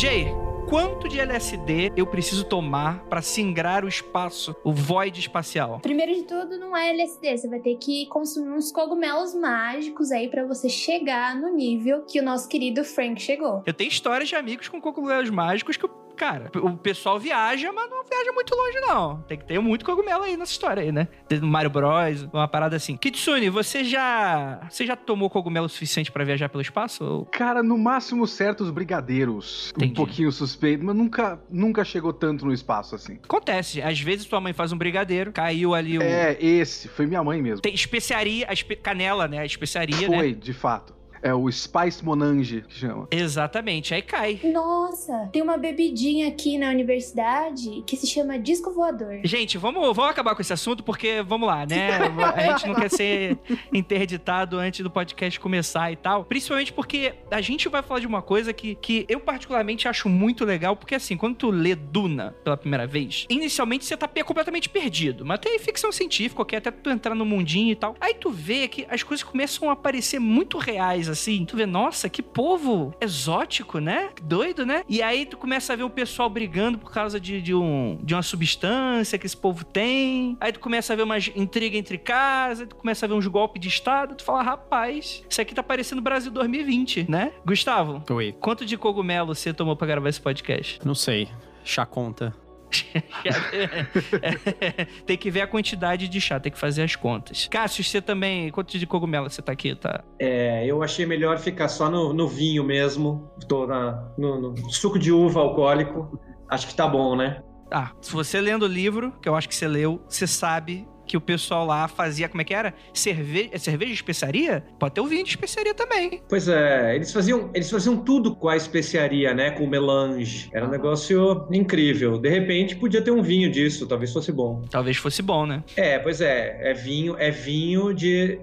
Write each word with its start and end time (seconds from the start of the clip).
Jay, 0.00 0.28
quanto 0.68 1.08
de 1.08 1.18
LSD 1.18 1.90
eu 1.96 2.06
preciso 2.06 2.44
tomar 2.44 3.00
para 3.06 3.20
singrar 3.20 3.84
o 3.84 3.88
espaço, 3.88 4.54
o 4.62 4.70
void 4.70 5.18
espacial? 5.18 5.80
Primeiro 5.80 6.14
de 6.14 6.22
tudo, 6.22 6.56
não 6.56 6.76
é 6.76 6.90
LSD. 6.90 7.36
Você 7.36 7.48
vai 7.48 7.58
ter 7.58 7.74
que 7.78 8.06
consumir 8.06 8.50
uns 8.50 8.70
cogumelos 8.70 9.34
mágicos 9.34 10.12
aí 10.12 10.28
para 10.28 10.46
você 10.46 10.68
chegar 10.68 11.34
no 11.34 11.52
nível 11.52 12.02
que 12.02 12.20
o 12.20 12.22
nosso 12.22 12.48
querido 12.48 12.84
Frank 12.84 13.20
chegou. 13.20 13.64
Eu 13.66 13.74
tenho 13.74 13.88
histórias 13.88 14.28
de 14.28 14.36
amigos 14.36 14.68
com 14.68 14.80
cogumelos 14.80 15.30
mágicos 15.30 15.76
que 15.76 15.84
eu 15.84 15.90
cara, 16.18 16.50
o 16.56 16.76
pessoal 16.76 17.18
viaja, 17.18 17.72
mas 17.72 17.88
não 17.88 18.04
viaja 18.04 18.32
muito 18.32 18.54
longe, 18.54 18.80
não. 18.80 19.22
Tem 19.22 19.38
que 19.38 19.44
ter 19.44 19.58
muito 19.60 19.84
cogumelo 19.84 20.24
aí 20.24 20.36
nessa 20.36 20.52
história 20.52 20.82
aí, 20.82 20.90
né? 20.90 21.06
Mario 21.40 21.70
Bros, 21.70 22.28
uma 22.32 22.48
parada 22.48 22.76
assim. 22.76 22.96
Kitsune, 22.96 23.48
você 23.48 23.84
já. 23.84 24.60
Você 24.68 24.84
já 24.84 24.96
tomou 24.96 25.30
cogumelo 25.30 25.68
suficiente 25.68 26.10
para 26.10 26.24
viajar 26.24 26.48
pelo 26.48 26.60
espaço? 26.60 27.26
Cara, 27.30 27.62
no 27.62 27.78
máximo 27.78 28.26
certos 28.26 28.70
brigadeiros. 28.70 29.72
Entendi. 29.76 29.92
Um 29.92 29.94
pouquinho 29.94 30.32
suspeito, 30.32 30.84
mas 30.84 30.96
nunca, 30.96 31.40
nunca 31.48 31.84
chegou 31.84 32.12
tanto 32.12 32.44
no 32.44 32.52
espaço 32.52 32.94
assim. 32.94 33.18
Acontece. 33.22 33.80
Às 33.80 34.00
vezes 34.00 34.26
tua 34.26 34.40
mãe 34.40 34.52
faz 34.52 34.72
um 34.72 34.78
brigadeiro, 34.78 35.32
caiu 35.32 35.74
ali 35.74 35.98
o. 35.98 36.02
É, 36.02 36.36
esse. 36.40 36.88
Foi 36.88 37.06
minha 37.06 37.22
mãe 37.22 37.40
mesmo. 37.40 37.60
Tem 37.60 37.74
especiaria, 37.74 38.46
a 38.48 38.52
espe... 38.52 38.74
canela, 38.74 39.28
né? 39.28 39.38
A 39.38 39.46
especiaria, 39.46 39.96
Foi, 39.96 40.08
né? 40.08 40.16
Foi, 40.16 40.34
de 40.34 40.52
fato. 40.52 40.97
É 41.22 41.34
o 41.34 41.50
Spice 41.50 42.04
Monange 42.04 42.64
que 42.68 42.74
chama. 42.74 43.08
Exatamente, 43.10 43.94
aí 43.94 44.02
cai. 44.02 44.40
Nossa, 44.44 45.28
tem 45.32 45.42
uma 45.42 45.56
bebidinha 45.56 46.28
aqui 46.28 46.58
na 46.58 46.70
universidade 46.70 47.82
que 47.86 47.96
se 47.96 48.06
chama 48.06 48.38
disco 48.38 48.70
voador. 48.72 49.20
Gente, 49.24 49.58
vamos, 49.58 49.82
vamos 49.94 50.10
acabar 50.10 50.34
com 50.34 50.42
esse 50.42 50.52
assunto 50.52 50.82
porque, 50.82 51.22
vamos 51.22 51.48
lá, 51.48 51.66
né? 51.66 51.98
A 52.34 52.52
gente 52.52 52.68
não 52.68 52.74
quer 52.74 52.90
ser 52.90 53.38
interditado 53.72 54.58
antes 54.58 54.80
do 54.80 54.90
podcast 54.90 55.38
começar 55.40 55.90
e 55.92 55.96
tal. 55.96 56.24
Principalmente 56.24 56.72
porque 56.72 57.14
a 57.30 57.40
gente 57.40 57.68
vai 57.68 57.82
falar 57.82 58.00
de 58.00 58.06
uma 58.06 58.22
coisa 58.22 58.52
que, 58.52 58.74
que 58.76 59.04
eu 59.08 59.20
particularmente 59.20 59.88
acho 59.88 60.08
muito 60.08 60.44
legal, 60.44 60.76
porque 60.76 60.94
assim, 60.94 61.16
quando 61.16 61.36
tu 61.36 61.50
lê 61.50 61.74
Duna 61.74 62.34
pela 62.44 62.56
primeira 62.56 62.86
vez, 62.86 63.26
inicialmente 63.28 63.84
você 63.84 63.96
tá 63.96 64.08
completamente 64.24 64.68
perdido. 64.68 65.24
Mas 65.24 65.38
tem 65.40 65.58
ficção 65.58 65.92
científica, 65.92 66.44
que 66.44 66.56
até 66.56 66.70
tu 66.70 66.90
entrar 66.90 67.14
no 67.14 67.24
mundinho 67.24 67.72
e 67.72 67.76
tal. 67.76 67.96
Aí 68.00 68.14
tu 68.14 68.30
vê 68.30 68.68
que 68.68 68.86
as 68.90 69.02
coisas 69.02 69.22
começam 69.22 69.70
a 69.70 69.76
parecer 69.76 70.18
muito 70.18 70.58
reais 70.58 71.07
assim. 71.08 71.44
Tu 71.44 71.56
vê, 71.56 71.66
nossa, 71.66 72.08
que 72.08 72.22
povo 72.22 72.94
exótico, 73.00 73.78
né? 73.78 74.10
Doido, 74.22 74.64
né? 74.64 74.82
E 74.88 75.02
aí 75.02 75.26
tu 75.26 75.36
começa 75.36 75.72
a 75.72 75.76
ver 75.76 75.84
o 75.84 75.90
pessoal 75.90 76.28
brigando 76.28 76.78
por 76.78 76.92
causa 76.92 77.18
de, 77.20 77.40
de, 77.40 77.54
um, 77.54 77.98
de 78.02 78.14
uma 78.14 78.22
substância 78.22 79.18
que 79.18 79.26
esse 79.26 79.36
povo 79.36 79.64
tem. 79.64 80.36
Aí 80.40 80.52
tu 80.52 80.60
começa 80.60 80.92
a 80.92 80.96
ver 80.96 81.02
uma 81.02 81.18
intriga 81.18 81.76
entre 81.76 81.98
casas, 81.98 82.68
tu 82.68 82.76
começa 82.76 83.06
a 83.06 83.08
ver 83.08 83.14
uns 83.14 83.26
golpes 83.26 83.60
de 83.60 83.68
estado. 83.68 84.14
Tu 84.14 84.24
fala, 84.24 84.42
rapaz, 84.42 85.22
isso 85.28 85.40
aqui 85.40 85.54
tá 85.54 85.62
parecendo 85.62 86.00
Brasil 86.00 86.30
2020, 86.30 87.06
né? 87.08 87.32
Gustavo? 87.44 88.02
Oi. 88.10 88.34
Quanto 88.40 88.64
de 88.64 88.76
cogumelo 88.76 89.34
você 89.34 89.52
tomou 89.52 89.76
pra 89.76 89.86
gravar 89.86 90.08
esse 90.08 90.20
podcast? 90.20 90.80
Não 90.84 90.94
sei. 90.94 91.28
Chá 91.64 91.84
conta. 91.84 92.47
tem 95.06 95.16
que 95.16 95.30
ver 95.30 95.42
a 95.42 95.46
quantidade 95.46 96.08
de 96.08 96.20
chá, 96.20 96.38
tem 96.38 96.52
que 96.52 96.58
fazer 96.58 96.82
as 96.82 96.96
contas. 96.96 97.48
Cássio, 97.50 97.82
você 97.82 98.00
também. 98.00 98.50
Quanto 98.50 98.78
de 98.78 98.86
cogumelo 98.86 99.30
você 99.30 99.42
tá 99.42 99.52
aqui, 99.52 99.74
tá? 99.74 100.04
É, 100.18 100.66
eu 100.66 100.82
achei 100.82 101.06
melhor 101.06 101.38
ficar 101.38 101.68
só 101.68 101.90
no, 101.90 102.12
no 102.12 102.28
vinho 102.28 102.64
mesmo. 102.64 103.30
Tô 103.48 103.66
na, 103.66 104.12
no, 104.18 104.52
no 104.52 104.70
suco 104.70 104.98
de 104.98 105.10
uva 105.10 105.40
alcoólico. 105.40 106.20
Acho 106.48 106.66
que 106.66 106.74
tá 106.74 106.86
bom, 106.86 107.16
né? 107.16 107.42
Ah, 107.70 107.92
se 108.00 108.12
você 108.12 108.40
lendo 108.40 108.62
o 108.62 108.68
livro, 108.68 109.12
que 109.20 109.28
eu 109.28 109.36
acho 109.36 109.48
que 109.48 109.54
você 109.54 109.68
leu, 109.68 110.02
você 110.08 110.26
sabe 110.26 110.88
que 111.08 111.16
o 111.16 111.20
pessoal 111.20 111.66
lá 111.66 111.88
fazia, 111.88 112.28
como 112.28 112.42
é 112.42 112.44
que 112.44 112.54
era? 112.54 112.74
Cerveja, 112.92 113.48
é 113.52 113.58
cerveja 113.58 113.88
de 113.88 113.96
especiaria? 113.96 114.62
Pode 114.78 114.94
ter 114.94 115.00
o 115.00 115.06
vinho 115.06 115.24
de 115.24 115.30
especiaria 115.30 115.74
também. 115.74 116.22
Pois 116.28 116.46
é, 116.46 116.94
eles 116.94 117.12
faziam, 117.12 117.50
eles 117.54 117.70
faziam 117.70 117.96
tudo 117.96 118.36
com 118.36 118.48
a 118.48 118.56
especiaria, 118.56 119.32
né? 119.32 119.50
Com 119.50 119.64
o 119.64 119.68
melange. 119.68 120.50
Era 120.52 120.66
um 120.66 120.70
negócio 120.70 121.46
incrível. 121.50 122.18
De 122.18 122.28
repente 122.28 122.76
podia 122.76 123.00
ter 123.02 123.10
um 123.10 123.22
vinho 123.22 123.50
disso, 123.50 123.86
talvez 123.86 124.12
fosse 124.12 124.30
bom. 124.30 124.62
Talvez 124.70 124.98
fosse 124.98 125.22
bom, 125.22 125.46
né? 125.46 125.64
É, 125.74 125.98
pois 125.98 126.20
é, 126.20 126.70
é 126.70 126.74
vinho, 126.74 127.16
é 127.18 127.30
vinho 127.30 127.94
de 127.94 128.38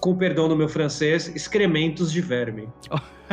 com 0.00 0.16
perdão 0.16 0.48
do 0.48 0.56
meu 0.56 0.68
francês, 0.68 1.28
excrementos 1.34 2.10
de 2.10 2.20
verme. 2.20 2.68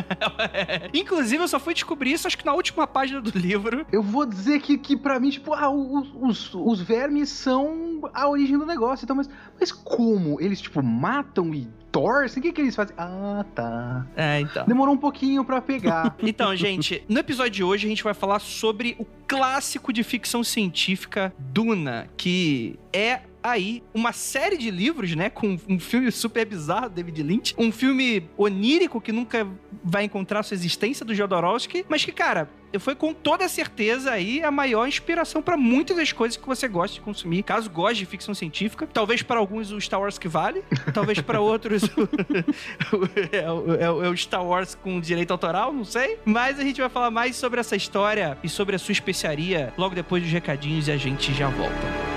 Inclusive, 0.93 1.43
eu 1.43 1.47
só 1.47 1.59
fui 1.59 1.73
descobrir 1.73 2.11
isso, 2.11 2.27
acho 2.27 2.37
que 2.37 2.45
na 2.45 2.53
última 2.53 2.85
página 2.85 3.21
do 3.21 3.35
livro. 3.37 3.85
Eu 3.91 4.03
vou 4.03 4.25
dizer 4.25 4.59
que, 4.59 4.77
que 4.77 4.95
para 4.95 5.19
mim, 5.19 5.29
tipo, 5.29 5.53
ah, 5.53 5.69
os, 5.69 6.09
os, 6.13 6.53
os, 6.53 6.81
vermes 6.81 7.29
são 7.29 8.01
a 8.13 8.27
origem 8.27 8.57
do 8.57 8.65
negócio. 8.65 9.05
Então, 9.05 9.15
mas, 9.15 9.29
mas 9.59 9.71
como? 9.71 10.39
Eles, 10.41 10.61
tipo, 10.61 10.83
matam 10.83 11.53
e 11.53 11.67
torcem? 11.91 12.39
O 12.39 12.43
que, 12.43 12.51
que 12.51 12.61
eles 12.61 12.75
fazem? 12.75 12.95
Ah, 12.97 13.45
tá. 13.55 14.05
É, 14.15 14.41
então. 14.41 14.65
Demorou 14.65 14.93
um 14.93 14.97
pouquinho 14.99 15.43
para 15.43 15.61
pegar. 15.61 16.15
então, 16.21 16.55
gente, 16.55 17.03
no 17.07 17.19
episódio 17.19 17.51
de 17.51 17.63
hoje 17.63 17.87
a 17.87 17.89
gente 17.89 18.03
vai 18.03 18.13
falar 18.13 18.39
sobre 18.39 18.95
o 18.99 19.05
clássico 19.27 19.91
de 19.91 20.03
ficção 20.03 20.43
científica 20.43 21.33
Duna, 21.39 22.07
que 22.15 22.77
é 22.93 23.21
aí 23.51 23.83
uma 23.93 24.11
série 24.13 24.57
de 24.57 24.69
livros, 24.69 25.15
né? 25.15 25.29
Com 25.29 25.57
um 25.67 25.79
filme 25.79 26.11
super 26.11 26.45
bizarro, 26.45 26.89
David 26.89 27.23
Lynch. 27.23 27.55
Um 27.57 27.71
filme 27.71 28.29
onírico 28.37 29.01
que 29.01 29.11
nunca 29.11 29.47
vai 29.83 30.03
encontrar 30.03 30.43
sua 30.43 30.55
existência 30.55 31.05
do 31.05 31.13
Jodorowsky, 31.13 31.85
mas 31.89 32.03
que, 32.03 32.11
cara, 32.11 32.49
foi 32.79 32.95
com 32.95 33.13
toda 33.13 33.47
certeza 33.47 34.11
aí 34.11 34.43
a 34.43 34.51
maior 34.51 34.87
inspiração 34.87 35.41
para 35.41 35.55
muitas 35.55 35.95
das 35.95 36.11
coisas 36.11 36.37
que 36.37 36.45
você 36.45 36.67
gosta 36.67 36.95
de 36.95 37.01
consumir, 37.01 37.43
caso 37.43 37.69
goste 37.69 37.99
de 37.99 38.05
ficção 38.05 38.33
científica. 38.33 38.87
Talvez 38.91 39.21
para 39.21 39.39
alguns 39.39 39.71
o 39.71 39.79
Star 39.79 39.99
Wars 39.99 40.17
que 40.17 40.27
vale, 40.27 40.63
talvez 40.93 41.19
para 41.21 41.39
outros 41.39 41.83
é, 43.31 43.49
o, 43.49 43.75
é, 43.75 43.91
o, 43.91 44.03
é, 44.05 44.09
o, 44.09 44.17
Star 44.17 44.45
Wars 44.45 44.75
com 44.75 44.99
direito 44.99 45.31
autoral, 45.31 45.71
não 45.71 45.85
sei. 45.85 46.19
Mas 46.25 46.59
a 46.59 46.63
gente 46.63 46.81
vai 46.81 46.89
falar 46.89 47.11
mais 47.11 47.35
sobre 47.35 47.59
essa 47.59 47.75
história 47.75 48.37
e 48.43 48.49
sobre 48.49 48.75
a 48.75 48.79
sua 48.79 48.91
especiaria 48.91 49.73
logo 49.77 49.95
depois 49.95 50.21
dos 50.21 50.31
recadinhos 50.31 50.87
e 50.87 50.91
a 50.91 50.97
gente 50.97 51.33
já 51.33 51.49
volta. 51.49 52.16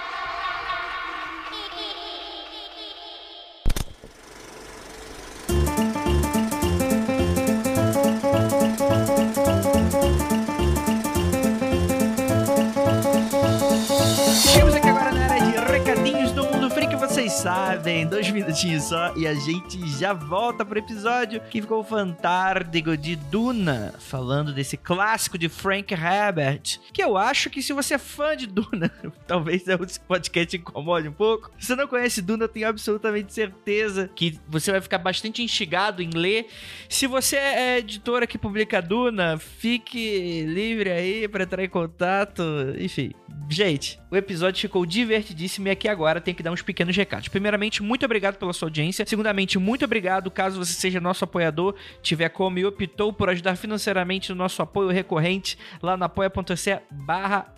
Alexa. 18.91 19.00
E 19.15 19.27
a 19.27 19.33
gente 19.33 19.87
já 19.87 20.13
volta 20.13 20.63
pro 20.63 20.79
episódio 20.79 21.41
que 21.49 21.61
ficou 21.61 21.83
fantástico 21.83 22.95
de 22.95 23.15
Duna, 23.15 23.93
falando 23.99 24.53
desse 24.53 24.77
clássico 24.77 25.37
de 25.37 25.49
Frank 25.49 25.93
Herbert, 25.93 26.79
que 26.93 27.03
eu 27.03 27.17
acho 27.17 27.49
que 27.49 27.61
se 27.61 27.73
você 27.73 27.95
é 27.95 27.97
fã 27.97 28.37
de 28.37 28.47
Duna, 28.47 28.91
talvez 29.27 29.67
esse 29.67 29.99
podcast 29.99 30.55
incomode 30.55 31.07
um 31.07 31.13
pouco. 31.13 31.51
Se 31.59 31.67
você 31.67 31.75
não 31.75 31.87
conhece 31.87 32.21
Duna, 32.21 32.45
eu 32.45 32.49
tenho 32.49 32.67
absolutamente 32.67 33.33
certeza 33.33 34.09
que 34.15 34.39
você 34.47 34.71
vai 34.71 34.81
ficar 34.81 34.99
bastante 34.99 35.41
instigado 35.43 36.01
em 36.01 36.09
ler. 36.11 36.47
Se 36.87 37.07
você 37.07 37.35
é 37.35 37.77
editora 37.79 38.27
que 38.27 38.37
publica 38.37 38.81
Duna, 38.81 39.37
fique 39.37 40.43
livre 40.43 40.91
aí 40.91 41.27
para 41.27 41.43
entrar 41.43 41.63
em 41.63 41.69
contato. 41.69 42.43
Enfim, 42.77 43.11
gente, 43.49 43.99
o 44.09 44.15
episódio 44.15 44.61
ficou 44.61 44.85
divertidíssimo 44.85 45.67
e 45.67 45.71
aqui 45.71 45.87
agora 45.87 46.21
tem 46.21 46.33
que 46.33 46.43
dar 46.43 46.51
uns 46.51 46.61
pequenos 46.61 46.95
recados 46.95 47.27
primeiramente, 47.27 47.81
muito 47.81 48.05
obrigado 48.05 48.37
pela 48.37 48.53
sua 48.53 48.67
audiência. 48.67 49.00
Segundamente, 49.05 49.57
muito 49.59 49.85
obrigado. 49.85 50.31
Caso 50.31 50.63
você 50.63 50.73
seja 50.73 50.99
nosso 50.99 51.23
apoiador, 51.23 51.75
tiver 52.01 52.29
como 52.29 52.59
e 52.59 52.65
optou 52.65 53.11
por 53.11 53.29
ajudar 53.29 53.55
financeiramente 53.55 54.29
no 54.29 54.35
nosso 54.35 54.61
apoio 54.61 54.89
recorrente 54.89 55.57
lá 55.81 55.95
na 55.97 56.05
apoia.se 56.05 56.79
barra. 56.89 57.53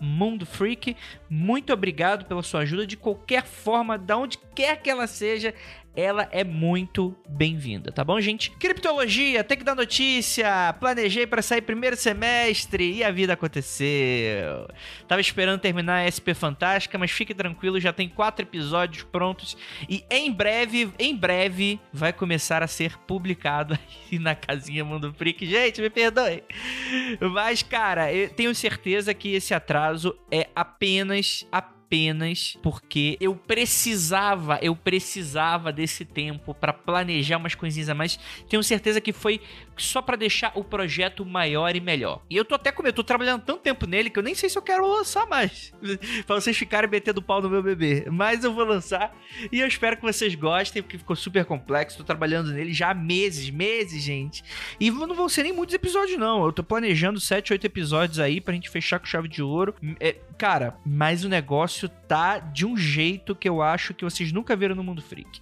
Muito 1.28 1.72
obrigado 1.72 2.24
pela 2.26 2.42
sua 2.42 2.60
ajuda. 2.60 2.86
De 2.86 2.96
qualquer 2.96 3.44
forma, 3.44 3.98
de 3.98 4.12
onde 4.12 4.38
quer 4.54 4.80
que 4.80 4.90
ela 4.90 5.06
seja 5.06 5.54
ela 5.96 6.28
é 6.32 6.42
muito 6.42 7.16
bem-vinda, 7.28 7.92
tá 7.92 8.02
bom, 8.02 8.20
gente? 8.20 8.50
Criptologia, 8.50 9.44
tem 9.44 9.56
que 9.56 9.64
dar 9.64 9.76
notícia. 9.76 10.74
Planejei 10.80 11.26
para 11.26 11.40
sair 11.40 11.62
primeiro 11.62 11.96
semestre 11.96 12.94
e 12.94 13.04
a 13.04 13.10
vida 13.10 13.34
aconteceu. 13.34 14.68
Tava 15.06 15.20
esperando 15.20 15.60
terminar 15.60 16.04
a 16.04 16.10
SP 16.10 16.34
Fantástica, 16.34 16.98
mas 16.98 17.10
fique 17.10 17.32
tranquilo, 17.32 17.78
já 17.78 17.92
tem 17.92 18.08
quatro 18.08 18.44
episódios 18.44 19.04
prontos 19.04 19.56
e 19.88 20.04
em 20.10 20.32
breve, 20.32 20.92
em 20.98 21.14
breve, 21.14 21.78
vai 21.92 22.12
começar 22.12 22.62
a 22.62 22.66
ser 22.66 22.98
publicado 22.98 23.78
na 24.20 24.34
casinha 24.34 24.84
Mundo 24.84 25.12
Freak. 25.12 25.46
Gente, 25.46 25.80
me 25.80 25.90
perdoe. 25.90 26.42
Mas, 27.32 27.62
cara, 27.62 28.12
eu 28.12 28.28
tenho 28.30 28.54
certeza 28.54 29.14
que 29.14 29.34
esse 29.34 29.54
atraso 29.54 30.16
é 30.30 30.48
apenas, 30.54 31.46
apenas 31.52 31.73
apenas 31.94 32.58
porque 32.60 33.16
eu 33.20 33.36
precisava, 33.36 34.58
eu 34.60 34.74
precisava 34.74 35.72
desse 35.72 36.04
tempo 36.04 36.52
para 36.52 36.72
planejar 36.72 37.36
umas 37.36 37.54
coisinhas 37.54 37.88
a 37.88 37.94
mais. 37.94 38.18
Tenho 38.48 38.62
certeza 38.62 39.00
que 39.00 39.12
foi 39.12 39.40
só 39.76 40.02
para 40.02 40.16
deixar 40.16 40.52
o 40.54 40.64
projeto 40.64 41.24
maior 41.24 41.74
e 41.74 41.80
melhor. 41.80 42.22
E 42.28 42.36
eu 42.36 42.44
tô 42.44 42.54
até 42.54 42.72
com 42.72 42.84
eu 42.84 42.92
tô 42.92 43.02
trabalhando 43.02 43.42
tanto 43.42 43.60
tempo 43.60 43.86
nele 43.86 44.10
que 44.10 44.18
eu 44.18 44.22
nem 44.22 44.34
sei 44.34 44.48
se 44.48 44.58
eu 44.58 44.62
quero 44.62 44.86
lançar 44.86 45.26
mais. 45.26 45.72
para 46.26 46.36
vocês 46.36 46.56
ficarem 46.56 46.90
metendo 46.90 47.22
pau 47.22 47.40
no 47.40 47.48
meu 47.48 47.62
bebê. 47.62 48.06
Mas 48.10 48.44
eu 48.44 48.52
vou 48.52 48.64
lançar 48.64 49.16
e 49.50 49.60
eu 49.60 49.66
espero 49.66 49.96
que 49.96 50.02
vocês 50.02 50.34
gostem, 50.34 50.82
porque 50.82 50.98
ficou 50.98 51.16
super 51.16 51.44
complexo. 51.44 51.98
Tô 51.98 52.04
trabalhando 52.04 52.52
nele 52.52 52.72
já 52.72 52.90
há 52.90 52.94
meses, 52.94 53.48
meses, 53.50 54.02
gente. 54.02 54.42
E 54.78 54.90
não 54.90 55.14
vão 55.14 55.28
ser 55.28 55.44
nem 55.44 55.52
muitos 55.52 55.74
episódios, 55.74 56.18
não. 56.18 56.44
Eu 56.44 56.52
tô 56.52 56.62
planejando 56.62 57.20
7, 57.20 57.52
8 57.52 57.64
episódios 57.66 58.18
aí 58.18 58.40
pra 58.40 58.54
gente 58.54 58.68
fechar 58.68 58.98
com 58.98 59.06
chave 59.06 59.28
de 59.28 59.42
ouro. 59.42 59.74
É, 60.00 60.16
cara, 60.36 60.76
mas 60.84 61.24
o 61.24 61.28
negócio 61.28 61.83
tá 61.88 62.38
de 62.38 62.66
um 62.66 62.76
jeito 62.76 63.34
que 63.34 63.48
eu 63.48 63.62
acho 63.62 63.94
que 63.94 64.04
vocês 64.04 64.32
nunca 64.32 64.56
viram 64.56 64.74
no 64.74 64.84
Mundo 64.84 65.02
Freak. 65.02 65.40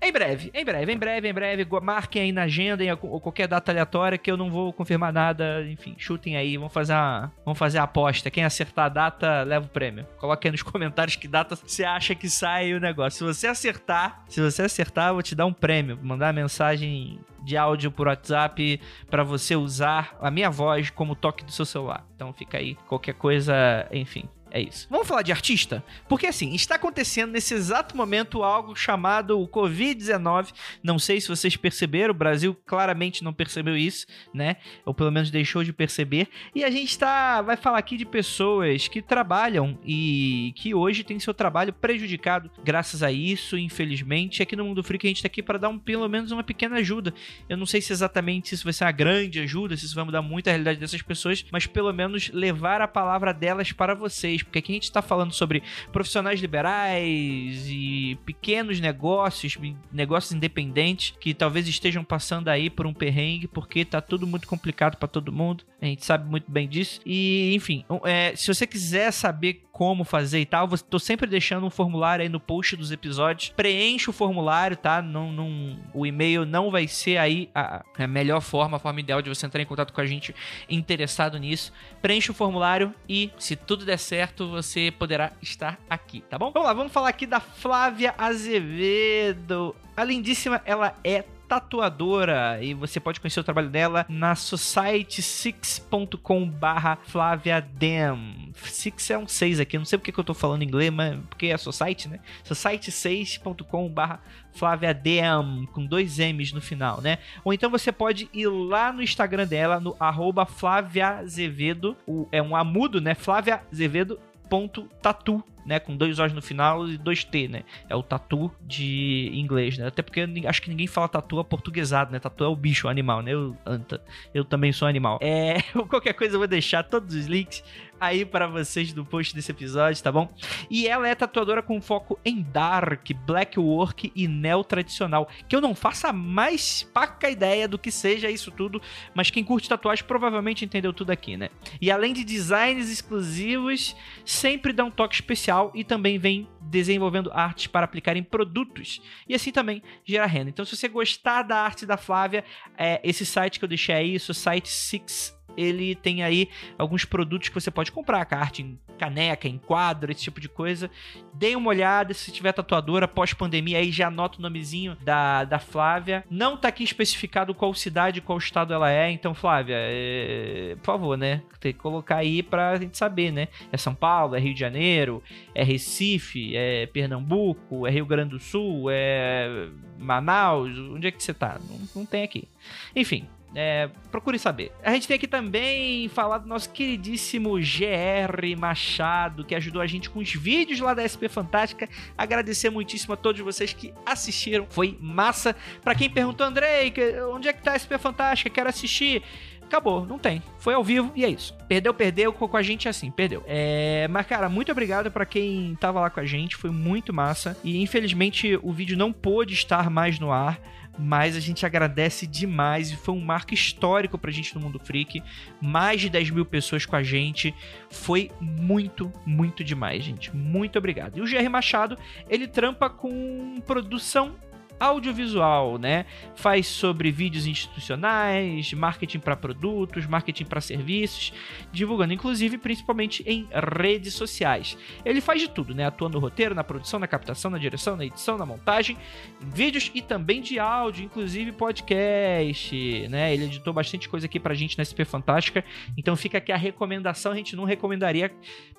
Em 0.00 0.12
breve, 0.12 0.50
em 0.52 0.64
breve, 0.64 0.92
em 0.92 0.98
breve, 0.98 1.28
em 1.28 1.32
breve. 1.32 1.66
Marquem 1.82 2.22
aí 2.22 2.32
na 2.32 2.42
agenda 2.42 2.84
em 2.84 2.94
qualquer 2.96 3.48
data 3.48 3.72
aleatória 3.72 4.18
que 4.18 4.30
eu 4.30 4.36
não 4.36 4.50
vou 4.50 4.72
confirmar 4.72 5.12
nada. 5.12 5.66
Enfim, 5.66 5.94
chutem 5.96 6.36
aí, 6.36 6.56
vamos 6.56 6.72
fazer 6.72 6.92
a, 6.92 7.30
vamos 7.44 7.58
fazer 7.58 7.78
a 7.78 7.84
aposta. 7.84 8.30
Quem 8.30 8.44
acertar 8.44 8.86
a 8.86 8.88
data, 8.88 9.42
leva 9.42 9.64
o 9.64 9.68
prêmio. 9.68 10.06
Coloque 10.18 10.46
aí 10.46 10.52
nos 10.52 10.62
comentários 10.62 11.16
que 11.16 11.26
data 11.26 11.56
você 11.56 11.84
acha 11.84 12.14
que 12.14 12.28
sai 12.28 12.74
o 12.74 12.80
negócio. 12.80 13.18
Se 13.18 13.24
você 13.24 13.46
acertar, 13.46 14.22
se 14.28 14.40
você 14.40 14.62
acertar, 14.62 15.08
eu 15.08 15.14
vou 15.14 15.22
te 15.22 15.34
dar 15.34 15.46
um 15.46 15.52
prêmio. 15.52 15.96
Vou 15.96 16.04
mandar 16.04 16.26
uma 16.26 16.42
mensagem 16.42 17.18
de 17.42 17.56
áudio 17.56 17.90
por 17.90 18.08
WhatsApp 18.08 18.80
para 19.08 19.22
você 19.22 19.56
usar 19.56 20.16
a 20.20 20.30
minha 20.30 20.50
voz 20.50 20.90
como 20.90 21.14
toque 21.14 21.44
do 21.44 21.52
seu 21.52 21.64
celular. 21.64 22.04
Então 22.14 22.32
fica 22.32 22.58
aí, 22.58 22.74
qualquer 22.86 23.14
coisa, 23.14 23.86
enfim, 23.92 24.28
é 24.56 24.60
isso. 24.60 24.86
Vamos 24.90 25.06
falar 25.06 25.20
de 25.20 25.32
artista? 25.32 25.84
Porque 26.08 26.26
assim, 26.26 26.54
está 26.54 26.76
acontecendo 26.76 27.32
nesse 27.32 27.52
exato 27.52 27.94
momento 27.94 28.42
algo 28.42 28.74
chamado 28.74 29.38
o 29.38 29.46
Covid-19. 29.46 30.48
Não 30.82 30.98
sei 30.98 31.20
se 31.20 31.28
vocês 31.28 31.56
perceberam, 31.56 32.12
o 32.12 32.16
Brasil 32.16 32.56
claramente 32.64 33.22
não 33.22 33.34
percebeu 33.34 33.76
isso, 33.76 34.06
né? 34.32 34.56
Ou 34.84 34.94
pelo 34.94 35.12
menos 35.12 35.30
deixou 35.30 35.62
de 35.62 35.74
perceber. 35.74 36.28
E 36.54 36.64
a 36.64 36.70
gente 36.70 36.98
tá, 36.98 37.42
vai 37.42 37.56
falar 37.56 37.78
aqui 37.78 37.98
de 37.98 38.06
pessoas 38.06 38.88
que 38.88 39.02
trabalham 39.02 39.78
e 39.84 40.54
que 40.56 40.74
hoje 40.74 41.04
tem 41.04 41.20
seu 41.20 41.34
trabalho 41.34 41.72
prejudicado 41.74 42.50
graças 42.64 43.02
a 43.02 43.12
isso, 43.12 43.58
infelizmente. 43.58 44.42
Aqui 44.42 44.56
no 44.56 44.64
Mundo 44.64 44.82
Freak 44.82 45.06
a 45.06 45.10
gente 45.10 45.22
tá 45.22 45.26
aqui 45.26 45.42
para 45.42 45.58
dar 45.58 45.68
um, 45.68 45.78
pelo 45.78 46.08
menos 46.08 46.30
uma 46.32 46.42
pequena 46.42 46.76
ajuda. 46.76 47.12
Eu 47.46 47.58
não 47.58 47.66
sei 47.66 47.82
se 47.82 47.92
exatamente 47.92 48.48
se 48.48 48.54
isso 48.54 48.64
vai 48.64 48.72
ser 48.72 48.84
uma 48.84 48.92
grande 48.92 49.38
ajuda, 49.38 49.76
se 49.76 49.84
isso 49.84 49.94
vai 49.94 50.04
mudar 50.04 50.22
muito 50.22 50.48
a 50.48 50.50
realidade 50.50 50.80
dessas 50.80 51.02
pessoas, 51.02 51.44
mas 51.52 51.66
pelo 51.66 51.92
menos 51.92 52.30
levar 52.30 52.80
a 52.80 52.88
palavra 52.88 53.34
delas 53.34 53.70
para 53.70 53.94
vocês 53.94 54.45
porque 54.46 54.58
aqui 54.58 54.72
a 54.72 54.74
gente 54.74 54.84
está 54.84 55.02
falando 55.02 55.32
sobre 55.32 55.62
profissionais 55.92 56.40
liberais 56.40 57.66
e 57.68 58.18
pequenos 58.24 58.80
negócios, 58.80 59.56
negócios 59.92 60.32
independentes 60.32 61.14
que 61.20 61.34
talvez 61.34 61.68
estejam 61.68 62.04
passando 62.04 62.48
aí 62.48 62.70
por 62.70 62.86
um 62.86 62.94
perrengue, 62.94 63.46
porque 63.46 63.84
tá 63.84 64.00
tudo 64.00 64.26
muito 64.26 64.48
complicado 64.48 64.96
para 64.96 65.08
todo 65.08 65.32
mundo. 65.32 65.64
A 65.80 65.86
gente 65.86 66.04
sabe 66.04 66.28
muito 66.28 66.50
bem 66.50 66.68
disso. 66.68 67.00
E, 67.04 67.54
enfim, 67.54 67.84
é, 68.04 68.34
se 68.34 68.46
você 68.46 68.66
quiser 68.66 69.12
saber 69.12 69.66
como 69.76 70.04
fazer 70.04 70.40
e 70.40 70.46
tal, 70.46 70.66
tô 70.68 70.98
sempre 70.98 71.26
deixando 71.26 71.66
um 71.66 71.70
formulário 71.70 72.22
aí 72.22 72.30
no 72.30 72.40
post 72.40 72.74
dos 72.76 72.90
episódios. 72.90 73.50
Preencha 73.50 74.10
o 74.10 74.12
formulário, 74.12 74.74
tá? 74.74 75.02
Não, 75.02 75.30
não, 75.30 75.78
o 75.92 76.06
e-mail 76.06 76.46
não 76.46 76.70
vai 76.70 76.88
ser 76.88 77.18
aí 77.18 77.50
a, 77.54 77.84
a 77.98 78.06
melhor 78.06 78.40
forma, 78.40 78.78
a 78.78 78.80
forma 78.80 79.00
ideal 79.00 79.20
de 79.20 79.28
você 79.28 79.44
entrar 79.44 79.60
em 79.60 79.66
contato 79.66 79.92
com 79.92 80.00
a 80.00 80.06
gente 80.06 80.34
interessado 80.66 81.38
nisso. 81.38 81.74
Preencha 82.00 82.32
o 82.32 82.34
formulário 82.34 82.94
e, 83.06 83.30
se 83.38 83.54
tudo 83.54 83.84
der 83.84 83.98
certo, 83.98 84.25
certo, 84.26 84.48
você 84.48 84.90
poderá 84.90 85.32
estar 85.40 85.78
aqui, 85.88 86.20
tá 86.20 86.36
bom? 86.36 86.50
Vamos 86.50 86.66
lá, 86.66 86.74
vamos 86.74 86.92
falar 86.92 87.10
aqui 87.10 87.26
da 87.26 87.38
Flávia 87.38 88.12
Azevedo. 88.18 89.74
A 89.96 90.02
lindíssima, 90.02 90.60
ela 90.64 90.96
é 91.04 91.24
tatuadora 91.48 92.62
e 92.62 92.74
você 92.74 93.00
pode 93.00 93.20
conhecer 93.20 93.40
o 93.40 93.44
trabalho 93.44 93.68
dela 93.68 94.06
na 94.08 94.34
society6.com 94.34 96.48
barra 96.48 96.96
Flávia 97.04 97.60
Dem. 97.60 98.52
Six 98.54 99.10
é 99.10 99.18
um 99.18 99.28
6 99.28 99.60
aqui, 99.60 99.76
não 99.78 99.84
sei 99.84 99.98
porque 99.98 100.12
que 100.12 100.18
eu 100.18 100.24
tô 100.24 100.34
falando 100.34 100.62
inglês, 100.62 100.90
mas 100.90 101.18
porque 101.28 101.46
é 101.46 101.56
Society, 101.56 102.08
né? 102.08 102.18
Society6.com 102.44 103.88
barra 103.88 104.20
Flávia 104.52 104.92
Dem, 104.94 105.66
com 105.72 105.84
dois 105.84 106.18
M's 106.18 106.52
no 106.52 106.60
final, 106.60 107.00
né? 107.00 107.18
Ou 107.44 107.52
então 107.52 107.70
você 107.70 107.92
pode 107.92 108.28
ir 108.32 108.48
lá 108.48 108.92
no 108.92 109.02
Instagram 109.02 109.46
dela, 109.46 109.78
no 109.78 109.94
arroba 110.00 110.44
Flávia 110.46 111.18
Azevedo, 111.18 111.96
é 112.32 112.42
um 112.42 112.56
amudo, 112.56 113.00
né? 113.00 113.14
Flávia 113.14 113.62
Azevedo 113.70 114.18
ponto 114.48 114.84
tatu, 115.02 115.44
né? 115.66 115.80
Com 115.80 115.96
dois 115.96 116.18
O's 116.18 116.32
no 116.32 116.40
final 116.40 116.88
e 116.88 116.96
dois 116.96 117.24
T, 117.24 117.48
né? 117.48 117.62
É 117.88 117.96
o 117.96 118.02
tatu 118.02 118.50
de 118.60 119.30
inglês, 119.34 119.76
né? 119.76 119.88
Até 119.88 120.02
porque 120.02 120.26
acho 120.46 120.62
que 120.62 120.70
ninguém 120.70 120.86
fala 120.86 121.08
tatu 121.08 121.42
portuguesado, 121.44 122.12
né? 122.12 122.18
Tatu 122.18 122.44
é 122.44 122.48
o 122.48 122.56
bicho, 122.56 122.86
o 122.86 122.90
animal, 122.90 123.22
né? 123.22 123.34
Eu, 123.34 123.56
anta, 123.66 124.00
eu 124.32 124.44
também 124.44 124.72
sou 124.72 124.86
animal. 124.86 125.18
É, 125.20 125.60
qualquer 125.88 126.12
coisa 126.14 126.34
eu 126.36 126.38
vou 126.38 126.48
deixar 126.48 126.82
todos 126.84 127.14
os 127.14 127.26
links 127.26 127.62
aí 128.00 128.24
para 128.24 128.46
vocês 128.46 128.92
do 128.92 129.04
post 129.04 129.34
desse 129.34 129.50
episódio, 129.50 130.02
tá 130.02 130.12
bom? 130.12 130.32
E 130.70 130.86
ela 130.86 131.08
é 131.08 131.14
tatuadora 131.14 131.62
com 131.62 131.80
foco 131.80 132.18
em 132.24 132.42
dark, 132.42 133.10
black 133.26 133.58
work 133.58 134.12
e 134.14 134.28
neo 134.28 134.62
tradicional, 134.64 135.28
que 135.48 135.54
eu 135.54 135.60
não 135.60 135.74
faço 135.74 136.06
a 136.06 136.12
mais 136.12 136.82
paca 136.82 137.30
ideia 137.30 137.66
do 137.66 137.78
que 137.78 137.90
seja 137.90 138.30
isso 138.30 138.50
tudo, 138.50 138.80
mas 139.14 139.30
quem 139.30 139.44
curte 139.44 139.68
tatuagem 139.68 140.04
provavelmente 140.04 140.64
entendeu 140.64 140.92
tudo 140.92 141.10
aqui, 141.10 141.36
né? 141.36 141.48
E 141.80 141.90
além 141.90 142.12
de 142.12 142.24
designs 142.24 142.90
exclusivos, 142.90 143.96
sempre 144.24 144.72
dá 144.72 144.84
um 144.84 144.90
toque 144.90 145.14
especial 145.14 145.70
e 145.74 145.84
também 145.84 146.18
vem 146.18 146.48
desenvolvendo 146.68 147.30
artes 147.32 147.66
para 147.66 147.84
aplicar 147.84 148.16
em 148.16 148.22
produtos 148.22 149.00
e 149.28 149.34
assim 149.34 149.52
também 149.52 149.82
gerar 150.04 150.26
renda. 150.26 150.50
Então, 150.50 150.64
se 150.64 150.76
você 150.76 150.88
gostar 150.88 151.42
da 151.42 151.58
arte 151.58 151.86
da 151.86 151.96
Flávia, 151.96 152.44
é, 152.76 153.00
esse 153.02 153.24
site 153.24 153.58
que 153.58 153.64
eu 153.64 153.68
deixei 153.68 153.94
aí, 153.94 154.16
o 154.16 154.34
site 154.34 154.68
6 154.68 155.36
ele 155.56 155.94
tem 155.94 156.22
aí 156.22 156.48
alguns 156.78 157.04
produtos 157.04 157.48
que 157.48 157.54
você 157.54 157.70
pode 157.70 157.90
comprar, 157.90 158.24
carta 158.26 158.60
em 158.60 158.78
caneca, 158.98 159.48
em 159.48 159.58
quadro, 159.58 160.10
esse 160.10 160.22
tipo 160.22 160.40
de 160.40 160.48
coisa. 160.48 160.90
Dê 161.32 161.54
uma 161.54 161.68
olhada, 161.68 162.14
se 162.14 162.32
tiver 162.32 162.52
tatuadora 162.52 163.06
pós-pandemia, 163.06 163.78
aí 163.78 163.90
já 163.90 164.08
anota 164.08 164.38
o 164.38 164.42
nomezinho 164.42 164.96
da, 165.02 165.44
da 165.44 165.58
Flávia. 165.58 166.24
Não 166.30 166.56
tá 166.56 166.68
aqui 166.68 166.82
especificado 166.82 167.54
qual 167.54 167.72
cidade, 167.74 168.20
qual 168.20 168.38
estado 168.38 168.72
ela 168.72 168.90
é, 168.90 169.10
então, 169.10 169.34
Flávia, 169.34 169.76
é... 169.78 170.76
por 170.76 170.86
favor, 170.86 171.16
né? 171.16 171.42
Tem 171.60 171.72
que 171.72 171.78
colocar 171.78 172.16
aí 172.16 172.42
pra 172.42 172.76
gente 172.76 172.96
saber, 172.96 173.32
né? 173.32 173.48
É 173.72 173.76
São 173.76 173.94
Paulo, 173.94 174.34
é 174.34 174.40
Rio 174.40 174.54
de 174.54 174.60
Janeiro, 174.60 175.22
é 175.54 175.62
Recife, 175.62 176.55
é 176.56 176.86
Pernambuco, 176.86 177.86
é 177.86 177.90
Rio 177.90 178.06
Grande 178.06 178.30
do 178.30 178.38
Sul, 178.38 178.88
é 178.90 179.68
Manaus, 179.98 180.76
onde 180.78 181.06
é 181.06 181.10
que 181.10 181.22
você 181.22 181.34
tá? 181.34 181.58
Não, 181.68 181.80
não 181.94 182.06
tem 182.06 182.22
aqui. 182.22 182.48
Enfim, 182.94 183.26
é, 183.58 183.88
procure 184.10 184.38
saber. 184.38 184.70
A 184.82 184.92
gente 184.92 185.08
tem 185.08 185.14
aqui 185.14 185.26
também 185.26 186.08
falar 186.08 186.38
do 186.38 186.46
nosso 186.46 186.70
queridíssimo 186.70 187.54
GR 187.54 188.58
Machado, 188.58 189.46
que 189.46 189.54
ajudou 189.54 189.80
a 189.80 189.86
gente 189.86 190.10
com 190.10 190.18
os 190.18 190.30
vídeos 190.34 190.78
lá 190.80 190.92
da 190.92 191.08
SP 191.08 191.24
Fantástica. 191.26 191.88
Agradecer 192.18 192.68
muitíssimo 192.68 193.14
a 193.14 193.16
todos 193.16 193.40
vocês 193.40 193.72
que 193.72 193.94
assistiram. 194.04 194.66
Foi 194.68 194.98
massa. 195.00 195.56
Para 195.82 195.94
quem 195.94 196.10
perguntou, 196.10 196.46
Andrei, 196.46 196.92
onde 197.32 197.48
é 197.48 197.52
que 197.54 197.62
tá 197.62 197.72
a 197.72 197.78
SP 197.80 197.96
Fantástica? 197.96 198.50
Quero 198.50 198.68
assistir 198.68 199.22
acabou, 199.66 200.06
não 200.06 200.18
tem. 200.18 200.42
Foi 200.58 200.74
ao 200.74 200.82
vivo 200.82 201.12
e 201.14 201.24
é 201.24 201.28
isso. 201.28 201.54
Perdeu, 201.68 201.92
perdeu, 201.92 202.32
com 202.32 202.56
a 202.56 202.62
gente 202.62 202.86
é 202.86 202.90
assim, 202.90 203.10
perdeu. 203.10 203.44
É, 203.46 204.06
mas, 204.08 204.26
cara, 204.26 204.48
muito 204.48 204.72
obrigado 204.72 205.10
para 205.10 205.26
quem 205.26 205.76
tava 205.80 206.00
lá 206.00 206.10
com 206.10 206.20
a 206.20 206.24
gente, 206.24 206.56
foi 206.56 206.70
muito 206.70 207.12
massa. 207.12 207.56
E 207.62 207.82
infelizmente 207.82 208.58
o 208.62 208.72
vídeo 208.72 208.96
não 208.96 209.12
pôde 209.12 209.54
estar 209.54 209.90
mais 209.90 210.18
no 210.18 210.32
ar 210.32 210.60
mas 210.98 211.36
a 211.36 211.40
gente 211.40 211.66
agradece 211.66 212.26
demais 212.26 212.90
e 212.90 212.96
foi 212.96 213.14
um 213.14 213.20
marco 213.20 213.52
histórico 213.52 214.18
pra 214.18 214.30
gente 214.30 214.54
no 214.54 214.60
Mundo 214.60 214.78
Freak. 214.78 215.22
Mais 215.60 216.00
de 216.00 216.08
10 216.08 216.30
mil 216.30 216.44
pessoas 216.44 216.86
com 216.86 216.96
a 216.96 217.02
gente. 217.02 217.54
Foi 217.90 218.30
muito, 218.40 219.12
muito 219.24 219.62
demais, 219.62 220.04
gente. 220.04 220.34
Muito 220.34 220.78
obrigado. 220.78 221.18
E 221.18 221.20
o 221.20 221.24
GR 221.24 221.48
Machado, 221.50 221.98
ele 222.28 222.46
trampa 222.46 222.88
com 222.88 223.60
produção 223.66 224.36
audiovisual, 224.78 225.78
né? 225.78 226.06
Faz 226.34 226.66
sobre 226.66 227.10
vídeos 227.10 227.46
institucionais, 227.46 228.72
marketing 228.72 229.18
para 229.18 229.36
produtos, 229.36 230.06
marketing 230.06 230.44
para 230.44 230.60
serviços, 230.60 231.32
divulgando 231.72 232.12
inclusive 232.12 232.58
principalmente 232.58 233.22
em 233.26 233.48
redes 233.52 234.14
sociais. 234.14 234.76
Ele 235.04 235.20
faz 235.20 235.40
de 235.40 235.48
tudo, 235.48 235.74
né? 235.74 235.86
Atua 235.86 236.08
no 236.08 236.18
roteiro, 236.18 236.54
na 236.54 236.64
produção, 236.64 236.98
na 237.00 237.06
captação, 237.06 237.50
na 237.50 237.58
direção, 237.58 237.96
na 237.96 238.04
edição, 238.04 238.36
na 238.36 238.46
montagem, 238.46 238.96
em 239.42 239.50
vídeos 239.50 239.90
e 239.94 240.02
também 240.02 240.40
de 240.40 240.58
áudio, 240.58 241.04
inclusive 241.04 241.52
podcast, 241.52 243.08
né? 243.08 243.32
Ele 243.32 243.44
editou 243.44 243.72
bastante 243.72 244.08
coisa 244.08 244.26
aqui 244.26 244.38
pra 244.38 244.54
gente 244.54 244.76
na 244.76 244.84
SP 244.84 245.04
Fantástica. 245.04 245.64
Então 245.96 246.16
fica 246.16 246.38
aqui 246.38 246.52
a 246.52 246.56
recomendação, 246.56 247.32
a 247.32 247.36
gente 247.36 247.56
não 247.56 247.64
recomendaria 247.64 248.30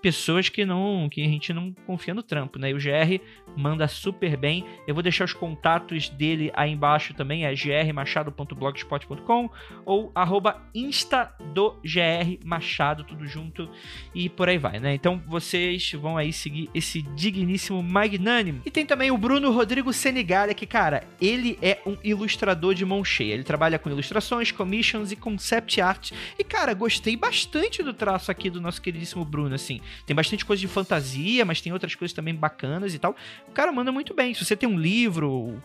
pessoas 0.01 0.49
que 0.49 0.65
não 0.65 1.07
que 1.09 1.21
a 1.21 1.27
gente 1.27 1.53
não 1.53 1.73
confia 1.85 2.13
no 2.13 2.23
trampo, 2.23 2.59
né? 2.59 2.71
E 2.71 2.73
o 2.73 2.77
GR 2.77 3.23
manda 3.55 3.87
super 3.87 4.37
bem. 4.37 4.65
Eu 4.87 4.93
vou 4.93 5.03
deixar 5.03 5.25
os 5.25 5.33
contatos 5.33 5.86
dele 6.11 6.51
aí 6.53 6.71
embaixo 6.71 7.13
também, 7.13 7.45
é 7.45 7.53
grmachado.blogspot.com 7.53 9.49
ou 9.85 10.11
arroba 10.13 10.61
insta 10.73 11.33
do 11.53 11.71
GR 11.83 12.43
Machado, 12.43 13.03
tudo 13.03 13.25
junto 13.25 13.69
e 14.13 14.29
por 14.29 14.49
aí 14.49 14.57
vai, 14.57 14.79
né? 14.79 14.93
Então 14.93 15.21
vocês 15.25 15.91
vão 15.93 16.17
aí 16.17 16.31
seguir 16.31 16.69
esse 16.73 17.01
digníssimo 17.01 17.81
magnânimo. 17.81 18.61
E 18.65 18.71
tem 18.71 18.85
também 18.85 19.11
o 19.11 19.17
Bruno 19.17 19.51
Rodrigo 19.51 19.91
Senigalha, 19.93 20.53
que, 20.53 20.65
cara, 20.65 21.03
ele 21.21 21.57
é 21.61 21.79
um 21.85 21.97
ilustrador 22.03 22.73
de 22.73 22.85
mão 22.85 23.03
cheia. 23.03 23.33
Ele 23.33 23.43
trabalha 23.43 23.79
com 23.79 23.89
ilustrações, 23.89 24.51
commissions 24.51 25.11
e 25.11 25.15
concept 25.15 25.81
art. 25.81 26.11
E, 26.37 26.43
cara, 26.43 26.73
gostei 26.73 27.15
bastante 27.15 27.83
do 27.83 27.93
traço 27.93 28.31
aqui 28.31 28.49
do 28.49 28.61
nosso 28.61 28.81
queridíssimo 28.81 29.25
Bruno, 29.25 29.55
assim. 29.55 29.81
Tem 30.05 30.15
bastante 30.15 30.45
coisa 30.45 30.59
de 30.59 30.67
fantasia, 30.67 31.45
mas 31.45 31.61
tem 31.61 31.73
outras 31.73 31.95
coisas 31.95 32.13
também 32.13 32.33
bacanas 32.35 32.93
e 32.93 32.99
tal. 32.99 33.15
O 33.47 33.51
cara 33.51 33.71
manda 33.71 33.91
muito 33.91 34.13
bem. 34.13 34.33
Se 34.33 34.45
você 34.45 34.55
tem 34.55 34.67
um 34.67 34.79
livro, 34.79 35.61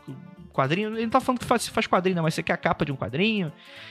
quadrinho, 0.53 0.91
ele 0.91 1.03
não 1.03 1.11
tá 1.11 1.21
falando 1.21 1.41
que 1.41 1.47
faz, 1.47 1.67
faz 1.67 1.87
quadrinho, 1.87 2.17
não, 2.17 2.23
mas 2.23 2.35
você 2.35 2.43
quer 2.43 2.53
a 2.53 2.57
capa 2.57 2.85
de 2.85 2.93
um 2.93 2.97
quadrinho, 2.97 3.51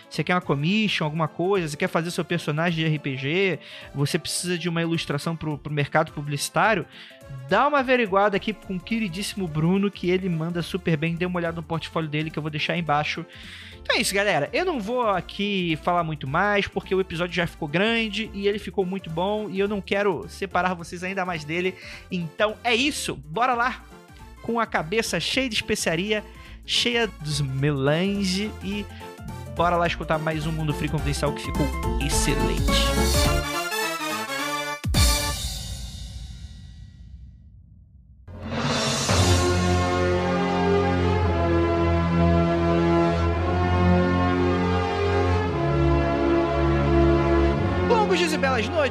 você 0.10 0.24
quer 0.24 0.36
uma 0.36 0.42
commission, 0.42 1.04
alguma 1.04 1.28
coisa, 1.28 1.68
você 1.68 1.76
quer 1.76 1.88
fazer 1.88 2.12
seu 2.12 2.24
personagem 2.24 2.86
de 2.86 2.96
RPG, 2.96 3.60
você 3.94 4.20
precisa 4.20 4.58
de 4.58 4.70
uma 4.70 4.82
ilustração 4.82 5.36
pro, 5.36 5.58
pro 5.58 5.74
mercado 5.74 6.12
publicitário, 6.12 6.86
dá 7.50 7.68
uma 7.68 7.80
averiguada 7.80 8.38
aqui 8.38 8.54
com 8.54 8.76
o 8.76 8.80
queridíssimo 8.80 9.48
Bruno, 9.48 9.90
que 9.90 10.10
ele 10.10 10.30
manda 10.30 10.62
super 10.62 10.96
bem, 10.96 11.16
dê 11.16 11.26
uma 11.26 11.38
olhada 11.38 11.56
no 11.56 11.64
portfólio 11.64 12.10
dele, 12.10 12.30
que 12.30 12.38
eu 12.38 12.44
vou 12.44 12.52
deixar 12.52 12.74
aí 12.74 12.80
embaixo. 12.80 13.26
Então 13.82 13.96
é 13.96 14.00
isso, 14.00 14.14
galera. 14.14 14.48
Eu 14.54 14.64
não 14.64 14.80
vou 14.80 15.10
aqui 15.10 15.78
falar 15.82 16.04
muito 16.04 16.28
mais, 16.28 16.68
porque 16.68 16.94
o 16.94 17.02
episódio 17.02 17.34
já 17.34 17.48
ficou 17.48 17.68
grande 17.68 18.30
e 18.34 18.48
ele 18.48 18.60
ficou 18.60 18.86
muito 18.86 19.10
bom, 19.10 19.50
e 19.50 19.60
eu 19.60 19.68
não 19.68 19.82
quero 19.82 20.26
separar 20.30 20.76
vocês 20.76 21.04
ainda 21.04 21.26
mais 21.26 21.44
dele. 21.44 21.74
Então 22.12 22.56
é 22.64 22.76
isso, 22.76 23.16
bora 23.16 23.54
lá! 23.54 23.84
Com 24.42 24.60
a 24.60 24.66
cabeça 24.66 25.20
cheia 25.20 25.48
de 25.48 25.56
especiaria, 25.56 26.24
cheia 26.66 27.08
dos 27.08 27.42
melange 27.42 28.52
e 28.64 28.86
bora 29.56 29.76
lá 29.76 29.88
escutar 29.88 30.18
mais 30.18 30.46
um 30.48 30.52
Mundo 30.52 30.74
Free 30.74 30.90
Confidencial 30.90 31.34
que 31.34 31.44
ficou 31.44 31.68
excelente. 32.04 33.61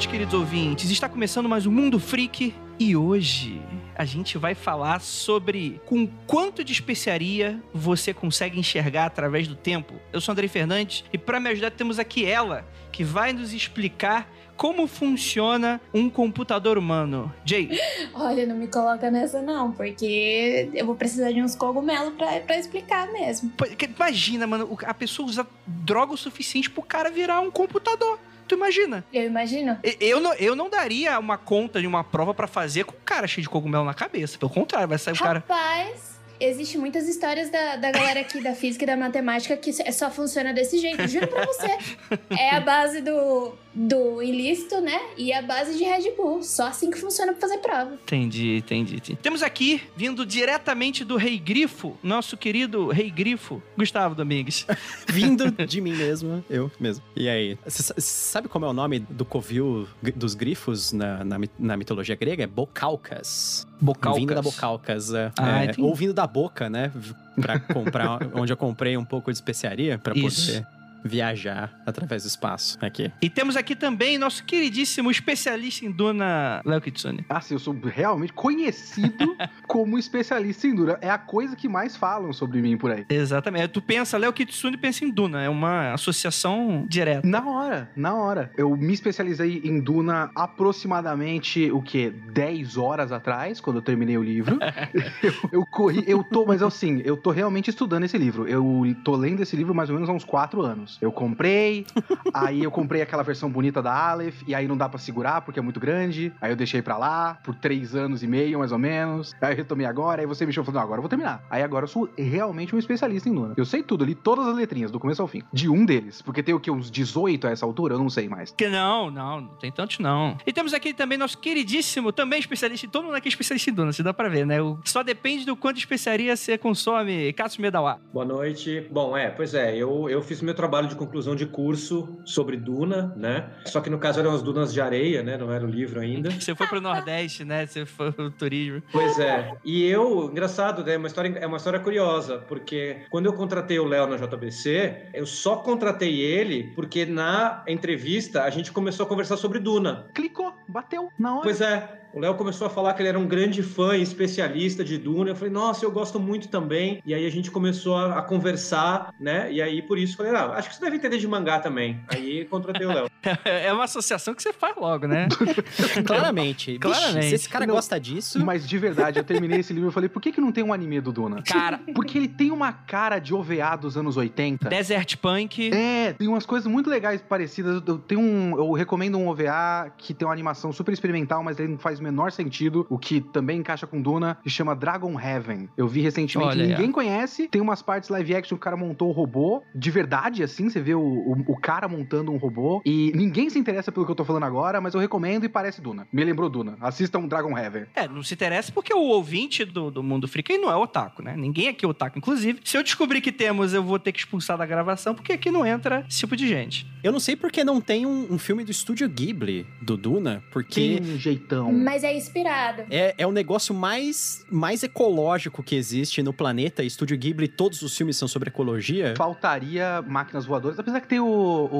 Noites, 0.00 0.06
queridos 0.06 0.34
ouvintes. 0.34 0.90
Está 0.90 1.08
começando 1.08 1.48
mais 1.48 1.66
um 1.66 1.70
Mundo 1.70 1.98
Freak 2.00 2.54
e 2.78 2.96
hoje 2.96 3.60
a 3.94 4.04
gente 4.04 4.38
vai 4.38 4.54
falar 4.54 5.00
sobre 5.00 5.80
com 5.84 6.06
quanto 6.26 6.64
de 6.64 6.72
especiaria 6.72 7.62
você 7.74 8.14
consegue 8.14 8.58
enxergar 8.58 9.06
através 9.06 9.46
do 9.46 9.54
tempo. 9.54 9.94
Eu 10.12 10.20
sou 10.20 10.32
Andrei 10.32 10.48
Fernandes 10.48 11.04
e 11.12 11.18
para 11.18 11.38
me 11.38 11.50
ajudar 11.50 11.70
temos 11.72 11.98
aqui 11.98 12.24
ela, 12.24 12.64
que 12.90 13.04
vai 13.04 13.32
nos 13.32 13.52
explicar 13.52 14.30
como 14.56 14.86
funciona 14.86 15.80
um 15.92 16.08
computador 16.08 16.78
humano. 16.78 17.32
Jay, 17.44 17.70
Olha, 18.14 18.46
não 18.46 18.56
me 18.56 18.68
coloca 18.68 19.10
nessa 19.10 19.42
não, 19.42 19.72
porque 19.72 20.70
eu 20.72 20.86
vou 20.86 20.94
precisar 20.94 21.30
de 21.32 21.42
uns 21.42 21.54
cogumelos 21.54 22.14
pra, 22.14 22.40
pra 22.40 22.58
explicar 22.58 23.10
mesmo. 23.12 23.52
imagina, 23.96 24.46
mano, 24.46 24.78
a 24.84 24.94
pessoa 24.94 25.28
usa 25.28 25.46
droga 25.66 26.12
o 26.12 26.16
suficiente 26.16 26.70
pro 26.70 26.82
cara 26.82 27.10
virar 27.10 27.40
um 27.40 27.50
computador. 27.50 28.18
Tu 28.50 28.56
imagina? 28.56 29.04
Eu 29.12 29.26
imagino. 29.26 29.78
Eu 30.00 30.18
não, 30.18 30.34
eu 30.34 30.56
não 30.56 30.68
daria 30.68 31.16
uma 31.20 31.38
conta 31.38 31.80
de 31.80 31.86
uma 31.86 32.02
prova 32.02 32.34
pra 32.34 32.48
fazer 32.48 32.82
com 32.82 32.96
um 32.96 33.00
cara 33.04 33.28
cheio 33.28 33.44
de 33.44 33.48
cogumelo 33.48 33.84
na 33.84 33.94
cabeça. 33.94 34.36
Pelo 34.36 34.50
contrário, 34.50 34.88
vai 34.88 34.98
sair 34.98 35.14
o 35.14 35.18
cara. 35.20 35.38
Rapaz, 35.38 36.18
existem 36.40 36.80
muitas 36.80 37.06
histórias 37.06 37.48
da, 37.48 37.76
da 37.76 37.92
galera 37.92 38.18
aqui 38.18 38.42
da 38.42 38.52
física 38.52 38.82
e 38.82 38.86
da 38.88 38.96
matemática 38.96 39.56
que 39.56 39.72
só 39.92 40.10
funciona 40.10 40.52
desse 40.52 40.78
jeito, 40.78 41.06
juro 41.06 41.28
pra 41.28 41.46
você. 41.46 41.78
É 42.36 42.56
a 42.56 42.60
base 42.60 43.00
do, 43.00 43.54
do 43.74 44.22
ilícito, 44.22 44.80
né? 44.80 44.98
E 45.16 45.32
a 45.32 45.40
base 45.42 45.76
de 45.78 45.84
Red 45.84 46.10
Bull. 46.16 46.42
Só 46.42 46.66
assim 46.66 46.90
que 46.90 46.98
funciona 46.98 47.32
pra 47.32 47.40
fazer 47.40 47.58
prova. 47.58 47.94
Entendi, 48.02 48.56
entendi, 48.56 48.96
entendi. 48.96 49.18
Temos 49.22 49.42
aqui, 49.42 49.82
vindo 49.96 50.26
diretamente 50.26 51.04
do 51.04 51.16
Rei 51.16 51.38
Grifo, 51.38 51.96
nosso 52.02 52.36
querido 52.36 52.88
Rei 52.88 53.10
Grifo, 53.10 53.62
Gustavo 53.76 54.14
Domingues. 54.14 54.66
Vindo 55.08 55.50
de 55.66 55.80
mim 55.80 55.92
mesmo, 55.94 56.44
eu 56.50 56.70
mesmo. 56.80 57.04
E 57.14 57.28
aí? 57.28 57.56
Você 57.64 57.82
sa- 57.82 57.94
sabe 57.98 58.48
como 58.48 58.64
é 58.64 58.68
o 58.68 58.72
nome 58.72 58.98
do 59.00 59.24
covil 59.24 59.86
dos 60.16 60.34
grifos 60.34 60.92
na, 60.92 61.24
na, 61.24 61.36
na 61.58 61.76
mitologia 61.76 62.14
grega? 62.16 62.44
É 62.44 62.46
Bocalcas. 62.46 63.66
Bocalcas. 63.80 64.20
Vindo 64.20 64.34
da 64.34 64.42
Bocalcas. 64.42 65.14
É, 65.14 65.32
Ah, 65.38 65.64
é, 65.64 65.74
ou 65.78 65.94
vindo 65.94 66.12
da 66.12 66.26
boca, 66.26 66.68
né? 66.68 66.92
Pra 67.40 67.58
comprar, 67.60 68.18
onde 68.34 68.52
eu 68.52 68.56
comprei 68.56 68.96
um 68.96 69.04
pouco 69.04 69.30
de 69.30 69.36
especiaria 69.38 69.98
pra 69.98 70.14
Isso. 70.16 70.46
poder 70.46 70.66
viajar 71.04 71.80
através 71.86 72.22
do 72.22 72.26
espaço 72.26 72.78
aqui. 72.80 73.10
E 73.20 73.28
temos 73.28 73.56
aqui 73.56 73.74
também 73.74 74.18
nosso 74.18 74.44
queridíssimo 74.44 75.10
especialista 75.10 75.84
em 75.84 75.90
Duna, 75.90 76.60
Léo 76.64 76.80
Kitsune. 76.80 77.24
Assim, 77.28 77.54
eu 77.54 77.60
sou 77.60 77.76
realmente 77.82 78.32
conhecido 78.32 79.36
como 79.66 79.98
especialista 79.98 80.66
em 80.66 80.74
Dura. 80.74 80.98
É 81.00 81.10
a 81.10 81.18
coisa 81.18 81.56
que 81.56 81.68
mais 81.68 81.96
falam 81.96 82.32
sobre 82.32 82.60
mim 82.60 82.76
por 82.76 82.90
aí. 82.90 83.04
Exatamente. 83.08 83.68
Tu 83.68 83.82
pensa 83.82 84.18
Léo 84.18 84.32
Kitsune, 84.32 84.76
pensa 84.76 85.04
em 85.04 85.10
Duna. 85.10 85.42
É 85.42 85.48
uma 85.48 85.92
associação 85.92 86.84
direta. 86.88 87.26
Na 87.26 87.44
hora, 87.46 87.90
na 87.96 88.14
hora. 88.14 88.50
Eu 88.56 88.76
me 88.76 88.92
especializei 88.92 89.60
em 89.64 89.80
Duna 89.80 90.30
aproximadamente, 90.34 91.70
o 91.70 91.82
quê? 91.82 92.12
10 92.32 92.76
horas 92.76 93.12
atrás, 93.12 93.60
quando 93.60 93.76
eu 93.76 93.82
terminei 93.82 94.16
o 94.16 94.22
livro. 94.22 94.58
eu, 95.22 95.32
eu 95.52 95.66
corri, 95.66 96.04
eu 96.06 96.22
tô, 96.24 96.44
mas 96.46 96.62
assim, 96.62 97.02
eu 97.04 97.16
tô 97.16 97.30
realmente 97.30 97.70
estudando 97.70 98.04
esse 98.04 98.18
livro. 98.18 98.46
Eu 98.48 98.82
tô 99.04 99.16
lendo 99.16 99.42
esse 99.42 99.56
livro 99.56 99.74
mais 99.74 99.88
ou 99.88 99.94
menos 99.94 100.08
há 100.08 100.12
uns 100.12 100.24
4 100.24 100.62
anos. 100.62 100.89
Eu 101.00 101.12
comprei, 101.12 101.86
aí 102.32 102.62
eu 102.62 102.70
comprei 102.70 103.02
aquela 103.02 103.22
versão 103.22 103.50
bonita 103.50 103.82
da 103.82 103.92
Aleph, 103.92 104.42
e 104.46 104.54
aí 104.54 104.66
não 104.66 104.76
dá 104.76 104.88
pra 104.88 104.98
segurar 104.98 105.40
porque 105.42 105.58
é 105.58 105.62
muito 105.62 105.80
grande. 105.80 106.32
Aí 106.40 106.50
eu 106.52 106.56
deixei 106.56 106.82
pra 106.82 106.96
lá, 106.96 107.38
por 107.44 107.54
3 107.54 107.94
anos 107.94 108.22
e 108.22 108.26
meio, 108.26 108.58
mais 108.58 108.72
ou 108.72 108.78
menos. 108.78 109.34
Aí 109.40 109.52
eu 109.52 109.56
retomei 109.56 109.86
agora, 109.86 110.20
aí 110.22 110.26
você 110.26 110.44
me 110.46 110.52
chamou 110.52 110.64
e 110.64 110.66
falou, 110.66 110.80
não, 110.80 110.84
agora 110.84 110.98
eu 110.98 111.02
vou 111.02 111.08
terminar. 111.08 111.44
Aí 111.50 111.62
agora 111.62 111.84
eu 111.84 111.88
sou 111.88 112.08
realmente 112.16 112.74
um 112.74 112.78
especialista 112.78 113.28
em 113.28 113.34
Duna. 113.34 113.54
Eu 113.56 113.64
sei 113.64 113.82
tudo, 113.82 114.04
li 114.04 114.14
todas 114.14 114.46
as 114.46 114.54
letrinhas, 114.56 114.90
do 114.90 114.98
começo 115.00 115.20
ao 115.22 115.28
fim. 115.28 115.42
De 115.52 115.68
um 115.68 115.84
deles, 115.84 116.22
porque 116.22 116.42
tem 116.42 116.54
o 116.54 116.60
que, 116.60 116.70
uns 116.70 116.90
18 116.90 117.46
a 117.46 117.50
essa 117.50 117.64
altura? 117.66 117.94
Eu 117.94 117.98
não 117.98 118.10
sei 118.10 118.28
mais. 118.28 118.50
Que 118.52 118.68
não, 118.68 119.10
não, 119.10 119.40
não 119.42 119.54
tem 119.56 119.70
tantos 119.72 119.98
não. 119.98 120.36
E 120.46 120.52
temos 120.52 120.72
aqui 120.74 120.92
também 120.94 121.16
nosso 121.18 121.38
queridíssimo, 121.38 122.12
também 122.12 122.38
especialista, 122.38 122.86
todo 122.88 123.04
mundo 123.04 123.14
aqui 123.16 123.28
é 123.28 123.30
especialista 123.30 123.70
em 123.70 123.74
Duna, 123.74 123.92
se 123.92 124.02
dá 124.02 124.12
pra 124.14 124.28
ver, 124.28 124.46
né? 124.46 124.60
O- 124.62 124.78
Só 124.84 125.02
depende 125.02 125.44
do 125.44 125.56
quanto 125.56 125.78
especiaria 125.78 126.36
você 126.36 126.56
consome. 126.58 127.32
Katsu 127.32 127.60
Medawa. 127.60 128.00
Boa 128.12 128.24
noite. 128.24 128.86
Bom, 128.90 129.16
é, 129.16 129.28
pois 129.30 129.54
é, 129.54 129.76
eu, 129.76 130.08
eu 130.08 130.22
fiz 130.22 130.40
meu 130.42 130.54
trabalho 130.54 130.79
de 130.88 130.94
conclusão 130.94 131.34
de 131.34 131.46
curso 131.46 132.20
sobre 132.24 132.56
Duna, 132.56 133.14
né? 133.16 133.50
Só 133.66 133.80
que 133.80 133.90
no 133.90 133.98
caso 133.98 134.20
eram 134.20 134.32
as 134.32 134.42
dunas 134.42 134.72
de 134.72 134.80
areia, 134.80 135.22
né? 135.22 135.36
Não 135.36 135.52
era 135.52 135.64
o 135.64 135.68
livro 135.68 136.00
ainda. 136.00 136.30
Você 136.30 136.54
foi 136.54 136.66
pro 136.66 136.80
Nordeste, 136.80 137.44
né? 137.44 137.66
Você 137.66 137.84
foi 137.86 138.12
pro 138.12 138.30
turismo. 138.30 138.82
Pois 138.92 139.18
é. 139.18 139.52
E 139.64 139.84
eu, 139.84 140.30
engraçado, 140.30 140.84
né? 140.84 140.94
É 140.94 140.98
uma 140.98 141.06
história, 141.06 141.38
é 141.38 141.46
uma 141.46 141.56
história 141.56 141.80
curiosa, 141.80 142.38
porque 142.38 143.02
quando 143.10 143.26
eu 143.26 143.32
contratei 143.32 143.78
o 143.78 143.84
Léo 143.84 144.06
na 144.06 144.16
JBC, 144.16 145.10
eu 145.14 145.26
só 145.26 145.56
contratei 145.56 146.20
ele 146.20 146.72
porque 146.74 147.06
na 147.06 147.64
entrevista 147.66 148.42
a 148.44 148.50
gente 148.50 148.72
começou 148.72 149.04
a 149.06 149.08
conversar 149.08 149.36
sobre 149.36 149.58
Duna. 149.58 150.06
Clicou, 150.14 150.54
bateu, 150.68 151.08
na 151.18 151.34
hora. 151.34 151.42
Pois 151.42 151.60
é. 151.60 151.99
O 152.12 152.18
Léo 152.18 152.34
começou 152.34 152.66
a 152.66 152.70
falar 152.70 152.94
que 152.94 153.02
ele 153.02 153.08
era 153.08 153.18
um 153.18 153.26
grande 153.26 153.62
fã 153.62 153.96
e 153.96 154.02
especialista 154.02 154.82
de 154.84 154.98
Duna. 154.98 155.30
Eu 155.30 155.36
falei, 155.36 155.52
nossa, 155.52 155.84
eu 155.84 155.90
gosto 155.92 156.18
muito 156.18 156.48
também. 156.48 157.00
E 157.06 157.14
aí 157.14 157.24
a 157.24 157.30
gente 157.30 157.50
começou 157.50 157.96
a, 157.96 158.18
a 158.18 158.22
conversar, 158.22 159.14
né? 159.18 159.50
E 159.52 159.62
aí 159.62 159.80
por 159.80 159.98
isso 159.98 160.14
eu 160.14 160.16
falei, 160.16 160.32
ah, 160.34 160.54
acho 160.56 160.68
que 160.68 160.74
você 160.74 160.80
deve 160.84 160.96
entender 160.96 161.18
de 161.18 161.28
mangá 161.28 161.60
também. 161.60 162.00
Aí 162.08 162.44
contratei 162.46 162.86
o 162.86 162.92
Léo. 162.92 163.10
É 163.44 163.70
uma 163.70 163.84
associação 163.84 164.34
que 164.34 164.42
você 164.42 164.50
faz 164.50 164.74
logo, 164.76 165.06
né? 165.06 165.28
Claramente. 166.06 166.78
Claramente. 166.78 167.28
se 167.28 167.34
esse 167.34 167.48
cara 167.48 167.66
Não. 167.66 167.74
gosta 167.74 168.00
disso. 168.00 168.42
Mas 168.44 168.66
de 168.66 168.78
verdade, 168.78 169.18
eu 169.18 169.24
terminei 169.24 169.60
esse 169.60 169.74
livro 169.74 169.90
e 169.90 169.92
falei, 169.92 170.08
por 170.08 170.22
que, 170.22 170.32
que 170.32 170.40
não 170.40 170.50
tem 170.50 170.64
um 170.64 170.72
anime 170.72 171.00
do 171.02 171.12
Duna? 171.12 171.42
Cara, 171.42 171.80
Porque 171.94 172.16
ele 172.16 172.28
tem 172.28 172.50
uma 172.50 172.72
cara 172.72 173.18
de 173.18 173.34
OVA 173.34 173.76
dos 173.78 173.96
anos 173.96 174.16
80. 174.16 174.68
Desert 174.70 175.18
Punk. 175.18 175.70
É, 175.72 176.14
tem 176.14 176.28
umas 176.28 176.46
coisas 176.46 176.66
muito 176.66 176.88
legais 176.88 177.20
parecidas. 177.20 177.82
Eu 177.86 177.98
tenho 177.98 178.20
um, 178.20 178.56
eu 178.56 178.72
recomendo 178.72 179.18
um 179.18 179.28
OVA 179.28 179.92
que 179.98 180.14
tem 180.14 180.26
uma 180.26 180.32
animação 180.32 180.72
super 180.72 180.92
experimental, 180.92 181.42
mas 181.42 181.60
ele 181.60 181.76
faz 181.76 181.99
faz 182.00 182.02
menor 182.02 182.32
sentido, 182.32 182.86
o 182.88 182.98
que 182.98 183.20
também 183.20 183.58
encaixa 183.58 183.86
com 183.86 184.00
Duna, 184.00 184.38
que 184.42 184.50
chama 184.50 184.74
Dragon 184.74 185.20
Heaven. 185.20 185.68
Eu 185.76 185.86
vi 185.86 186.00
recentemente, 186.00 186.50
Olha 186.50 186.64
aí, 186.64 186.70
ninguém 186.70 186.90
conhece. 186.90 187.46
Tem 187.48 187.60
umas 187.60 187.82
partes 187.82 188.08
live 188.08 188.34
action 188.34 188.56
que 188.56 188.60
o 188.60 188.64
cara 188.64 188.76
montou 188.76 189.08
o 189.10 189.12
robô, 189.12 189.62
de 189.74 189.90
verdade, 189.90 190.42
assim, 190.42 190.68
você 190.68 190.80
vê 190.80 190.94
o, 190.94 191.00
o, 191.00 191.44
o 191.46 191.60
cara 191.60 191.86
montando 191.86 192.32
um 192.32 192.38
robô. 192.38 192.80
E 192.84 193.12
ninguém 193.14 193.50
se 193.50 193.58
interessa 193.58 193.92
pelo 193.92 194.06
que 194.06 194.12
eu 194.12 194.16
tô 194.16 194.24
falando 194.24 194.44
agora, 194.44 194.80
mas 194.80 194.94
eu 194.94 195.00
recomendo 195.00 195.44
e 195.44 195.48
parece 195.48 195.80
Duna. 195.80 196.08
Me 196.12 196.24
lembrou 196.24 196.48
Duna. 196.48 196.76
Assistam 196.80 197.26
Dragon 197.26 197.56
Heaven. 197.56 197.84
É, 197.94 198.08
não 198.08 198.22
se 198.22 198.34
interessa 198.34 198.72
porque 198.72 198.94
o 198.94 199.00
ouvinte 199.00 199.64
do, 199.64 199.90
do 199.90 200.02
Mundo 200.02 200.26
Freak 200.26 200.56
não 200.58 200.70
é 200.70 200.76
otaku, 200.76 201.22
né? 201.22 201.34
Ninguém 201.36 201.68
aqui 201.68 201.84
é 201.84 201.88
otaku. 201.88 202.18
Inclusive, 202.18 202.60
se 202.64 202.76
eu 202.76 202.82
descobrir 202.82 203.20
que 203.20 203.32
temos, 203.32 203.74
eu 203.74 203.82
vou 203.82 203.98
ter 203.98 204.12
que 204.12 204.20
expulsar 204.20 204.56
da 204.56 204.64
gravação, 204.64 205.14
porque 205.14 205.32
aqui 205.32 205.50
não 205.50 205.66
entra 205.66 206.04
esse 206.08 206.20
tipo 206.20 206.36
de 206.36 206.48
gente. 206.48 206.86
Eu 207.02 207.12
não 207.12 207.20
sei 207.20 207.36
porque 207.36 207.62
não 207.62 207.80
tem 207.80 208.06
um, 208.06 208.32
um 208.32 208.38
filme 208.38 208.64
do 208.64 208.70
estúdio 208.70 209.08
Ghibli, 209.08 209.66
do 209.82 209.96
Duna, 209.96 210.42
porque 210.50 211.00
Que 211.00 211.18
jeitão. 211.18 211.72
Mas 211.90 212.04
é 212.04 212.14
inspirado. 212.16 212.84
é, 212.88 213.14
é 213.18 213.26
o 213.26 213.32
negócio 213.32 213.74
mais, 213.74 214.44
mais 214.48 214.84
ecológico 214.84 215.60
que 215.60 215.74
existe 215.74 216.22
no 216.22 216.32
planeta. 216.32 216.84
Estúdio 216.84 217.18
Ghibli, 217.18 217.48
todos 217.48 217.82
os 217.82 217.96
filmes 217.96 218.16
são 218.16 218.28
sobre 218.28 218.48
ecologia. 218.48 219.14
Faltaria 219.16 220.00
máquinas 220.06 220.46
voadoras, 220.46 220.78
apesar 220.78 221.00
que 221.00 221.08
tem 221.08 221.18
o, 221.18 221.26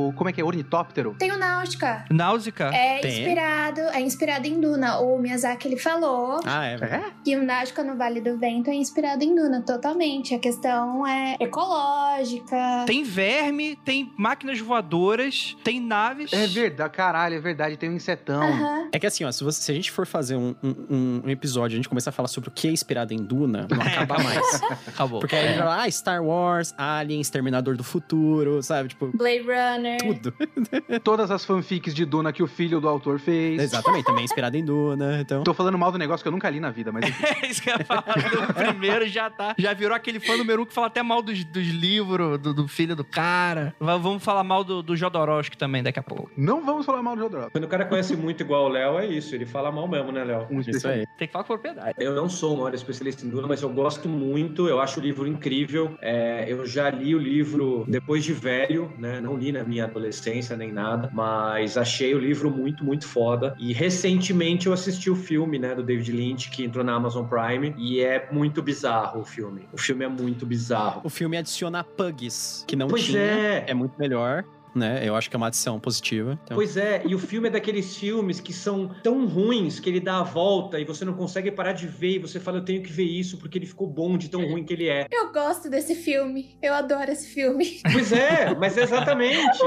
o 0.09 0.13
como 0.17 0.29
é 0.29 0.33
que 0.33 0.41
é, 0.41 0.45
ornitóptero. 0.45 1.15
Tem 1.17 1.31
o 1.31 1.39
Náutica. 1.39 2.05
Náusica. 2.11 2.75
É 2.75 2.99
Tem? 2.99 3.21
inspirado, 3.21 3.81
é 3.83 4.01
inspirado 4.01 4.49
em 4.49 4.61
Duna. 4.61 4.99
O 4.99 5.17
Miyazaki 5.17 5.69
ele 5.69 5.77
falou 5.77 6.41
Ah, 6.45 6.67
é. 6.67 6.75
É? 6.75 7.05
que 7.25 7.37
o 7.37 7.45
Náutica 7.45 7.85
no 7.85 7.97
Vale 7.97 8.21
do 8.21 8.37
Vento 8.37 8.69
é 8.69 8.75
inspirado 8.75 9.23
em 9.23 9.33
Duna, 9.33 9.63
totalmente. 9.63 10.35
A 10.35 10.41
questão 10.41 11.07
é 11.07 11.37
ecológica. 11.39 12.85
Tem 12.85 13.05
verme, 13.05 13.77
tem 13.85 14.13
máquinas 14.17 14.59
voadoras, 14.59 15.57
tem 15.63 15.81
naves. 15.81 16.33
É 16.33 16.49
verdade, 16.49 16.91
caralho, 16.93 17.37
é 17.37 17.41
verdade, 17.41 17.77
tem 17.77 17.89
um 17.89 17.95
insetão. 17.95 18.43
Aham. 18.43 18.89
É 18.93 18.99
que 18.99 19.07
assim, 19.07 19.23
ó, 19.25 19.31
se, 19.31 19.45
você- 19.45 19.63
se 19.63 19.71
a 19.71 19.75
gente 19.75 19.91
for 19.91 20.00
fazer 20.07 20.37
um, 20.37 20.55
um- 20.63 21.23
um 21.25 21.31
episódio, 21.31 21.75
a 21.75 21.79
gente 21.79 21.89
começar 21.89 22.11
a 22.11 22.13
falar 22.13 22.29
sobre 22.29 22.49
o 22.49 22.53
que 22.53 22.69
é 22.69 22.71
inspirado 22.71 23.13
em 23.13 23.19
Duna, 23.19 23.67
não 23.71 23.81
acaba 23.83 24.19
mais. 24.23 24.63
Acabou. 24.89 25.21
Porque 25.21 25.35
aí 25.37 25.45
a 25.45 25.49
gente 25.49 25.59
vai 25.59 25.67
lá, 25.67 25.83
ah, 25.85 25.91
Star 25.91 26.23
Wars, 26.23 26.75
Alien, 26.77 27.21
Exterminador 27.21 27.77
do 27.77 27.85
Futuro, 27.85 28.63
sabe? 28.63 28.89
Tipo, 28.89 29.11
Blade 29.17 29.41
Runner. 29.43 29.99
tudo. 30.01 30.35
Todas 31.03 31.31
as 31.31 31.45
fanfics 31.45 31.95
de 31.95 32.05
Duna 32.05 32.33
que 32.33 32.43
o 32.43 32.47
filho 32.47 32.81
do 32.81 32.89
autor 32.89 33.19
fez. 33.19 33.61
Exatamente, 33.63 34.05
também 34.05 34.23
é 34.23 34.25
inspirado 34.25 34.57
em 34.57 34.65
Duna, 34.65 35.21
então... 35.21 35.43
Tô 35.45 35.55
falando 35.55 35.79
mal 35.79 35.91
do 35.93 35.99
negócio 35.99 36.23
que 36.23 36.29
eu 36.29 36.33
nunca 36.33 36.49
li 36.51 36.61
na 36.61 36.71
vida, 36.71 36.91
mas. 36.93 37.05
É 37.43 37.47
isso 37.47 37.63
que 37.63 37.71
eu 37.71 37.77
ia 37.79 37.85
falar. 37.85 38.05
O 38.51 38.55
primeiro 38.55 39.07
já 39.09 39.31
tá. 39.31 39.55
Já 39.59 39.73
virou 39.73 39.95
aquele 39.97 40.21
fã 40.21 40.37
número 40.37 40.63
um 40.63 40.67
que 40.67 40.73
fala 40.75 40.87
até 40.89 41.03
mal 41.03 41.23
dos, 41.23 41.45
dos 41.45 41.67
livros, 41.67 42.39
do, 42.39 42.53
do 42.53 42.69
filho 42.69 42.95
do 42.95 43.05
cara. 43.05 43.75
Va- 43.81 43.97
Vamos 43.97 44.23
falar 44.23 44.43
mal 44.45 44.63
do, 44.65 44.83
do 44.83 44.97
Jodorowsky 44.97 45.57
também 45.57 45.83
daqui 45.83 45.99
a 45.99 46.03
pouco. 46.03 46.31
não 46.37 46.65
vamos 46.65 46.85
falar 46.87 47.03
mal 47.03 47.15
do 47.15 47.23
Jodorowsky. 47.23 47.53
Quando 47.53 47.65
o 47.65 47.69
cara 47.69 47.85
conhece 47.85 48.17
muito 48.17 48.43
igual 48.43 48.65
o 48.65 48.69
Léo, 48.69 48.99
é 48.99 49.07
isso. 49.07 49.35
Ele 49.35 49.47
fala 49.47 49.71
mal 49.71 49.87
mesmo, 49.91 50.13
né, 50.13 50.25
Léo? 50.25 50.47
Um 50.51 50.61
Isso 50.61 50.87
aí. 50.89 51.07
Tem 51.19 51.27
que 51.27 51.33
falar 51.33 51.45
com 51.45 51.55
propriedade. 51.55 51.95
Eu 51.99 52.15
não 52.15 52.29
sou 52.29 52.55
o 52.55 52.57
maior 52.59 52.75
especialista 52.75 53.27
em 53.27 53.29
Duna, 53.29 53.47
mas 53.49 53.63
eu 53.63 53.69
gosto 53.71 54.09
muito. 54.09 54.69
Eu 54.69 54.81
acho 54.81 55.01
o 55.01 55.03
livro 55.03 55.27
incrível. 55.27 55.97
É, 56.01 56.45
eu 56.49 56.65
já 56.67 56.89
li 56.91 57.15
o 57.15 57.19
livro 57.19 57.85
depois 57.89 58.25
de 58.25 58.33
velho, 58.33 58.93
né? 58.99 59.21
Não 59.21 59.37
li 59.37 59.53
na 59.53 59.65
minha 59.65 59.85
adolescência 59.85 60.57
nem 60.57 60.73
nada, 60.73 61.11
mas 61.13 61.77
achei 61.77 62.15
o 62.15 62.19
livro 62.19 62.51
muito, 62.51 62.85
muito 62.85 63.07
foda. 63.07 63.55
E 63.59 63.73
recentemente 63.73 64.67
eu 64.67 64.73
assisti 64.73 65.11
o 65.11 65.17
filme, 65.17 65.59
né, 65.59 65.75
do 65.75 65.83
David 65.83 66.13
Lynch, 66.13 66.51
que 66.51 66.65
entrou 66.65 66.85
na 66.85 66.95
Amazon 66.95 67.27
Prime, 67.27 67.75
e 67.77 68.01
é 68.01 68.29
muito 68.31 68.63
bizarro 68.63 69.21
o 69.21 69.25
filme. 69.25 69.69
O 69.73 69.79
filme 69.79 70.05
é 70.05 70.09
muito 70.09 70.47
bizarro. 70.47 71.01
O 71.05 71.09
filme 71.11 71.37
adiciona 71.37 71.83
pugs, 71.85 72.65
que 72.67 72.77
não 72.77 72.89
Pois 72.89 73.05
tinha. 73.05 73.19
é. 73.21 73.65
É 73.69 73.75
muito 73.75 73.99
melhor, 73.99 74.45
né? 74.75 75.03
Eu 75.05 75.15
acho 75.15 75.29
que 75.29 75.37
é 75.37 75.39
uma 75.39 75.49
adição 75.49 75.79
positiva. 75.79 76.39
Então... 76.45 76.57
Pois 76.57 76.77
é, 76.77 77.03
e 77.07 77.15
o 77.15 77.19
filme 77.19 77.49
é 77.49 77.51
daqueles 77.51 77.97
filmes 77.97 78.41
que 78.41 78.53
são 78.53 78.91
tão 79.03 79.27
ruins 79.27 79.81
que 79.81 79.89
ele 79.89 80.01
dá 80.01 80.19
a 80.19 80.23
volta 80.23 80.79
e 80.79 80.85
você 80.85 81.05
não 81.05 81.15
consegue 81.15 81.51
parar 81.51 81.73
de 81.73 81.87
ver 81.87 82.17
e 82.17 82.19
você 82.19 82.39
fala, 82.39 82.59
eu 82.59 82.65
tenho 82.65 82.83
que 82.83 82.93
ver 82.93 83.05
isso 83.05 83.39
porque 83.39 83.59
ele 83.59 83.67
ficou 83.67 83.87
bom 83.87 84.17
de 84.17 84.29
tão 84.29 84.45
ruim 84.47 84.65
que 84.65 84.73
ele 84.73 84.89
é. 84.89 85.07
Eu 85.11 85.33
gosto 85.33 85.69
desse 85.69 85.95
filme. 85.95 86.57
Eu 86.63 86.75
adoro 86.75 87.11
esse 87.11 87.29
filme. 87.29 87.81
Pois 87.93 88.13
é, 88.13 88.55
mas 88.55 88.77
exatamente. 88.77 89.59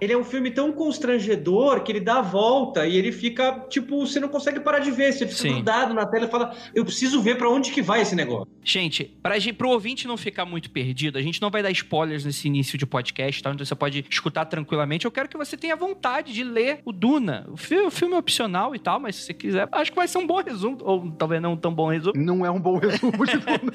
Ele 0.00 0.12
é 0.12 0.18
um 0.18 0.24
filme 0.24 0.50
tão 0.50 0.72
constrangedor 0.72 1.82
que 1.82 1.92
ele 1.92 2.00
dá 2.00 2.18
a 2.18 2.22
volta 2.22 2.86
e 2.86 2.96
ele 2.96 3.12
fica, 3.12 3.60
tipo, 3.68 4.04
você 4.04 4.18
não 4.18 4.28
consegue 4.28 4.58
parar 4.58 4.80
de 4.80 4.90
ver. 4.90 5.12
Você 5.12 5.26
fica 5.26 5.42
Sim. 5.42 5.54
grudado 5.54 5.94
na 5.94 6.04
tela 6.04 6.26
e 6.26 6.28
fala, 6.28 6.56
eu 6.74 6.84
preciso 6.84 7.22
ver 7.22 7.38
pra 7.38 7.48
onde 7.48 7.70
que 7.70 7.80
vai 7.80 8.02
esse 8.02 8.16
negócio. 8.16 8.48
Gente, 8.64 9.04
pra, 9.22 9.38
gente, 9.38 9.54
pro 9.54 9.70
ouvinte 9.70 10.08
não 10.08 10.16
ficar 10.16 10.44
muito 10.44 10.70
perdido, 10.70 11.18
a 11.18 11.22
gente 11.22 11.40
não 11.40 11.50
vai 11.50 11.62
dar 11.62 11.70
spoilers 11.70 12.24
nesse 12.24 12.48
início 12.48 12.76
de 12.76 12.84
podcast, 12.84 13.42
tá? 13.42 13.52
Então 13.52 13.64
você 13.64 13.74
pode 13.74 14.04
escutar 14.10 14.31
tranquilamente. 14.46 15.04
Eu 15.04 15.10
quero 15.10 15.28
que 15.28 15.36
você 15.36 15.56
tenha 15.56 15.76
vontade 15.76 16.32
de 16.32 16.42
ler 16.42 16.80
o 16.84 16.92
Duna. 16.92 17.46
O, 17.50 17.56
fi- 17.56 17.78
o 17.80 17.90
filme 17.90 18.14
é 18.14 18.18
opcional 18.18 18.74
e 18.74 18.78
tal, 18.78 18.98
mas 18.98 19.16
se 19.16 19.22
você 19.26 19.34
quiser, 19.34 19.68
acho 19.70 19.90
que 19.90 19.96
vai 19.96 20.08
ser 20.08 20.18
um 20.18 20.26
bom 20.26 20.40
resumo. 20.42 20.78
Ou 20.82 21.10
talvez 21.12 21.40
não 21.42 21.52
um 21.52 21.56
tão 21.56 21.72
bom 21.74 21.88
resumo. 21.88 22.14
Não 22.16 22.44
é 22.44 22.50
um 22.50 22.60
bom 22.60 22.78
resumo 22.78 23.24
de 23.26 23.38
Duna. 23.38 23.72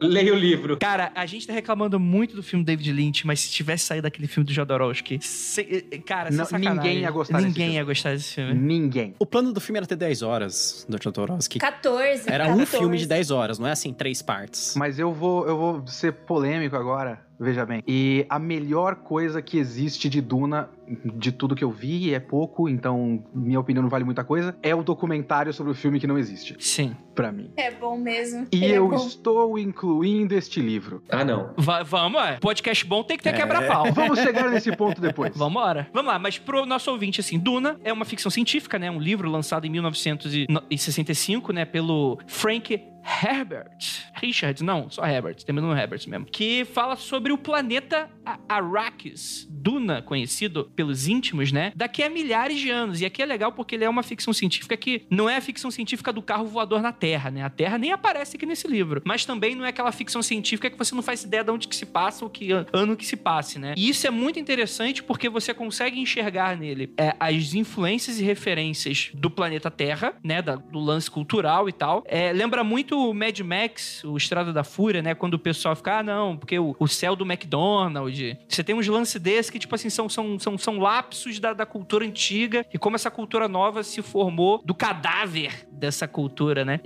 Leia 0.00 0.32
o 0.32 0.36
livro. 0.36 0.76
Cara, 0.78 1.12
a 1.14 1.26
gente 1.26 1.46
tá 1.46 1.52
reclamando 1.52 1.98
muito 1.98 2.34
do 2.36 2.42
filme 2.42 2.64
David 2.64 2.92
Lynch, 2.92 3.26
mas 3.26 3.40
se 3.40 3.50
tivesse 3.50 3.84
saído 3.86 4.02
daquele 4.02 4.26
filme 4.28 4.46
do 4.46 4.52
Jodorowsky, 4.52 5.18
se- 5.20 5.64
cara, 6.06 6.28
sem 6.30 6.38
Não, 6.38 6.44
sacanagem, 6.44 6.76
ninguém 6.76 6.98
ia 7.02 7.10
gostar 7.10 7.36
desse 7.38 7.48
Ninguém 7.48 7.64
filme. 7.66 7.76
ia 7.78 7.84
gostar 7.84 8.10
desse 8.12 8.34
filme. 8.34 8.54
Ninguém. 8.54 9.14
O 9.18 9.26
plano 9.26 9.52
do 9.52 9.60
filme 9.60 9.78
era 9.78 9.86
ter 9.86 9.96
10 9.96 10.22
horas 10.22 10.86
do 10.88 10.98
Jodorowsky. 11.02 11.58
14. 11.58 12.24
Era 12.30 12.44
um 12.46 12.58
14. 12.58 12.76
filme 12.78 12.98
de 12.98 13.06
10 13.06 13.30
horas, 13.30 13.58
não 13.58 13.66
é 13.66 13.72
assim, 13.72 13.92
três 13.92 14.22
partes. 14.22 14.74
Mas 14.76 14.98
eu 14.98 15.12
vou, 15.12 15.46
eu 15.46 15.56
vou 15.56 15.86
ser 15.86 16.12
polêmico 16.12 16.76
agora, 16.76 17.24
veja 17.38 17.64
bem. 17.64 17.82
E 17.86 18.26
a 18.28 18.38
melhor 18.38 18.96
coisa 18.96 19.42
que 19.42 19.58
existe 19.58 20.08
de 20.08 20.20
Duna, 20.20 20.68
de 21.16 21.32
tudo 21.32 21.54
que 21.54 21.64
eu 21.64 21.70
vi, 21.70 22.14
é 22.14 22.20
pouco, 22.20 22.68
então 22.68 23.24
minha 23.34 23.58
opinião 23.58 23.82
não 23.82 23.90
vale 23.90 24.04
muita 24.04 24.24
coisa, 24.24 24.56
é 24.62 24.74
o 24.74 24.82
documentário 24.82 25.52
sobre 25.52 25.72
o 25.72 25.74
filme 25.74 25.98
que 26.00 26.06
não 26.06 26.18
existe, 26.18 26.56
Sim. 26.58 26.96
Pra 27.14 27.30
mim. 27.32 27.50
É 27.56 27.70
bom 27.70 27.96
mesmo. 27.96 28.46
E 28.52 28.56
Ele 28.64 28.74
é 28.74 28.78
eu 28.78 28.88
bom. 28.88 28.96
estou 29.06 29.58
incluindo 29.58 30.34
este 30.34 30.60
livro. 30.60 31.02
Ah, 31.08 31.24
não. 31.24 31.52
Va- 31.56 31.82
vamos, 31.82 32.20
é. 32.22 32.36
Podcast 32.38 32.84
bom 32.84 33.02
tem 33.02 33.16
que 33.16 33.22
ter 33.22 33.30
É. 33.30 33.32
quebra-pau. 33.32 33.84
Vamos 33.94 34.18
chegar 34.18 34.50
nesse 34.50 34.74
ponto 34.76 35.00
depois. 35.00 35.36
Vambora. 35.36 35.88
Vamos 35.92 36.12
lá, 36.12 36.18
mas 36.18 36.38
pro 36.38 36.66
nosso 36.66 36.90
ouvinte, 36.90 37.20
assim, 37.20 37.38
Duna 37.38 37.78
é 37.84 37.92
uma 37.92 38.04
ficção 38.04 38.30
científica, 38.30 38.78
né? 38.78 38.90
Um 38.90 38.98
livro 39.00 39.30
lançado 39.30 39.66
em 39.66 39.70
1965, 39.70 41.52
né? 41.52 41.64
Pelo 41.64 42.18
Frank 42.26 42.80
Herbert. 43.22 43.76
Richard, 44.14 44.64
não, 44.64 44.88
só 44.88 45.04
Herbert, 45.06 45.36
terminou 45.44 45.70
no 45.70 45.78
Herbert 45.78 46.00
mesmo. 46.08 46.24
Que 46.24 46.64
fala 46.64 46.96
sobre 46.96 47.32
o 47.32 47.38
planeta 47.38 48.08
Arrakis. 48.48 49.46
Duna, 49.50 50.00
conhecido 50.00 50.70
pelos 50.74 51.06
íntimos, 51.06 51.52
né? 51.52 51.70
Daqui 51.76 52.02
a 52.02 52.08
milhares 52.08 52.58
de 52.58 52.70
anos. 52.70 53.02
E 53.02 53.04
aqui 53.04 53.22
é 53.22 53.26
legal 53.26 53.52
porque 53.52 53.74
ele 53.74 53.84
é 53.84 53.88
uma 53.88 54.02
ficção 54.02 54.32
científica 54.32 54.74
que 54.76 55.04
não 55.10 55.28
é 55.28 55.36
a 55.36 55.40
ficção 55.42 55.70
científica 55.70 56.12
do 56.14 56.22
carro 56.22 56.46
voador 56.46 56.80
na 56.80 56.92
Terra, 56.92 57.03
né? 57.30 57.42
A 57.42 57.50
Terra 57.50 57.76
nem 57.78 57.92
aparece 57.92 58.36
aqui 58.36 58.46
nesse 58.46 58.66
livro. 58.66 59.02
Mas 59.04 59.24
também 59.24 59.54
não 59.54 59.64
é 59.64 59.68
aquela 59.68 59.92
ficção 59.92 60.22
científica 60.22 60.70
que 60.70 60.78
você 60.78 60.94
não 60.94 61.02
faz 61.02 61.22
ideia 61.24 61.44
de 61.44 61.50
onde 61.50 61.68
que 61.68 61.76
se 61.76 61.86
passa 61.86 62.24
ou 62.24 62.30
que 62.30 62.50
ano 62.72 62.96
que 62.96 63.06
se 63.06 63.16
passe, 63.16 63.58
né? 63.58 63.74
E 63.76 63.88
isso 63.88 64.06
é 64.06 64.10
muito 64.10 64.38
interessante 64.38 65.02
porque 65.02 65.28
você 65.28 65.52
consegue 65.52 66.00
enxergar 66.00 66.56
nele 66.56 66.92
é, 66.98 67.14
as 67.20 67.54
influências 67.54 68.18
e 68.18 68.24
referências 68.24 69.10
do 69.14 69.30
planeta 69.30 69.70
Terra, 69.70 70.14
né? 70.22 70.40
da- 70.40 70.56
do 70.56 70.78
lance 70.78 71.10
cultural 71.10 71.68
e 71.68 71.72
tal. 71.72 72.02
É, 72.06 72.32
lembra 72.32 72.64
muito 72.64 72.98
o 72.98 73.12
Mad 73.14 73.38
Max, 73.40 74.02
o 74.04 74.16
Estrada 74.16 74.52
da 74.52 74.64
Fúria, 74.64 75.02
né? 75.02 75.14
Quando 75.14 75.34
o 75.34 75.38
pessoal 75.38 75.74
fica, 75.76 75.98
ah, 75.98 76.02
não, 76.02 76.36
porque 76.36 76.58
o, 76.58 76.74
o 76.78 76.86
céu 76.88 77.14
do 77.16 77.24
McDonald's. 77.24 78.36
Você 78.48 78.62
tem 78.64 78.74
uns 78.74 78.86
lances 78.88 79.20
desses 79.20 79.50
que, 79.50 79.58
tipo 79.58 79.74
assim, 79.74 79.90
são, 79.90 80.08
são, 80.08 80.38
são, 80.38 80.56
são 80.58 80.78
lapsos 80.78 81.38
da, 81.38 81.52
da 81.52 81.66
cultura 81.66 82.04
antiga 82.04 82.64
e 82.72 82.78
como 82.78 82.96
essa 82.96 83.10
cultura 83.10 83.48
nova 83.48 83.82
se 83.82 84.02
formou 84.02 84.62
do 84.64 84.74
cadáver 84.74 85.66
dessa 85.72 86.06
cultura, 86.08 86.64
né? 86.64 86.80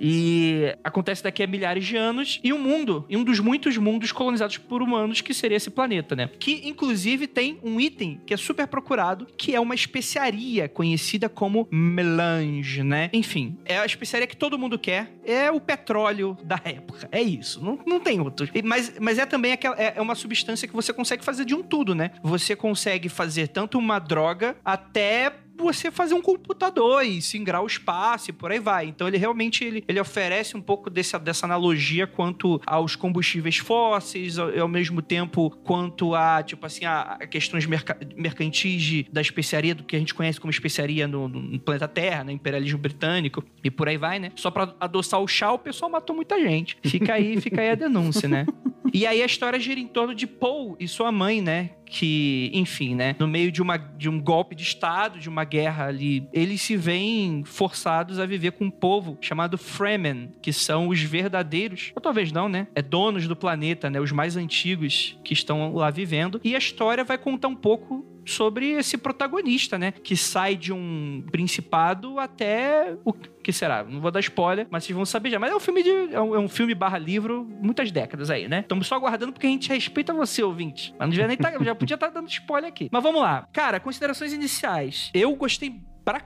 Acontece 0.84 1.22
daqui 1.22 1.42
a 1.42 1.46
milhares 1.46 1.84
de 1.86 1.96
anos 1.96 2.40
e 2.42 2.52
um 2.52 2.58
mundo, 2.58 3.04
e 3.08 3.16
um 3.16 3.24
dos 3.24 3.40
muitos 3.40 3.76
mundos 3.76 4.12
colonizados 4.12 4.58
por 4.58 4.82
humanos 4.82 5.20
que 5.20 5.32
seria 5.34 5.56
esse 5.56 5.70
planeta, 5.70 6.14
né? 6.16 6.30
Que 6.38 6.62
inclusive 6.68 7.26
tem 7.26 7.58
um 7.62 7.80
item 7.80 8.20
que 8.26 8.34
é 8.34 8.36
super 8.36 8.66
procurado, 8.66 9.26
que 9.36 9.54
é 9.54 9.60
uma 9.60 9.74
especiaria 9.74 10.68
conhecida 10.68 11.28
como 11.28 11.68
melange, 11.70 12.82
né? 12.82 13.10
Enfim, 13.12 13.56
é 13.64 13.78
a 13.78 13.86
especiaria 13.86 14.26
que 14.26 14.36
todo 14.36 14.58
mundo 14.58 14.78
quer, 14.78 15.12
é 15.24 15.50
o 15.50 15.60
petróleo 15.60 16.36
da 16.44 16.60
época. 16.64 17.08
É 17.12 17.20
isso, 17.22 17.62
não, 17.64 17.78
não 17.86 18.00
tem 18.00 18.20
outro. 18.20 18.48
E- 18.54 18.62
Mas, 18.62 18.94
mas 19.00 19.18
é 19.18 19.26
também 19.26 19.52
aquela, 19.52 19.76
é 19.76 19.94
é 19.96 20.00
uma 20.00 20.14
substância 20.14 20.68
que 20.68 20.74
você 20.74 20.92
consegue 20.92 21.24
fazer 21.24 21.44
de 21.44 21.54
um 21.54 21.62
tudo, 21.62 21.94
né? 21.94 22.10
Você 22.22 22.54
consegue 22.54 23.08
fazer 23.08 23.48
tanto 23.48 23.78
uma 23.78 23.98
droga 23.98 24.56
até 24.64 25.32
você 25.58 25.90
fazer 25.90 26.14
um 26.14 26.22
computador 26.22 27.04
e 27.04 27.20
singrar 27.20 27.62
o 27.62 27.66
espaço 27.66 28.30
e 28.30 28.32
por 28.32 28.50
aí 28.50 28.58
vai. 28.58 28.86
Então 28.86 29.06
ele 29.08 29.16
realmente 29.18 29.64
ele, 29.64 29.84
ele 29.86 30.00
oferece 30.00 30.56
um 30.56 30.60
pouco 30.60 30.88
desse, 30.88 31.18
dessa 31.18 31.46
analogia 31.46 32.06
quanto 32.06 32.60
aos 32.66 32.96
combustíveis 32.96 33.56
fósseis, 33.58 34.38
ao, 34.38 34.48
ao 34.60 34.68
mesmo 34.68 35.02
tempo 35.02 35.50
quanto 35.64 36.14
a, 36.14 36.42
tipo 36.42 36.64
assim, 36.64 36.84
a, 36.84 37.00
a 37.20 37.26
questões 37.26 37.66
merca- 37.66 37.98
mercantis 38.16 38.82
de- 38.82 39.06
da 39.12 39.20
especiaria, 39.20 39.74
do 39.74 39.82
que 39.84 39.96
a 39.96 39.98
gente 39.98 40.14
conhece 40.14 40.40
como 40.40 40.50
especiaria 40.50 41.06
no, 41.08 41.28
no 41.28 41.58
planeta 41.58 41.88
Terra, 41.88 42.24
né? 42.24 42.32
Imperialismo 42.32 42.78
britânico 42.78 43.42
e 43.62 43.70
por 43.70 43.88
aí 43.88 43.96
vai, 43.96 44.18
né? 44.18 44.30
Só 44.36 44.50
pra 44.50 44.74
adoçar 44.80 45.20
o 45.20 45.26
chá, 45.28 45.52
o 45.52 45.58
pessoal 45.58 45.90
matou 45.90 46.14
muita 46.14 46.38
gente. 46.40 46.76
Fica 46.84 47.14
aí, 47.14 47.40
fica 47.40 47.60
aí 47.60 47.70
a 47.70 47.74
denúncia, 47.74 48.28
né? 48.28 48.46
E 48.92 49.06
aí 49.06 49.22
a 49.22 49.26
história 49.26 49.58
gira 49.58 49.80
em 49.80 49.86
torno 49.86 50.14
de 50.14 50.26
Paul 50.26 50.76
e 50.78 50.88
sua 50.88 51.12
mãe, 51.12 51.40
né? 51.40 51.70
que, 51.88 52.50
enfim, 52.52 52.94
né, 52.94 53.16
no 53.18 53.26
meio 53.26 53.50
de, 53.50 53.62
uma, 53.62 53.76
de 53.76 54.08
um 54.08 54.20
golpe 54.20 54.54
de 54.54 54.62
Estado, 54.62 55.18
de 55.18 55.28
uma 55.28 55.44
guerra 55.44 55.86
ali, 55.86 56.28
eles 56.32 56.60
se 56.60 56.76
veem 56.76 57.42
forçados 57.44 58.18
a 58.18 58.26
viver 58.26 58.52
com 58.52 58.66
um 58.66 58.70
povo 58.70 59.16
chamado 59.20 59.56
Fremen, 59.56 60.30
que 60.42 60.52
são 60.52 60.88
os 60.88 61.00
verdadeiros, 61.00 61.92
ou 61.94 62.02
talvez 62.02 62.30
não, 62.30 62.48
né, 62.48 62.66
é 62.74 62.82
donos 62.82 63.26
do 63.26 63.34
planeta, 63.34 63.88
né, 63.88 64.00
os 64.00 64.12
mais 64.12 64.36
antigos 64.36 65.18
que 65.24 65.32
estão 65.32 65.74
lá 65.74 65.90
vivendo. 65.90 66.40
E 66.44 66.54
a 66.54 66.58
história 66.58 67.04
vai 67.04 67.16
contar 67.16 67.48
um 67.48 67.56
pouco 67.56 68.06
sobre 68.24 68.72
esse 68.72 68.98
protagonista, 68.98 69.78
né? 69.78 69.90
Que 69.90 70.14
sai 70.14 70.54
de 70.54 70.70
um 70.70 71.24
principado 71.30 72.18
até 72.18 72.94
o 73.04 73.12
que 73.48 73.52
será? 73.54 73.82
Não 73.82 73.98
vou 73.98 74.10
dar 74.10 74.20
spoiler, 74.20 74.66
mas 74.68 74.84
vocês 74.84 74.94
vão 74.94 75.06
saber 75.06 75.30
já. 75.30 75.38
Mas 75.38 75.50
é 75.50 75.56
um 75.56 75.60
filme 75.60 75.82
de. 75.82 76.14
É 76.14 76.20
um, 76.20 76.34
é 76.34 76.38
um 76.38 76.50
filme 76.50 76.74
barra 76.74 76.98
livro, 76.98 77.48
muitas 77.62 77.90
décadas 77.90 78.28
aí, 78.28 78.46
né? 78.46 78.60
Estamos 78.60 78.86
só 78.86 78.96
aguardando 78.96 79.32
porque 79.32 79.46
a 79.46 79.50
gente 79.50 79.70
respeita 79.70 80.12
você, 80.12 80.42
ouvinte. 80.42 80.94
Mas 80.98 81.06
não 81.06 81.08
devia 81.08 81.26
nem 81.26 81.36
tá, 81.38 81.50
já 81.64 81.74
podia 81.74 81.94
estar 81.94 82.08
tá 82.08 82.12
dando 82.12 82.28
spoiler 82.28 82.68
aqui. 82.68 82.90
Mas 82.92 83.02
vamos 83.02 83.22
lá. 83.22 83.48
Cara, 83.50 83.80
considerações 83.80 84.34
iniciais. 84.34 85.10
Eu 85.14 85.34
gostei 85.34 85.80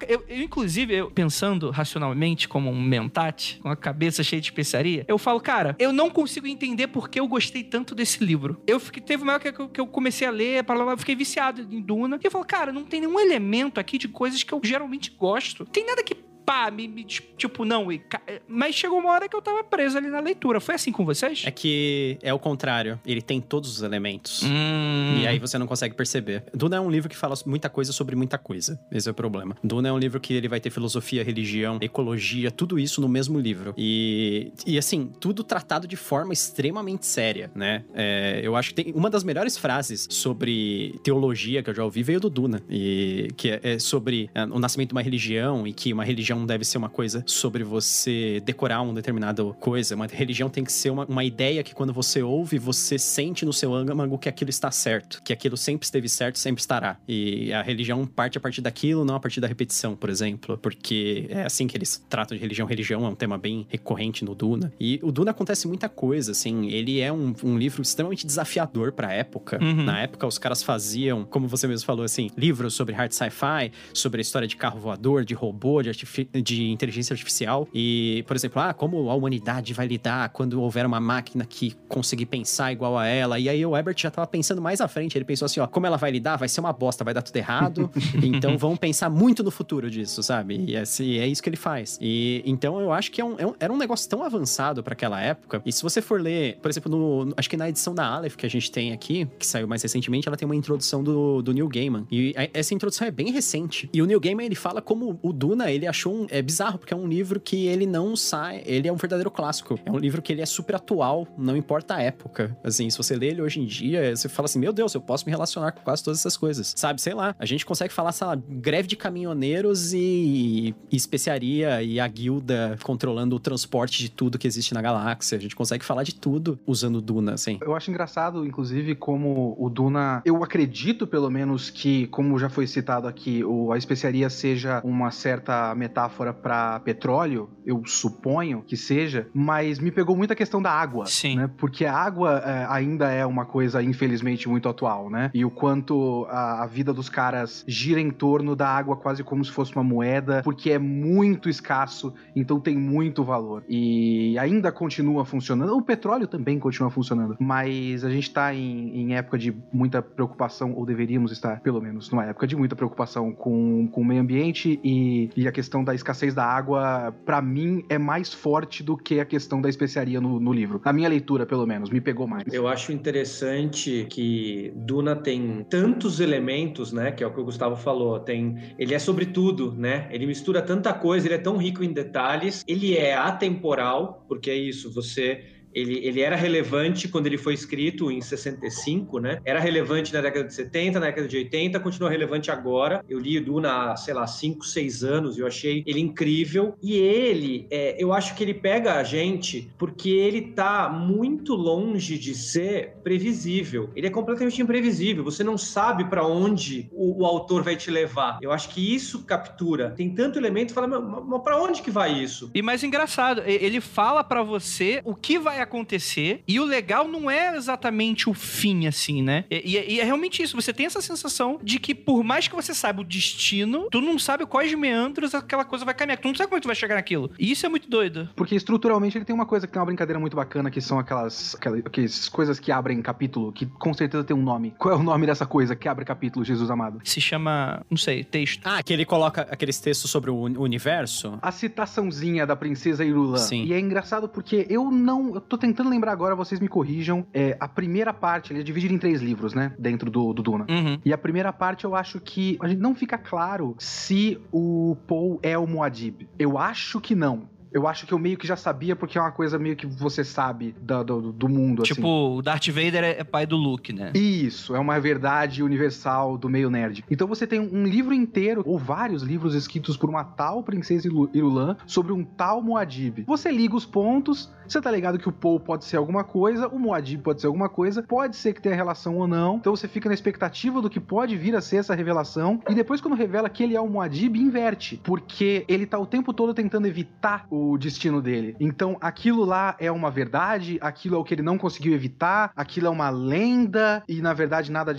eu, 0.09 0.25
eu, 0.29 0.43
inclusive, 0.43 0.95
eu, 0.95 1.11
pensando 1.11 1.71
racionalmente 1.71 2.49
como 2.49 2.71
um 2.71 2.81
mentate, 2.81 3.59
com 3.61 3.69
a 3.69 3.75
cabeça 3.75 4.23
cheia 4.23 4.41
de 4.41 4.47
especiaria, 4.47 5.05
eu 5.09 5.19
falo, 5.19 5.41
cara, 5.41 5.75
eu 5.77 5.93
não 5.93 6.09
consigo 6.09 6.47
entender 6.47 6.87
por 6.87 7.09
que 7.09 7.19
eu 7.19 7.27
gostei 7.27 7.65
tanto 7.65 7.93
desse 7.93 8.25
livro. 8.25 8.63
Eu 8.65 8.79
fiquei, 8.79 9.03
teve 9.03 9.25
uma 9.25 9.35
época 9.35 9.69
que 9.69 9.81
eu 9.81 9.87
comecei 9.89 10.27
a 10.29 10.31
ler, 10.31 10.65
eu 10.65 10.99
fiquei 10.99 11.17
viciado 11.17 11.63
em 11.63 11.81
Duna, 11.81 12.17
e 12.23 12.25
eu 12.25 12.31
falo, 12.31 12.45
cara, 12.45 12.73
não 12.73 12.85
tem 12.85 13.01
nenhum 13.01 13.19
elemento 13.19 13.81
aqui 13.81 13.99
de 13.99 14.07
coisas 14.07 14.45
que 14.45 14.53
eu 14.53 14.61
geralmente 14.63 15.11
gosto. 15.11 15.65
Tem 15.65 15.85
nada 15.85 16.01
que 16.05 16.15
pá, 16.53 16.71
me, 16.71 16.87
me 16.87 17.05
tipo, 17.05 17.65
não. 17.65 17.91
E, 17.91 18.03
mas 18.47 18.75
chegou 18.75 18.99
uma 18.99 19.11
hora 19.11 19.29
que 19.29 19.35
eu 19.35 19.41
tava 19.41 19.65
preso 19.65 19.97
ali 19.97 20.09
na 20.09 20.21
leitura. 20.21 20.61
Foi 20.61 20.75
assim 20.75 20.93
com 20.93 21.05
vocês? 21.05 21.45
É 21.47 21.51
que 21.51 22.19
é 22.23 22.33
o 22.35 22.39
contrário. 22.39 23.01
Ele 23.07 23.23
tem 23.23 23.41
todos 23.41 23.71
os 23.71 23.83
elementos. 23.83 24.43
Hum. 24.43 25.19
E 25.21 25.27
aí 25.27 25.39
você 25.39 25.57
não 25.57 25.67
consegue 25.67 25.95
perceber. 25.95 26.45
Duna 26.53 26.77
é 26.77 26.81
um 26.81 26.91
livro 26.91 27.09
que 27.09 27.17
fala 27.17 27.35
muita 27.47 27.71
coisa 27.71 27.93
sobre 27.93 28.15
muita 28.15 28.37
coisa. 28.37 28.79
Esse 28.91 29.09
é 29.09 29.13
o 29.13 29.15
problema. 29.15 29.57
Duna 29.65 29.89
é 29.89 29.93
um 29.93 29.99
livro 29.99 30.21
que 30.21 30.35
ele 30.35 30.49
vai 30.49 30.61
ter 30.61 30.69
filosofia, 30.69 31.25
religião, 31.25 31.79
ecologia, 31.81 32.51
tudo 32.51 32.79
isso 32.79 33.01
no 33.01 33.09
mesmo 33.09 33.39
livro. 33.39 33.73
E, 33.79 34.53
e 34.67 34.77
assim, 34.77 35.11
tudo 35.19 35.43
tratado 35.43 35.87
de 35.87 35.97
forma 35.97 36.35
extremamente 36.35 37.07
séria, 37.07 37.51
né? 37.55 37.85
É, 37.95 38.41
eu 38.43 38.55
acho 38.57 38.75
que 38.75 38.83
tem 38.83 38.93
uma 38.95 39.09
das 39.09 39.25
melhores 39.25 39.57
frases 39.57 40.07
sobre 40.11 41.01
teologia 41.03 41.63
que 41.63 41.71
eu 41.71 41.75
já 41.75 41.85
ouvi 41.85 42.03
veio 42.03 42.21
do 42.21 42.29
Duna. 42.29 42.63
E 42.69 43.29
que 43.37 43.51
é, 43.51 43.61
é 43.63 43.79
sobre 43.79 44.29
é, 44.35 44.45
o 44.45 44.59
nascimento 44.59 44.89
de 44.89 44.95
uma 44.95 45.03
religião 45.03 45.67
e 45.67 45.73
que 45.73 45.93
uma 45.93 46.05
religião 46.05 46.42
religião 46.42 46.42
não 46.43 46.47
deve 46.47 46.65
ser 46.65 46.77
uma 46.77 46.89
coisa 46.89 47.23
sobre 47.27 47.63
você 47.63 48.43
decorar 48.45 48.83
uma 48.83 48.93
determinada 48.93 49.43
coisa. 49.55 49.95
Uma 49.95 50.07
religião 50.07 50.51
tem 50.51 50.65
que 50.65 50.73
ser 50.73 50.91
uma, 50.91 51.07
uma 51.07 51.25
ideia 51.25 51.63
que 51.63 51.75
quando 51.75 51.93
você 51.93 52.23
ouve, 52.23 52.59
você 52.59 52.99
sente 52.99 53.45
no 53.45 53.53
seu 53.53 53.73
âmago 53.73 54.19
que 54.19 54.29
aquilo 54.29 54.51
está 54.51 54.71
certo, 54.71 55.23
que 55.23 55.33
aquilo 55.33 55.57
sempre 55.57 55.85
esteve 55.85 56.09
certo, 56.09 56.39
sempre 56.39 56.61
estará. 56.61 56.99
E 57.07 57.53
a 57.53 57.63
religião 57.63 58.05
parte 58.07 58.37
a 58.37 58.41
partir 58.41 58.61
daquilo, 58.61 59.05
não 59.05 59.15
a 59.15 59.21
partir 59.21 59.41
da 59.41 59.47
repetição, 59.47 59.95
por 59.95 60.11
exemplo, 60.11 60.59
porque 60.59 61.27
é 61.31 61.45
assim 61.45 61.67
que 61.67 61.77
eles 61.77 62.05
tratam 62.09 62.37
de 62.37 62.43
religião. 62.43 62.67
Religião 62.67 63.07
é 63.07 63.09
um 63.09 63.15
tema 63.15 63.39
bem 63.39 63.67
recorrente 63.69 64.25
no 64.25 64.35
Duna. 64.35 64.73
E 64.81 64.99
o 65.03 65.13
Duna 65.13 65.31
acontece 65.31 65.69
muita 65.69 65.89
coisa, 65.89 66.33
assim. 66.33 66.67
Ele 66.69 67.01
é 67.01 67.13
um, 67.13 67.33
um 67.45 67.57
livro 67.57 67.83
extremamente 67.83 68.27
desafiador 68.27 68.93
para 68.93 69.09
a 69.09 69.13
época. 69.13 69.59
Uhum. 69.63 69.85
Na 69.85 70.01
época, 70.01 70.27
os 70.27 70.39
caras 70.39 70.63
faziam, 70.63 71.25
como 71.25 71.47
você 71.47 71.69
mesmo 71.69 71.87
falou, 71.87 72.05
assim, 72.05 72.31
livros 72.37 72.75
sobre 72.75 72.95
hard 72.95 73.13
sci-fi, 73.13 73.71
sobre 73.95 74.21
a 74.21 74.23
história 74.23 74.49
de 74.49 74.57
carro 74.57 74.81
voador, 74.81 75.25
de 75.25 75.35
robô, 75.35 75.83
de 75.83 75.89
artificial 75.89 76.22
de 76.25 76.71
inteligência 76.71 77.15
artificial. 77.15 77.69
E, 77.73 78.25
por 78.27 78.37
exemplo, 78.37 78.61
ah, 78.61 78.73
como 78.73 79.11
a 79.11 79.15
humanidade 79.15 79.73
vai 79.73 79.87
lidar 79.87 80.29
quando 80.31 80.61
houver 80.61 80.87
uma 80.87 81.01
máquina 81.01 81.45
que 81.45 81.75
conseguir 81.89 82.27
pensar 82.27 82.73
igual 82.73 82.99
a 82.99 83.07
ela. 83.07 83.39
E 83.39 83.49
aí 83.49 83.65
o 83.65 83.77
Ebert 83.77 83.99
já 83.99 84.11
tava 84.11 84.27
pensando 84.27 84.61
mais 84.61 84.81
à 84.81 84.89
frente. 84.89 85.17
Ele 85.17 85.25
pensou 85.25 85.47
assim: 85.47 85.61
ó, 85.61 85.67
como 85.67 85.87
ela 85.87 85.97
vai 85.97 86.11
lidar? 86.11 86.37
Vai 86.37 86.49
ser 86.49 86.61
uma 86.61 86.73
bosta, 86.73 87.05
vai 87.05 87.15
dar 87.15 87.23
tudo 87.23 87.37
errado. 87.37 87.91
então 88.23 88.57
vamos 88.57 88.79
pensar 88.79 89.11
muito 89.11 89.43
no 89.43 89.51
futuro 89.51 89.91
disso, 89.91 90.23
sabe? 90.23 90.65
E 90.67 90.77
assim, 90.77 91.19
é 91.19 91.27
isso 91.27 91.43
que 91.43 91.49
ele 91.49 91.57
faz. 91.57 91.99
E 92.01 92.43
então 92.45 92.81
eu 92.81 92.93
acho 92.93 93.11
que 93.11 93.21
é 93.21 93.25
um, 93.25 93.39
é 93.39 93.47
um, 93.47 93.55
era 93.59 93.73
um 93.73 93.77
negócio 93.77 94.09
tão 94.09 94.23
avançado 94.23 94.83
para 94.83 94.93
aquela 94.93 95.21
época. 95.21 95.63
E 95.65 95.73
se 95.73 95.83
você 95.83 96.01
for 96.01 96.21
ler, 96.21 96.59
por 96.61 96.71
exemplo, 96.71 96.91
no, 96.91 97.35
acho 97.37 97.49
que 97.49 97.57
na 97.57 97.69
edição 97.69 97.95
da 97.95 98.07
Aleph 98.07 98.37
que 98.37 98.47
a 98.47 98.49
gente 98.49 98.71
tem 98.71 98.93
aqui, 98.93 99.27
que 99.39 99.47
saiu 99.47 99.67
mais 99.67 99.83
recentemente, 99.83 100.29
ela 100.29 100.37
tem 100.37 100.47
uma 100.47 100.57
introdução 100.57 101.03
do, 101.03 101.43
do 101.43 101.53
Neil 101.53 101.69
Gaiman. 101.69 102.07
E 102.11 102.35
essa 102.53 102.75
introdução 102.75 103.07
é 103.07 103.11
bem 103.11 103.31
recente. 103.31 103.89
E 103.93 104.03
o 104.03 104.07
Neil 104.07 104.21
Gaiman 104.21 104.47
ele 104.47 104.55
fala 104.55 104.81
como 104.81 105.19
o 105.23 105.33
Duna 105.33 105.71
ele 105.71 105.87
achou 105.87 106.12
um, 106.13 106.27
é 106.31 106.43
bizarro, 106.43 106.79
porque 106.79 106.93
é 106.93 106.97
um 106.97 107.07
livro 107.07 107.41
que 107.41 107.67
ele 107.67 107.87
não 107.87 108.15
sai, 108.15 108.63
ele 108.65 108.89
é 108.89 108.93
um 108.93 108.97
verdadeiro 108.97 109.31
clássico. 109.31 109.79
É 109.85 109.91
um 109.91 109.99
livro 109.99 110.21
que 110.21 110.33
ele 110.33 110.43
é 110.43 110.47
super 110.47 110.77
atual, 110.77 111.27
não 111.37 111.57
importa 111.57 111.95
a 111.95 112.03
época. 112.03 112.57
Assim, 112.63 112.89
se 112.91 112.97
você 112.97 113.17
lê 113.17 113.29
ele 113.29 113.43
hoje 113.43 113.61
em 113.61 113.67
dia, 113.67 114.15
você 114.15 114.29
fala 114.29 114.47
assim, 114.47 114.59
meu 114.59 114.73
Deus, 114.73 114.95
eu 114.95 115.01
posso 115.01 115.25
me 115.25 115.31
relacionar 115.31 115.73
com 115.73 115.83
quase 115.83 116.05
todas 116.05 116.21
essas 116.21 116.37
coisas. 116.37 116.75
Sabe, 116.77 117.01
sei 117.01 117.15
lá, 117.15 117.35
a 117.39 117.47
gente 117.47 117.65
consegue 117.65 117.93
falar, 117.93 118.13
sei 118.13 118.27
lá, 118.27 118.37
greve 118.37 118.89
de 118.89 118.97
caminhoneiros 118.97 119.93
e, 119.93 120.75
e 120.91 120.97
especiaria 120.97 121.83
e 121.83 121.99
a 121.99 122.07
guilda 122.07 122.79
controlando 122.83 123.37
o 123.37 123.41
transporte 123.41 123.99
de 123.99 124.11
tudo 124.11 124.39
que 124.39 124.47
existe 124.47 124.75
na 124.75 124.83
galáxia. 124.83 125.39
A 125.39 125.41
gente 125.41 125.57
consegue 125.57 125.85
falar 125.85 126.03
de 126.03 126.15
tudo 126.15 126.59
usando 126.67 127.01
Duna, 127.01 127.35
assim. 127.35 127.59
Eu 127.61 127.75
acho 127.75 127.91
engraçado, 127.91 128.47
inclusive, 128.47 128.95
como 128.95 129.57
o 129.59 129.69
Duna, 129.71 130.23
eu 130.25 130.43
acredito 130.43 131.07
pelo 131.07 131.31
menos 131.31 131.71
que, 131.71 132.07
como 132.09 132.39
já 132.39 132.49
foi 132.49 132.67
citado 132.67 133.07
aqui, 133.07 133.45
o, 133.45 133.73
a 133.73 133.79
especiaria 133.79 134.29
seja 134.29 134.81
uma 134.85 135.11
certa 135.11 135.75
metáfora 135.75 136.02
para 136.09 136.81
petróleo, 136.81 137.51
eu 137.65 137.83
suponho 137.87 138.63
que 138.63 138.77
seja, 138.77 139.29
mas 139.33 139.79
me 139.79 139.91
pegou 139.91 140.17
muito 140.17 140.33
a 140.33 140.37
questão 140.37 140.61
da 140.61 140.71
água. 140.71 141.07
Sim. 141.07 141.37
Né? 141.37 141.51
Porque 141.57 141.85
a 141.85 141.95
água 141.95 142.43
é, 142.45 142.67
ainda 142.69 143.11
é 143.11 143.25
uma 143.25 143.45
coisa, 143.45 143.83
infelizmente, 143.83 144.49
muito 144.49 144.69
atual, 144.69 145.11
né? 145.11 145.31
E 145.35 145.45
o 145.45 145.51
quanto 145.51 146.27
a, 146.29 146.63
a, 146.63 146.67
vida 146.67 146.93
dos 146.93 147.09
caras 147.09 147.65
gira 147.67 148.01
em 148.01 148.11
torno 148.11 148.57
da 148.57 148.69
água 148.69 148.97
quase 148.97 149.23
como 149.23 149.45
se 149.45 149.51
fosse 149.51 149.75
uma 149.75 149.85
moeda, 149.85 150.43
porque 150.43 150.71
é 150.71 150.79
muito 150.79 151.49
escasso, 151.49 152.15
então 152.35 152.61
tem 152.61 152.77
muito 152.77 153.25
valor. 153.25 153.65
E 153.69 154.39
ainda 154.39 154.73
continua 154.73 155.25
funcionando. 155.25 155.77
O 155.77 155.83
petróleo 155.83 156.27
também 156.27 156.59
continua 156.59 156.91
funcionando, 156.91 157.37
mas 157.39 158.05
a 158.05 158.11
gente 158.11 158.33
tá 158.33 158.55
em, 158.55 158.97
em 158.97 159.15
época 159.15 159.39
de 159.39 159.55
muita 159.73 160.03
preocupação, 160.03 160.73
ou 160.75 160.85
deveríamos 160.87 161.33
estar, 161.33 161.61
pelo 161.61 161.81
menos, 161.81 162.11
numa 162.11 162.25
época 162.25 162.47
de 162.47 162.57
muita 162.57 162.77
preocupação 162.77 163.33
com, 163.33 163.89
com 163.89 164.01
o 164.01 164.05
meio 164.05 164.21
ambiente 164.21 164.81
e, 164.83 165.31
e 165.37 165.49
a 165.49 165.53
questão 165.53 165.85
da 165.85 165.92
escassez 165.95 166.35
da 166.35 166.45
água, 166.45 167.15
para 167.25 167.41
mim, 167.41 167.85
é 167.89 167.99
mais 167.99 168.33
forte 168.33 168.83
do 168.83 168.97
que 168.97 169.21
a 169.21 169.25
questão 169.25 169.61
da 169.61 169.69
especiaria 169.69 170.21
no, 170.21 170.39
no, 170.41 170.53
livro. 170.53 170.81
Na 170.85 170.93
minha 170.93 171.09
leitura, 171.09 171.47
pelo 171.47 171.67
menos, 171.67 171.91
me 171.91 172.01
pegou 172.01 172.27
mais. 172.27 172.53
Eu 172.53 172.69
acho 172.69 172.93
interessante 172.93 174.07
que 174.11 174.73
Duna 174.77 175.17
tem 175.17 175.65
tantos 175.69 176.21
elementos, 176.21 176.93
né? 176.93 177.13
Que 177.13 177.25
é 177.25 177.27
o 177.27 177.33
que 177.33 177.41
o 177.41 177.45
Gustavo 177.45 177.77
falou. 177.77 178.19
Tem, 178.21 178.57
ele 178.79 178.95
é 178.95 178.99
sobre 178.99 179.27
tudo, 179.27 179.73
né? 179.73 180.09
Ele 180.11 180.27
mistura 180.27 180.63
tanta 180.63 180.93
coisa, 180.93 181.27
ele 181.27 181.35
é 181.35 181.39
tão 181.39 181.57
rico 181.57 181.83
em 181.83 181.93
detalhes. 181.93 182.65
Ele 182.67 182.97
é 182.97 183.15
atemporal, 183.15 184.25
porque 184.29 184.51
é 184.51 184.57
isso, 184.57 184.93
você 184.93 185.45
ele, 185.75 186.05
ele 186.07 186.21
era 186.21 186.37
relevante 186.37 187.09
quando 187.09 187.27
ele 187.27 187.39
foi 187.39 187.55
escrito 187.55 188.11
em 188.11 188.21
65, 188.21 189.19
né? 189.19 189.41
Era 189.45 189.61
relevante 189.61 190.13
na 190.13 190.21
década 190.21 190.47
de 190.47 190.55
70, 190.55 191.01
na 191.01 191.07
década 191.07 191.29
de 191.29 191.37
80, 191.37 191.81
continua 191.81 192.11
relevante 192.11 192.51
agora. 192.51 193.05
Eu 193.09 193.19
li 193.19 193.39
o 193.39 193.45
Duna 193.45 193.93
há, 193.93 193.97
sei 193.97 194.15
lá, 194.15 194.27
5, 194.27 194.65
6 194.65 195.05
anos 195.05 195.39
eu 195.39 195.47
achei 195.47 195.83
ele 195.87 196.01
incrível. 196.01 196.75
E 196.83 196.97
ele, 196.97 197.67
é, 197.71 197.97
eu 198.03 198.13
acho 198.13 198.35
que 198.35 198.43
ele 198.43 198.55
pega 198.55 198.95
a 198.95 199.05
gente 199.05 199.71
porque 199.79 200.11
ele 200.11 200.53
tá 200.53 200.89
muito 200.89 201.55
longe 201.55 202.19
de 202.19 202.35
ser 202.35 202.97
previsível. 203.03 203.91
Ele 203.95 204.07
é 204.07 204.11
completamente 204.11 204.61
imprevisível. 204.61 205.25
Você 205.25 205.43
não 205.43 205.57
sabe 205.57 206.05
para 206.05 206.27
onde 206.27 206.89
o, 206.93 207.23
o, 207.23 207.27
autor 207.27 207.63
vai 207.63 207.77
te 207.77 207.91
levar. 207.91 208.39
Eu 208.43 208.53
acho 208.53 208.69
que 208.71 208.95
isso 208.95 209.25
captura. 209.25 209.91
Tem 209.91 210.11
tanto 210.11 210.39
elemento, 210.39 210.73
fala, 210.73 210.87
mas 210.87 211.43
para 211.43 211.61
onde 211.61 211.83
que 211.83 211.91
vai 211.91 212.13
isso? 212.13 212.51
E 212.55 212.63
mais 212.63 212.83
engraçado, 212.83 213.43
ele 213.47 213.81
fala 213.81 214.23
para 214.23 214.43
você 214.43 215.01
o 215.05 215.15
que 215.15 215.39
vai 215.39 215.61
acontecer. 215.63 216.43
E 216.47 216.61
o 216.61 216.65
legal 216.65 217.09
não 217.09 217.31
é 217.31 217.57
exatamente 217.57 218.29
o 218.29 218.35
fim, 218.35 218.87
assim, 218.87 219.23
né? 219.23 219.45
E, 219.51 219.77
e, 219.77 219.95
e, 219.95 220.01
é 220.01 220.05
realmente 220.05 220.43
isso. 220.43 220.57
Você 220.57 220.73
tem 220.73 220.87
essa 220.87 221.01
sensação 221.01 221.59
de 221.63 221.79
que, 221.79 221.95
por 221.95 222.23
mais 222.23 222.49
que 222.49 222.55
você 222.55 222.75
saiba 222.75 223.01
o 223.01 223.05
destino, 223.05 223.89
tu 223.91 224.01
não 224.01 224.19
sabe 224.19 224.47
quais 224.47 224.73
meandros 224.75 225.35
aquela 225.35 225.65
coisa 225.65 225.85
vai 225.85 225.95
caminhar. 225.95 226.19
Tu 226.19 226.29
não 226.29 226.35
sabe 226.35 226.49
como 226.49 226.57
é 226.57 226.61
que 226.61 226.65
tu 226.65 226.69
vai 226.69 226.77
chegar 226.77 226.95
naquilo. 226.95 227.31
E 227.39 227.51
isso 227.51 227.65
é 227.67 227.69
muito 227.69 227.89
doido. 227.89 228.29
Porque 228.37 228.55
estruturalmente 228.55 229.17
ele 229.17 229.25
tem 229.25 229.35
uma 229.35 229.47
coisa 229.47 229.67
que 229.67 229.73
tem 229.73 229.81
uma 229.81 229.87
brincadeira 229.87 230.19
muito 230.19 230.37
bacana, 230.37 230.71
que 230.71 230.81
são 230.81 230.99
aquelas, 230.99 231.55
aquelas, 231.55 231.81
aquelas 231.85 232.29
coisas 232.29 232.59
que 232.59 232.73
abrem 232.73 233.01
capítulo, 233.03 233.53
que 233.53 233.67
com 233.67 233.93
certeza 233.95 234.25
tem 234.25 234.37
um 234.37 234.43
nome. 234.43 234.75
Qual 234.79 234.95
é 234.95 234.97
o 234.97 235.03
nome 235.03 235.27
dessa 235.27 235.47
coisa 235.47 235.75
que 235.75 235.89
abre 235.89 236.05
capítulo, 236.05 236.45
Jesus 236.45 236.71
amado? 236.71 237.01
Se 237.05 237.21
chama, 237.21 237.85
não 237.91 237.97
sei, 237.97 238.25
texto. 238.25 238.63
Ah, 238.65 238.83
que 238.83 238.93
ele 238.93 239.05
coloca 239.05 239.43
aqueles 239.51 239.79
textos 239.81 240.11
sobre 240.11 240.31
o 240.31 240.37
universo? 240.37 241.39
A 241.41 241.53
citaçãozinha 241.53 242.47
da 242.47 242.57
princesa 242.57 243.05
Irulan. 243.05 243.39
Sim. 243.39 243.65
E 243.65 243.73
é 243.73 243.81
engraçado 243.81 244.29
porque 244.29 244.67
eu 244.69 244.91
não. 244.91 245.35
Eu 245.35 245.41
tô 245.53 245.59
tentando 245.59 245.91
lembrar 245.91 246.13
agora, 246.13 246.35
vocês 246.35 246.59
me 246.59 246.69
corrijam. 246.69 247.27
É, 247.33 247.57
a 247.61 247.69
primeira 247.69 248.15
parte, 248.15 248.53
ele 248.53 248.61
é 248.61 248.63
dividido 248.63 248.95
em 248.95 248.99
três 248.99 249.21
livros, 249.21 249.53
né? 249.53 249.75
Dentro 249.79 250.11
do, 250.11 250.33
do 250.33 250.43
Duna. 250.43 250.65
Uhum. 250.69 250.99
E 251.05 251.13
a 251.13 251.19
primeira 251.19 251.53
parte 251.53 251.85
eu 251.85 251.95
acho 251.95 252.19
que 252.21 252.57
a 252.61 252.69
gente 252.69 252.81
não 252.81 252.95
fica 252.95 253.19
claro 253.19 253.75
se 253.79 254.41
o 254.51 254.97
Paul 255.07 255.39
é 255.43 255.59
o 255.59 255.67
Muad'Dib. 255.67 256.27
Eu 256.39 256.57
acho 256.57 257.01
que 257.01 257.15
não 257.15 257.51
Eu 257.73 257.89
acho 257.89 258.07
que 258.07 258.13
eu 258.13 258.19
meio 258.19 258.37
que 258.37 258.47
já 258.47 258.57
sabia, 258.57 258.95
porque 258.95 259.19
é 259.19 259.21
uma 259.21 259.33
coisa 259.33 259.59
meio 259.59 259.77
que 259.77 259.87
você 259.87 260.25
sabe 260.25 260.75
do, 260.81 261.05
do, 261.05 261.33
do 261.33 261.49
mundo, 261.49 261.83
tipo, 261.83 262.01
assim. 262.01 262.39
o 262.39 262.43
Darth 262.43 262.69
Vader 262.69 263.05
é 263.05 263.25
pai 263.25 263.47
do 263.47 263.57
Luke, 263.57 263.93
né? 263.93 264.13
Isso, 264.15 264.75
é 264.75 264.79
uma 264.79 264.99
verdade 265.01 265.63
universal 265.63 266.37
do 266.37 266.49
meio 266.49 266.71
nerd. 266.71 267.05
Então 267.11 267.27
você 267.27 267.47
tem 267.47 267.61
um 267.61 267.85
livro 267.85 268.13
inteiro, 268.15 268.63
ou 268.67 268.79
vários 268.79 269.23
livros 269.23 269.55
escritos 269.55 269.97
por 269.97 270.09
uma 270.09 270.25
tal 270.25 270.63
princesa 270.63 271.09
Irulan 271.33 271.77
sobre 271.87 272.13
um 272.13 272.25
tal 272.25 272.63
Muad'Dib. 272.63 273.25
Você 273.27 273.51
liga 273.51 273.75
os 273.75 273.87
pontos, 273.87 274.53
você 274.67 274.81
tá 274.81 274.91
ligado 274.91 275.19
que 275.19 275.29
o 275.29 275.33
Paul 275.33 275.61
pode 275.61 275.85
ser 275.85 275.97
alguma 275.97 276.25
coisa, 276.25 276.69
o 276.69 276.79
Muad'Dib 276.79 277.23
pode 277.23 277.41
ser 277.41 277.47
alguma 277.47 277.69
coisa, 277.69 278.03
pode 278.03 278.37
ser 278.37 278.53
que 278.53 278.63
tenha 278.63 278.75
relação 278.75 279.17
ou 279.17 279.27
não. 279.27 279.57
Então 279.57 279.75
você 279.75 279.89
fica 279.89 280.09
na 280.09 280.15
expectativa 280.15 280.81
do 280.81 280.91
que 280.91 281.01
pode 281.01 281.37
vir 281.37 281.55
a 281.55 281.61
ser 281.61 281.77
essa 281.77 281.95
revelação. 281.95 282.61
E 282.69 282.75
depois, 282.75 283.01
quando 283.01 283.15
revela 283.15 283.49
que 283.49 283.63
ele 283.63 283.77
é 283.77 283.81
o 283.81 283.89
Muad'Dib, 283.89 284.37
inverte. 284.37 285.01
Porque 285.03 285.65
ele 285.69 285.87
tá 285.87 285.99
o 285.99 286.07
tempo 286.07 286.33
todo 286.33 286.55
tentando 286.55 286.87
evitar 286.87 287.47
o 287.51 287.62
destino 287.79 288.21
dele. 288.21 288.57
Então 288.61 288.97
aquilo 289.01 289.45
lá 289.45 289.77
é 289.79 289.91
uma 289.91 290.11
verdade, 290.11 290.79
aquilo 290.81 291.17
é 291.17 291.19
o 291.19 291.25
que 291.25 291.35
ele 291.35 291.43
não 291.43 291.59
conseguiu 291.59 291.93
evitar, 291.95 292.53
aquilo 292.57 292.87
é 292.87 292.91
uma 292.91 293.11
lenda, 293.11 294.03
e 294.09 294.21
na 294.21 294.33
verdade 294.33 294.71
nada 294.71 294.95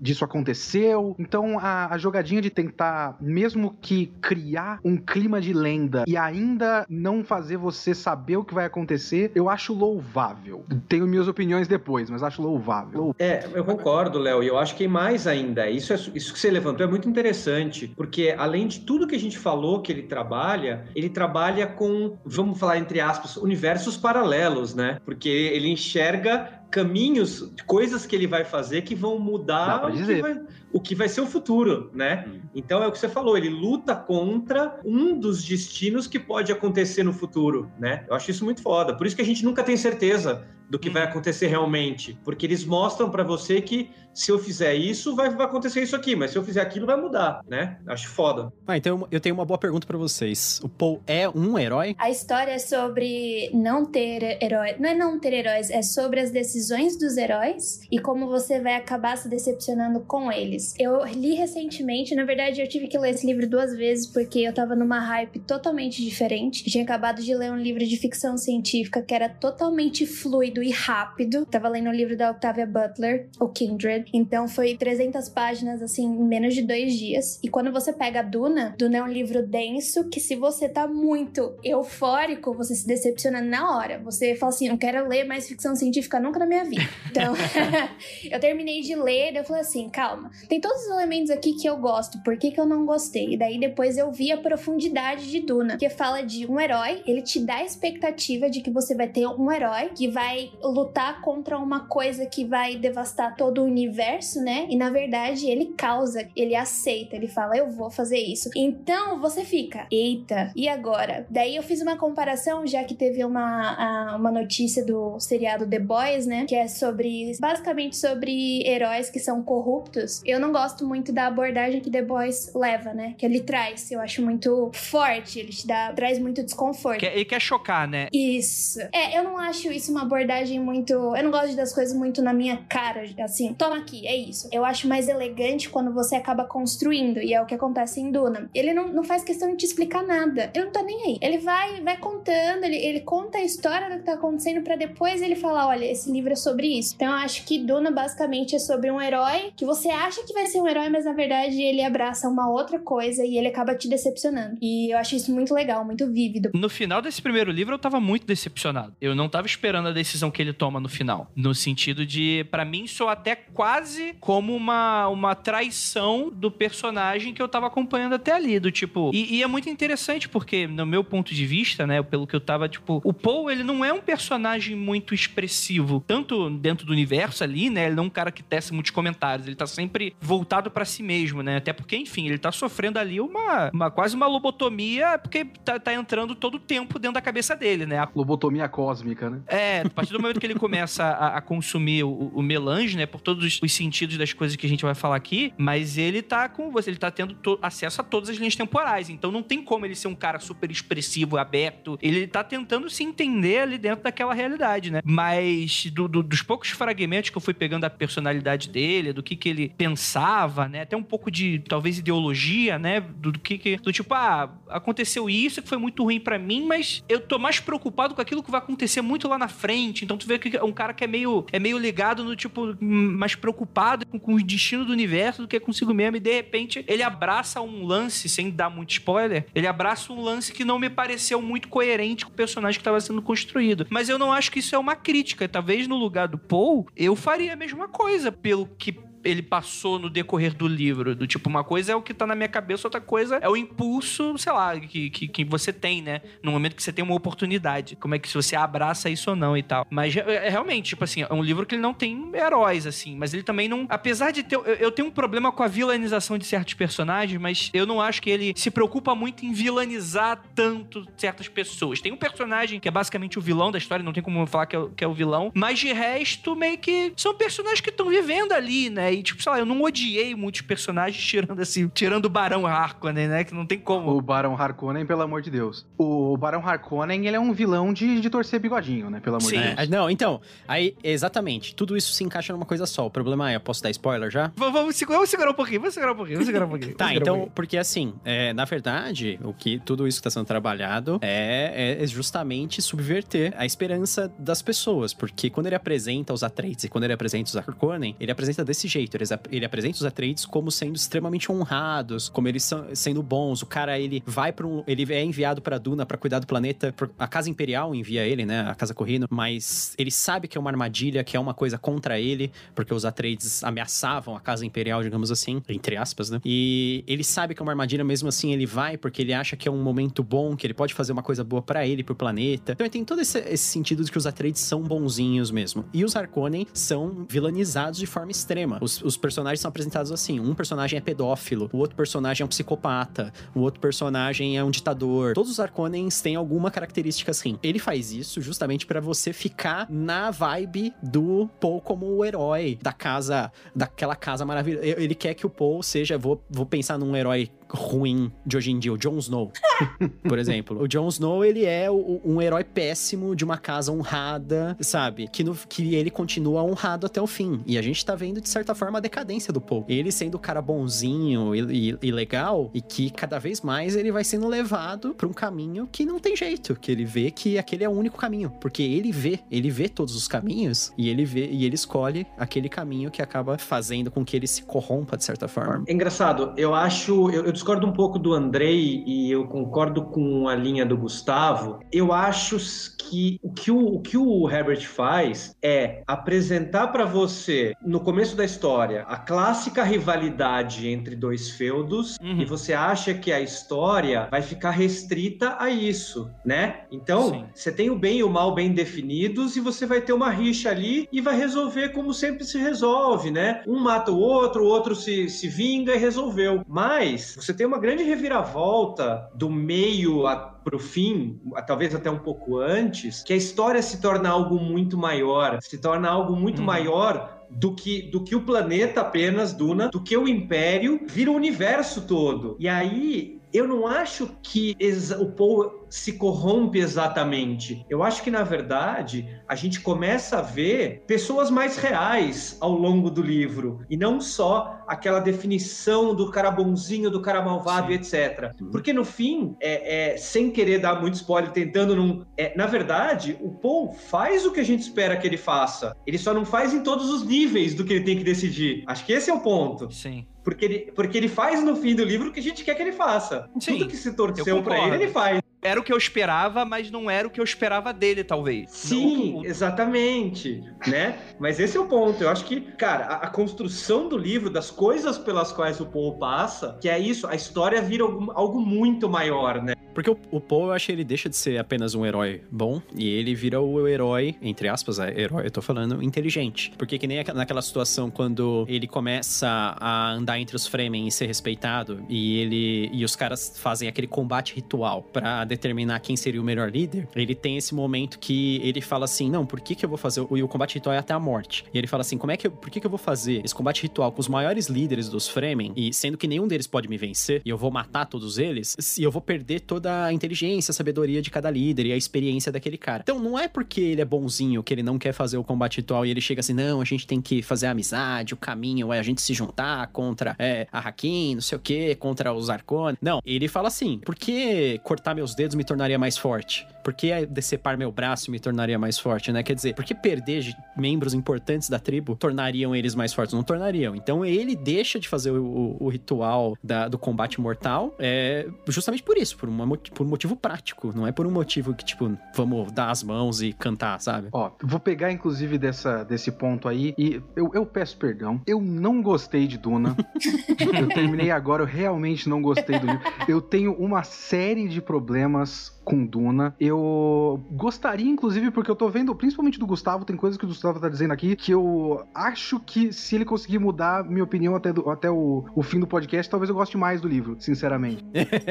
disso 0.00 0.24
aconteceu. 0.24 1.14
Então 1.18 1.58
a, 1.58 1.92
a 1.94 1.98
jogadinha 1.98 2.40
de 2.40 2.50
tentar, 2.50 3.16
mesmo 3.20 3.76
que 3.80 4.06
criar 4.20 4.80
um 4.84 4.96
clima 4.96 5.40
de 5.40 5.52
lenda 5.52 6.04
e 6.06 6.16
ainda 6.16 6.86
não 6.88 7.24
fazer 7.24 7.56
você 7.56 7.94
saber 7.94 8.36
o 8.36 8.44
que 8.44 8.54
vai 8.54 8.66
acontecer, 8.66 9.32
eu 9.34 9.48
acho 9.48 9.72
louvável. 9.72 10.64
Tenho 10.88 11.06
minhas 11.06 11.28
opiniões 11.28 11.68
depois, 11.68 12.10
mas 12.10 12.22
acho 12.22 12.42
louvável. 12.42 13.14
É, 13.18 13.46
eu 13.54 13.64
concordo, 13.64 14.18
Léo, 14.18 14.42
e 14.42 14.48
eu 14.48 14.58
acho 14.58 14.74
que 14.76 14.86
mais 14.88 15.26
ainda, 15.26 15.68
isso, 15.68 15.92
é, 15.92 15.96
isso 16.14 16.32
que 16.32 16.38
você 16.38 16.50
levantou 16.50 16.86
é 16.86 16.88
muito 16.88 17.08
interessante, 17.08 17.92
porque 17.96 18.34
além 18.36 18.66
de 18.66 18.80
tudo 18.80 19.06
que 19.06 19.14
a 19.14 19.20
gente 19.20 19.38
falou 19.38 19.80
que 19.80 19.92
ele 19.92 20.02
trabalha, 20.02 20.84
ele 20.94 21.08
trabalha 21.08 21.66
com, 21.66 22.05
vamos 22.24 22.58
falar 22.58 22.78
entre 22.78 23.00
aspas, 23.00 23.36
universos 23.36 23.96
paralelos, 23.96 24.74
né? 24.74 24.98
Porque 25.04 25.28
ele 25.28 25.68
enxerga 25.68 26.60
caminhos, 26.70 27.52
coisas 27.66 28.04
que 28.04 28.14
ele 28.14 28.26
vai 28.26 28.44
fazer 28.44 28.82
que 28.82 28.94
vão 28.94 29.18
mudar 29.18 29.86
o 29.86 29.92
que 29.92 30.20
vai, 30.20 30.40
o 30.72 30.80
que 30.80 30.94
vai 30.94 31.08
ser 31.08 31.20
o 31.20 31.26
futuro, 31.26 31.90
né? 31.94 32.26
Hum. 32.28 32.40
Então 32.54 32.82
é 32.82 32.86
o 32.86 32.92
que 32.92 32.98
você 32.98 33.08
falou, 33.08 33.36
ele 33.36 33.48
luta 33.48 33.94
contra 33.94 34.78
um 34.84 35.18
dos 35.18 35.44
destinos 35.44 36.06
que 36.06 36.18
pode 36.18 36.52
acontecer 36.52 37.02
no 37.02 37.12
futuro, 37.12 37.70
né? 37.78 38.04
Eu 38.08 38.14
acho 38.14 38.30
isso 38.30 38.44
muito 38.44 38.62
foda. 38.62 38.94
Por 38.94 39.06
isso 39.06 39.16
que 39.16 39.22
a 39.22 39.24
gente 39.24 39.44
nunca 39.44 39.62
tem 39.62 39.76
certeza 39.76 40.44
do 40.68 40.80
que 40.80 40.90
vai 40.90 41.04
uhum. 41.04 41.10
acontecer 41.10 41.46
realmente, 41.46 42.18
porque 42.24 42.44
eles 42.44 42.64
mostram 42.64 43.08
para 43.08 43.22
você 43.22 43.60
que 43.60 43.90
se 44.12 44.32
eu 44.32 44.38
fizer 44.38 44.74
isso, 44.74 45.14
vai, 45.14 45.30
vai, 45.30 45.46
acontecer 45.46 45.80
isso 45.80 45.94
aqui, 45.94 46.16
mas 46.16 46.32
se 46.32 46.38
eu 46.38 46.42
fizer 46.42 46.60
aquilo, 46.60 46.86
vai 46.86 46.96
mudar, 46.96 47.40
né? 47.46 47.78
Acho 47.86 48.08
foda. 48.08 48.52
Ah, 48.66 48.76
então 48.76 49.06
eu 49.10 49.20
tenho 49.20 49.34
uma 49.34 49.44
boa 49.44 49.58
pergunta 49.58 49.86
para 49.86 49.96
vocês. 49.96 50.58
O 50.64 50.68
Paul 50.68 51.00
é 51.06 51.28
um 51.28 51.56
herói? 51.56 51.94
A 51.98 52.10
história 52.10 52.50
é 52.50 52.58
sobre 52.58 53.50
não 53.54 53.84
ter 53.84 54.42
heróis. 54.42 54.76
Não 54.80 54.88
é 54.88 54.94
não 54.94 55.20
ter 55.20 55.34
heróis, 55.34 55.70
é 55.70 55.82
sobre 55.82 56.18
as 56.18 56.32
decisões 56.32 56.55
dos 56.98 57.16
heróis 57.16 57.80
e 57.90 57.98
como 57.98 58.26
você 58.26 58.60
vai 58.60 58.74
acabar 58.74 59.16
se 59.16 59.28
decepcionando 59.28 60.00
com 60.00 60.30
eles. 60.32 60.74
Eu 60.78 61.04
li 61.04 61.34
recentemente, 61.34 62.14
na 62.14 62.24
verdade, 62.24 62.60
eu 62.60 62.68
tive 62.68 62.88
que 62.88 62.98
ler 62.98 63.10
esse 63.10 63.26
livro 63.26 63.48
duas 63.48 63.76
vezes 63.76 64.06
porque 64.06 64.40
eu 64.40 64.52
tava 64.52 64.74
numa 64.74 65.00
hype 65.00 65.38
totalmente 65.40 66.02
diferente. 66.02 66.64
Eu 66.64 66.72
tinha 66.72 66.84
acabado 66.84 67.22
de 67.22 67.34
ler 67.34 67.52
um 67.52 67.56
livro 67.56 67.84
de 67.84 67.96
ficção 67.96 68.36
científica 68.36 69.02
que 69.02 69.14
era 69.14 69.28
totalmente 69.28 70.06
fluido 70.06 70.62
e 70.62 70.70
rápido. 70.70 71.44
Tava 71.46 71.68
lendo 71.68 71.86
o 71.86 71.90
um 71.90 71.94
livro 71.94 72.16
da 72.16 72.30
Octavia 72.30 72.66
Butler, 72.66 73.28
o 73.40 73.48
Kindred. 73.48 74.10
Então 74.12 74.48
foi 74.48 74.76
300 74.76 75.28
páginas, 75.28 75.82
assim, 75.82 76.04
em 76.04 76.24
menos 76.24 76.54
de 76.54 76.62
dois 76.62 76.94
dias. 76.94 77.38
E 77.42 77.48
quando 77.48 77.72
você 77.72 77.92
pega 77.92 78.20
a 78.20 78.22
Duna, 78.22 78.74
Duna 78.78 78.98
é 78.98 79.02
um 79.02 79.08
livro 79.08 79.46
denso 79.46 80.08
que 80.08 80.20
se 80.20 80.36
você 80.36 80.68
tá 80.68 80.86
muito 80.86 81.54
eufórico, 81.62 82.54
você 82.54 82.74
se 82.74 82.86
decepciona 82.86 83.40
na 83.40 83.76
hora. 83.76 83.98
Você 84.04 84.34
fala 84.34 84.50
assim, 84.50 84.68
não 84.68 84.76
quero 84.76 85.06
ler 85.08 85.24
mais 85.24 85.48
ficção 85.48 85.74
científica 85.74 86.20
nunca 86.20 86.38
na 86.38 86.45
minha 86.46 86.64
vida. 86.64 86.88
Então, 87.10 87.34
eu 88.30 88.40
terminei 88.40 88.80
de 88.80 88.94
ler 88.94 89.32
e 89.32 89.36
eu 89.36 89.44
falei 89.44 89.62
assim, 89.62 89.88
calma. 89.88 90.30
Tem 90.48 90.60
todos 90.60 90.82
os 90.82 90.90
elementos 90.90 91.30
aqui 91.30 91.54
que 91.54 91.68
eu 91.68 91.76
gosto, 91.76 92.22
por 92.22 92.36
que 92.36 92.50
que 92.50 92.60
eu 92.60 92.66
não 92.66 92.84
gostei? 92.84 93.34
E 93.34 93.36
daí 93.36 93.58
depois 93.58 93.96
eu 93.96 94.10
vi 94.10 94.32
a 94.32 94.38
profundidade 94.38 95.30
de 95.30 95.40
Duna, 95.40 95.76
que 95.76 95.88
fala 95.88 96.22
de 96.22 96.46
um 96.46 96.60
herói, 96.60 97.02
ele 97.06 97.22
te 97.22 97.40
dá 97.40 97.56
a 97.56 97.64
expectativa 97.64 98.48
de 98.48 98.60
que 98.60 98.70
você 98.70 98.94
vai 98.94 99.08
ter 99.08 99.26
um 99.26 99.50
herói 99.50 99.90
que 99.94 100.08
vai 100.08 100.50
lutar 100.62 101.20
contra 101.20 101.58
uma 101.58 101.86
coisa 101.86 102.26
que 102.26 102.44
vai 102.44 102.76
devastar 102.76 103.36
todo 103.36 103.62
o 103.62 103.64
universo 103.64 103.96
universo, 103.96 104.40
né? 104.40 104.66
E 104.68 104.76
na 104.76 104.90
verdade 104.90 105.48
ele 105.48 105.66
causa, 105.76 106.28
ele 106.34 106.54
aceita, 106.54 107.16
ele 107.16 107.28
fala, 107.28 107.56
eu 107.56 107.70
vou 107.70 107.90
fazer 107.90 108.18
isso. 108.18 108.50
Então 108.54 109.20
você 109.20 109.44
fica, 109.44 109.86
eita, 109.90 110.52
e 110.54 110.68
agora? 110.68 111.26
Daí 111.30 111.56
eu 111.56 111.62
fiz 111.62 111.80
uma 111.80 111.96
comparação, 111.96 112.66
já 112.66 112.84
que 112.84 112.94
teve 112.94 113.24
uma, 113.24 114.16
uma 114.16 114.30
notícia 114.30 114.84
do 114.84 115.18
seriado 115.18 115.66
The 115.66 115.78
Boys, 115.78 116.26
né? 116.26 116.35
Que 116.44 116.54
é 116.54 116.68
sobre, 116.68 117.32
basicamente 117.40 117.96
sobre 117.96 118.62
heróis 118.66 119.10
que 119.10 119.18
são 119.18 119.42
corruptos. 119.42 120.22
Eu 120.24 120.38
não 120.38 120.52
gosto 120.52 120.86
muito 120.86 121.12
da 121.12 121.26
abordagem 121.26 121.80
que 121.80 121.90
The 121.90 122.02
Boys 122.02 122.52
leva, 122.54 122.92
né? 122.92 123.14
Que 123.16 123.26
ele 123.26 123.40
traz. 123.40 123.90
Eu 123.90 124.00
acho 124.00 124.22
muito 124.22 124.70
forte, 124.74 125.40
ele 125.40 125.50
te 125.50 125.66
dá, 125.66 125.92
traz 125.92 126.18
muito 126.18 126.42
desconforto. 126.42 127.02
Ele 127.02 127.24
quer 127.24 127.40
chocar, 127.40 127.88
né? 127.88 128.08
Isso. 128.12 128.78
É, 128.92 129.18
eu 129.18 129.24
não 129.24 129.38
acho 129.38 129.70
isso 129.72 129.90
uma 129.90 130.02
abordagem 130.02 130.60
muito. 130.60 130.92
Eu 130.92 131.24
não 131.24 131.30
gosto 131.30 131.56
das 131.56 131.74
coisas 131.74 131.96
muito 131.96 132.22
na 132.22 132.32
minha 132.32 132.58
cara, 132.68 133.04
assim. 133.18 133.54
Toma 133.54 133.78
aqui 133.78 133.96
aqui, 133.96 134.06
é 134.06 134.16
isso. 134.16 134.48
Eu 134.52 134.64
acho 134.64 134.88
mais 134.88 135.08
elegante 135.08 135.70
quando 135.70 135.92
você 135.92 136.16
acaba 136.16 136.44
construindo, 136.44 137.20
e 137.20 137.32
é 137.32 137.40
o 137.40 137.46
que 137.46 137.54
acontece 137.54 138.00
em 138.00 138.10
Duna. 138.10 138.50
Ele 138.54 138.74
não, 138.74 138.88
não 138.88 139.04
faz 139.04 139.22
questão 139.22 139.50
de 139.50 139.56
te 139.56 139.66
explicar 139.66 140.02
nada. 140.02 140.50
Ele 140.52 140.64
não 140.64 140.72
tá 140.72 140.82
nem 140.82 141.02
aí. 141.02 141.18
Ele 141.22 141.38
vai, 141.38 141.80
vai 141.80 141.96
contando, 141.96 142.64
ele, 142.64 142.76
ele 142.76 143.00
conta 143.00 143.38
a 143.38 143.42
história 143.42 143.88
do 143.88 143.98
que 143.98 144.04
tá 144.04 144.14
acontecendo 144.14 144.62
para 144.62 144.76
depois 144.76 145.22
ele 145.22 145.36
falar: 145.36 145.68
olha, 145.68 145.84
esse 145.84 146.10
livro 146.10 146.25
é 146.32 146.36
sobre 146.36 146.66
isso. 146.66 146.94
Então 146.94 147.08
eu 147.08 147.14
acho 147.14 147.44
que 147.44 147.58
Duna 147.58 147.90
basicamente 147.90 148.54
é 148.54 148.58
sobre 148.58 148.90
um 148.90 149.00
herói 149.00 149.52
que 149.56 149.64
você 149.64 149.88
acha 149.88 150.24
que 150.24 150.32
vai 150.32 150.46
ser 150.46 150.60
um 150.60 150.68
herói, 150.68 150.88
mas 150.88 151.04
na 151.04 151.12
verdade 151.12 151.60
ele 151.60 151.82
abraça 151.82 152.28
uma 152.28 152.48
outra 152.48 152.78
coisa 152.78 153.24
e 153.24 153.36
ele 153.36 153.48
acaba 153.48 153.74
te 153.74 153.88
decepcionando. 153.88 154.56
E 154.60 154.92
eu 154.92 154.98
acho 154.98 155.16
isso 155.16 155.32
muito 155.32 155.54
legal, 155.54 155.84
muito 155.84 156.10
vívido. 156.10 156.50
No 156.54 156.68
final 156.68 157.00
desse 157.00 157.20
primeiro 157.22 157.50
livro 157.50 157.74
eu 157.74 157.78
tava 157.78 158.00
muito 158.00 158.26
decepcionado. 158.26 158.94
Eu 159.00 159.14
não 159.14 159.28
tava 159.28 159.46
esperando 159.46 159.88
a 159.88 159.92
decisão 159.92 160.30
que 160.30 160.40
ele 160.42 160.52
toma 160.52 160.80
no 160.80 160.88
final. 160.88 161.30
No 161.34 161.54
sentido 161.54 162.04
de, 162.04 162.46
para 162.50 162.64
mim, 162.64 162.86
sou 162.86 163.08
até 163.08 163.34
quase 163.34 163.76
quase 163.76 164.14
como 164.20 164.54
uma, 164.54 165.08
uma 165.08 165.34
traição 165.34 166.30
do 166.34 166.50
personagem 166.50 167.32
que 167.32 167.40
eu 167.40 167.48
tava 167.48 167.66
acompanhando 167.66 168.14
até 168.14 168.32
ali, 168.32 168.58
do 168.58 168.70
tipo... 168.70 169.10
E, 169.14 169.36
e, 169.36 169.42
é 169.42 169.46
muito 169.46 169.68
interessante, 169.68 170.28
porque, 170.28 170.66
no 170.66 170.84
meu 170.84 171.04
ponto 171.04 171.34
de 171.34 171.46
vista, 171.46 171.86
né, 171.86 172.02
pelo 172.02 172.26
que 172.26 172.34
eu 172.34 172.40
tava, 172.40 172.68
tipo... 172.68 173.00
O 173.04 173.12
Paul, 173.12 173.50
ele 173.50 173.62
não 173.62 173.84
é 173.84 173.92
um 173.92 174.00
personagem 174.00 174.74
muito 174.74 175.14
expressivo, 175.14 176.02
tanto 176.06 176.15
dentro 176.22 176.86
do 176.86 176.92
universo 176.92 177.44
ali, 177.44 177.70
né, 177.70 177.86
ele 177.86 177.94
não 177.94 178.04
é 178.04 178.06
um 178.06 178.10
cara 178.10 178.30
que 178.30 178.42
tece 178.42 178.72
muitos 178.72 178.90
comentários, 178.90 179.46
ele 179.46 179.56
tá 179.56 179.66
sempre 179.66 180.14
voltado 180.20 180.70
para 180.70 180.84
si 180.84 181.02
mesmo, 181.02 181.42
né, 181.42 181.56
até 181.56 181.72
porque, 181.72 181.96
enfim, 181.96 182.26
ele 182.26 182.38
tá 182.38 182.52
sofrendo 182.52 182.98
ali 182.98 183.20
uma, 183.20 183.70
uma 183.72 183.90
quase 183.90 184.14
uma 184.14 184.26
lobotomia, 184.26 185.18
porque 185.18 185.44
tá, 185.44 185.78
tá 185.78 185.94
entrando 185.94 186.34
todo 186.34 186.56
o 186.56 186.60
tempo 186.60 186.98
dentro 186.98 187.14
da 187.14 187.20
cabeça 187.20 187.54
dele, 187.56 187.86
né. 187.86 187.98
A... 187.98 188.08
Lobotomia 188.14 188.68
cósmica, 188.68 189.28
né? 189.30 189.40
É, 189.46 189.80
a 189.80 189.90
partir 189.90 190.12
do 190.12 190.20
momento 190.20 190.40
que 190.40 190.46
ele 190.46 190.54
começa 190.54 191.04
a, 191.04 191.36
a 191.36 191.40
consumir 191.40 192.04
o, 192.04 192.30
o 192.34 192.42
melange, 192.42 192.96
né, 192.96 193.06
por 193.06 193.20
todos 193.20 193.60
os 193.62 193.72
sentidos 193.72 194.16
das 194.16 194.32
coisas 194.32 194.56
que 194.56 194.66
a 194.66 194.68
gente 194.68 194.84
vai 194.84 194.94
falar 194.94 195.16
aqui, 195.16 195.52
mas 195.56 195.98
ele 195.98 196.22
tá 196.22 196.48
com 196.48 196.70
você, 196.70 196.90
ele 196.90 196.98
tá 196.98 197.10
tendo 197.10 197.36
acesso 197.60 198.00
a 198.00 198.04
todas 198.04 198.30
as 198.30 198.36
linhas 198.36 198.56
temporais. 198.56 199.08
Então 199.10 199.30
não 199.30 199.42
tem 199.42 199.62
como 199.62 199.84
ele 199.84 199.94
ser 199.94 200.08
um 200.08 200.14
cara 200.14 200.38
super 200.38 200.70
expressivo, 200.70 201.36
aberto. 201.36 201.98
Ele 202.02 202.26
tá 202.26 202.42
tentando 202.42 202.88
se 202.88 203.02
entender 203.02 203.60
ali 203.60 203.78
dentro 203.78 204.04
daquela 204.04 204.34
realidade, 204.34 204.90
né? 204.90 205.00
Mas 205.04 205.86
do, 205.86 206.05
do, 206.08 206.22
dos 206.22 206.42
poucos 206.42 206.70
fragmentos 206.70 207.30
que 207.30 207.36
eu 207.36 207.40
fui 207.42 207.54
pegando 207.54 207.84
a 207.84 207.90
personalidade 207.90 208.68
dele, 208.68 209.12
do 209.12 209.22
que 209.22 209.36
que 209.36 209.48
ele 209.48 209.72
pensava, 209.76 210.68
né? 210.68 210.82
Até 210.82 210.96
um 210.96 211.02
pouco 211.02 211.30
de 211.30 211.58
talvez 211.68 211.98
ideologia, 211.98 212.78
né? 212.78 213.00
Do, 213.00 213.32
do 213.32 213.38
que 213.38 213.58
que 213.58 213.76
do 213.76 213.92
tipo, 213.92 214.14
ah, 214.14 214.50
aconteceu 214.68 215.28
isso 215.28 215.62
que 215.62 215.68
foi 215.68 215.78
muito 215.78 216.02
ruim 216.02 216.20
para 216.20 216.38
mim, 216.38 216.64
mas 216.66 217.04
eu 217.08 217.20
tô 217.20 217.38
mais 217.38 217.60
preocupado 217.60 218.14
com 218.14 218.20
aquilo 218.20 218.42
que 218.42 218.50
vai 218.50 218.60
acontecer 218.60 219.00
muito 219.00 219.28
lá 219.28 219.38
na 219.38 219.48
frente. 219.48 220.04
Então 220.04 220.16
tu 220.16 220.26
vê 220.26 220.38
que 220.38 220.56
é 220.56 220.64
um 220.64 220.72
cara 220.72 220.94
que 220.94 221.04
é 221.04 221.06
meio 221.06 221.44
é 221.52 221.58
meio 221.58 221.78
ligado 221.78 222.24
no 222.24 222.34
tipo 222.36 222.76
mais 222.80 223.34
preocupado 223.34 223.56
preocupado 223.56 224.06
com, 224.06 224.18
com 224.18 224.34
o 224.34 224.42
destino 224.42 224.84
do 224.84 224.92
universo 224.92 225.42
do 225.42 225.48
que 225.48 225.58
consigo 225.58 225.92
mesmo. 225.92 226.16
E 226.16 226.20
de 226.20 226.32
repente 226.32 226.84
ele 226.86 227.02
abraça 227.02 227.60
um 227.60 227.84
lance, 227.84 228.28
sem 228.28 228.50
dar 228.50 228.70
muito 228.70 228.90
spoiler, 228.90 229.46
ele 229.54 229.66
abraça 229.66 230.12
um 230.12 230.20
lance 230.20 230.52
que 230.52 230.64
não 230.64 230.78
me 230.78 230.90
pareceu 230.90 231.40
muito 231.40 231.68
coerente 231.68 232.24
com 232.24 232.32
o 232.32 232.34
personagem 232.34 232.78
que 232.78 232.82
estava 232.82 233.00
sendo 233.00 233.22
construído. 233.22 233.86
Mas 233.90 234.08
eu 234.08 234.18
não 234.18 234.32
acho 234.32 234.50
que 234.50 234.60
isso 234.60 234.74
é 234.74 234.78
uma 234.78 234.96
crítica. 234.96 235.48
Talvez 235.48 235.86
no 235.86 235.95
lugar 235.96 236.28
do 236.28 236.38
Paul, 236.38 236.86
eu 236.96 237.16
faria 237.16 237.52
a 237.52 237.56
mesma 237.56 237.88
coisa, 237.88 238.30
pelo 238.30 238.66
que 238.66 238.92
ele 239.26 239.42
passou 239.42 239.98
no 239.98 240.08
decorrer 240.08 240.54
do 240.54 240.66
livro. 240.66 241.14
Do 241.14 241.26
tipo, 241.26 241.48
uma 241.48 241.64
coisa 241.64 241.92
é 241.92 241.96
o 241.96 242.02
que 242.02 242.14
tá 242.14 242.26
na 242.26 242.34
minha 242.34 242.48
cabeça, 242.48 242.86
outra 242.86 243.00
coisa 243.00 243.36
é 243.36 243.48
o 243.48 243.56
impulso, 243.56 244.36
sei 244.38 244.52
lá, 244.52 244.78
que, 244.78 245.10
que, 245.10 245.28
que 245.28 245.44
você 245.44 245.72
tem, 245.72 246.02
né? 246.02 246.22
No 246.42 246.52
momento 246.52 246.76
que 246.76 246.82
você 246.82 246.92
tem 246.92 247.04
uma 247.04 247.14
oportunidade. 247.14 247.96
Como 247.96 248.14
é 248.14 248.18
que 248.18 248.28
se 248.28 248.34
você 248.34 248.56
abraça 248.56 249.10
isso 249.10 249.30
ou 249.30 249.36
não 249.36 249.56
e 249.56 249.62
tal. 249.62 249.86
Mas 249.90 250.16
é, 250.16 250.46
é 250.46 250.48
realmente, 250.48 250.90
tipo 250.90 251.04
assim, 251.04 251.22
é 251.22 251.32
um 251.32 251.42
livro 251.42 251.66
que 251.66 251.74
ele 251.74 251.82
não 251.82 251.94
tem 251.94 252.30
heróis, 252.34 252.86
assim. 252.86 253.16
Mas 253.16 253.34
ele 253.34 253.42
também 253.42 253.68
não. 253.68 253.86
Apesar 253.88 254.30
de 254.30 254.42
ter. 254.42 254.56
Eu, 254.56 254.62
eu 254.64 254.92
tenho 254.92 255.08
um 255.08 255.10
problema 255.10 255.50
com 255.52 255.62
a 255.62 255.68
vilanização 255.68 256.38
de 256.38 256.44
certos 256.44 256.74
personagens, 256.74 257.40
mas 257.40 257.70
eu 257.72 257.86
não 257.86 258.00
acho 258.00 258.22
que 258.22 258.30
ele 258.30 258.52
se 258.56 258.70
preocupa 258.70 259.14
muito 259.14 259.44
em 259.44 259.52
vilanizar 259.52 260.42
tanto 260.54 261.06
certas 261.16 261.48
pessoas. 261.48 262.00
Tem 262.00 262.12
um 262.12 262.16
personagem 262.16 262.80
que 262.80 262.88
é 262.88 262.90
basicamente 262.90 263.38
o 263.38 263.42
vilão 263.42 263.70
da 263.70 263.78
história, 263.78 264.04
não 264.04 264.12
tem 264.12 264.22
como 264.22 264.46
falar 264.46 264.66
que 264.66 264.76
é, 264.76 264.88
que 264.96 265.04
é 265.04 265.08
o 265.08 265.14
vilão. 265.14 265.50
Mas 265.54 265.78
de 265.78 265.92
resto, 265.92 266.54
meio 266.54 266.78
que 266.78 267.12
são 267.16 267.34
personagens 267.34 267.80
que 267.80 267.90
estão 267.90 268.08
vivendo 268.08 268.52
ali, 268.52 268.90
né? 268.90 269.12
E, 269.18 269.22
tipo, 269.22 269.42
sei 269.42 269.52
lá, 269.52 269.58
eu 269.58 269.66
não 269.66 269.82
odiei 269.82 270.34
muitos 270.34 270.60
personagens 270.60 271.22
tirando 271.22 271.60
assim, 271.60 271.88
tirando 271.88 272.26
o 272.26 272.28
Barão 272.28 272.66
Harkonnen, 272.66 273.28
né? 273.28 273.44
Que 273.44 273.54
não 273.54 273.66
tem 273.66 273.78
como. 273.78 274.10
O 274.10 274.20
Barão 274.20 274.54
Harkonnen, 274.54 275.06
pelo 275.06 275.22
amor 275.22 275.42
de 275.42 275.50
Deus. 275.50 275.86
O 275.98 276.36
Barão 276.36 276.66
Harkonnen, 276.66 277.26
ele 277.26 277.36
é 277.36 277.40
um 277.40 277.52
vilão 277.52 277.92
de, 277.92 278.20
de 278.20 278.30
torcer 278.30 278.60
bigodinho, 278.60 279.10
né? 279.10 279.20
Pelo 279.20 279.36
amor 279.36 279.48
Sim. 279.48 279.56
de 279.56 279.62
Deus. 279.62 279.78
É, 279.78 279.86
não, 279.86 280.10
então, 280.10 280.40
aí, 280.66 280.94
exatamente, 281.02 281.74
tudo 281.74 281.96
isso 281.96 282.12
se 282.12 282.24
encaixa 282.24 282.52
numa 282.52 282.66
coisa 282.66 282.86
só. 282.86 283.06
O 283.06 283.10
problema 283.10 283.50
é, 283.50 283.56
eu 283.56 283.60
posso 283.60 283.82
dar 283.82 283.90
spoiler 283.90 284.30
já? 284.30 284.52
Vamos, 284.56 284.74
vamos, 284.74 284.96
segurar, 284.96 285.18
vamos 285.18 285.30
segurar 285.30 285.50
um 285.50 285.54
pouquinho, 285.54 285.80
vamos 285.80 285.94
segurar 285.94 286.12
um 286.12 286.16
pouquinho, 286.16 286.36
vamos 286.36 286.46
segurar 286.46 286.66
um 286.66 286.70
pouquinho. 286.70 286.94
Tá, 286.94 287.08
segurar 287.08 287.32
um 287.32 287.36
então, 287.36 287.52
porque 287.54 287.78
assim, 287.78 288.14
é, 288.24 288.52
na 288.52 288.64
verdade, 288.64 289.38
o 289.42 289.52
que 289.52 289.78
tudo 289.78 290.06
isso 290.06 290.18
que 290.18 290.24
tá 290.24 290.30
sendo 290.30 290.46
trabalhado 290.46 291.18
é, 291.22 291.96
é 292.00 292.06
justamente 292.06 292.80
subverter 292.82 293.54
a 293.56 293.64
esperança 293.64 294.32
das 294.38 294.62
pessoas, 294.62 295.12
porque 295.12 295.50
quando 295.50 295.66
ele 295.66 295.74
apresenta 295.74 296.32
os 296.32 296.42
Atreides 296.42 296.84
e 296.84 296.88
quando 296.88 297.04
ele 297.04 297.12
apresenta 297.12 297.48
os 297.48 297.56
Harkonnen, 297.56 298.16
ele 298.18 298.30
apresenta 298.30 298.64
desse 298.64 298.88
jeito, 298.88 298.95
ele, 298.98 299.08
ele 299.50 299.64
apresenta 299.64 299.96
os 299.96 300.04
Atreides 300.04 300.44
como 300.44 300.70
sendo 300.70 300.96
extremamente 300.96 301.50
honrados, 301.50 302.28
como 302.28 302.48
eles 302.48 302.64
são 302.64 302.86
sendo 302.94 303.22
bons, 303.22 303.62
o 303.62 303.66
cara, 303.66 303.98
ele 303.98 304.22
vai 304.26 304.52
para 304.52 304.66
um, 304.66 304.82
ele 304.86 305.12
é 305.12 305.22
enviado 305.22 305.60
pra 305.60 305.78
Duna 305.78 306.06
pra 306.06 306.16
cuidar 306.16 306.38
do 306.38 306.46
planeta, 306.46 306.94
a 307.18 307.28
Casa 307.28 307.50
Imperial 307.50 307.94
envia 307.94 308.26
ele, 308.26 308.44
né, 308.44 308.60
a 308.68 308.74
Casa 308.74 308.94
Corrino, 308.94 309.26
mas 309.30 309.94
ele 309.98 310.10
sabe 310.10 310.48
que 310.48 310.56
é 310.56 310.60
uma 310.60 310.70
armadilha, 310.70 311.22
que 311.24 311.36
é 311.36 311.40
uma 311.40 311.54
coisa 311.54 311.78
contra 311.78 312.18
ele, 312.18 312.50
porque 312.74 312.92
os 312.92 313.04
Atreides 313.04 313.62
ameaçavam 313.62 314.36
a 314.36 314.40
Casa 314.40 314.64
Imperial, 314.64 315.02
digamos 315.02 315.30
assim, 315.30 315.62
entre 315.68 315.96
aspas, 315.96 316.30
né, 316.30 316.40
e 316.44 317.04
ele 317.06 317.24
sabe 317.24 317.54
que 317.54 317.60
é 317.60 317.64
uma 317.64 317.72
armadilha, 317.72 318.04
mesmo 318.04 318.28
assim 318.28 318.52
ele 318.52 318.66
vai, 318.66 318.96
porque 318.96 319.22
ele 319.22 319.32
acha 319.32 319.56
que 319.56 319.68
é 319.68 319.70
um 319.70 319.82
momento 319.82 320.22
bom, 320.22 320.56
que 320.56 320.66
ele 320.66 320.74
pode 320.74 320.94
fazer 320.94 321.12
uma 321.12 321.22
coisa 321.22 321.44
boa 321.44 321.62
para 321.62 321.86
ele, 321.86 322.02
pro 322.02 322.14
planeta, 322.14 322.72
então 322.72 322.84
ele 322.84 322.92
tem 322.92 323.04
todo 323.04 323.20
esse, 323.20 323.38
esse 323.38 323.64
sentido 323.64 324.04
de 324.04 324.10
que 324.10 324.18
os 324.18 324.26
Atreides 324.26 324.60
são 324.60 324.82
bonzinhos 324.82 325.50
mesmo, 325.50 325.84
e 325.92 326.04
os 326.04 326.16
Harkonnen 326.16 326.66
são 326.72 327.26
vilanizados 327.28 327.98
de 327.98 328.06
forma 328.06 328.30
extrema, 328.30 328.78
os, 328.86 329.02
os 329.02 329.16
personagens 329.16 329.60
são 329.60 329.68
apresentados 329.68 330.10
assim, 330.10 330.40
um 330.40 330.54
personagem 330.54 330.96
é 330.96 331.00
pedófilo, 331.00 331.68
o 331.72 331.78
outro 331.78 331.96
personagem 331.96 332.42
é 332.42 332.46
um 332.46 332.48
psicopata, 332.48 333.32
o 333.54 333.60
outro 333.60 333.80
personagem 333.80 334.56
é 334.56 334.64
um 334.64 334.70
ditador, 334.70 335.34
todos 335.34 335.50
os 335.50 335.60
Harkonnens 335.60 336.20
têm 336.20 336.36
alguma 336.36 336.70
característica 336.70 337.32
assim, 337.32 337.58
ele 337.62 337.78
faz 337.78 338.12
isso 338.12 338.40
justamente 338.40 338.86
para 338.86 339.00
você 339.00 339.32
ficar 339.32 339.86
na 339.90 340.30
vibe 340.30 340.94
do 341.02 341.50
Paul 341.60 341.80
como 341.80 342.06
o 342.06 342.24
herói 342.24 342.78
da 342.80 342.92
casa, 342.92 343.52
daquela 343.74 344.14
casa 344.14 344.44
maravilhosa. 344.44 344.86
Ele 344.86 345.14
quer 345.14 345.34
que 345.34 345.44
o 345.44 345.50
Paul 345.50 345.82
seja, 345.82 346.16
vou, 346.16 346.42
vou 346.48 346.64
pensar 346.64 346.96
num 346.96 347.16
herói 347.16 347.50
ruim 347.70 348.32
de 348.44 348.56
hoje 348.56 348.70
em 348.70 348.78
dia, 348.78 348.92
o 348.92 348.98
Jon 348.98 349.18
Snow, 349.18 349.52
por 350.26 350.38
exemplo. 350.38 350.80
O 350.82 350.88
Jon 350.88 351.08
Snow, 351.08 351.44
ele 351.44 351.64
é 351.64 351.90
o, 351.90 352.20
um 352.24 352.40
herói 352.40 352.64
péssimo 352.64 353.34
de 353.34 353.44
uma 353.44 353.58
casa 353.58 353.92
honrada, 353.92 354.76
sabe? 354.80 355.28
Que, 355.28 355.42
no, 355.42 355.54
que 355.54 355.94
ele 355.94 356.10
continua 356.10 356.62
honrado 356.62 357.06
até 357.06 357.20
o 357.20 357.26
fim. 357.26 357.60
E 357.66 357.78
a 357.78 357.82
gente 357.82 358.04
tá 358.04 358.14
vendo, 358.14 358.40
de 358.40 358.48
certa 358.48 358.74
forma, 358.74 358.98
a 358.98 359.00
decadência 359.00 359.52
do 359.52 359.60
Paul. 359.60 359.84
Ele 359.88 360.12
sendo 360.12 360.36
o 360.36 360.38
cara 360.38 360.60
bonzinho 360.62 361.54
e, 361.54 361.90
e, 361.90 361.98
e 362.02 362.12
legal, 362.12 362.70
e 362.72 362.80
que 362.80 363.10
cada 363.10 363.38
vez 363.38 363.60
mais 363.60 363.96
ele 363.96 364.12
vai 364.12 364.24
sendo 364.24 364.48
levado 364.48 365.14
pra 365.14 365.26
um 365.26 365.32
caminho 365.32 365.88
que 365.90 366.04
não 366.04 366.18
tem 366.18 366.36
jeito, 366.36 366.74
que 366.76 366.90
ele 366.90 367.04
vê 367.04 367.30
que 367.30 367.58
aquele 367.58 367.84
é 367.84 367.88
o 367.88 367.92
único 367.92 368.16
caminho. 368.16 368.50
Porque 368.60 368.82
ele 368.82 369.12
vê, 369.12 369.40
ele 369.50 369.70
vê 369.70 369.88
todos 369.88 370.14
os 370.14 370.28
caminhos 370.28 370.92
e 370.96 371.08
ele 371.08 371.24
vê 371.24 371.48
e 371.50 371.64
ele 371.64 371.74
escolhe 371.74 372.26
aquele 372.38 372.68
caminho 372.68 373.10
que 373.10 373.22
acaba 373.22 373.58
fazendo 373.58 374.10
com 374.10 374.24
que 374.24 374.36
ele 374.36 374.46
se 374.46 374.62
corrompa, 374.62 375.16
de 375.16 375.24
certa 375.24 375.48
forma. 375.48 375.84
É 375.86 375.92
engraçado, 375.92 376.52
eu 376.56 376.74
acho, 376.74 377.30
eu, 377.30 377.44
eu 377.44 377.52
discordo 377.56 377.86
um 377.86 377.92
pouco 377.92 378.18
do 378.18 378.34
Andrei 378.34 379.02
e 379.06 379.30
eu 379.30 379.46
concordo 379.46 380.02
com 380.02 380.46
a 380.46 380.54
linha 380.54 380.84
do 380.84 380.96
Gustavo. 380.96 381.80
Eu 381.90 382.12
acho 382.12 382.58
que 382.98 383.38
o 383.42 383.50
que 383.50 383.70
o, 383.70 383.94
o, 383.94 384.00
que 384.00 384.18
o 384.18 384.48
Herbert 384.50 384.86
faz 384.86 385.56
é 385.62 386.02
apresentar 386.06 386.88
para 386.88 387.04
você, 387.06 387.72
no 387.82 388.00
começo 388.00 388.36
da 388.36 388.44
história, 388.44 389.04
a 389.08 389.16
clássica 389.16 389.82
rivalidade 389.82 390.86
entre 390.88 391.16
dois 391.16 391.50
feudos 391.50 392.16
Uhum. 392.20 392.40
e 392.40 392.44
você 392.44 392.72
acha 392.72 393.14
que 393.14 393.32
a 393.32 393.40
história 393.40 394.28
vai 394.30 394.42
ficar 394.42 394.70
restrita 394.70 395.56
a 395.58 395.70
isso, 395.70 396.30
né? 396.44 396.80
Então, 396.90 397.30
Sim. 397.30 397.44
você 397.54 397.72
tem 397.72 397.88
o 397.90 397.98
bem 397.98 398.18
e 398.18 398.24
o 398.24 398.28
mal 398.30 398.54
bem 398.54 398.72
definidos 398.72 399.56
e 399.56 399.60
você 399.60 399.86
vai 399.86 400.00
ter 400.00 400.12
uma 400.12 400.30
rixa 400.30 400.70
ali 400.70 401.08
e 401.10 401.20
vai 401.20 401.36
resolver 401.36 401.90
como 401.90 402.12
sempre 402.12 402.44
se 402.44 402.58
resolve, 402.58 403.30
né? 403.30 403.62
Um 403.66 403.78
mata 403.78 404.10
o 404.10 404.18
outro, 404.18 404.64
o 404.64 404.66
outro 404.66 404.94
se, 404.94 405.28
se 405.28 405.48
vinga 405.48 405.94
e 405.94 405.98
resolveu. 405.98 406.62
Mas 406.68 407.36
você 407.46 407.54
tem 407.54 407.66
uma 407.66 407.78
grande 407.78 408.02
reviravolta 408.02 409.30
do 409.34 409.48
meio 409.48 410.26
a 410.26 410.36
pro 410.36 410.80
fim, 410.80 411.40
talvez 411.64 411.94
até 411.94 412.10
um 412.10 412.18
pouco 412.18 412.58
antes, 412.58 413.22
que 413.22 413.32
a 413.32 413.36
história 413.36 413.80
se 413.80 414.00
torna 414.00 414.28
algo 414.28 414.58
muito 414.58 414.98
maior, 414.98 415.58
se 415.62 415.78
torna 415.78 416.08
algo 416.08 416.34
muito 416.34 416.58
Uhum. 416.58 416.64
maior 416.64 417.46
do 417.48 417.72
que, 417.72 418.02
do 418.10 418.24
que 418.24 418.34
o 418.34 418.42
planeta 418.42 419.00
apenas, 419.00 419.52
Duna, 419.52 419.88
do 419.88 420.02
que 420.02 420.16
o 420.16 420.26
Império, 420.26 421.00
vira 421.06 421.30
o 421.30 421.34
universo 421.34 422.04
todo. 422.06 422.56
E 422.58 422.68
aí, 422.68 423.35
eu 423.52 423.66
não 423.66 423.86
acho 423.86 424.36
que 424.42 424.76
o 425.18 425.26
Paul 425.26 425.86
se 425.88 426.14
corrompe 426.14 426.78
exatamente. 426.78 427.84
Eu 427.88 428.02
acho 428.02 428.22
que, 428.22 428.30
na 428.30 428.42
verdade, 428.42 429.40
a 429.48 429.54
gente 429.54 429.80
começa 429.80 430.38
a 430.38 430.42
ver 430.42 431.04
pessoas 431.06 431.50
mais 431.50 431.76
reais 431.76 432.56
ao 432.60 432.72
longo 432.72 433.10
do 433.10 433.22
livro. 433.22 433.80
E 433.88 433.96
não 433.96 434.20
só 434.20 434.82
aquela 434.86 435.20
definição 435.20 436.14
do 436.14 436.30
cara 436.30 436.50
bonzinho, 436.50 437.10
do 437.10 437.22
cara 437.22 437.40
malvado 437.42 437.86
Sim. 437.86 437.92
e 437.92 437.96
etc. 437.96 438.52
Porque, 438.70 438.92
no 438.92 439.04
fim, 439.04 439.56
é, 439.60 440.12
é, 440.12 440.16
sem 440.16 440.50
querer 440.50 440.78
dar 440.78 441.00
muito 441.00 441.14
spoiler, 441.14 441.50
tentando 441.52 441.94
não... 441.94 442.26
é, 442.36 442.56
na 442.56 442.66
verdade, 442.66 443.38
o 443.40 443.50
Paul 443.50 443.92
faz 443.92 444.44
o 444.44 444.52
que 444.52 444.60
a 444.60 444.64
gente 444.64 444.80
espera 444.80 445.16
que 445.16 445.26
ele 445.26 445.36
faça. 445.36 445.96
Ele 446.06 446.18
só 446.18 446.34
não 446.34 446.44
faz 446.44 446.74
em 446.74 446.82
todos 446.82 447.10
os 447.10 447.24
níveis 447.24 447.74
do 447.74 447.84
que 447.84 447.94
ele 447.94 448.04
tem 448.04 448.18
que 448.18 448.24
decidir. 448.24 448.84
Acho 448.86 449.04
que 449.04 449.12
esse 449.12 449.30
é 449.30 449.34
o 449.34 449.40
ponto. 449.40 449.90
Sim. 449.92 450.26
Porque 450.46 450.64
ele, 450.64 450.78
porque 450.94 451.18
ele 451.18 451.26
faz 451.28 451.60
no 451.64 451.74
fim 451.74 451.92
do 451.96 452.04
livro 452.04 452.28
o 452.28 452.32
que 452.32 452.38
a 452.38 452.42
gente 452.42 452.62
quer 452.62 452.76
que 452.76 452.80
ele 452.82 452.92
faça. 452.92 453.50
Sim, 453.58 453.78
Tudo 453.78 453.88
que 453.88 453.96
se 453.96 454.10
eu 454.10 454.14
torceu 454.14 454.62
pra 454.62 454.78
ele, 454.78 454.94
ele 454.94 455.08
faz. 455.08 455.40
Era 455.60 455.80
o 455.80 455.82
que 455.82 455.92
eu 455.92 455.96
esperava, 455.96 456.64
mas 456.64 456.88
não 456.88 457.10
era 457.10 457.26
o 457.26 457.30
que 457.30 457.40
eu 457.40 457.44
esperava 457.44 457.92
dele, 457.92 458.22
talvez. 458.22 458.70
Sim, 458.70 459.32
Não- 459.32 459.40
o- 459.40 459.44
exatamente, 459.44 460.62
né? 460.86 461.18
Mas 461.40 461.58
esse 461.58 461.76
é 461.76 461.80
o 461.80 461.86
ponto. 461.88 462.22
Eu 462.22 462.28
acho 462.28 462.44
que, 462.44 462.60
cara, 462.60 463.06
a, 463.06 463.14
a 463.26 463.30
construção 463.30 464.08
do 464.08 464.16
livro, 464.16 464.48
das 464.48 464.70
coisas 464.70 465.18
pelas 465.18 465.50
quais 465.50 465.80
o 465.80 465.86
Paul 465.86 466.16
passa, 466.18 466.78
que 466.80 466.88
é 466.88 466.96
isso, 466.96 467.26
a 467.26 467.34
história 467.34 467.82
vira 467.82 468.04
algo, 468.04 468.30
algo 468.32 468.60
muito 468.60 469.08
maior, 469.08 469.60
né? 469.60 469.74
Porque 469.96 470.10
o, 470.10 470.18
o 470.30 470.38
Paul, 470.38 470.66
eu 470.66 470.72
acho 470.72 470.84
que 470.84 470.92
ele 470.92 471.04
deixa 471.04 471.26
de 471.26 471.34
ser 471.34 471.56
apenas 471.56 471.94
um 471.94 472.04
herói 472.04 472.42
bom 472.50 472.82
e 472.94 473.08
ele 473.08 473.34
vira 473.34 473.62
o 473.62 473.88
herói, 473.88 474.36
entre 474.42 474.68
aspas, 474.68 474.98
é, 474.98 475.18
herói, 475.18 475.46
eu 475.46 475.50
tô 475.50 475.62
falando, 475.62 476.02
inteligente. 476.02 476.70
Porque 476.76 476.98
que 476.98 477.06
nem 477.06 477.24
naquela 477.34 477.62
situação 477.62 478.10
quando 478.10 478.66
ele 478.68 478.86
começa 478.86 479.48
a 479.48 480.12
andar 480.12 480.38
entre 480.38 480.54
os 480.54 480.66
Fremen 480.66 481.08
e 481.08 481.10
ser 481.10 481.24
respeitado 481.24 482.04
e 482.10 482.40
ele 482.40 482.90
e 482.92 483.06
os 483.06 483.16
caras 483.16 483.58
fazem 483.58 483.88
aquele 483.88 484.06
combate 484.06 484.54
ritual 484.54 485.00
pra 485.00 485.46
determinar 485.46 486.00
quem 486.00 486.14
seria 486.14 486.42
o 486.42 486.44
melhor 486.44 486.70
líder, 486.70 487.08
ele 487.16 487.34
tem 487.34 487.56
esse 487.56 487.74
momento 487.74 488.18
que 488.18 488.60
ele 488.62 488.82
fala 488.82 489.06
assim, 489.06 489.30
não, 489.30 489.46
por 489.46 489.62
que 489.62 489.74
que 489.74 489.82
eu 489.82 489.88
vou 489.88 489.96
fazer, 489.96 490.20
o, 490.20 490.36
e 490.36 490.42
o 490.42 490.48
combate 490.48 490.74
ritual 490.74 490.94
é 490.94 490.98
até 490.98 491.14
a 491.14 491.18
morte. 491.18 491.64
E 491.72 491.78
ele 491.78 491.86
fala 491.86 492.02
assim, 492.02 492.18
como 492.18 492.32
é 492.32 492.36
que 492.36 492.48
eu, 492.48 492.50
por 492.50 492.68
que 492.68 492.80
que 492.80 492.86
eu 492.86 492.90
vou 492.90 492.98
fazer 492.98 493.42
esse 493.42 493.54
combate 493.54 493.80
ritual 493.80 494.12
com 494.12 494.20
os 494.20 494.28
maiores 494.28 494.66
líderes 494.66 495.08
dos 495.08 495.26
Fremen 495.26 495.72
e 495.74 495.90
sendo 495.94 496.18
que 496.18 496.28
nenhum 496.28 496.46
deles 496.46 496.66
pode 496.66 496.86
me 496.86 496.98
vencer 496.98 497.40
e 497.46 497.48
eu 497.48 497.56
vou 497.56 497.70
matar 497.70 498.04
todos 498.04 498.36
eles, 498.36 498.76
e 498.98 499.02
eu 499.02 499.10
vou 499.10 499.22
perder 499.22 499.60
toda 499.60 499.85
a 499.86 500.12
inteligência, 500.12 500.70
a 500.72 500.74
sabedoria 500.74 501.22
de 501.22 501.30
cada 501.30 501.50
líder 501.50 501.86
e 501.86 501.92
a 501.92 501.96
experiência 501.96 502.50
daquele 502.52 502.76
cara. 502.78 503.02
Então 503.02 503.18
não 503.18 503.38
é 503.38 503.48
porque 503.48 503.80
ele 503.80 504.00
é 504.00 504.04
bonzinho 504.04 504.62
que 504.62 504.72
ele 504.74 504.82
não 504.82 504.98
quer 504.98 505.12
fazer 505.12 505.36
o 505.38 505.44
combate 505.44 505.76
ritual 505.78 506.04
e 506.06 506.10
ele 506.10 506.20
chega 506.20 506.40
assim, 506.40 506.52
não, 506.54 506.80
a 506.80 506.84
gente 506.84 507.06
tem 507.06 507.20
que 507.20 507.42
fazer 507.42 507.66
a 507.66 507.70
amizade, 507.70 508.34
o 508.34 508.36
caminho 508.36 508.92
é 508.92 508.98
a 508.98 509.02
gente 509.02 509.20
se 509.22 509.32
juntar 509.34 509.86
contra 509.88 510.34
é, 510.38 510.66
a 510.72 510.78
Hakim, 510.80 511.34
não 511.34 511.42
sei 511.42 511.56
o 511.56 511.60
que, 511.60 511.94
contra 511.96 512.32
os 512.32 512.50
Arcone. 512.50 512.96
Não, 513.00 513.20
ele 513.24 513.48
fala 513.48 513.68
assim, 513.68 513.98
por 514.04 514.14
que 514.14 514.78
cortar 514.84 515.14
meus 515.14 515.34
dedos 515.34 515.54
me 515.54 515.64
tornaria 515.64 515.98
mais 515.98 516.16
forte? 516.16 516.66
Por 516.82 516.94
que 516.94 517.26
decepar 517.26 517.76
meu 517.76 517.90
braço 517.90 518.30
me 518.30 518.38
tornaria 518.38 518.78
mais 518.78 518.96
forte, 518.98 519.32
né? 519.32 519.42
Quer 519.42 519.54
dizer, 519.54 519.74
por 519.74 519.84
que 519.84 519.92
perder 519.94 520.42
de- 520.42 520.56
membros 520.76 521.14
importantes 521.14 521.68
da 521.68 521.80
tribo 521.80 522.14
tornariam 522.14 522.76
eles 522.76 522.94
mais 522.94 523.12
fortes? 523.12 523.34
Não 523.34 523.42
tornariam. 523.42 523.96
Então 523.96 524.24
ele 524.24 524.54
deixa 524.54 525.00
de 525.00 525.08
fazer 525.08 525.32
o, 525.32 525.44
o- 525.44 525.76
o 525.80 525.88
ritual 525.88 526.56
da- 526.62 526.86
do 526.86 526.96
combate 526.96 527.40
mortal 527.40 527.94
é, 527.98 528.46
justamente 528.68 529.02
por 529.02 529.16
isso, 529.16 529.36
por 529.36 529.48
uma 529.48 529.66
por 529.76 530.06
um 530.06 530.10
motivo 530.10 530.36
prático, 530.36 530.92
não 530.94 531.06
é 531.06 531.12
por 531.12 531.26
um 531.26 531.30
motivo 531.30 531.74
que, 531.74 531.84
tipo, 531.84 532.16
vamos 532.34 532.72
dar 532.72 532.90
as 532.90 533.02
mãos 533.02 533.42
e 533.42 533.52
cantar, 533.52 534.00
sabe? 534.00 534.28
Ó, 534.32 534.50
vou 534.62 534.80
pegar 534.80 535.12
inclusive 535.12 535.58
dessa, 535.58 536.04
desse 536.04 536.32
ponto 536.32 536.68
aí 536.68 536.94
e 536.98 537.22
eu, 537.34 537.50
eu 537.54 537.66
peço 537.66 537.96
perdão. 537.96 538.40
Eu 538.46 538.60
não 538.60 539.02
gostei 539.02 539.46
de 539.46 539.58
Duna. 539.58 539.96
eu 540.78 540.88
terminei 540.88 541.30
agora, 541.30 541.62
eu 541.62 541.66
realmente 541.66 542.28
não 542.28 542.42
gostei 542.42 542.78
do 542.78 542.86
livro. 542.86 543.02
Eu 543.28 543.40
tenho 543.40 543.72
uma 543.72 544.02
série 544.02 544.68
de 544.68 544.80
problemas 544.80 545.75
com 545.86 546.04
Duna. 546.04 546.52
Eu 546.58 547.40
gostaria, 547.52 548.10
inclusive, 548.10 548.50
porque 548.50 548.68
eu 548.68 548.74
tô 548.74 548.88
vendo, 548.88 549.14
principalmente 549.14 549.56
do 549.56 549.66
Gustavo, 549.66 550.04
tem 550.04 550.16
coisas 550.16 550.36
que 550.36 550.44
o 550.44 550.48
Gustavo 550.48 550.80
tá 550.80 550.88
dizendo 550.88 551.12
aqui, 551.12 551.36
que 551.36 551.52
eu 551.52 552.04
acho 552.12 552.58
que 552.58 552.92
se 552.92 553.14
ele 553.14 553.24
conseguir 553.24 553.60
mudar 553.60 554.04
minha 554.04 554.24
opinião 554.24 554.56
até, 554.56 554.72
do, 554.72 554.90
até 554.90 555.08
o, 555.08 555.44
o 555.54 555.62
fim 555.62 555.78
do 555.78 555.86
podcast, 555.86 556.28
talvez 556.28 556.50
eu 556.50 556.56
goste 556.56 556.76
mais 556.76 557.00
do 557.00 557.06
livro, 557.06 557.36
sinceramente. 557.38 558.04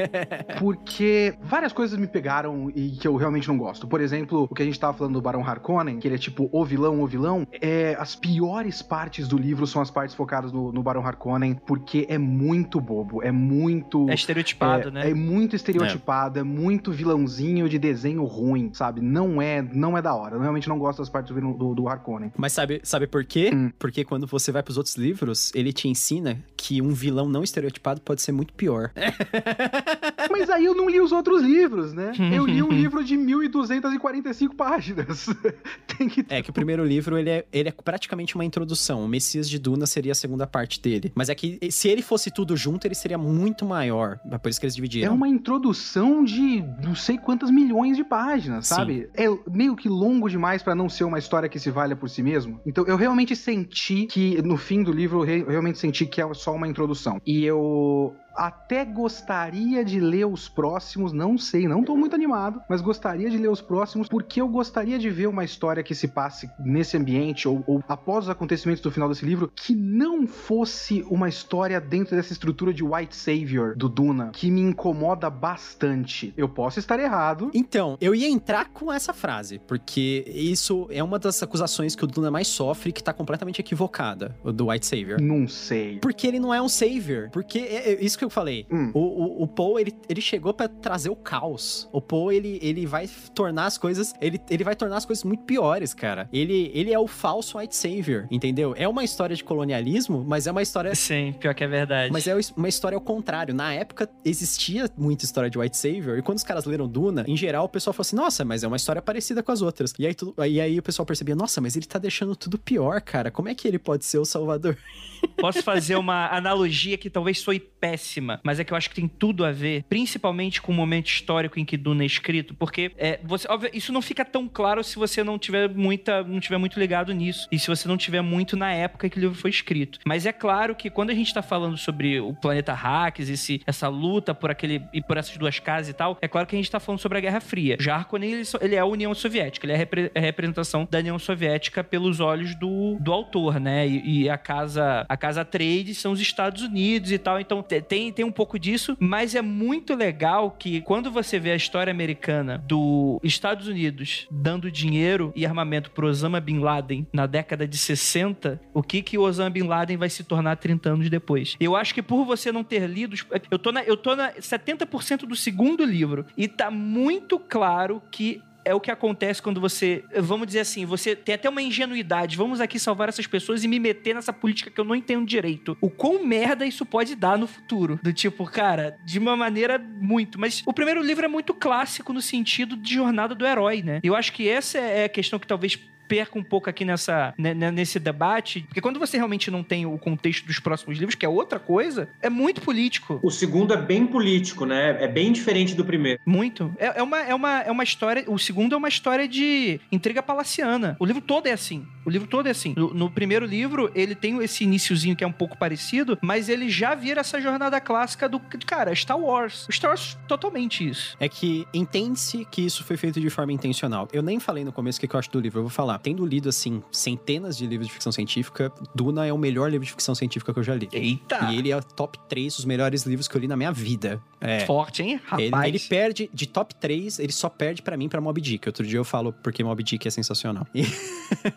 porque 0.58 1.34
várias 1.42 1.74
coisas 1.74 1.98
me 1.98 2.06
pegaram 2.06 2.72
e 2.74 2.92
que 2.92 3.06
eu 3.06 3.14
realmente 3.16 3.46
não 3.48 3.58
gosto. 3.58 3.86
Por 3.86 4.00
exemplo, 4.00 4.48
o 4.50 4.54
que 4.54 4.62
a 4.62 4.64
gente 4.64 4.80
tava 4.80 4.96
falando 4.96 5.12
do 5.12 5.20
Barão 5.20 5.46
Harkonnen, 5.46 5.98
que 5.98 6.08
ele 6.08 6.14
é 6.14 6.18
tipo 6.18 6.48
o 6.50 6.64
vilão, 6.64 7.02
o 7.02 7.06
vilão, 7.06 7.46
é 7.60 7.94
as 7.98 8.16
piores 8.16 8.80
partes 8.80 9.28
do 9.28 9.36
livro 9.36 9.66
são 9.66 9.82
as 9.82 9.90
partes 9.90 10.14
focadas 10.14 10.52
no, 10.52 10.72
no 10.72 10.82
Barão 10.82 11.06
Harkonnen, 11.06 11.54
porque 11.66 12.06
é 12.08 12.16
muito 12.16 12.80
bobo, 12.80 13.22
é 13.22 13.30
muito... 13.30 14.08
É 14.08 14.14
estereotipado, 14.14 14.88
é, 14.88 14.90
né? 14.90 15.10
É 15.10 15.14
muito 15.14 15.54
estereotipado, 15.54 16.38
é, 16.38 16.40
é 16.40 16.44
muito 16.44 16.90
vilão 16.90 17.25
vilãozinho 17.26 17.68
de 17.68 17.78
desenho 17.78 18.24
ruim, 18.24 18.70
sabe? 18.72 19.00
Não 19.00 19.40
é, 19.42 19.60
não 19.62 19.96
é 19.98 20.02
da 20.02 20.14
hora. 20.14 20.36
Eu 20.36 20.40
realmente 20.40 20.68
não 20.68 20.78
gosto 20.78 20.98
das 20.98 21.08
partes 21.08 21.34
do, 21.34 21.52
do, 21.54 21.74
do 21.74 21.88
Harkonnen. 21.88 22.32
Mas 22.36 22.52
sabe, 22.52 22.80
sabe 22.82 23.06
por 23.06 23.24
quê? 23.24 23.50
Hum. 23.52 23.70
Porque 23.78 24.04
quando 24.04 24.26
você 24.26 24.52
vai 24.52 24.62
pros 24.62 24.76
outros 24.76 24.96
livros, 24.96 25.52
ele 25.54 25.72
te 25.72 25.88
ensina 25.88 26.38
que 26.56 26.80
um 26.80 26.90
vilão 26.92 27.28
não 27.28 27.42
estereotipado 27.42 28.00
pode 28.00 28.22
ser 28.22 28.32
muito 28.32 28.52
pior. 28.54 28.92
Mas 30.30 30.50
aí 30.50 30.64
eu 30.64 30.74
não 30.74 30.88
li 30.88 31.00
os 31.00 31.12
outros 31.12 31.42
livros, 31.42 31.92
né? 31.92 32.12
Eu 32.32 32.46
li 32.46 32.62
um 32.62 32.70
livro 32.72 33.02
de 33.04 33.16
1245 33.16 34.54
páginas. 34.54 35.26
Tem 35.98 36.08
que 36.08 36.24
É 36.28 36.42
que 36.42 36.50
o 36.50 36.52
primeiro 36.52 36.84
livro, 36.84 37.18
ele 37.18 37.30
é, 37.30 37.46
ele 37.52 37.68
é 37.68 37.72
praticamente 37.72 38.34
uma 38.34 38.44
introdução. 38.44 39.04
O 39.04 39.08
Messias 39.08 39.48
de 39.48 39.58
Duna 39.58 39.86
seria 39.86 40.12
a 40.12 40.14
segunda 40.14 40.46
parte 40.46 40.80
dele. 40.80 41.12
Mas 41.14 41.28
é 41.28 41.34
que 41.34 41.58
se 41.70 41.88
ele 41.88 42.02
fosse 42.02 42.30
tudo 42.30 42.56
junto, 42.56 42.86
ele 42.86 42.94
seria 42.94 43.18
muito 43.18 43.64
maior. 43.64 44.18
É 44.30 44.38
por 44.38 44.48
isso 44.48 44.60
que 44.60 44.66
eles 44.66 44.74
É 44.74 44.76
dividiram. 44.76 45.14
uma 45.14 45.28
introdução 45.28 46.24
de 46.24 46.62
não 46.82 46.94
sei 46.94 47.15
quantas 47.18 47.50
milhões 47.50 47.96
de 47.96 48.04
páginas, 48.04 48.66
Sim. 48.66 48.74
sabe? 48.74 49.10
É 49.14 49.26
meio 49.50 49.76
que 49.76 49.88
longo 49.88 50.28
demais 50.28 50.62
pra 50.62 50.74
não 50.74 50.88
ser 50.88 51.04
uma 51.04 51.18
história 51.18 51.48
que 51.48 51.58
se 51.58 51.70
valha 51.70 51.96
por 51.96 52.08
si 52.08 52.22
mesmo. 52.22 52.60
Então 52.66 52.84
eu 52.86 52.96
realmente 52.96 53.34
senti 53.34 54.06
que 54.06 54.40
no 54.42 54.56
fim 54.56 54.82
do 54.82 54.92
livro 54.92 55.24
eu 55.24 55.48
realmente 55.48 55.78
senti 55.78 56.06
que 56.06 56.20
é 56.20 56.34
só 56.34 56.54
uma 56.54 56.68
introdução. 56.68 57.20
E 57.26 57.44
eu 57.44 58.14
até 58.36 58.84
gostaria 58.84 59.84
de 59.84 60.00
ler 60.00 60.26
os 60.26 60.48
próximos, 60.48 61.12
não 61.12 61.38
sei, 61.38 61.66
não 61.66 61.82
tô 61.82 61.96
muito 61.96 62.14
animado, 62.14 62.60
mas 62.68 62.80
gostaria 62.80 63.30
de 63.30 63.38
ler 63.38 63.50
os 63.50 63.60
próximos 63.60 64.08
porque 64.08 64.40
eu 64.40 64.48
gostaria 64.48 64.98
de 64.98 65.10
ver 65.10 65.26
uma 65.26 65.44
história 65.44 65.82
que 65.82 65.94
se 65.94 66.08
passe 66.08 66.50
nesse 66.58 66.96
ambiente 66.96 67.48
ou, 67.48 67.64
ou 67.66 67.82
após 67.88 68.24
os 68.24 68.30
acontecimentos 68.30 68.82
do 68.82 68.90
final 68.90 69.08
desse 69.08 69.24
livro 69.24 69.50
que 69.54 69.74
não 69.74 70.26
fosse 70.26 71.04
uma 71.10 71.28
história 71.28 71.80
dentro 71.80 72.14
dessa 72.14 72.32
estrutura 72.32 72.72
de 72.72 72.84
White 72.84 73.16
Savior 73.16 73.74
do 73.76 73.88
Duna, 73.88 74.30
que 74.32 74.50
me 74.50 74.60
incomoda 74.60 75.30
bastante. 75.30 76.32
Eu 76.36 76.48
posso 76.48 76.78
estar 76.78 77.00
errado. 77.00 77.50
Então, 77.54 77.96
eu 78.00 78.14
ia 78.14 78.28
entrar 78.28 78.70
com 78.70 78.92
essa 78.92 79.12
frase, 79.12 79.58
porque 79.66 80.24
isso 80.26 80.86
é 80.90 81.02
uma 81.02 81.18
das 81.18 81.42
acusações 81.42 81.94
que 81.94 82.04
o 82.04 82.06
Duna 82.06 82.30
mais 82.30 82.48
sofre, 82.48 82.92
que 82.92 83.02
tá 83.02 83.12
completamente 83.12 83.60
equivocada, 83.60 84.36
o 84.44 84.52
do 84.52 84.68
White 84.68 84.86
Savior. 84.86 85.20
Não 85.20 85.48
sei. 85.48 85.98
Porque 86.00 86.26
ele 86.26 86.38
não 86.38 86.52
é 86.52 86.60
um 86.60 86.68
savior. 86.68 87.30
Porque 87.30 87.58
é, 87.58 87.92
é 87.92 88.04
isso 88.04 88.18
que 88.18 88.25
eu 88.26 88.30
falei. 88.30 88.66
Hum. 88.70 88.90
O, 88.94 89.00
o, 89.00 89.42
o 89.42 89.48
Poe, 89.48 89.80
ele, 89.82 89.94
ele 90.08 90.20
chegou 90.20 90.52
pra 90.52 90.68
trazer 90.68 91.10
o 91.10 91.16
caos. 91.16 91.88
O 91.92 92.00
Poe, 92.00 92.36
ele, 92.36 92.58
ele 92.62 92.86
vai 92.86 93.08
tornar 93.34 93.66
as 93.66 93.78
coisas. 93.78 94.14
Ele, 94.20 94.40
ele 94.50 94.64
vai 94.64 94.74
tornar 94.74 94.96
as 94.96 95.04
coisas 95.04 95.24
muito 95.24 95.44
piores, 95.44 95.94
cara. 95.94 96.28
Ele, 96.32 96.70
ele 96.74 96.92
é 96.92 96.98
o 96.98 97.06
falso 97.06 97.58
White 97.58 97.74
Savior, 97.76 98.26
entendeu? 98.30 98.74
É 98.76 98.88
uma 98.88 99.04
história 99.04 99.34
de 99.34 99.44
colonialismo, 99.44 100.24
mas 100.26 100.46
é 100.46 100.50
uma 100.50 100.62
história. 100.62 100.94
Sim, 100.94 101.34
pior 101.38 101.54
que 101.54 101.64
é 101.64 101.68
verdade. 101.68 102.12
Mas 102.12 102.26
é 102.26 102.34
uma 102.56 102.68
história 102.68 102.96
ao 102.96 103.00
contrário. 103.00 103.54
Na 103.54 103.72
época, 103.72 104.08
existia 104.24 104.90
muita 104.96 105.24
história 105.24 105.48
de 105.48 105.58
White 105.58 105.76
Savior, 105.76 106.18
e 106.18 106.22
quando 106.22 106.38
os 106.38 106.44
caras 106.44 106.64
leram 106.64 106.88
Duna, 106.88 107.24
em 107.26 107.36
geral, 107.36 107.64
o 107.64 107.68
pessoal 107.68 107.92
falou 107.94 108.02
assim: 108.06 108.16
nossa, 108.16 108.44
mas 108.44 108.62
é 108.62 108.66
uma 108.66 108.76
história 108.76 109.02
parecida 109.02 109.42
com 109.42 109.52
as 109.52 109.62
outras. 109.62 109.92
E 109.98 110.06
aí, 110.06 110.14
tu, 110.14 110.34
e 110.46 110.60
aí 110.60 110.78
o 110.78 110.82
pessoal 110.82 111.06
percebia: 111.06 111.34
nossa, 111.34 111.60
mas 111.60 111.76
ele 111.76 111.86
tá 111.86 111.98
deixando 111.98 112.34
tudo 112.34 112.58
pior, 112.58 113.00
cara. 113.00 113.30
Como 113.30 113.48
é 113.48 113.54
que 113.54 113.66
ele 113.66 113.78
pode 113.78 114.04
ser 114.04 114.18
o 114.18 114.24
salvador? 114.24 114.76
Posso 115.36 115.62
fazer 115.62 115.96
uma 115.96 116.28
analogia 116.28 116.96
que 116.96 117.10
talvez 117.10 117.40
soe 117.40 117.58
péssima, 117.58 118.15
mas 118.42 118.58
é 118.60 118.64
que 118.64 118.72
eu 118.72 118.76
acho 118.76 118.88
que 118.90 118.96
tem 118.96 119.08
tudo 119.08 119.44
a 119.44 119.52
ver, 119.52 119.84
principalmente 119.88 120.60
com 120.62 120.72
o 120.72 120.74
momento 120.74 121.06
histórico 121.08 121.58
em 121.58 121.64
que 121.64 121.76
Duna 121.76 122.02
é 122.02 122.06
escrito, 122.06 122.54
porque 122.54 122.92
é, 122.96 123.18
você, 123.24 123.46
óbvio, 123.50 123.70
isso 123.72 123.92
não 123.92 124.02
fica 124.02 124.24
tão 124.24 124.48
claro 124.48 124.82
se 124.84 124.96
você 124.96 125.22
não 125.24 125.38
tiver 125.38 125.68
muita, 125.68 126.22
não 126.22 126.40
tiver 126.40 126.58
muito 126.58 126.78
ligado 126.78 127.12
nisso 127.12 127.48
e 127.50 127.58
se 127.58 127.66
você 127.68 127.88
não 127.88 127.96
tiver 127.96 128.20
muito 128.22 128.56
na 128.56 128.72
época 128.72 129.08
que 129.08 129.18
o 129.18 129.20
livro 129.20 129.36
foi 129.36 129.50
escrito. 129.50 129.98
Mas 130.04 130.26
é 130.26 130.32
claro 130.32 130.74
que 130.74 130.90
quando 130.90 131.10
a 131.10 131.14
gente 131.14 131.32
tá 131.32 131.42
falando 131.42 131.76
sobre 131.76 132.20
o 132.20 132.34
planeta 132.34 132.72
Hacks, 132.72 133.28
esse, 133.28 133.60
essa 133.66 133.88
luta 133.88 134.34
por 134.34 134.50
aquele 134.50 134.82
e 134.92 135.02
por 135.02 135.16
essas 135.16 135.36
duas 135.36 135.58
casas 135.58 135.88
e 135.90 135.92
tal, 135.92 136.18
é 136.20 136.28
claro 136.28 136.46
que 136.46 136.54
a 136.54 136.58
gente 136.58 136.70
tá 136.70 136.80
falando 136.80 137.00
sobre 137.00 137.18
a 137.18 137.20
Guerra 137.20 137.40
Fria. 137.40 137.76
Já 137.80 138.04
ele, 138.14 138.42
ele 138.60 138.74
é 138.74 138.78
a 138.78 138.84
União 138.86 139.14
Soviética, 139.14 139.66
ele 139.66 139.72
é 139.72 139.76
a, 139.76 139.78
repre- 139.78 140.10
a 140.14 140.20
representação 140.20 140.86
da 140.90 140.98
União 140.98 141.18
Soviética 141.18 141.82
pelos 141.84 142.20
olhos 142.20 142.54
do, 142.54 142.96
do 143.00 143.12
autor, 143.12 143.58
né? 143.60 143.86
E, 143.86 144.22
e 144.22 144.30
a 144.30 144.38
casa 144.38 145.04
a 145.08 145.16
casa 145.16 145.44
Trade 145.44 145.94
são 145.94 146.12
os 146.12 146.20
Estados 146.20 146.62
Unidos 146.62 147.12
e 147.12 147.18
tal. 147.18 147.38
Então 147.40 147.62
te- 147.62 147.80
tem, 148.12 148.24
um 148.24 148.32
pouco 148.32 148.58
disso, 148.58 148.96
mas 149.00 149.34
é 149.34 149.42
muito 149.42 149.94
legal 149.94 150.50
que 150.50 150.80
quando 150.80 151.10
você 151.10 151.38
vê 151.38 151.52
a 151.52 151.56
história 151.56 151.90
americana 151.90 152.62
do 152.66 153.20
Estados 153.22 153.68
Unidos 153.68 154.26
dando 154.30 154.70
dinheiro 154.70 155.32
e 155.34 155.46
armamento 155.46 155.90
pro 155.90 156.06
Osama 156.06 156.40
Bin 156.40 156.58
Laden 156.58 157.06
na 157.12 157.26
década 157.26 157.66
de 157.66 157.76
60, 157.76 158.60
o 158.72 158.82
que 158.82 159.02
que 159.02 159.18
o 159.18 159.22
Osama 159.22 159.50
Bin 159.50 159.64
Laden 159.64 159.96
vai 159.96 160.10
se 160.10 160.24
tornar 160.24 160.56
30 160.56 160.90
anos 160.90 161.10
depois. 161.10 161.56
Eu 161.60 161.76
acho 161.76 161.94
que 161.94 162.02
por 162.02 162.24
você 162.24 162.50
não 162.50 162.64
ter 162.64 162.86
lido, 162.86 163.16
eu 163.50 163.58
tô 163.58 163.72
na 163.72 163.82
eu 163.84 163.96
tô 163.96 164.16
na 164.16 164.32
70% 164.32 165.26
do 165.26 165.36
segundo 165.36 165.84
livro 165.84 166.26
e 166.36 166.48
tá 166.48 166.70
muito 166.70 167.38
claro 167.38 168.02
que 168.10 168.42
é 168.66 168.74
o 168.74 168.80
que 168.80 168.90
acontece 168.90 169.40
quando 169.40 169.60
você, 169.60 170.02
vamos 170.18 170.48
dizer 170.48 170.58
assim, 170.58 170.84
você 170.84 171.14
tem 171.14 171.36
até 171.36 171.48
uma 171.48 171.62
ingenuidade, 171.62 172.36
vamos 172.36 172.60
aqui 172.60 172.80
salvar 172.80 173.08
essas 173.08 173.26
pessoas 173.26 173.62
e 173.62 173.68
me 173.68 173.78
meter 173.78 174.12
nessa 174.12 174.32
política 174.32 174.68
que 174.68 174.80
eu 174.80 174.84
não 174.84 174.96
entendo 174.96 175.24
direito. 175.24 175.78
O 175.80 175.88
quão 175.88 176.26
merda 176.26 176.66
isso 176.66 176.84
pode 176.84 177.14
dar 177.14 177.38
no 177.38 177.46
futuro? 177.46 178.00
Do 178.02 178.12
tipo, 178.12 178.44
cara, 178.44 178.98
de 179.04 179.20
uma 179.20 179.36
maneira 179.36 179.78
muito. 179.78 180.38
Mas 180.40 180.64
o 180.66 180.72
primeiro 180.72 181.00
livro 181.00 181.24
é 181.24 181.28
muito 181.28 181.54
clássico 181.54 182.12
no 182.12 182.20
sentido 182.20 182.76
de 182.76 182.94
jornada 182.94 183.36
do 183.36 183.46
herói, 183.46 183.82
né? 183.82 184.00
Eu 184.02 184.16
acho 184.16 184.32
que 184.32 184.48
essa 184.48 184.78
é 184.78 185.04
a 185.04 185.08
questão 185.08 185.38
que 185.38 185.46
talvez 185.46 185.78
perca 186.08 186.38
um 186.38 186.42
pouco 186.42 186.68
aqui 186.68 186.84
nessa, 186.84 187.34
né, 187.38 187.54
né, 187.54 187.70
nesse 187.70 187.98
debate, 187.98 188.62
porque 188.62 188.80
quando 188.80 188.98
você 188.98 189.16
realmente 189.16 189.50
não 189.50 189.62
tem 189.62 189.86
o 189.86 189.98
contexto 189.98 190.46
dos 190.46 190.58
próximos 190.58 190.98
livros, 190.98 191.14
que 191.14 191.26
é 191.26 191.28
outra 191.28 191.58
coisa, 191.58 192.08
é 192.20 192.30
muito 192.30 192.60
político. 192.60 193.18
O 193.22 193.30
segundo 193.30 193.72
é 193.72 193.76
bem 193.76 194.06
político, 194.06 194.64
né? 194.64 194.96
É 195.02 195.08
bem 195.08 195.32
diferente 195.32 195.74
do 195.74 195.84
primeiro. 195.84 196.20
Muito. 196.24 196.74
É, 196.78 196.98
é 196.98 197.02
uma, 197.02 197.20
é, 197.20 197.34
uma, 197.34 197.60
é 197.62 197.70
uma 197.70 197.84
história. 197.84 198.24
O 198.26 198.38
segundo 198.38 198.74
é 198.74 198.78
uma 198.78 198.88
história 198.88 199.26
de 199.28 199.80
intriga 199.90 200.22
palaciana. 200.22 200.96
O 200.98 201.04
livro 201.04 201.22
todo 201.22 201.46
é 201.46 201.52
assim. 201.52 201.86
O 202.04 202.10
livro 202.10 202.28
todo 202.28 202.46
é 202.46 202.50
assim. 202.50 202.74
No, 202.76 202.94
no 202.94 203.10
primeiro 203.10 203.44
livro, 203.44 203.90
ele 203.94 204.14
tem 204.14 204.42
esse 204.42 204.64
iniciozinho 204.64 205.16
que 205.16 205.24
é 205.24 205.26
um 205.26 205.32
pouco 205.32 205.56
parecido, 205.56 206.18
mas 206.22 206.48
ele 206.48 206.68
já 206.68 206.94
vira 206.94 207.20
essa 207.20 207.40
jornada 207.40 207.80
clássica 207.80 208.28
do. 208.28 208.38
Cara, 208.66 208.94
Star 208.94 209.18
Wars. 209.18 209.66
Star 209.70 209.90
Wars, 209.90 210.16
totalmente 210.28 210.88
isso. 210.88 211.16
É 211.18 211.28
que 211.28 211.66
entende-se 211.74 212.44
que 212.44 212.64
isso 212.64 212.84
foi 212.84 212.96
feito 212.96 213.20
de 213.20 213.30
forma 213.30 213.52
intencional. 213.52 214.08
Eu 214.12 214.22
nem 214.22 214.38
falei 214.38 214.64
no 214.64 214.72
começo 214.72 214.98
o 214.98 215.00
que 215.00 215.08
que 215.08 215.14
eu 215.14 215.18
acho 215.18 215.30
do 215.30 215.40
livro, 215.40 215.58
eu 215.58 215.64
vou 215.64 215.70
falar. 215.70 215.95
Tendo 216.02 216.24
lido, 216.24 216.48
assim, 216.48 216.82
centenas 216.90 217.56
de 217.56 217.66
livros 217.66 217.86
de 217.88 217.92
ficção 217.92 218.12
científica, 218.12 218.72
Duna 218.94 219.26
é 219.26 219.32
o 219.32 219.38
melhor 219.38 219.70
livro 219.70 219.84
de 219.84 219.90
ficção 219.92 220.14
científica 220.14 220.52
que 220.52 220.58
eu 220.58 220.62
já 220.62 220.74
li. 220.74 220.88
Eita! 220.92 221.50
E 221.52 221.58
ele 221.58 221.70
é 221.70 221.76
o 221.76 221.82
top 221.82 222.18
3 222.28 222.56
dos 222.56 222.64
melhores 222.64 223.04
livros 223.04 223.28
que 223.28 223.36
eu 223.36 223.40
li 223.40 223.48
na 223.48 223.56
minha 223.56 223.72
vida. 223.72 224.20
É. 224.40 224.60
Forte, 224.66 225.02
hein? 225.02 225.20
Ele, 225.38 225.48
Rapaz. 225.50 225.68
ele 225.68 225.78
perde, 225.80 226.30
de 226.32 226.46
top 226.46 226.74
3, 226.74 227.18
ele 227.18 227.32
só 227.32 227.48
perde 227.48 227.82
pra 227.82 227.96
mim 227.96 228.08
pra 228.08 228.20
Mob 228.20 228.40
Dick. 228.40 228.68
Outro 228.68 228.86
dia 228.86 228.98
eu 228.98 229.04
falo 229.04 229.32
porque 229.32 229.64
Mob 229.64 229.82
Dick 229.82 230.06
é 230.06 230.10
sensacional. 230.10 230.66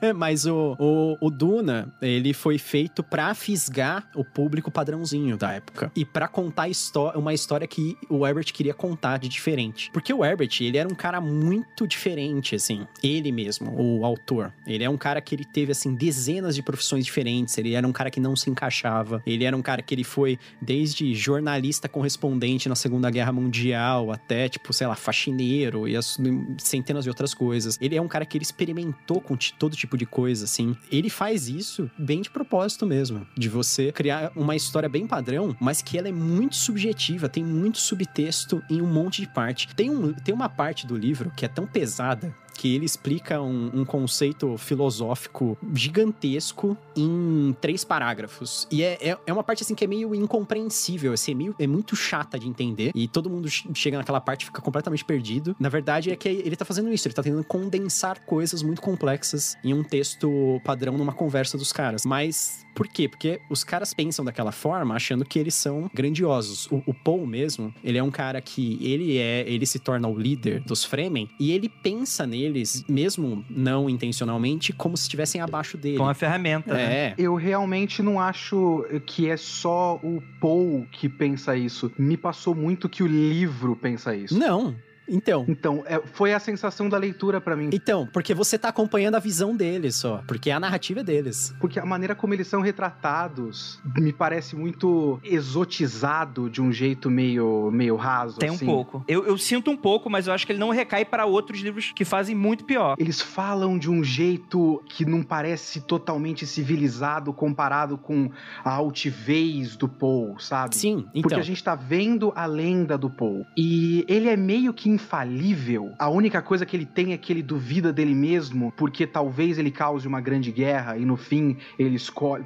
E- 0.01 0.13
Mas 0.13 0.45
o, 0.45 0.75
o, 0.79 1.17
o 1.21 1.29
Duna, 1.29 1.93
ele 2.01 2.33
foi 2.33 2.57
feito 2.57 3.03
pra 3.03 3.33
fisgar 3.33 4.09
o 4.15 4.23
público 4.23 4.71
padrãozinho 4.71 5.37
da 5.37 5.51
época. 5.53 5.91
E 5.95 6.03
pra 6.05 6.27
contar 6.27 6.67
uma 7.15 7.33
história 7.33 7.67
que 7.67 7.95
o 8.09 8.25
Herbert 8.25 8.51
queria 8.53 8.73
contar 8.73 9.17
de 9.19 9.27
diferente. 9.29 9.89
Porque 9.93 10.13
o 10.13 10.23
Herbert, 10.25 10.49
ele 10.61 10.77
era 10.77 10.87
um 10.89 10.95
cara 10.95 11.21
muito 11.21 11.87
diferente, 11.87 12.55
assim. 12.55 12.85
Ele 13.03 13.31
mesmo, 13.31 13.71
o 13.79 14.03
autor 14.05 14.28
autor. 14.29 14.53
Ele 14.67 14.83
é 14.83 14.89
um 14.89 14.97
cara 14.97 15.19
que 15.19 15.33
ele 15.33 15.43
teve, 15.43 15.71
assim, 15.71 15.95
dezenas 15.95 16.55
de 16.55 16.61
profissões 16.61 17.03
diferentes. 17.05 17.57
Ele 17.57 17.73
era 17.73 17.87
um 17.87 17.91
cara 17.91 18.11
que 18.11 18.19
não 18.19 18.35
se 18.35 18.49
encaixava. 18.49 19.21
Ele 19.25 19.43
era 19.43 19.55
um 19.57 19.61
cara 19.61 19.81
que 19.81 19.93
ele 19.93 20.03
foi 20.03 20.37
desde 20.61 21.13
jornalista 21.15 21.89
correspondente 21.89 22.69
na 22.69 22.75
Segunda 22.75 23.09
Guerra 23.09 23.31
Mundial 23.31 24.11
até, 24.11 24.47
tipo, 24.47 24.71
sei 24.71 24.87
lá, 24.87 24.95
faxineiro 24.95 25.87
e 25.87 25.95
as, 25.95 26.17
centenas 26.59 27.03
de 27.03 27.09
outras 27.09 27.33
coisas. 27.33 27.77
Ele 27.81 27.95
é 27.95 28.01
um 28.01 28.07
cara 28.07 28.25
que 28.25 28.37
ele 28.37 28.43
experimentou 28.43 29.19
com 29.19 29.35
todo 29.57 29.75
tipo 29.75 29.97
de 29.97 30.05
coisa, 30.05 30.45
assim. 30.45 30.75
Ele 30.91 31.09
faz 31.09 31.47
isso 31.49 31.89
bem 31.97 32.21
de 32.21 32.29
propósito 32.29 32.85
mesmo, 32.85 33.25
de 33.37 33.49
você 33.49 33.91
criar 33.91 34.31
uma 34.35 34.55
história 34.55 34.89
bem 34.89 35.07
padrão, 35.07 35.55
mas 35.59 35.81
que 35.81 35.97
ela 35.97 36.07
é 36.07 36.11
muito 36.11 36.55
subjetiva, 36.55 37.29
tem 37.29 37.43
muito 37.43 37.79
subtexto 37.79 38.61
em 38.69 38.81
um 38.81 38.87
monte 38.87 39.21
de 39.21 39.27
parte. 39.27 39.73
Tem, 39.75 39.89
um, 39.89 40.13
tem 40.13 40.33
uma 40.33 40.49
parte 40.49 40.85
do 40.85 40.95
livro 40.95 41.31
que 41.35 41.45
é 41.45 41.47
tão 41.47 41.65
pesada 41.65 42.33
que 42.59 42.75
ele 42.75 42.83
explica 42.83 43.41
um, 43.41 43.71
um, 43.73 43.85
conceito 43.85 44.57
filosófico 44.57 45.57
gigantesco 45.73 46.77
em 46.93 47.55
três 47.61 47.85
parágrafos. 47.85 48.67
E 48.69 48.83
é, 48.83 48.97
é, 48.99 49.17
é, 49.25 49.31
uma 49.31 49.45
parte 49.45 49.63
assim 49.63 49.73
que 49.73 49.85
é 49.85 49.87
meio 49.87 50.13
incompreensível, 50.13 51.13
assim, 51.13 51.31
é, 51.31 51.35
meio, 51.35 51.55
é 51.57 51.65
muito 51.65 51.95
chata 51.95 52.37
de 52.37 52.49
entender. 52.49 52.91
E 52.93 53.07
todo 53.07 53.29
mundo 53.29 53.47
chega 53.49 53.97
naquela 53.97 54.19
parte 54.19 54.41
e 54.41 54.45
fica 54.47 54.61
completamente 54.61 55.05
perdido. 55.05 55.55
Na 55.57 55.69
verdade, 55.69 56.11
é 56.11 56.17
que 56.17 56.27
ele 56.27 56.57
tá 56.57 56.65
fazendo 56.65 56.91
isso, 56.91 57.07
ele 57.07 57.15
tá 57.15 57.23
tentando 57.23 57.45
condensar 57.45 58.25
coisas 58.25 58.61
muito 58.61 58.81
complexas 58.81 59.55
em 59.63 59.73
um 59.73 59.81
texto 59.81 60.59
padrão 60.65 60.97
numa 60.97 61.13
conversa 61.13 61.57
dos 61.57 61.71
caras. 61.71 62.05
Mas 62.05 62.65
por 62.79 62.87
quê? 62.87 63.09
Porque 63.09 63.41
os 63.49 63.61
caras 63.61 63.93
pensam 63.93 64.23
daquela 64.23 64.53
forma, 64.53 64.95
achando 64.95 65.25
que 65.25 65.37
eles 65.37 65.53
são 65.53 65.91
grandiosos. 65.93 66.65
O, 66.71 66.81
o 66.85 66.93
Paul 66.93 67.27
mesmo, 67.27 67.73
ele 67.83 67.97
é 67.97 68.03
um 68.03 68.09
cara 68.09 68.39
que 68.39 68.79
ele 68.81 69.17
é, 69.17 69.43
ele 69.45 69.65
se 69.65 69.79
torna 69.79 70.07
o 70.07 70.17
líder 70.17 70.61
dos 70.61 70.85
Fremen 70.85 71.29
e 71.37 71.51
ele 71.51 71.67
pensa 71.67 72.25
neles, 72.25 72.85
mesmo 72.87 73.43
não 73.49 73.89
intencionalmente, 73.89 74.71
como 74.71 74.95
se 74.95 75.03
estivessem 75.03 75.41
abaixo 75.41 75.77
dele. 75.77 75.97
Com 75.97 76.07
a 76.07 76.13
ferramenta. 76.13 76.73
Né? 76.73 76.83
É. 76.83 77.09
Né? 77.09 77.15
Eu 77.17 77.35
realmente 77.35 78.01
não 78.01 78.17
acho 78.17 78.85
que 79.05 79.29
é 79.29 79.35
só 79.35 79.99
o 80.01 80.23
Paul 80.39 80.87
que 80.89 81.09
pensa 81.09 81.57
isso. 81.57 81.91
Me 81.99 82.15
passou 82.15 82.55
muito 82.55 82.87
que 82.87 83.03
o 83.03 83.07
livro 83.07 83.75
pensa 83.75 84.15
isso. 84.15 84.39
Não, 84.39 84.73
então. 85.09 85.45
Então, 85.47 85.83
é, 85.85 86.01
foi 86.13 86.33
a 86.33 86.39
sensação 86.39 86.87
da 86.89 86.97
leitura 86.97 87.41
para 87.41 87.55
mim. 87.55 87.69
Então, 87.73 88.07
porque 88.11 88.33
você 88.33 88.57
tá 88.57 88.69
acompanhando 88.69 89.15
a 89.15 89.19
visão 89.19 89.55
deles 89.55 89.95
só. 89.95 90.23
Porque 90.27 90.51
a 90.51 90.59
narrativa 90.59 91.01
é 91.01 91.03
deles. 91.03 91.53
Porque 91.59 91.79
a 91.79 91.85
maneira 91.85 92.15
como 92.15 92.33
eles 92.33 92.47
são 92.47 92.61
retratados 92.61 93.79
me 93.97 94.13
parece 94.13 94.55
muito 94.55 95.19
exotizado 95.23 96.49
de 96.49 96.61
um 96.61 96.71
jeito 96.71 97.09
meio, 97.09 97.69
meio 97.71 97.95
raso. 97.95 98.37
Tem 98.37 98.49
assim. 98.49 98.65
um 98.65 98.67
pouco. 98.67 99.03
Eu, 99.07 99.25
eu 99.25 99.37
sinto 99.37 99.71
um 99.71 99.77
pouco, 99.77 100.09
mas 100.09 100.27
eu 100.27 100.33
acho 100.33 100.45
que 100.45 100.51
ele 100.51 100.59
não 100.59 100.69
recai 100.69 101.05
para 101.05 101.25
outros 101.25 101.61
livros 101.61 101.91
que 101.93 102.05
fazem 102.05 102.35
muito 102.35 102.65
pior. 102.65 102.95
Eles 102.97 103.21
falam 103.21 103.77
de 103.77 103.89
um 103.89 104.03
jeito 104.03 104.83
que 104.87 105.05
não 105.05 105.23
parece 105.23 105.81
totalmente 105.81 106.45
civilizado 106.45 107.33
comparado 107.33 107.97
com 107.97 108.29
a 108.63 108.71
altivez 108.71 109.75
do 109.75 109.87
Paul, 109.87 110.37
sabe? 110.39 110.75
Sim, 110.75 111.05
então. 111.13 111.21
Porque 111.21 111.39
a 111.39 111.43
gente 111.43 111.63
tá 111.63 111.75
vendo 111.75 112.31
a 112.35 112.45
lenda 112.45 112.97
do 112.97 113.09
Paul. 113.09 113.45
E 113.55 114.05
ele 114.07 114.29
é 114.29 114.37
meio 114.37 114.73
que 114.73 114.89
infalível. 114.99 115.93
A 115.97 116.09
única 116.09 116.41
coisa 116.41 116.65
que 116.65 116.75
ele 116.75 116.85
tem 116.85 117.13
é 117.13 117.17
que 117.17 117.31
ele 117.31 117.41
duvida 117.41 117.93
dele 117.93 118.13
mesmo, 118.13 118.73
porque 118.75 119.07
talvez 119.07 119.57
ele 119.57 119.71
cause 119.71 120.07
uma 120.07 120.19
grande 120.19 120.51
guerra 120.51 120.97
e 120.97 121.05
no 121.05 121.15
fim 121.15 121.57
ele 121.77 121.95
escolhe. 121.95 122.45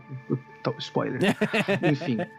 Spoiler. 0.79 1.19
enfim. 1.91 2.19
É, 2.19 2.29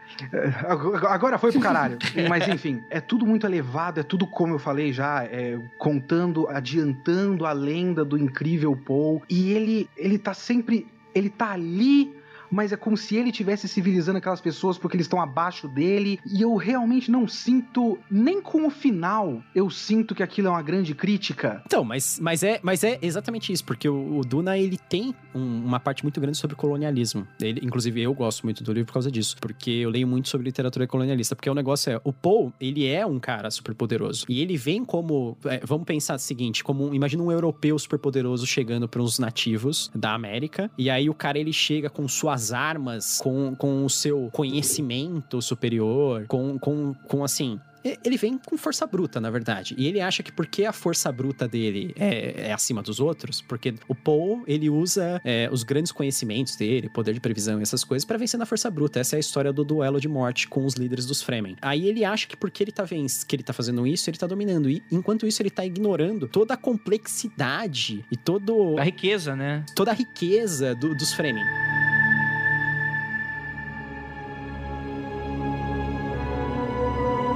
agora 1.07 1.37
foi 1.37 1.51
pro 1.51 1.61
caralho. 1.61 1.99
Mas 2.27 2.47
enfim, 2.47 2.81
é 2.89 2.99
tudo 2.99 3.23
muito 3.23 3.45
elevado, 3.45 3.99
é 3.99 4.03
tudo 4.03 4.25
como 4.25 4.55
eu 4.55 4.57
falei 4.57 4.91
já, 4.91 5.23
é, 5.25 5.59
contando, 5.77 6.47
adiantando 6.47 7.45
a 7.45 7.51
lenda 7.51 8.03
do 8.03 8.17
incrível 8.17 8.75
Paul. 8.75 9.21
E 9.29 9.51
ele, 9.51 9.87
ele 9.95 10.17
tá 10.17 10.33
sempre. 10.33 10.87
Ele 11.13 11.29
tá 11.29 11.51
ali 11.51 12.15
mas 12.51 12.71
é 12.71 12.77
como 12.77 12.95
se 12.97 13.15
ele 13.15 13.29
estivesse 13.29 13.67
civilizando 13.67 14.17
aquelas 14.17 14.41
pessoas 14.41 14.77
porque 14.77 14.95
eles 14.95 15.05
estão 15.05 15.21
abaixo 15.21 15.67
dele. 15.67 16.19
E 16.25 16.41
eu 16.41 16.55
realmente 16.55 17.11
não 17.11 17.27
sinto, 17.27 17.97
nem 18.09 18.41
com 18.41 18.65
o 18.67 18.69
final, 18.69 19.41
eu 19.53 19.69
sinto 19.69 20.15
que 20.15 20.23
aquilo 20.23 20.47
é 20.47 20.51
uma 20.51 20.61
grande 20.61 20.93
crítica. 20.93 21.61
Então, 21.65 21.83
mas, 21.83 22.19
mas, 22.21 22.43
é, 22.43 22.59
mas 22.61 22.83
é 22.83 22.97
exatamente 23.01 23.51
isso, 23.51 23.63
porque 23.63 23.87
o, 23.87 24.17
o 24.17 24.21
Duna, 24.21 24.57
ele 24.57 24.77
tem 24.77 25.15
um, 25.33 25.65
uma 25.65 25.79
parte 25.79 26.03
muito 26.03 26.19
grande 26.19 26.37
sobre 26.37 26.55
colonialismo. 26.55 27.27
Ele, 27.39 27.61
inclusive, 27.63 28.01
eu 28.01 28.13
gosto 28.13 28.43
muito 28.43 28.63
do 28.63 28.71
livro 28.71 28.87
por 28.87 28.93
causa 28.93 29.11
disso, 29.11 29.35
porque 29.39 29.71
eu 29.71 29.89
leio 29.89 30.07
muito 30.07 30.29
sobre 30.29 30.45
literatura 30.45 30.87
colonialista, 30.87 31.35
porque 31.35 31.49
o 31.49 31.53
negócio 31.53 31.91
é, 31.91 32.01
o 32.03 32.13
Paul, 32.13 32.53
ele 32.59 32.87
é 32.87 33.05
um 33.05 33.19
cara 33.19 33.49
super 33.51 33.73
poderoso. 33.75 34.25
E 34.29 34.41
ele 34.41 34.57
vem 34.57 34.83
como, 34.83 35.37
é, 35.45 35.61
vamos 35.63 35.85
pensar 35.85 36.15
o 36.15 36.19
seguinte, 36.19 36.63
como, 36.63 36.93
imagina 36.93 37.23
um 37.23 37.31
europeu 37.31 37.77
super 37.77 37.99
poderoso 37.99 38.45
chegando 38.45 38.87
para 38.87 39.01
uns 39.01 39.19
nativos 39.19 39.91
da 39.93 40.13
América, 40.13 40.71
e 40.77 40.89
aí 40.89 41.09
o 41.09 41.13
cara, 41.13 41.37
ele 41.37 41.53
chega 41.53 41.89
com 41.89 42.07
suas 42.07 42.44
armas, 42.51 43.19
com, 43.19 43.55
com 43.55 43.85
o 43.85 43.89
seu 43.89 44.29
conhecimento 44.31 45.41
superior, 45.41 46.25
com, 46.27 46.57
com, 46.59 46.93
com 46.93 47.23
assim, 47.23 47.59
ele 48.03 48.17
vem 48.17 48.37
com 48.37 48.57
força 48.57 48.85
bruta, 48.87 49.21
na 49.21 49.29
verdade. 49.29 49.75
E 49.77 49.85
ele 49.85 50.01
acha 50.01 50.23
que 50.23 50.31
porque 50.31 50.65
a 50.65 50.73
força 50.73 51.11
bruta 51.11 51.47
dele 51.47 51.93
é, 51.97 52.47
é 52.47 52.53
acima 52.53 52.81
dos 52.81 52.99
outros, 52.99 53.41
porque 53.41 53.75
o 53.87 53.93
Paul, 53.93 54.43
ele 54.47 54.69
usa 54.69 55.21
é, 55.23 55.47
os 55.51 55.63
grandes 55.63 55.91
conhecimentos 55.91 56.55
dele, 56.55 56.89
poder 56.89 57.13
de 57.13 57.19
previsão 57.19 57.59
e 57.59 57.61
essas 57.61 57.83
coisas, 57.83 58.03
para 58.03 58.17
vencer 58.17 58.39
na 58.39 58.45
força 58.45 58.69
bruta. 58.71 58.99
Essa 58.99 59.15
é 59.15 59.17
a 59.17 59.19
história 59.19 59.53
do 59.53 59.63
duelo 59.63 59.99
de 59.99 60.07
morte 60.07 60.47
com 60.47 60.65
os 60.65 60.73
líderes 60.73 61.05
dos 61.05 61.21
Fremen. 61.21 61.55
Aí 61.61 61.87
ele 61.87 62.03
acha 62.03 62.27
que 62.27 62.35
porque 62.35 62.63
ele 62.63 62.71
tá, 62.71 62.83
vendo, 62.83 63.07
que 63.27 63.35
ele 63.35 63.43
tá 63.43 63.53
fazendo 63.53 63.85
isso, 63.85 64.09
ele 64.09 64.17
tá 64.17 64.25
dominando. 64.25 64.69
E 64.69 64.81
enquanto 64.91 65.27
isso, 65.27 65.41
ele 65.41 65.51
tá 65.51 65.65
ignorando 65.65 66.27
toda 66.27 66.55
a 66.55 66.57
complexidade 66.57 68.03
e 68.11 68.17
todo... 68.17 68.77
A 68.79 68.83
riqueza, 68.83 69.35
né? 69.35 69.63
Toda 69.75 69.91
a 69.91 69.93
riqueza 69.93 70.73
do, 70.75 70.95
dos 70.95 71.13
Fremen. 71.13 71.43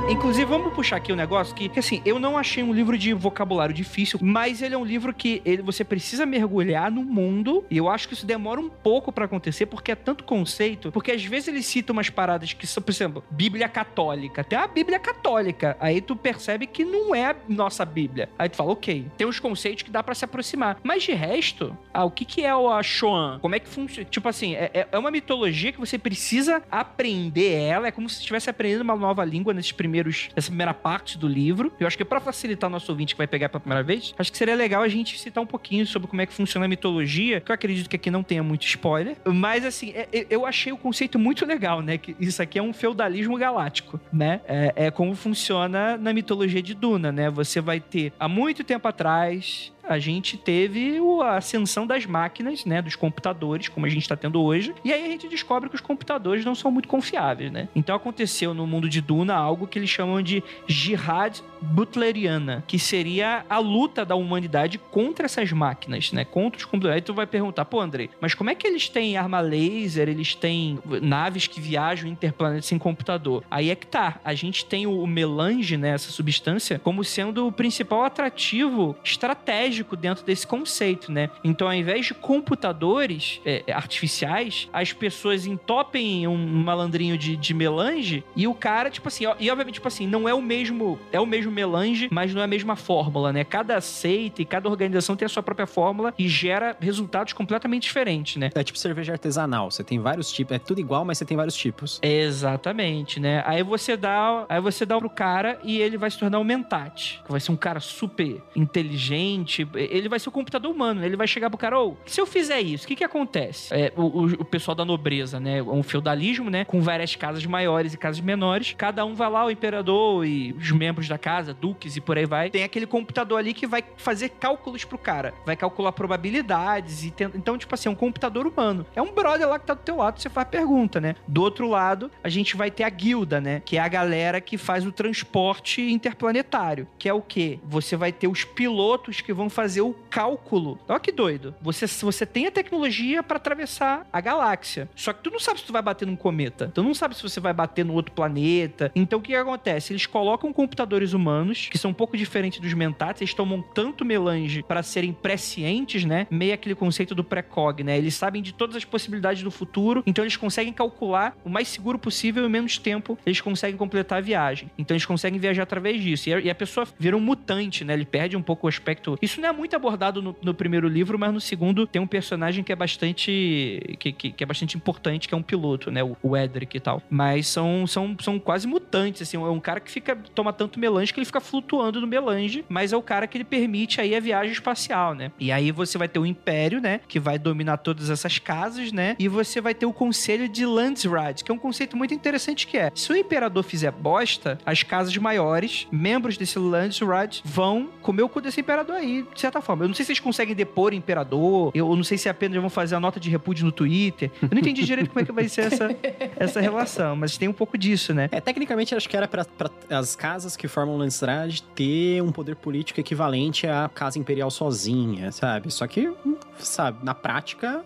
Inclusive, 0.10 0.43
vamos 0.45 0.74
puxar 0.74 0.95
aqui 0.95 1.14
um 1.14 1.16
negócio 1.16 1.53
que, 1.53 1.70
que, 1.70 1.78
assim, 1.78 2.01
eu 2.03 2.18
não 2.18 2.36
achei 2.36 2.64
um 2.64 2.74
livro 2.74 2.97
de 2.97 3.14
vocabulário 3.14 3.76
difícil, 3.76 4.18
mas 4.20 4.60
ele 4.60 4.74
é 4.74 4.78
um 4.78 4.84
livro 4.84 5.14
que 5.14 5.39
ele, 5.45 5.62
você 5.62 5.84
precisa 5.84 6.26
mergulhar 6.26 6.89
no 6.89 7.03
mundo, 7.03 7.64
e 7.70 7.78
eu 7.78 7.88
acho 7.88 8.07
que 8.07 8.16
isso 8.16 8.26
demora 8.26 8.60
um 8.60 8.70
pouco 8.70 9.12
para 9.12 9.26
acontecer, 9.26 9.68
porque 9.68 9.91
é 9.91 9.95
tanto 9.95 10.24
conceito, 10.24 10.91
porque 10.91 11.12
às 11.12 11.24
vezes 11.24 11.49
ele 11.49 11.62
cita 11.62 11.93
umas 11.93 12.10
paradas 12.10 12.53
que 12.53 12.66
são, 12.66 12.82
por 12.82 12.89
exemplo, 12.89 13.24
Bíblia 13.30 13.70
Católica. 13.70 14.43
Tem 14.43 14.57
a 14.57 14.66
Bíblia 14.66 14.97
Católica. 14.97 15.78
Aí 15.80 16.01
tu 16.01 16.16
percebe 16.16 16.66
que 16.66 16.84
não 16.84 17.14
é 17.14 17.26
a 17.26 17.36
nossa 17.47 17.86
Bíblia. 17.86 18.30
Aí 18.39 18.49
tu 18.49 18.55
fala, 18.55 18.72
ok, 18.72 19.05
tem 19.16 19.28
uns 19.28 19.39
conceitos 19.39 19.84
que 19.84 19.91
dá 19.91 20.01
para 20.01 20.16
se 20.16 20.26
aproximar. 20.26 20.80
Mas 20.84 21.03
de 21.03 21.12
resto, 21.12 21.78
ah, 21.93 22.03
o 22.03 22.10
que, 22.10 22.26
que 22.26 22.43
é 22.43 22.55
o 22.55 22.82
Shoan? 22.82 23.38
Como 23.39 23.53
é 23.53 23.60
que 23.60 23.70
funciona? 23.70 24.10
Tipo 24.10 24.28
assim, 24.28 24.55
é, 24.55 24.72
é, 24.74 24.88
é 24.91 24.97
uma 24.97 25.12
mitologia 25.12 25.72
que 25.72 25.80
você 25.80 25.99
precisa 25.99 26.64
aprender 26.72 27.53
ela, 27.53 27.88
é 27.88 27.91
como 27.91 28.10
se 28.10 28.18
estivesse 28.18 28.49
aprendendo 28.49 28.82
uma 28.82 28.95
nova 28.95 29.24
língua 29.24 29.53
nesses 29.53 29.72
primeiros 29.72 29.98
primeiros, 29.99 30.29
essa 30.35 30.47
primeira 30.47 30.73
parte 30.73 31.17
do 31.17 31.27
livro. 31.27 31.71
Eu 31.79 31.87
acho 31.87 31.97
que 31.97 32.05
para 32.05 32.19
facilitar 32.19 32.69
o 32.69 32.71
nosso 32.71 32.91
ouvinte 32.91 33.13
que 33.13 33.17
vai 33.17 33.27
pegar 33.27 33.49
pela 33.49 33.59
primeira 33.59 33.83
vez, 33.83 34.13
acho 34.17 34.31
que 34.31 34.37
seria 34.37 34.55
legal 34.55 34.81
a 34.81 34.87
gente 34.87 35.19
citar 35.19 35.43
um 35.43 35.47
pouquinho 35.47 35.85
sobre 35.85 36.07
como 36.07 36.21
é 36.21 36.25
que 36.25 36.33
funciona 36.33 36.65
a 36.65 36.69
mitologia, 36.69 37.41
que 37.41 37.51
eu 37.51 37.53
acredito 37.53 37.89
que 37.89 37.95
aqui 37.95 38.09
não 38.09 38.23
tenha 38.23 38.43
muito 38.43 38.65
spoiler. 38.65 39.17
Mas 39.25 39.65
assim, 39.65 39.91
é, 39.91 40.07
é, 40.11 40.25
eu 40.29 40.45
achei 40.45 40.71
o 40.71 40.77
conceito 40.77 41.19
muito 41.19 41.45
legal, 41.45 41.81
né? 41.81 41.97
Que 41.97 42.15
isso 42.19 42.41
aqui 42.41 42.57
é 42.57 42.61
um 42.61 42.73
feudalismo 42.73 43.37
galáctico, 43.37 43.99
né? 44.11 44.41
É, 44.47 44.73
é 44.75 44.91
como 44.91 45.13
funciona 45.15 45.97
na 45.97 46.13
mitologia 46.13 46.61
de 46.61 46.73
Duna, 46.73 47.11
né? 47.11 47.29
Você 47.29 47.61
vai 47.61 47.79
ter 47.79 48.13
há 48.19 48.27
muito 48.27 48.63
tempo 48.63 48.87
atrás 48.87 49.71
a 49.89 49.97
gente 49.97 50.37
teve 50.37 50.99
a 51.23 51.37
ascensão 51.37 51.87
das 51.87 52.05
máquinas, 52.05 52.63
né, 52.63 52.79
dos 52.79 52.95
computadores, 52.95 53.67
como 53.67 53.87
a 53.87 53.89
gente 53.89 54.03
está 54.03 54.15
tendo 54.15 54.39
hoje, 54.39 54.73
e 54.85 54.93
aí 54.93 55.03
a 55.03 55.07
gente 55.07 55.27
descobre 55.27 55.67
que 55.67 55.75
os 55.75 55.81
computadores 55.81 56.45
não 56.45 56.53
são 56.53 56.69
muito 56.69 56.87
confiáveis, 56.87 57.51
né? 57.51 57.67
Então 57.75 57.95
aconteceu 57.95 58.53
no 58.53 58.67
mundo 58.67 58.87
de 58.87 59.01
Duna 59.01 59.33
algo 59.33 59.65
que 59.65 59.79
eles 59.79 59.89
chamam 59.89 60.21
de 60.21 60.43
jihad 60.67 61.41
butleriana, 61.59 62.63
que 62.67 62.77
seria 62.77 63.43
a 63.49 63.57
luta 63.57 64.05
da 64.05 64.15
humanidade 64.15 64.77
contra 64.77 65.25
essas 65.25 65.51
máquinas, 65.51 66.11
né, 66.11 66.23
contra 66.23 66.59
os 66.59 66.65
computadores. 66.65 66.95
Aí 66.95 67.01
tu 67.01 67.13
vai 67.13 67.25
perguntar, 67.25 67.65
pô, 67.65 67.81
Andrei, 67.81 68.11
mas 68.21 68.35
como 68.35 68.51
é 68.51 68.55
que 68.55 68.67
eles 68.67 68.87
têm 68.87 69.17
arma 69.17 69.41
laser, 69.41 70.07
eles 70.07 70.35
têm 70.35 70.77
naves 71.01 71.47
que 71.47 71.59
viajam 71.59 72.07
interplanetas 72.07 72.67
sem 72.67 72.77
computador? 72.77 73.43
Aí 73.49 73.71
é 73.71 73.75
que 73.75 73.87
tá, 73.87 74.19
a 74.23 74.35
gente 74.35 74.65
tem 74.65 74.85
o 74.85 75.07
melange, 75.07 75.77
né, 75.77 75.89
essa 75.89 76.11
substância, 76.11 76.77
como 76.77 77.03
sendo 77.03 77.47
o 77.47 77.51
principal 77.51 78.03
atrativo 78.03 78.95
estratégico 79.03 79.78
dentro 79.95 80.23
desse 80.25 80.45
conceito, 80.45 81.11
né? 81.11 81.30
Então, 81.43 81.67
ao 81.67 81.73
invés 81.73 82.05
de 82.05 82.13
computadores 82.13 83.41
é, 83.45 83.63
artificiais, 83.71 84.69
as 84.71 84.93
pessoas 84.93 85.45
entopem 85.45 86.27
um 86.27 86.38
malandrinho 86.38 87.17
de, 87.17 87.36
de 87.36 87.53
melange 87.53 88.23
e 88.36 88.47
o 88.47 88.53
cara, 88.53 88.89
tipo 88.89 89.07
assim, 89.07 89.25
ó, 89.25 89.36
e 89.39 89.49
obviamente, 89.49 89.75
tipo 89.75 89.88
assim, 89.88 90.07
não 90.07 90.27
é 90.27 90.34
o 90.34 90.41
mesmo, 90.41 90.99
é 91.11 91.19
o 91.19 91.25
mesmo 91.25 91.39
mesmo 91.39 91.51
melange, 91.51 92.07
mas 92.11 92.34
não 92.34 92.41
é 92.41 92.45
a 92.45 92.47
mesma 92.47 92.75
fórmula, 92.75 93.34
né? 93.34 93.43
Cada 93.43 93.80
seita 93.82 94.41
e 94.41 94.45
cada 94.45 94.69
organização 94.69 95.15
tem 95.15 95.25
a 95.25 95.30
sua 95.30 95.41
própria 95.41 95.65
fórmula 95.65 96.13
e 96.17 96.27
gera 96.27 96.75
resultados 96.80 97.34
completamente 97.34 97.84
diferentes, 97.84 98.38
né? 98.38 98.49
É 98.53 98.63
tipo 98.63 98.77
cerveja 98.77 99.13
artesanal. 99.13 99.71
Você 99.71 99.84
tem 99.84 99.99
vários 99.99 100.32
tipos. 100.32 100.55
É 100.55 100.59
tudo 100.59 100.80
igual, 100.80 101.05
mas 101.05 101.17
você 101.17 101.25
tem 101.25 101.36
vários 101.36 101.55
tipos. 101.55 101.99
Exatamente, 102.01 103.19
né? 103.19 103.43
Aí 103.45 103.63
você 103.63 103.95
dá, 103.95 104.45
aí 104.49 104.61
você 104.61 104.86
dá 104.86 104.97
pro 104.97 105.09
cara 105.09 105.59
e 105.63 105.80
ele 105.80 105.97
vai 105.97 106.11
se 106.11 106.19
tornar 106.19 106.39
um 106.39 106.43
mentate, 106.43 107.21
que 107.25 107.32
vai 107.32 107.39
ser 107.39 107.51
um 107.51 107.57
cara 107.57 107.80
super 107.80 108.41
inteligente. 108.55 109.67
Ele 109.74 110.09
vai 110.09 110.20
ser 110.20 110.30
o 110.30 110.32
computador 110.32 110.72
humano. 110.72 111.03
Ele 111.03 111.15
vai 111.15 111.28
chegar 111.28 111.49
pro 111.49 111.57
cara, 111.57 111.80
ô, 111.80 111.95
se 112.05 112.20
eu 112.20 112.26
fizer 112.26 112.61
isso, 112.61 112.86
o 112.86 112.88
que 112.88 112.95
que 112.95 113.03
acontece? 113.03 113.74
É, 113.74 113.91
o, 113.95 114.26
o, 114.26 114.45
pessoal 114.45 114.76
da 114.76 114.86
nobreza, 114.86 115.39
né? 115.39 115.61
Um 115.61 115.84
feudalismo, 115.84 116.49
né? 116.49 116.65
Com 116.65 116.82
várias 116.82 117.15
casas 117.15 117.45
maiores 117.45 117.93
e 117.93 117.97
casas 117.97 118.22
menores. 118.22 118.74
Cada 118.78 119.05
um 119.05 119.15
vai 119.15 119.30
lá, 119.30 119.45
o 119.45 119.51
imperador 119.51 120.26
e 120.26 120.53
os 120.53 120.72
membros 120.72 121.07
da 121.07 121.17
casa, 121.17 121.53
duques 121.53 121.95
e 121.95 122.01
por 122.01 122.17
aí 122.17 122.26
vai. 122.26 122.49
Tem 122.49 122.63
aquele 122.63 122.86
computador 122.86 123.38
ali 123.38 123.53
que 123.53 123.67
vai 123.67 123.84
fazer 123.97 124.30
cálculos 124.30 124.84
pro 124.86 124.97
cara. 124.97 125.34
Vai 125.45 125.55
calcular 125.55 125.91
probabilidades 125.91 127.03
e. 127.03 127.13
Então, 127.36 127.57
tipo 127.57 127.74
assim, 127.74 127.89
é 127.89 127.91
um 127.91 127.95
computador 127.95 128.47
humano. 128.47 128.86
É 128.95 129.01
um 129.01 129.11
brother 129.13 129.47
lá 129.47 129.59
que 129.59 129.65
tá 129.65 129.74
do 129.74 129.82
teu 129.82 129.97
lado, 129.97 130.20
você 130.20 130.30
faz 130.30 130.47
pergunta, 130.47 130.99
né? 130.99 131.15
Do 131.28 131.41
outro 131.41 131.67
lado, 131.67 132.09
a 132.24 132.30
gente 132.30 132.55
vai 132.55 132.72
ter 132.72 132.84
a 132.84 132.89
guilda, 132.89 133.41
né? 133.41 133.61
Que 133.65 133.78
é 133.78 133.80
a 133.80 133.88
galera 133.88 134.41
que 134.41 134.57
faz 134.57 134.86
o 134.86 134.91
transporte 134.91 135.82
interplanetário. 135.82 136.88
Que 136.97 137.09
é 137.09 137.13
o 137.13 137.22
quê? 137.22 137.59
Você 137.63 137.95
vai 137.95 138.11
ter 138.11 138.28
os 138.28 138.43
pilotos 138.43 139.22
que 139.22 139.34
vão 139.34 139.48
fazer 139.49 139.81
o 139.81 139.93
cálculo. 140.09 140.79
Olha 140.87 140.99
que 140.99 141.11
doido. 141.11 141.55
Você, 141.61 141.87
você 141.87 142.25
tem 142.25 142.47
a 142.47 142.51
tecnologia 142.51 143.21
para 143.23 143.37
atravessar 143.37 144.07
a 144.11 144.21
galáxia. 144.21 144.89
Só 144.95 145.13
que 145.13 145.23
tu 145.23 145.31
não 145.31 145.39
sabe 145.39 145.59
se 145.59 145.65
tu 145.65 145.73
vai 145.73 145.81
bater 145.81 146.05
num 146.05 146.15
cometa. 146.15 146.71
Tu 146.73 146.83
não 146.83 146.93
sabe 146.93 147.15
se 147.15 147.23
você 147.23 147.39
vai 147.39 147.53
bater 147.53 147.85
no 147.85 147.93
outro 147.93 148.13
planeta. 148.13 148.91
Então 148.95 149.19
o 149.19 149.21
que, 149.21 149.31
que 149.31 149.35
acontece? 149.35 149.93
Eles 149.93 150.05
colocam 150.05 150.51
computadores 150.51 151.13
humanos, 151.13 151.67
que 151.69 151.77
são 151.77 151.91
um 151.91 151.93
pouco 151.93 152.17
diferentes 152.17 152.59
dos 152.59 152.73
mentats, 152.73 153.21
eles 153.21 153.33
tomam 153.33 153.61
tanto 153.61 154.03
melange 154.05 154.63
para 154.63 154.83
serem 154.83 155.13
prescientes, 155.13 156.05
né? 156.05 156.27
Meio 156.29 156.53
aquele 156.53 156.75
conceito 156.75 157.13
do 157.15 157.23
pré-cog, 157.23 157.83
né? 157.83 157.97
Eles 157.97 158.15
sabem 158.15 158.41
de 158.41 158.53
todas 158.53 158.75
as 158.75 158.85
possibilidades 158.85 159.43
do 159.43 159.51
futuro, 159.51 160.03
então 160.05 160.23
eles 160.23 160.35
conseguem 160.35 160.73
calcular 160.73 161.35
o 161.43 161.49
mais 161.49 161.67
seguro 161.67 161.97
possível 161.97 162.45
em 162.45 162.49
menos 162.49 162.77
tempo 162.77 163.17
eles 163.25 163.41
conseguem 163.41 163.77
completar 163.77 164.17
a 164.19 164.21
viagem. 164.21 164.69
Então 164.77 164.95
eles 164.95 165.05
conseguem 165.05 165.39
viajar 165.39 165.63
através 165.63 166.01
disso. 166.01 166.29
E 166.29 166.33
a, 166.33 166.39
e 166.39 166.49
a 166.49 166.55
pessoa 166.55 166.87
vira 166.97 167.15
um 167.15 167.19
mutante, 167.19 167.83
né? 167.83 167.93
Ele 167.93 168.05
perde 168.05 168.35
um 168.35 168.41
pouco 168.41 168.67
o 168.67 168.69
aspecto. 168.69 169.17
Isso 169.21 169.38
não 169.39 169.49
é 169.49 169.51
muito 169.51 169.75
abordado 169.75 170.21
no, 170.21 170.35
no 170.41 170.53
primeiro 170.53 170.87
livro, 170.87 171.17
mas 171.17 171.33
no 171.33 171.41
segundo 171.41 171.87
tem 171.87 172.01
um 172.01 172.07
personagem 172.07 172.63
que 172.63 172.71
é 172.71 172.75
bastante. 172.75 173.95
Que, 173.99 174.11
que, 174.11 174.31
que 174.31 174.43
é 174.43 174.47
bastante 174.47 174.75
importante, 174.77 175.27
que 175.27 175.33
é 175.33 175.37
um 175.37 175.43
piloto, 175.43 175.91
né? 175.91 176.03
O, 176.03 176.15
o 176.21 176.37
Edric 176.37 176.75
e 176.75 176.79
tal. 176.79 177.01
Mas 177.09 177.47
são, 177.47 177.85
são, 177.87 178.15
são 178.19 178.39
quase 178.39 178.67
mutantes, 178.67 179.21
assim. 179.21 179.37
É 179.37 179.39
um 179.39 179.59
cara 179.59 179.79
que 179.79 179.91
fica. 179.91 180.15
toma 180.35 180.53
tanto 180.53 180.79
melange 180.79 181.13
que 181.13 181.19
ele 181.19 181.25
fica 181.25 181.41
flutuando 181.41 182.01
no 182.01 182.07
melange, 182.07 182.65
mas 182.69 182.93
é 182.93 182.97
o 182.97 183.01
cara 183.01 183.27
que 183.27 183.37
ele 183.37 183.45
permite 183.45 184.01
aí 184.01 184.15
a 184.15 184.19
viagem 184.19 184.51
espacial, 184.51 185.13
né? 185.13 185.31
E 185.39 185.51
aí 185.51 185.71
você 185.71 185.97
vai 185.97 186.07
ter 186.07 186.19
o 186.19 186.25
Império, 186.25 186.81
né? 186.81 187.01
Que 187.07 187.19
vai 187.19 187.37
dominar 187.39 187.77
todas 187.77 188.09
essas 188.09 188.37
casas, 188.37 188.91
né? 188.91 189.15
E 189.19 189.27
você 189.27 189.61
vai 189.61 189.73
ter 189.73 189.85
o 189.85 189.93
Conselho 189.93 190.47
de 190.47 190.65
Landsrad, 190.65 191.43
que 191.43 191.51
é 191.51 191.53
um 191.53 191.59
conceito 191.59 191.95
muito 191.95 192.13
interessante 192.13 192.67
que 192.67 192.77
é, 192.77 192.91
se 192.93 193.11
o 193.11 193.15
Imperador 193.15 193.63
fizer 193.63 193.91
bosta, 193.91 194.57
as 194.65 194.83
casas 194.83 195.15
maiores, 195.17 195.87
membros 195.91 196.37
desse 196.37 196.57
Landsrad, 196.59 197.41
vão 197.43 197.89
comer 198.01 198.23
o 198.23 198.29
cu 198.29 198.41
desse 198.41 198.61
Imperador 198.61 198.95
aí, 198.95 199.25
de 199.34 199.41
certa 199.41 199.61
forma. 199.61 199.84
Eu 199.84 199.88
não 199.88 199.95
sei 199.95 200.05
se 200.05 200.11
eles 200.11 200.19
conseguem 200.19 200.55
depor 200.55 200.91
o 200.91 200.95
Imperador, 200.95 201.71
eu 201.73 201.95
não 201.95 202.03
sei 202.03 202.17
se 202.17 202.30
apenas 202.30 202.59
vão 202.59 202.69
fazer 202.69 202.95
a 202.95 202.99
nota 202.99 203.19
de 203.19 203.30
repúdio 203.30 203.65
no 203.65 203.71
Twitter. 203.71 204.32
Eu 204.41 204.49
não 204.51 204.59
entendi 204.59 204.84
direito 204.84 205.09
como 205.09 205.21
é 205.21 205.25
que 205.25 205.32
vai 205.32 205.47
ser 205.47 205.61
essa, 205.61 205.89
essa 206.38 206.61
relação, 206.61 207.15
mas 207.15 207.38
tem 207.38 207.47
um 207.47 207.53
pouco 207.53 207.77
disso, 207.77 208.13
né? 208.13 208.30
É, 208.32 208.39
tecnicamente 208.41 208.95
acho 208.95 209.07
que 209.07 209.15
era 209.15 209.27
pra, 209.27 209.45
pra 209.45 209.69
as 209.89 210.15
casas 210.15 210.55
que 210.55 210.67
formam 210.67 210.97
Landsrad 210.97 211.61
ter 211.75 212.21
um 212.21 212.32
poder 212.32 212.55
político 212.55 212.99
equivalente 212.99 213.67
à 213.67 213.89
casa 213.93 214.19
imperial 214.19 214.49
sozinha, 214.49 215.32
sabe? 215.32 215.71
Só 215.71 215.88
que, 215.88 216.11
sabe, 216.57 216.99
na 217.03 217.13
prática, 217.13 217.84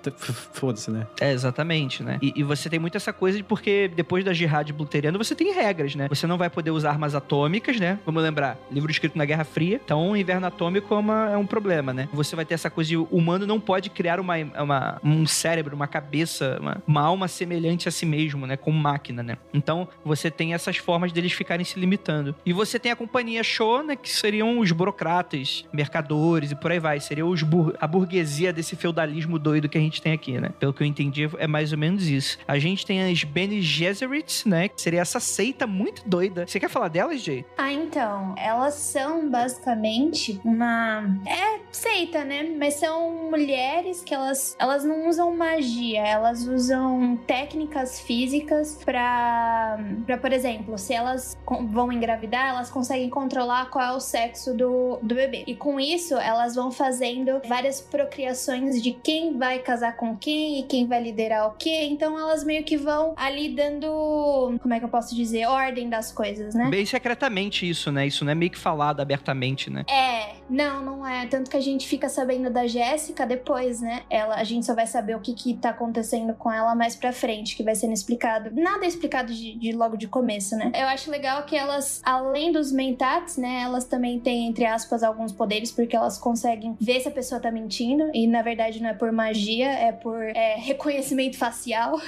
foda-se, 0.54 0.91
né? 0.91 1.08
É, 1.20 1.32
exatamente, 1.32 2.04
né? 2.04 2.20
E, 2.22 2.34
e, 2.36 2.44
você 2.44 2.70
tem 2.70 2.80
muito 2.80 2.98
essa 2.98 3.14
coisa 3.14 3.38
de 3.38 3.44
porque 3.44 3.91
depois 3.96 4.24
da 4.24 4.34
jihad 4.34 4.72
bluteriana 4.72 5.18
você 5.18 5.36
tem 5.36 5.54
regras, 5.54 5.96
né? 5.96 6.08
Você 6.10 6.28
não 6.28 6.38
vai 6.38 6.50
poder 6.50 6.72
usar 6.72 6.91
armas 6.91 7.16
atômicas, 7.16 7.80
né? 7.80 8.00
Vamos 8.06 8.22
lembrar, 8.24 8.58
livro 8.72 8.91
escrito 8.91 9.18
na 9.18 9.26
Guerra 9.26 9.44
Fria, 9.44 9.80
então 9.84 10.12
o 10.12 10.18
inverno 10.18 10.48
atômico 10.48 10.94
é, 10.94 10.98
uma, 10.98 11.33
é 11.34 11.38
um 11.38 11.46
problema, 11.46 11.94
né? 11.94 12.10
Você 12.14 12.36
vai 12.36 12.46
ter 12.46 12.54
essa 12.54 12.70
coisa 12.70 12.90
de 12.90 12.98
o 12.98 13.04
humano 13.12 13.46
não 13.46 13.60
pode 13.60 13.90
criar 13.90 14.20
uma, 14.20 14.36
uma 14.60 15.02
um 15.04 15.26
cérebro, 15.26 15.76
uma 15.76 15.88
cabeça, 15.88 16.58
uma, 16.60 16.84
uma 16.88 17.02
alma 17.02 17.28
semelhante 17.28 17.88
a 17.88 17.92
si 17.92 18.06
mesmo, 18.06 18.46
né? 18.46 18.58
Como 18.58 18.78
máquina, 18.78 19.24
né? 19.24 19.38
Então 19.54 19.88
você 20.04 20.30
tem 20.30 20.54
essas 20.54 20.78
formas 20.78 21.12
deles 21.12 21.32
ficarem 21.32 21.66
se 21.66 21.80
limitando. 21.80 22.36
E 22.46 22.54
você 22.54 22.80
tem 22.80 22.92
a 22.92 22.96
companhia 22.96 23.44
Show, 23.44 23.84
né? 23.84 23.96
Que 23.96 24.10
seriam 24.10 24.60
os 24.60 24.72
burocratas, 24.72 25.66
mercadores 25.74 26.52
e 26.52 26.56
por 26.56 26.72
aí 26.72 26.80
vai. 26.80 27.00
Seria 27.00 27.26
os 27.26 27.44
bur 27.44 27.76
a 27.80 27.88
burguesia 27.88 28.54
desse 28.54 28.76
feudalismo 28.76 29.38
doido 29.38 29.68
que 29.68 29.78
a 29.78 29.82
gente 29.82 30.02
tem 30.02 30.14
aqui, 30.14 30.40
né? 30.40 30.50
Pelo 30.60 30.74
que 30.74 30.84
eu 30.84 30.88
entendi, 30.88 31.30
é 31.38 31.48
mais 31.48 31.72
ou 31.72 31.78
menos 31.78 32.08
isso. 32.08 32.38
A 32.48 32.58
gente 32.58 32.86
tem 32.86 33.12
as 33.12 33.24
Bene 33.24 33.62
Gesserits, 33.62 34.46
né? 34.46 34.68
Que 34.68 34.82
seria 34.82 35.02
essa 35.02 35.20
seita 35.20 35.66
muito 35.68 36.08
doida. 36.08 36.46
Você 36.48 36.60
quer 36.60 36.70
falar 36.70 36.88
delas, 36.88 37.22
Jay? 37.22 37.46
Ah, 37.58 37.72
então. 37.72 38.36
Elas 38.38 38.76
são 38.76 39.30
basicamente 39.30 40.40
uma. 40.44 41.04
É 41.26 41.60
seita, 41.72 42.24
né? 42.24 42.44
Mas 42.58 42.76
são 42.76 43.30
mulheres 43.30 44.04
que 44.04 44.14
elas, 44.14 44.56
elas 44.60 44.84
não 44.84 45.08
usam 45.10 45.36
magia, 45.36 46.02
elas 46.06 46.48
usam 46.48 47.18
técnicas 47.28 48.00
físicas 48.00 48.80
pra, 48.84 49.78
pra, 50.06 50.18
por 50.18 50.32
exemplo, 50.32 50.78
se 50.78 50.94
elas 50.94 51.38
vão 51.70 51.92
engravidar, 51.92 52.50
elas 52.50 52.70
conseguem 52.70 53.10
controlar 53.10 53.70
qual 53.70 53.86
é 53.86 53.92
o 53.92 54.00
sexo 54.00 54.54
do, 54.54 55.00
do 55.02 55.16
bebê. 55.16 55.44
E 55.48 55.56
com 55.56 55.80
isso, 55.80 56.16
elas 56.16 56.56
vão 56.56 56.72
fazendo 56.72 57.42
várias 57.48 57.82
procriações 57.82 58.82
de 58.82 58.92
quem 58.92 59.38
vai 59.38 59.60
casar 59.60 59.96
com 59.96 60.16
quem 60.16 60.60
e 60.60 60.64
quem 60.64 60.88
vai 60.88 61.02
liderar 61.02 61.48
o 61.48 61.52
quê. 61.52 61.88
Então 61.90 62.18
elas 62.18 62.44
meio 62.44 62.64
que 62.64 62.78
vão 62.78 63.14
ali 63.16 63.50
dando. 63.50 64.58
Como 64.62 64.74
é 64.74 64.80
que 64.80 64.86
eu 64.86 64.90
posso 64.90 65.16
dizer? 65.16 65.46
Ordem 65.48 65.90
das 65.90 66.12
coisas, 66.12 66.54
né? 66.54 66.70
Bem 66.70 66.86
secretamente 66.86 67.68
isso, 67.68 67.92
né? 67.92 68.08
Isso 68.08 68.24
não 68.24 68.32
é 68.32 68.36
meio 68.36 68.52
que 68.52 68.58
falado 68.58 69.00
abertamente, 69.02 69.70
né? 69.70 69.84
É, 69.90 70.36
não, 70.50 70.82
não 70.84 71.08
é. 71.08 71.12
Tanto 71.30 71.49
que 71.49 71.57
a 71.57 71.61
gente 71.61 71.88
fica 71.88 72.09
sabendo 72.09 72.49
da 72.49 72.68
Jéssica 72.68 73.26
depois, 73.26 73.82
né? 73.82 74.03
Ela, 74.09 74.36
a 74.36 74.43
gente 74.43 74.66
só 74.66 74.74
vai 74.74 74.88
saber 74.88 75.16
o 75.16 75.20
que 75.20 75.34
que 75.34 75.53
tá 75.55 75.70
acontecendo 75.70 76.34
com 76.34 76.51
ela 76.51 76.76
mais 76.76 76.95
pra 76.95 77.11
frente, 77.11 77.55
que 77.55 77.64
vai 77.64 77.76
sendo 77.76 77.93
explicado. 77.93 78.51
Nada 78.53 78.86
é 78.86 78.88
explicado 78.88 79.34
de, 79.34 79.55
de 79.55 79.72
logo 79.72 79.97
de 79.97 80.07
começo, 80.07 80.55
né? 80.55 80.72
Eu 80.76 80.88
acho 80.88 81.09
legal 81.11 81.43
que 81.43 81.55
elas, 81.55 82.01
além 82.03 82.51
dos 82.51 82.72
mentats, 82.72 83.38
né? 83.38 83.61
Elas 83.64 83.86
também 83.86 84.20
têm, 84.20 84.47
entre 84.47 84.66
aspas, 84.66 85.03
alguns 85.03 85.32
poderes, 85.32 85.72
porque 85.72 85.95
elas 85.95 86.18
conseguem 86.18 86.76
ver 86.80 87.01
se 87.01 87.07
a 87.07 87.11
pessoa 87.11 87.39
tá 87.39 87.51
mentindo. 87.51 88.09
E 88.14 88.28
na 88.28 88.41
verdade 88.41 88.82
não 88.82 88.89
é 88.89 88.93
por 88.93 89.11
magia, 89.11 89.70
é 89.70 89.91
por 89.91 90.22
é, 90.22 90.55
reconhecimento 90.57 91.38
facial. 91.38 91.99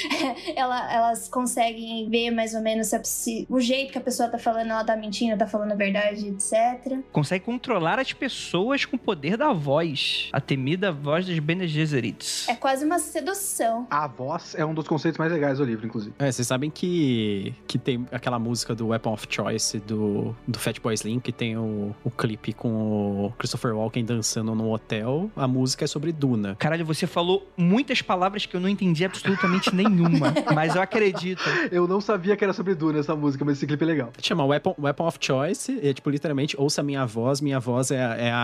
ela, 0.54 0.92
elas 0.92 1.28
conseguem 1.28 2.08
ver 2.08 2.30
mais 2.30 2.54
ou 2.54 2.60
menos 2.60 2.90
se, 3.04 3.46
o 3.48 3.60
jeito 3.60 3.92
que 3.92 3.98
a 3.98 4.00
pessoa 4.00 4.28
tá 4.28 4.38
falando, 4.38 4.70
ela 4.70 4.84
tá 4.84 4.96
mentindo, 4.96 5.36
tá 5.36 5.46
falando 5.46 5.72
a 5.72 5.76
verdade, 5.76 6.28
etc. 6.28 6.98
Consegue 7.12 7.44
controlar 7.44 7.98
as 7.98 8.12
pessoas 8.12 8.49
com 8.50 8.96
o 8.96 8.98
poder 8.98 9.36
da 9.36 9.52
voz. 9.52 10.28
A 10.32 10.40
temida 10.40 10.90
voz 10.90 11.26
dos 11.26 11.38
Bene 11.38 11.66
Gesserits. 11.66 12.48
É 12.48 12.54
quase 12.54 12.84
uma 12.84 12.98
sedução. 12.98 13.86
A 13.90 14.06
voz 14.06 14.54
é 14.56 14.64
um 14.64 14.74
dos 14.74 14.88
conceitos 14.88 15.18
mais 15.18 15.32
legais 15.32 15.58
do 15.58 15.64
livro, 15.64 15.86
inclusive. 15.86 16.14
É, 16.18 16.30
vocês 16.30 16.46
sabem 16.46 16.70
que, 16.70 17.54
que 17.66 17.78
tem 17.78 18.06
aquela 18.10 18.38
música 18.38 18.74
do 18.74 18.88
Weapon 18.88 19.12
of 19.12 19.26
Choice 19.28 19.78
do, 19.80 20.34
do 20.46 20.58
Fatboy 20.58 20.94
Slim, 20.94 21.20
que 21.20 21.32
tem 21.32 21.56
o, 21.56 21.94
o 22.02 22.10
clipe 22.10 22.52
com 22.52 23.26
o 23.26 23.32
Christopher 23.38 23.76
Walken 23.76 24.04
dançando 24.04 24.54
no 24.54 24.72
hotel. 24.72 25.30
A 25.36 25.46
música 25.46 25.84
é 25.84 25.88
sobre 25.88 26.12
Duna. 26.12 26.56
Caralho, 26.56 26.84
você 26.84 27.06
falou 27.06 27.48
muitas 27.56 28.02
palavras 28.02 28.46
que 28.46 28.56
eu 28.56 28.60
não 28.60 28.68
entendi 28.68 29.04
absolutamente 29.04 29.74
nenhuma, 29.74 30.34
mas 30.54 30.74
eu 30.74 30.82
acredito. 30.82 31.42
Eu 31.70 31.86
não 31.86 32.00
sabia 32.00 32.36
que 32.36 32.42
era 32.42 32.52
sobre 32.52 32.74
Duna 32.74 32.98
essa 32.98 33.14
música, 33.14 33.44
mas 33.44 33.58
esse 33.58 33.66
clipe 33.66 33.82
é 33.84 33.86
legal. 33.86 34.12
Chama 34.20 34.44
Weapon, 34.44 34.74
Weapon 34.78 35.06
of 35.06 35.18
Choice, 35.20 35.78
é 35.82 35.92
tipo, 35.92 36.10
literalmente, 36.10 36.56
ouça 36.58 36.82
minha 36.82 37.04
voz, 37.06 37.40
minha 37.40 37.60
voz 37.60 37.90
é, 37.90 37.96
é, 37.96 38.30
a, 38.30 38.39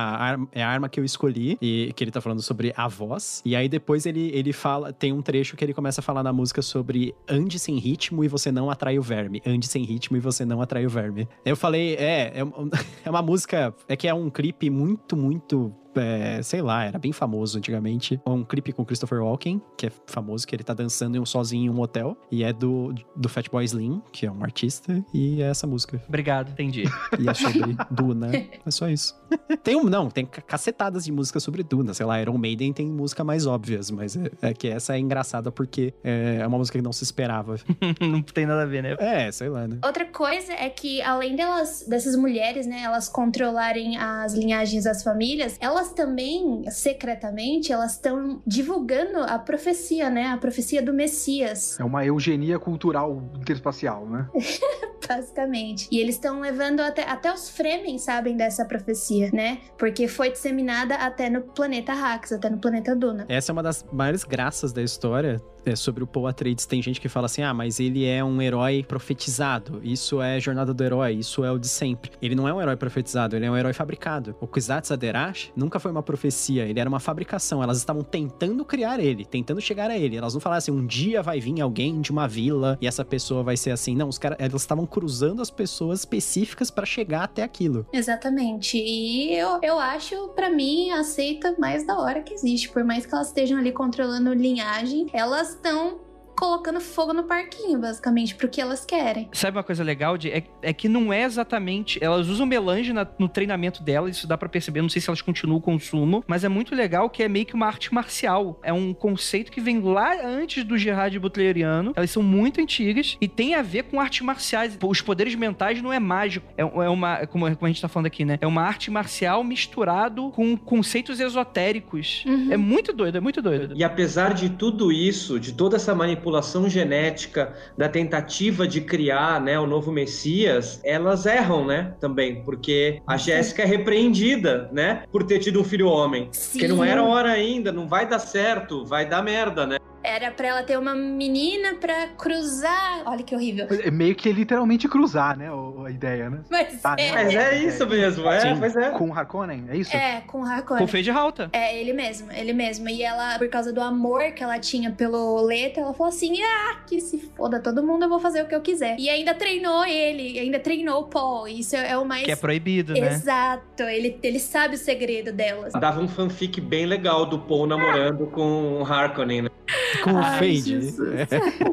é 0.52 0.62
a 0.62 0.68
arma 0.68 0.88
que 0.88 1.00
eu 1.00 1.04
escolhi, 1.04 1.58
e 1.60 1.92
que 1.94 2.04
ele 2.04 2.10
tá 2.10 2.20
falando 2.20 2.42
sobre 2.42 2.72
a 2.76 2.88
voz. 2.88 3.42
E 3.44 3.54
aí 3.54 3.68
depois 3.68 4.06
ele, 4.06 4.30
ele 4.34 4.52
fala, 4.52 4.92
tem 4.92 5.12
um 5.12 5.22
trecho 5.22 5.56
que 5.56 5.64
ele 5.64 5.74
começa 5.74 6.00
a 6.00 6.02
falar 6.02 6.22
na 6.22 6.32
música 6.32 6.62
sobre 6.62 7.14
ande 7.28 7.58
sem 7.58 7.78
ritmo 7.78 8.24
e 8.24 8.28
você 8.28 8.50
não 8.50 8.70
atrai 8.70 8.98
o 8.98 9.02
verme. 9.02 9.42
Ande 9.46 9.66
sem 9.66 9.84
ritmo 9.84 10.16
e 10.16 10.20
você 10.20 10.44
não 10.44 10.60
atrai 10.60 10.86
o 10.86 10.90
verme. 10.90 11.28
Eu 11.44 11.56
falei, 11.56 11.94
é, 11.94 12.32
é, 12.34 12.40
é 13.04 13.10
uma 13.10 13.22
música, 13.22 13.74
é 13.88 13.96
que 13.96 14.08
é 14.08 14.14
um 14.14 14.30
clipe 14.30 14.70
muito, 14.70 15.16
muito 15.16 15.74
é, 15.98 16.42
sei 16.42 16.62
lá, 16.62 16.84
era 16.84 16.98
bem 16.98 17.12
famoso 17.12 17.58
antigamente. 17.58 18.20
Um 18.26 18.44
clipe 18.44 18.72
com 18.72 18.84
Christopher 18.84 19.22
Walken, 19.22 19.60
que 19.76 19.86
é 19.86 19.90
famoso, 20.06 20.46
que 20.46 20.54
ele 20.54 20.64
tá 20.64 20.74
dançando 20.74 21.16
em 21.16 21.20
um 21.20 21.26
sozinho 21.26 21.72
em 21.72 21.74
um 21.74 21.80
hotel. 21.80 22.16
E 22.30 22.44
é 22.44 22.52
do, 22.52 22.94
do 23.14 23.28
Fatboy 23.28 23.64
Slim, 23.64 24.02
que 24.12 24.26
é 24.26 24.30
um 24.30 24.42
artista, 24.42 25.04
e 25.12 25.42
é 25.42 25.50
essa 25.50 25.66
música. 25.66 26.02
Obrigado, 26.08 26.50
entendi. 26.50 26.84
E 27.18 27.28
é 27.28 27.34
sobre 27.34 27.76
Duna. 27.90 28.30
É 28.34 28.70
só 28.70 28.88
isso. 28.88 29.14
Tem 29.62 29.76
um, 29.76 29.84
não, 29.84 30.10
tem 30.10 30.26
cacetadas 30.26 31.04
de 31.04 31.12
música 31.12 31.40
sobre 31.40 31.62
Duna. 31.62 31.94
Sei 31.94 32.06
lá, 32.06 32.20
Iron 32.20 32.38
Maiden 32.38 32.72
tem 32.72 32.86
música 32.86 33.24
mais 33.24 33.46
óbvias, 33.46 33.90
mas 33.90 34.16
é, 34.16 34.30
é 34.42 34.54
que 34.54 34.68
essa 34.68 34.96
é 34.96 34.98
engraçada 34.98 35.50
porque 35.50 35.94
é, 36.04 36.38
é 36.40 36.46
uma 36.46 36.58
música 36.58 36.78
que 36.78 36.84
não 36.84 36.92
se 36.92 37.04
esperava. 37.04 37.56
não 38.00 38.22
tem 38.22 38.46
nada 38.46 38.62
a 38.62 38.66
ver, 38.66 38.82
né? 38.82 38.96
É, 38.98 39.30
sei 39.32 39.48
lá, 39.48 39.66
né? 39.66 39.78
Outra 39.84 40.04
coisa 40.04 40.52
é 40.52 40.68
que, 40.68 41.02
além 41.02 41.36
delas, 41.36 41.84
dessas 41.88 42.16
mulheres, 42.16 42.66
né, 42.66 42.82
elas 42.82 43.08
controlarem 43.08 43.96
as 43.96 44.34
linhagens 44.34 44.84
das 44.84 45.02
famílias, 45.02 45.56
elas 45.60 45.85
também, 45.94 46.64
secretamente, 46.70 47.72
elas 47.72 47.92
estão 47.92 48.42
divulgando 48.46 49.18
a 49.18 49.38
profecia, 49.38 50.10
né? 50.10 50.26
A 50.26 50.36
profecia 50.36 50.82
do 50.82 50.92
Messias. 50.92 51.78
É 51.78 51.84
uma 51.84 52.04
eugenia 52.04 52.58
cultural 52.58 53.22
interespacial, 53.36 54.06
né? 54.06 54.28
Basicamente. 55.08 55.88
E 55.90 56.00
eles 56.00 56.16
estão 56.16 56.40
levando 56.40 56.80
até, 56.80 57.04
até 57.04 57.32
os 57.32 57.48
Fremen 57.48 57.98
sabem 57.98 58.36
dessa 58.36 58.64
profecia, 58.64 59.30
né? 59.32 59.58
Porque 59.78 60.08
foi 60.08 60.30
disseminada 60.30 60.96
até 60.96 61.30
no 61.30 61.42
planeta 61.42 61.92
Rax, 61.92 62.32
até 62.32 62.50
no 62.50 62.58
planeta 62.58 62.94
Duna. 62.94 63.24
Essa 63.28 63.50
é 63.50 63.52
uma 63.52 63.62
das 63.62 63.84
maiores 63.92 64.24
graças 64.24 64.72
da 64.72 64.82
história 64.82 65.40
é, 65.66 65.76
sobre 65.76 66.04
o 66.04 66.06
Paul 66.06 66.28
Atreides, 66.28 66.64
tem 66.64 66.80
gente 66.80 67.00
que 67.00 67.08
fala 67.08 67.26
assim: 67.26 67.42
ah, 67.42 67.52
mas 67.52 67.80
ele 67.80 68.04
é 68.04 68.22
um 68.24 68.40
herói 68.40 68.84
profetizado. 68.86 69.80
Isso 69.82 70.22
é 70.22 70.38
jornada 70.38 70.72
do 70.72 70.84
herói, 70.84 71.14
isso 71.14 71.44
é 71.44 71.50
o 71.50 71.58
de 71.58 71.68
sempre. 71.68 72.12
Ele 72.22 72.34
não 72.34 72.48
é 72.48 72.54
um 72.54 72.60
herói 72.60 72.76
profetizado, 72.76 73.34
ele 73.34 73.44
é 73.44 73.50
um 73.50 73.56
herói 73.56 73.72
fabricado. 73.72 74.36
O 74.40 74.46
Kwisatz 74.46 74.90
Haderach 74.92 75.52
nunca 75.56 75.80
foi 75.80 75.90
uma 75.90 76.02
profecia, 76.02 76.64
ele 76.64 76.78
era 76.78 76.88
uma 76.88 77.00
fabricação. 77.00 77.62
Elas 77.62 77.78
estavam 77.78 78.02
tentando 78.02 78.64
criar 78.64 79.00
ele, 79.00 79.24
tentando 79.24 79.60
chegar 79.60 79.90
a 79.90 79.98
ele. 79.98 80.16
Elas 80.16 80.34
não 80.34 80.40
falaram 80.40 80.58
assim: 80.58 80.70
um 80.70 80.86
dia 80.86 81.22
vai 81.22 81.40
vir 81.40 81.60
alguém 81.60 82.00
de 82.00 82.10
uma 82.10 82.28
vila 82.28 82.78
e 82.80 82.86
essa 82.86 83.04
pessoa 83.04 83.42
vai 83.42 83.56
ser 83.56 83.72
assim. 83.72 83.96
Não, 83.96 84.08
os 84.08 84.18
caras, 84.18 84.38
elas 84.40 84.62
estavam 84.62 84.86
cruzando 84.86 85.42
as 85.42 85.50
pessoas 85.50 86.00
específicas 86.00 86.70
para 86.70 86.86
chegar 86.86 87.24
até 87.24 87.42
aquilo. 87.42 87.86
Exatamente. 87.92 88.78
E 88.78 89.34
eu, 89.34 89.58
eu 89.62 89.78
acho, 89.78 90.28
para 90.28 90.50
mim, 90.50 90.90
a 90.90 91.02
seita 91.02 91.56
mais 91.58 91.86
da 91.86 91.98
hora 91.98 92.22
que 92.22 92.34
existe. 92.34 92.68
Por 92.68 92.84
mais 92.84 93.04
que 93.04 93.14
elas 93.14 93.28
estejam 93.28 93.58
ali 93.58 93.72
controlando 93.72 94.32
linhagem, 94.32 95.06
elas 95.12 95.55
estão 95.56 96.05
colocando 96.36 96.80
fogo 96.80 97.12
no 97.12 97.24
parquinho, 97.24 97.80
basicamente, 97.80 98.34
pro 98.34 98.48
que 98.48 98.60
elas 98.60 98.84
querem. 98.84 99.28
Sabe 99.32 99.56
uma 99.56 99.64
coisa 99.64 99.82
legal 99.82 100.18
de 100.18 100.30
é, 100.30 100.44
é 100.62 100.72
que 100.72 100.88
não 100.88 101.12
é 101.12 101.22
exatamente. 101.22 101.98
Elas 102.02 102.28
usam 102.28 102.46
melange 102.46 102.92
na, 102.92 103.06
no 103.18 103.28
treinamento 103.28 103.82
delas, 103.82 104.16
isso 104.16 104.26
dá 104.26 104.36
para 104.36 104.48
perceber. 104.48 104.82
Não 104.82 104.88
sei 104.88 105.00
se 105.00 105.08
elas 105.08 105.22
continuam 105.22 105.58
o 105.58 105.60
consumo, 105.60 106.22
mas 106.26 106.44
é 106.44 106.48
muito 106.48 106.74
legal 106.74 107.08
que 107.08 107.22
é 107.22 107.28
meio 107.28 107.46
que 107.46 107.54
uma 107.54 107.66
arte 107.66 107.92
marcial. 107.92 108.60
É 108.62 108.72
um 108.72 108.92
conceito 108.92 109.50
que 109.50 109.60
vem 109.60 109.80
lá 109.80 110.14
antes 110.24 110.62
do 110.62 110.76
Gerard 110.76 111.18
Butleriano. 111.18 111.92
Elas 111.96 112.10
são 112.10 112.22
muito 112.22 112.60
antigas 112.60 113.16
e 113.20 113.26
tem 113.26 113.54
a 113.54 113.62
ver 113.62 113.84
com 113.84 114.00
artes 114.00 114.20
marciais. 114.20 114.78
Os 114.82 115.00
poderes 115.00 115.34
mentais 115.34 115.80
não 115.80 115.92
é 115.92 115.98
mágico. 115.98 116.46
É, 116.56 116.62
é 116.62 116.88
uma, 116.88 117.26
como, 117.26 117.44
como 117.56 117.66
a 117.66 117.68
gente 117.68 117.80
tá 117.80 117.88
falando 117.88 118.06
aqui, 118.06 118.24
né? 118.24 118.38
É 118.40 118.46
uma 118.46 118.62
arte 118.62 118.90
marcial 118.90 119.42
misturado 119.42 120.30
com 120.32 120.56
conceitos 120.56 121.18
esotéricos. 121.18 122.24
Uhum. 122.26 122.52
É 122.52 122.56
muito 122.56 122.92
doido, 122.92 123.16
é 123.16 123.20
muito 123.20 123.40
doido. 123.40 123.74
E 123.76 123.82
apesar 123.82 124.34
de 124.34 124.50
tudo 124.50 124.92
isso, 124.92 125.40
de 125.40 125.52
toda 125.52 125.76
essa 125.76 125.94
manipulação 125.94 126.25
manipulação 126.26 126.68
genética, 126.68 127.54
da 127.78 127.88
tentativa 127.88 128.66
de 128.66 128.80
criar 128.80 129.40
né, 129.40 129.58
o 129.58 129.66
novo 129.66 129.92
Messias, 129.92 130.80
elas 130.84 131.24
erram, 131.24 131.64
né? 131.64 131.94
Também, 132.00 132.42
porque 132.42 133.00
a 133.06 133.16
Jéssica 133.16 133.62
é 133.62 133.66
repreendida, 133.66 134.68
né? 134.72 135.04
Por 135.12 135.22
ter 135.22 135.38
tido 135.38 135.60
um 135.60 135.64
filho 135.64 135.86
homem. 135.88 136.28
Sim. 136.32 136.58
Porque 136.58 136.68
não 136.68 136.82
era 136.82 137.02
hora 137.02 137.30
ainda, 137.30 137.70
não 137.70 137.86
vai 137.88 138.08
dar 138.08 138.18
certo, 138.18 138.84
vai 138.84 139.08
dar 139.08 139.22
merda, 139.22 139.66
né? 139.66 139.78
Era 140.06 140.30
pra 140.30 140.46
ela 140.46 140.62
ter 140.62 140.78
uma 140.78 140.94
menina 140.94 141.74
pra 141.74 142.06
cruzar. 142.16 143.02
Olha 143.04 143.24
que 143.24 143.34
horrível. 143.34 143.66
É 143.82 143.90
meio 143.90 144.14
que 144.14 144.30
literalmente 144.30 144.88
cruzar, 144.88 145.36
né? 145.36 145.48
A 145.84 145.90
ideia, 145.90 146.30
né? 146.30 146.40
Mas, 146.48 146.80
ah, 146.84 146.94
é. 146.96 147.12
Mas 147.12 147.34
é 147.34 147.58
isso 147.58 147.84
mesmo, 147.86 148.28
é, 148.28 148.40
Sim. 148.40 148.54
mas 148.54 148.76
é. 148.76 148.90
Com 148.90 149.10
o 149.10 149.12
Harkonnen, 149.12 149.64
é 149.68 149.76
isso? 149.76 149.96
É, 149.96 150.22
com 150.26 150.42
o 150.42 150.44
Harkonnen. 150.44 150.78
Com 150.78 150.84
o 150.84 150.88
Fade 150.88 151.10
Halta. 151.10 151.50
É, 151.52 151.76
ele 151.78 151.92
mesmo, 151.92 152.30
ele 152.30 152.52
mesmo. 152.52 152.88
E 152.88 153.02
ela, 153.02 153.36
por 153.36 153.48
causa 153.48 153.72
do 153.72 153.80
amor 153.80 154.30
que 154.32 154.44
ela 154.44 154.58
tinha 154.60 154.92
pelo 154.92 155.42
Leto, 155.42 155.80
ela 155.80 155.92
falou 155.92 156.08
assim: 156.08 156.40
ah, 156.40 156.76
que 156.86 157.00
se 157.00 157.18
foda 157.36 157.58
todo 157.58 157.82
mundo, 157.82 158.04
eu 158.04 158.08
vou 158.08 158.20
fazer 158.20 158.42
o 158.42 158.46
que 158.46 158.54
eu 158.54 158.60
quiser. 158.60 158.96
E 158.98 159.10
ainda 159.10 159.34
treinou 159.34 159.84
ele, 159.84 160.38
ainda 160.38 160.60
treinou 160.60 161.00
o 161.00 161.04
Paul. 161.04 161.48
Isso 161.48 161.74
é 161.74 161.98
o 161.98 162.04
mais. 162.04 162.24
Que 162.24 162.30
é 162.30 162.36
proibido, 162.36 162.92
né? 162.92 163.08
Exato. 163.08 163.82
Ele, 163.82 164.18
ele 164.22 164.38
sabe 164.38 164.76
o 164.76 164.78
segredo 164.78 165.32
delas. 165.32 165.72
Dava 165.72 166.00
um 166.00 166.08
fanfic 166.08 166.60
bem 166.60 166.86
legal 166.86 167.26
do 167.26 167.38
Paul 167.40 167.66
namorando 167.66 168.26
com 168.28 168.80
o 168.80 168.84
Harkonnen, 168.84 169.42
né? 169.42 169.50
Com 170.02 170.14
o 170.14 170.22
Fade. 170.22 170.94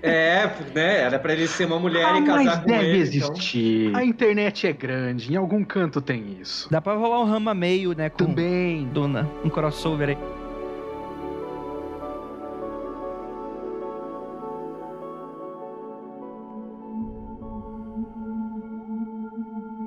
É, 0.01 0.49
né? 0.73 1.01
Era 1.01 1.19
pra 1.19 1.33
ele 1.33 1.47
ser 1.47 1.65
uma 1.65 1.79
mulher 1.79 2.05
ah, 2.05 2.19
e 2.19 2.25
casar 2.25 2.43
mas 2.45 2.59
com 2.59 2.65
deve 2.65 2.85
ele. 2.85 2.91
Então. 2.91 3.01
existir. 3.01 3.87
Então... 3.87 3.99
A 3.99 4.05
internet 4.05 4.67
é 4.67 4.73
grande, 4.73 5.33
em 5.33 5.35
algum 5.35 5.63
canto 5.63 6.01
tem 6.01 6.37
isso. 6.41 6.67
Dá 6.69 6.81
pra 6.81 6.93
rolar 6.93 7.21
um 7.21 7.25
rama 7.25 7.53
meio, 7.53 7.93
né? 7.93 8.09
Com 8.09 8.25
Também. 8.25 8.85
Duna, 8.93 9.29
um 9.43 9.49
crossover 9.49 10.09
aí. 10.09 10.17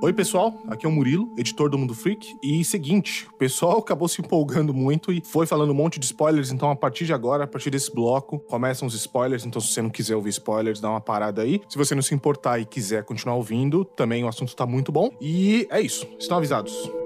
Oi, 0.03 0.13
pessoal, 0.13 0.55
aqui 0.69 0.85
é 0.85 0.89
o 0.89 0.93
Murilo, 0.93 1.33
editor 1.39 1.71
do 1.71 1.79
Mundo 1.79 1.95
Freak. 1.95 2.37
E 2.43 2.65
seguinte, 2.65 3.27
o 3.33 3.35
pessoal 3.35 3.79
acabou 3.79 4.07
se 4.07 4.21
empolgando 4.21 4.75
muito 4.75 5.11
e 5.11 5.23
foi 5.25 5.47
falando 5.47 5.71
um 5.71 5.75
monte 5.75 5.99
de 5.99 6.07
spoilers, 6.07 6.51
então 6.51 6.71
a 6.71 6.77
partir 6.77 7.07
de 7.07 7.13
agora, 7.13 7.45
a 7.45 7.47
partir 7.47 7.71
desse 7.71 7.93
bloco, 7.93 8.39
começam 8.39 8.87
os 8.87 8.95
spoilers. 8.95 9.47
Então, 9.47 9.61
se 9.61 9.73
você 9.73 9.81
não 9.81 9.91
quiser 9.91 10.15
ouvir 10.15 10.31
spoilers, 10.31 10.81
dá 10.81 10.91
uma 10.91 11.01
parada 11.01 11.43
aí. 11.43 11.61
Se 11.69 11.79
você 11.79 11.95
não 11.95 12.03
se 12.03 12.15
importar 12.15 12.59
e 12.59 12.67
quiser 12.67 13.05
continuar 13.05 13.37
ouvindo, 13.37 13.85
também 13.85 14.23
o 14.23 14.29
assunto 14.29 14.55
tá 14.55 14.67
muito 14.67 14.93
bom. 14.93 15.11
E 15.21 15.67
é 15.71 15.81
isso, 15.81 16.07
estão 16.19 16.37
avisados. 16.37 17.06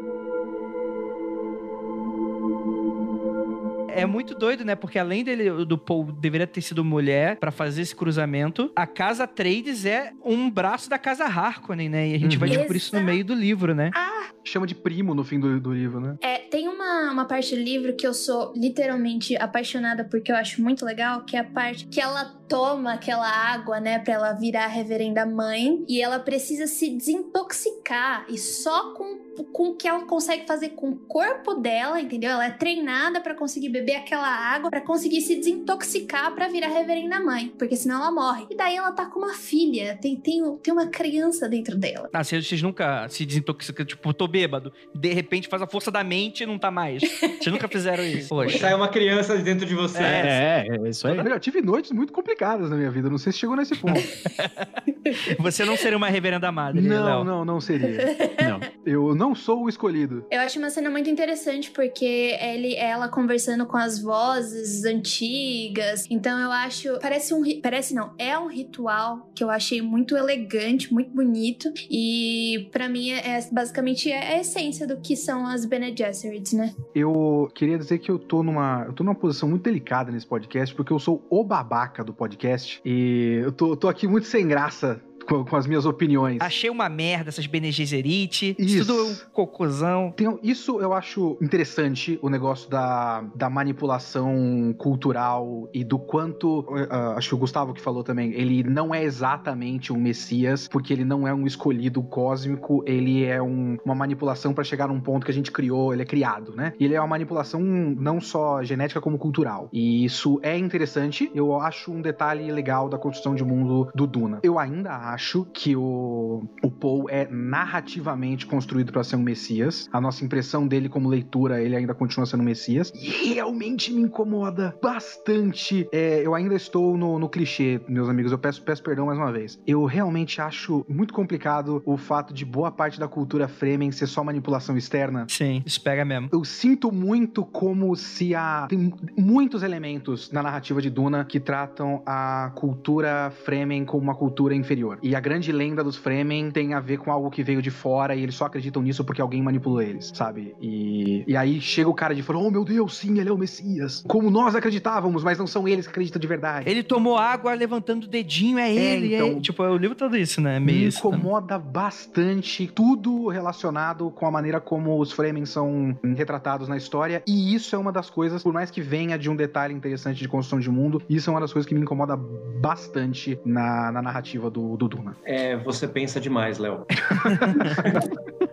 É 3.94 4.06
muito 4.06 4.34
doido, 4.34 4.64
né? 4.64 4.74
Porque 4.74 4.98
além 4.98 5.24
dele, 5.24 5.64
do 5.64 5.78
Paul 5.78 6.04
deveria 6.04 6.46
ter 6.46 6.60
sido 6.60 6.84
mulher 6.84 7.36
para 7.36 7.50
fazer 7.50 7.82
esse 7.82 7.94
cruzamento, 7.94 8.70
a 8.74 8.86
casa 8.86 9.26
Trades 9.26 9.84
é 9.84 10.12
um 10.24 10.50
braço 10.50 10.88
da 10.88 10.98
casa 10.98 11.24
Harkonnen, 11.24 11.88
né? 11.88 12.08
E 12.08 12.14
a 12.14 12.18
gente 12.18 12.34
uhum. 12.34 12.40
vai 12.40 12.48
descobrir 12.48 12.78
isso 12.78 12.94
no 12.94 13.02
meio 13.02 13.24
do 13.24 13.34
livro, 13.34 13.74
né? 13.74 13.90
Ah! 13.94 14.20
Chama 14.50 14.66
de 14.66 14.74
primo 14.74 15.14
no 15.14 15.22
fim 15.22 15.38
do, 15.38 15.60
do 15.60 15.72
livro, 15.72 16.00
né? 16.00 16.16
É, 16.20 16.38
tem 16.38 16.66
uma, 16.66 17.12
uma 17.12 17.24
parte 17.24 17.54
do 17.54 17.62
livro 17.62 17.94
que 17.94 18.04
eu 18.04 18.12
sou 18.12 18.52
literalmente 18.56 19.36
apaixonada 19.36 20.02
porque 20.02 20.32
eu 20.32 20.34
acho 20.34 20.60
muito 20.60 20.84
legal, 20.84 21.24
que 21.24 21.36
é 21.36 21.38
a 21.38 21.44
parte 21.44 21.86
que 21.86 22.00
ela 22.00 22.24
toma 22.48 22.94
aquela 22.94 23.28
água, 23.28 23.78
né, 23.78 24.00
pra 24.00 24.14
ela 24.14 24.32
virar 24.32 24.64
a 24.64 24.66
reverenda 24.66 25.24
mãe 25.24 25.84
e 25.88 26.02
ela 26.02 26.18
precisa 26.18 26.66
se 26.66 26.90
desintoxicar 26.90 28.26
e 28.28 28.36
só 28.36 28.92
com 28.92 29.30
com 29.52 29.70
o 29.70 29.76
que 29.76 29.88
ela 29.88 30.04
consegue 30.04 30.46
fazer 30.46 30.70
com 30.70 30.90
o 30.90 30.96
corpo 30.96 31.54
dela, 31.54 32.00
entendeu? 32.00 32.30
Ela 32.30 32.46
é 32.46 32.50
treinada 32.50 33.20
para 33.20 33.34
conseguir 33.34 33.68
beber 33.68 33.96
aquela 33.96 34.28
água, 34.28 34.70
para 34.70 34.80
conseguir 34.80 35.20
se 35.20 35.36
desintoxicar 35.36 36.34
para 36.34 36.48
virar 36.48 36.68
reverenda 36.68 37.20
mãe, 37.20 37.52
porque 37.58 37.76
senão 37.76 37.96
ela 37.96 38.10
morre. 38.10 38.46
E 38.50 38.56
daí 38.56 38.76
ela 38.76 38.92
tá 38.92 39.06
com 39.06 39.20
uma 39.20 39.34
filha, 39.34 39.98
tem, 40.00 40.16
tem, 40.16 40.42
tem 40.62 40.72
uma 40.72 40.88
criança 40.88 41.48
dentro 41.48 41.76
dela. 41.76 42.08
Ah, 42.12 42.22
vocês 42.22 42.62
nunca 42.62 43.08
se 43.08 43.24
desintoxicam, 43.24 43.84
tipo, 43.84 44.12
tô 44.12 44.26
bêbado, 44.40 44.72
de 44.94 45.12
repente 45.12 45.48
faz 45.48 45.62
a 45.62 45.66
força 45.66 45.90
da 45.90 46.02
mente 46.02 46.42
e 46.42 46.46
não 46.46 46.58
tá 46.58 46.70
mais. 46.70 47.02
Vocês 47.02 47.46
nunca 47.46 47.68
fizeram 47.68 48.04
isso. 48.04 48.28
Poxa. 48.30 48.58
Sai 48.58 48.74
uma 48.74 48.88
criança 48.88 49.36
dentro 49.36 49.66
de 49.66 49.74
você. 49.74 50.02
É, 50.02 50.66
é, 50.66 50.76
é 50.76 50.88
isso 50.88 51.06
aí. 51.06 51.18
Eu 51.18 51.40
tive 51.40 51.60
noites 51.60 51.90
muito 51.90 52.12
complicadas 52.12 52.70
na 52.70 52.76
minha 52.76 52.90
vida, 52.90 53.10
não 53.10 53.18
sei 53.18 53.32
se 53.32 53.38
chegou 53.38 53.56
nesse 53.56 53.76
ponto. 53.76 54.00
você 55.38 55.64
não 55.64 55.76
seria 55.76 55.96
uma 55.96 56.08
reverenda 56.08 56.50
madre, 56.50 56.80
Não, 56.80 57.04
Léo. 57.04 57.24
não, 57.24 57.44
não 57.44 57.60
seria. 57.60 58.16
não. 58.42 58.60
Eu 58.84 59.14
não 59.14 59.34
sou 59.34 59.64
o 59.64 59.68
escolhido. 59.68 60.24
Eu 60.30 60.40
acho 60.40 60.58
uma 60.58 60.70
cena 60.70 60.88
muito 60.90 61.10
interessante 61.10 61.70
porque 61.70 62.36
ele, 62.40 62.74
ela 62.76 63.08
conversando 63.08 63.66
com 63.66 63.76
as 63.76 64.02
vozes 64.02 64.84
antigas. 64.84 66.06
Então 66.10 66.38
eu 66.38 66.50
acho, 66.50 66.98
parece 67.00 67.34
um, 67.34 67.42
parece 67.60 67.94
não, 67.94 68.14
é 68.18 68.38
um 68.38 68.48
ritual 68.48 69.30
que 69.34 69.44
eu 69.44 69.50
achei 69.50 69.82
muito 69.82 70.16
elegante, 70.16 70.92
muito 70.92 71.10
bonito 71.10 71.72
e 71.90 72.68
para 72.72 72.88
mim 72.88 73.10
é, 73.10 73.36
é, 73.36 73.48
basicamente 73.52 74.10
é 74.20 74.36
a 74.36 74.40
essência 74.40 74.86
do 74.86 74.98
que 74.98 75.16
são 75.16 75.46
as 75.46 75.64
Bene 75.64 75.94
Gesserits, 75.96 76.52
né? 76.52 76.74
Eu 76.94 77.50
queria 77.54 77.78
dizer 77.78 77.98
que 77.98 78.10
eu 78.10 78.18
tô 78.18 78.42
numa, 78.42 78.84
eu 78.86 78.92
tô 78.92 79.02
numa 79.02 79.14
posição 79.14 79.48
muito 79.48 79.62
delicada 79.62 80.12
nesse 80.12 80.26
podcast 80.26 80.74
porque 80.74 80.92
eu 80.92 80.98
sou 80.98 81.24
o 81.30 81.42
babaca 81.42 82.04
do 82.04 82.12
podcast 82.12 82.80
e 82.84 83.40
eu 83.42 83.52
tô, 83.52 83.76
tô 83.76 83.88
aqui 83.88 84.06
muito 84.06 84.26
sem 84.26 84.46
graça 84.46 85.00
com, 85.30 85.44
com 85.44 85.56
as 85.56 85.66
minhas 85.66 85.86
opiniões. 85.86 86.38
Achei 86.40 86.68
uma 86.68 86.88
merda 86.88 87.28
essas 87.28 87.46
Bene 87.46 87.70
Gesserit. 87.70 88.56
Isso. 88.58 88.84
Tudo 88.86 89.06
um 89.06 89.14
cocôzão. 89.32 90.12
Tem- 90.16 90.38
isso 90.42 90.80
eu 90.80 90.92
acho 90.92 91.38
interessante, 91.40 92.18
o 92.20 92.28
negócio 92.28 92.68
da, 92.68 93.22
da 93.34 93.48
manipulação 93.48 94.74
cultural 94.76 95.68
e 95.72 95.84
do 95.84 95.98
quanto. 95.98 96.64
ah, 96.90 97.14
acho 97.16 97.28
que 97.28 97.34
o 97.34 97.38
Gustavo 97.38 97.72
que 97.72 97.80
falou 97.80 98.02
também. 98.02 98.32
Ele 98.32 98.64
não 98.64 98.94
é 98.94 99.02
exatamente 99.04 99.92
um 99.92 99.96
Messias, 100.00 100.66
porque 100.66 100.92
ele 100.92 101.04
não 101.04 101.28
é 101.28 101.32
um 101.32 101.46
escolhido 101.46 102.02
cósmico, 102.02 102.82
ele 102.86 103.24
é 103.24 103.40
um- 103.40 103.76
uma 103.84 103.94
manipulação 103.94 104.52
pra 104.52 104.64
chegar 104.64 104.88
num 104.88 105.00
ponto 105.00 105.24
que 105.24 105.30
a 105.30 105.34
gente 105.34 105.52
criou, 105.52 105.92
ele 105.92 106.02
é 106.02 106.04
criado, 106.06 106.54
né? 106.56 106.72
E 106.80 106.84
ele 106.84 106.94
é 106.94 107.00
uma 107.00 107.06
manipulação 107.06 107.60
não 107.60 108.20
só 108.20 108.62
genética 108.62 109.00
como 109.00 109.18
cultural. 109.18 109.68
E 109.72 110.04
isso 110.04 110.40
é 110.42 110.56
interessante, 110.56 111.30
eu 111.34 111.60
acho 111.60 111.92
um 111.92 112.00
detalhe 112.00 112.50
legal 112.50 112.88
da 112.88 112.98
construção 112.98 113.34
de 113.34 113.44
mundo 113.44 113.88
do 113.94 114.06
Duna. 114.06 114.40
Eu 114.42 114.58
ainda 114.58 114.90
acho 114.96 115.19
que 115.52 115.76
o, 115.76 116.42
o 116.62 116.70
Paul 116.70 117.08
é 117.08 117.28
narrativamente 117.30 118.46
construído 118.46 118.92
pra 118.92 119.04
ser 119.04 119.16
um 119.16 119.22
Messias. 119.22 119.88
A 119.92 120.00
nossa 120.00 120.24
impressão 120.24 120.66
dele 120.66 120.88
como 120.88 121.08
leitura, 121.08 121.62
ele 121.62 121.76
ainda 121.76 121.94
continua 121.94 122.26
sendo 122.26 122.40
um 122.40 122.44
Messias. 122.44 122.92
E 122.94 123.34
realmente 123.34 123.92
me 123.92 124.02
incomoda 124.02 124.74
bastante. 124.82 125.88
É, 125.92 126.24
eu 126.24 126.34
ainda 126.34 126.54
estou 126.54 126.96
no, 126.96 127.18
no 127.18 127.28
clichê, 127.28 127.80
meus 127.88 128.08
amigos. 128.08 128.32
Eu 128.32 128.38
peço, 128.38 128.62
peço 128.62 128.82
perdão 128.82 129.06
mais 129.06 129.18
uma 129.18 129.32
vez. 129.32 129.60
Eu 129.66 129.84
realmente 129.84 130.40
acho 130.40 130.84
muito 130.88 131.12
complicado 131.12 131.82
o 131.84 131.96
fato 131.96 132.32
de 132.32 132.44
boa 132.44 132.70
parte 132.70 132.98
da 132.98 133.08
cultura 133.08 133.48
Fremen 133.48 133.92
ser 133.92 134.06
só 134.06 134.24
manipulação 134.24 134.76
externa. 134.76 135.26
Sim, 135.28 135.62
isso 135.66 135.82
pega 135.82 136.04
mesmo. 136.04 136.28
Eu 136.32 136.44
sinto 136.44 136.90
muito 136.90 137.44
como 137.44 137.94
se 137.94 138.34
há. 138.34 138.66
Tem 138.68 138.92
muitos 139.16 139.62
elementos 139.62 140.30
na 140.32 140.42
narrativa 140.42 140.80
de 140.80 140.90
Duna 140.90 141.24
que 141.24 141.38
tratam 141.38 142.02
a 142.06 142.52
cultura 142.54 143.30
Fremen 143.44 143.84
como 143.84 144.02
uma 144.02 144.14
cultura 144.14 144.54
inferior. 144.54 144.98
E 145.02 145.09
a 145.14 145.20
grande 145.20 145.50
lenda 145.52 145.82
dos 145.82 145.96
Fremen 145.96 146.50
tem 146.50 146.74
a 146.74 146.80
ver 146.80 146.98
com 146.98 147.10
algo 147.10 147.30
que 147.30 147.42
veio 147.42 147.60
de 147.62 147.70
fora 147.70 148.14
e 148.14 148.22
eles 148.22 148.34
só 148.34 148.46
acreditam 148.46 148.82
nisso 148.82 149.04
porque 149.04 149.20
alguém 149.20 149.42
manipulou 149.42 149.80
eles, 149.82 150.10
sabe? 150.14 150.54
E, 150.60 151.24
e 151.26 151.36
aí 151.36 151.60
chega 151.60 151.88
o 151.88 151.94
cara 151.94 152.14
de 152.14 152.22
fora: 152.22 152.38
oh 152.38 152.50
meu 152.50 152.64
Deus, 152.64 152.96
sim, 152.98 153.18
ele 153.18 153.28
é 153.28 153.32
o 153.32 153.38
Messias. 153.38 154.04
Como 154.06 154.30
nós 154.30 154.54
acreditávamos, 154.54 155.22
mas 155.24 155.38
não 155.38 155.46
são 155.46 155.66
eles 155.66 155.86
que 155.86 155.90
acreditam 155.90 156.20
de 156.20 156.26
verdade. 156.26 156.68
Ele 156.68 156.82
tomou 156.82 157.16
água 157.16 157.54
levantando 157.54 158.04
o 158.04 158.08
dedinho, 158.08 158.58
é 158.58 158.72
ele. 158.74 159.14
É 159.14 159.18
então- 159.26 159.40
Tipo, 159.40 159.62
é 159.64 159.70
o 159.70 159.76
livro 159.76 159.96
todo 159.96 160.16
isso, 160.16 160.40
né? 160.40 160.60
Meio 160.60 160.78
Me 160.80 160.86
isso. 160.86 161.08
né? 161.10 161.16
incomoda 161.16 161.58
bastante 161.58 162.66
tudo 162.66 163.28
relacionado 163.28 164.10
com 164.10 164.26
a 164.26 164.30
maneira 164.30 164.60
como 164.60 164.98
os 165.00 165.12
Fremen 165.12 165.44
são 165.46 165.98
retratados 166.16 166.68
na 166.68 166.76
história. 166.76 167.22
E 167.26 167.54
isso 167.54 167.74
é 167.74 167.78
uma 167.78 167.90
das 167.92 168.08
coisas, 168.10 168.42
por 168.42 168.52
mais 168.52 168.70
que 168.70 168.80
venha 168.80 169.18
de 169.18 169.28
um 169.30 169.36
detalhe 169.36 169.74
interessante 169.74 170.18
de 170.18 170.28
construção 170.28 170.58
de 170.60 170.70
mundo, 170.70 171.02
isso 171.08 171.30
é 171.30 171.32
uma 171.32 171.40
das 171.40 171.52
coisas 171.52 171.68
que 171.68 171.74
me 171.74 171.80
incomoda 171.80 172.16
bastante 172.60 173.38
na, 173.44 173.90
na 173.90 174.02
narrativa 174.02 174.50
do, 174.50 174.76
do 174.76 174.88
Duna. 174.90 175.16
É, 175.24 175.56
você 175.56 175.86
pensa 175.88 176.20
demais, 176.20 176.58
Léo. 176.58 176.84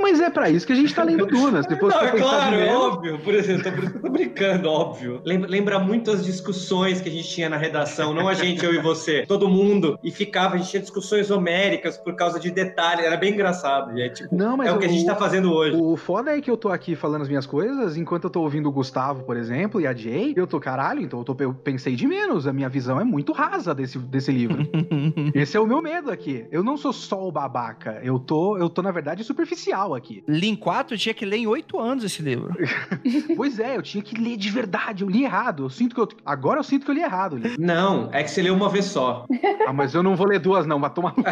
Mas 0.00 0.20
é 0.20 0.30
pra 0.30 0.48
isso 0.50 0.66
que 0.66 0.72
a 0.72 0.76
gente 0.76 0.94
tá 0.94 1.02
lendo 1.02 1.26
Duna. 1.26 1.62
Se 1.62 1.76
fosse 1.76 1.96
Não, 1.96 2.04
é 2.04 2.10
claro, 2.12 2.56
é 2.56 2.74
óbvio. 2.74 3.18
Por 3.18 3.34
exemplo, 3.34 3.70
brin- 3.72 3.90
tô 4.00 4.08
brincando, 4.10 4.68
óbvio. 4.68 5.20
Lembra, 5.24 5.48
lembra 5.48 5.78
muito 5.78 6.10
as 6.10 6.24
discussões 6.24 7.00
que 7.00 7.08
a 7.08 7.12
gente 7.12 7.28
tinha 7.28 7.48
na 7.48 7.56
redação, 7.56 8.14
não 8.14 8.28
a 8.28 8.34
gente, 8.34 8.64
eu 8.64 8.74
e 8.74 8.80
você, 8.80 9.24
todo 9.26 9.48
mundo. 9.48 9.98
E 10.02 10.10
ficava, 10.10 10.54
a 10.54 10.58
gente 10.58 10.70
tinha 10.70 10.80
discussões 10.82 11.30
homéricas 11.30 11.96
por 11.96 12.14
causa 12.14 12.38
de 12.38 12.50
detalhes. 12.50 13.04
Era 13.04 13.16
bem 13.16 13.32
engraçado. 13.34 13.96
E 13.98 14.02
é, 14.02 14.08
tipo, 14.08 14.34
Não, 14.34 14.56
mas 14.56 14.68
é 14.68 14.72
o 14.72 14.78
que 14.78 14.84
a 14.86 14.88
gente 14.88 15.04
tá 15.06 15.14
fazendo 15.16 15.52
hoje. 15.52 15.76
O 15.76 15.96
foda 15.96 16.36
é 16.36 16.40
que 16.40 16.50
eu 16.50 16.56
tô 16.56 16.68
aqui 16.68 16.94
falando 16.94 17.22
as 17.22 17.28
minhas 17.28 17.46
coisas, 17.46 17.96
enquanto 17.96 18.24
eu 18.24 18.30
tô 18.30 18.40
ouvindo 18.42 18.68
o 18.68 18.72
Gustavo, 18.72 19.24
por 19.24 19.36
exemplo, 19.36 19.80
e 19.80 19.86
a 19.86 19.94
Jay, 19.94 20.32
eu 20.36 20.46
tô 20.46 20.60
caralho, 20.60 21.00
então 21.00 21.18
eu, 21.20 21.24
tô, 21.24 21.36
eu 21.40 21.52
pensei 21.54 21.94
de 21.96 22.06
menos. 22.06 22.46
A 22.46 22.52
minha 22.52 22.68
visão 22.68 23.00
é 23.00 23.04
muito 23.04 23.32
rasa 23.32 23.74
desse, 23.74 23.98
desse 23.98 24.30
livro. 24.32 24.58
Esse 25.34 25.56
é 25.56 25.60
o 25.60 25.66
meu 25.66 25.80
medo 25.82 26.10
aqui. 26.10 26.46
Eu 26.50 26.62
não 26.62 26.76
sou 26.76 26.92
só 26.92 27.26
o 27.26 27.32
babaca. 27.32 28.00
Eu 28.02 28.18
tô, 28.18 28.56
eu 28.58 28.68
tô 28.68 28.82
na 28.82 28.90
verdade, 28.90 29.24
superficial 29.24 29.55
aqui. 29.96 30.22
Li 30.28 30.48
em 30.48 30.56
quatro, 30.56 30.94
eu 30.94 30.98
tinha 30.98 31.14
que 31.14 31.24
ler 31.24 31.36
em 31.38 31.46
oito 31.46 31.78
anos 31.78 32.04
esse 32.04 32.22
livro. 32.22 32.54
pois 33.36 33.58
é, 33.58 33.76
eu 33.76 33.82
tinha 33.82 34.02
que 34.02 34.14
ler 34.20 34.36
de 34.36 34.50
verdade. 34.50 35.02
Eu 35.02 35.08
li 35.08 35.24
errado. 35.24 35.64
Eu 35.64 35.70
sinto 35.70 35.94
que 35.94 36.00
eu. 36.00 36.08
Agora 36.24 36.58
eu 36.60 36.64
sinto 36.64 36.84
que 36.84 36.90
eu 36.90 36.94
li 36.94 37.02
errado. 37.02 37.36
Li. 37.36 37.56
Não, 37.58 38.08
é 38.12 38.22
que 38.22 38.30
você 38.30 38.42
leu 38.42 38.54
uma 38.54 38.68
vez 38.68 38.86
só. 38.86 39.26
Ah, 39.66 39.72
mas 39.72 39.94
eu 39.94 40.02
não 40.02 40.16
vou 40.16 40.26
ler 40.26 40.38
duas, 40.38 40.66
não. 40.66 40.80
Vai 40.80 40.90
tomar 40.90 41.14
no 41.16 41.22
cu. 41.22 41.30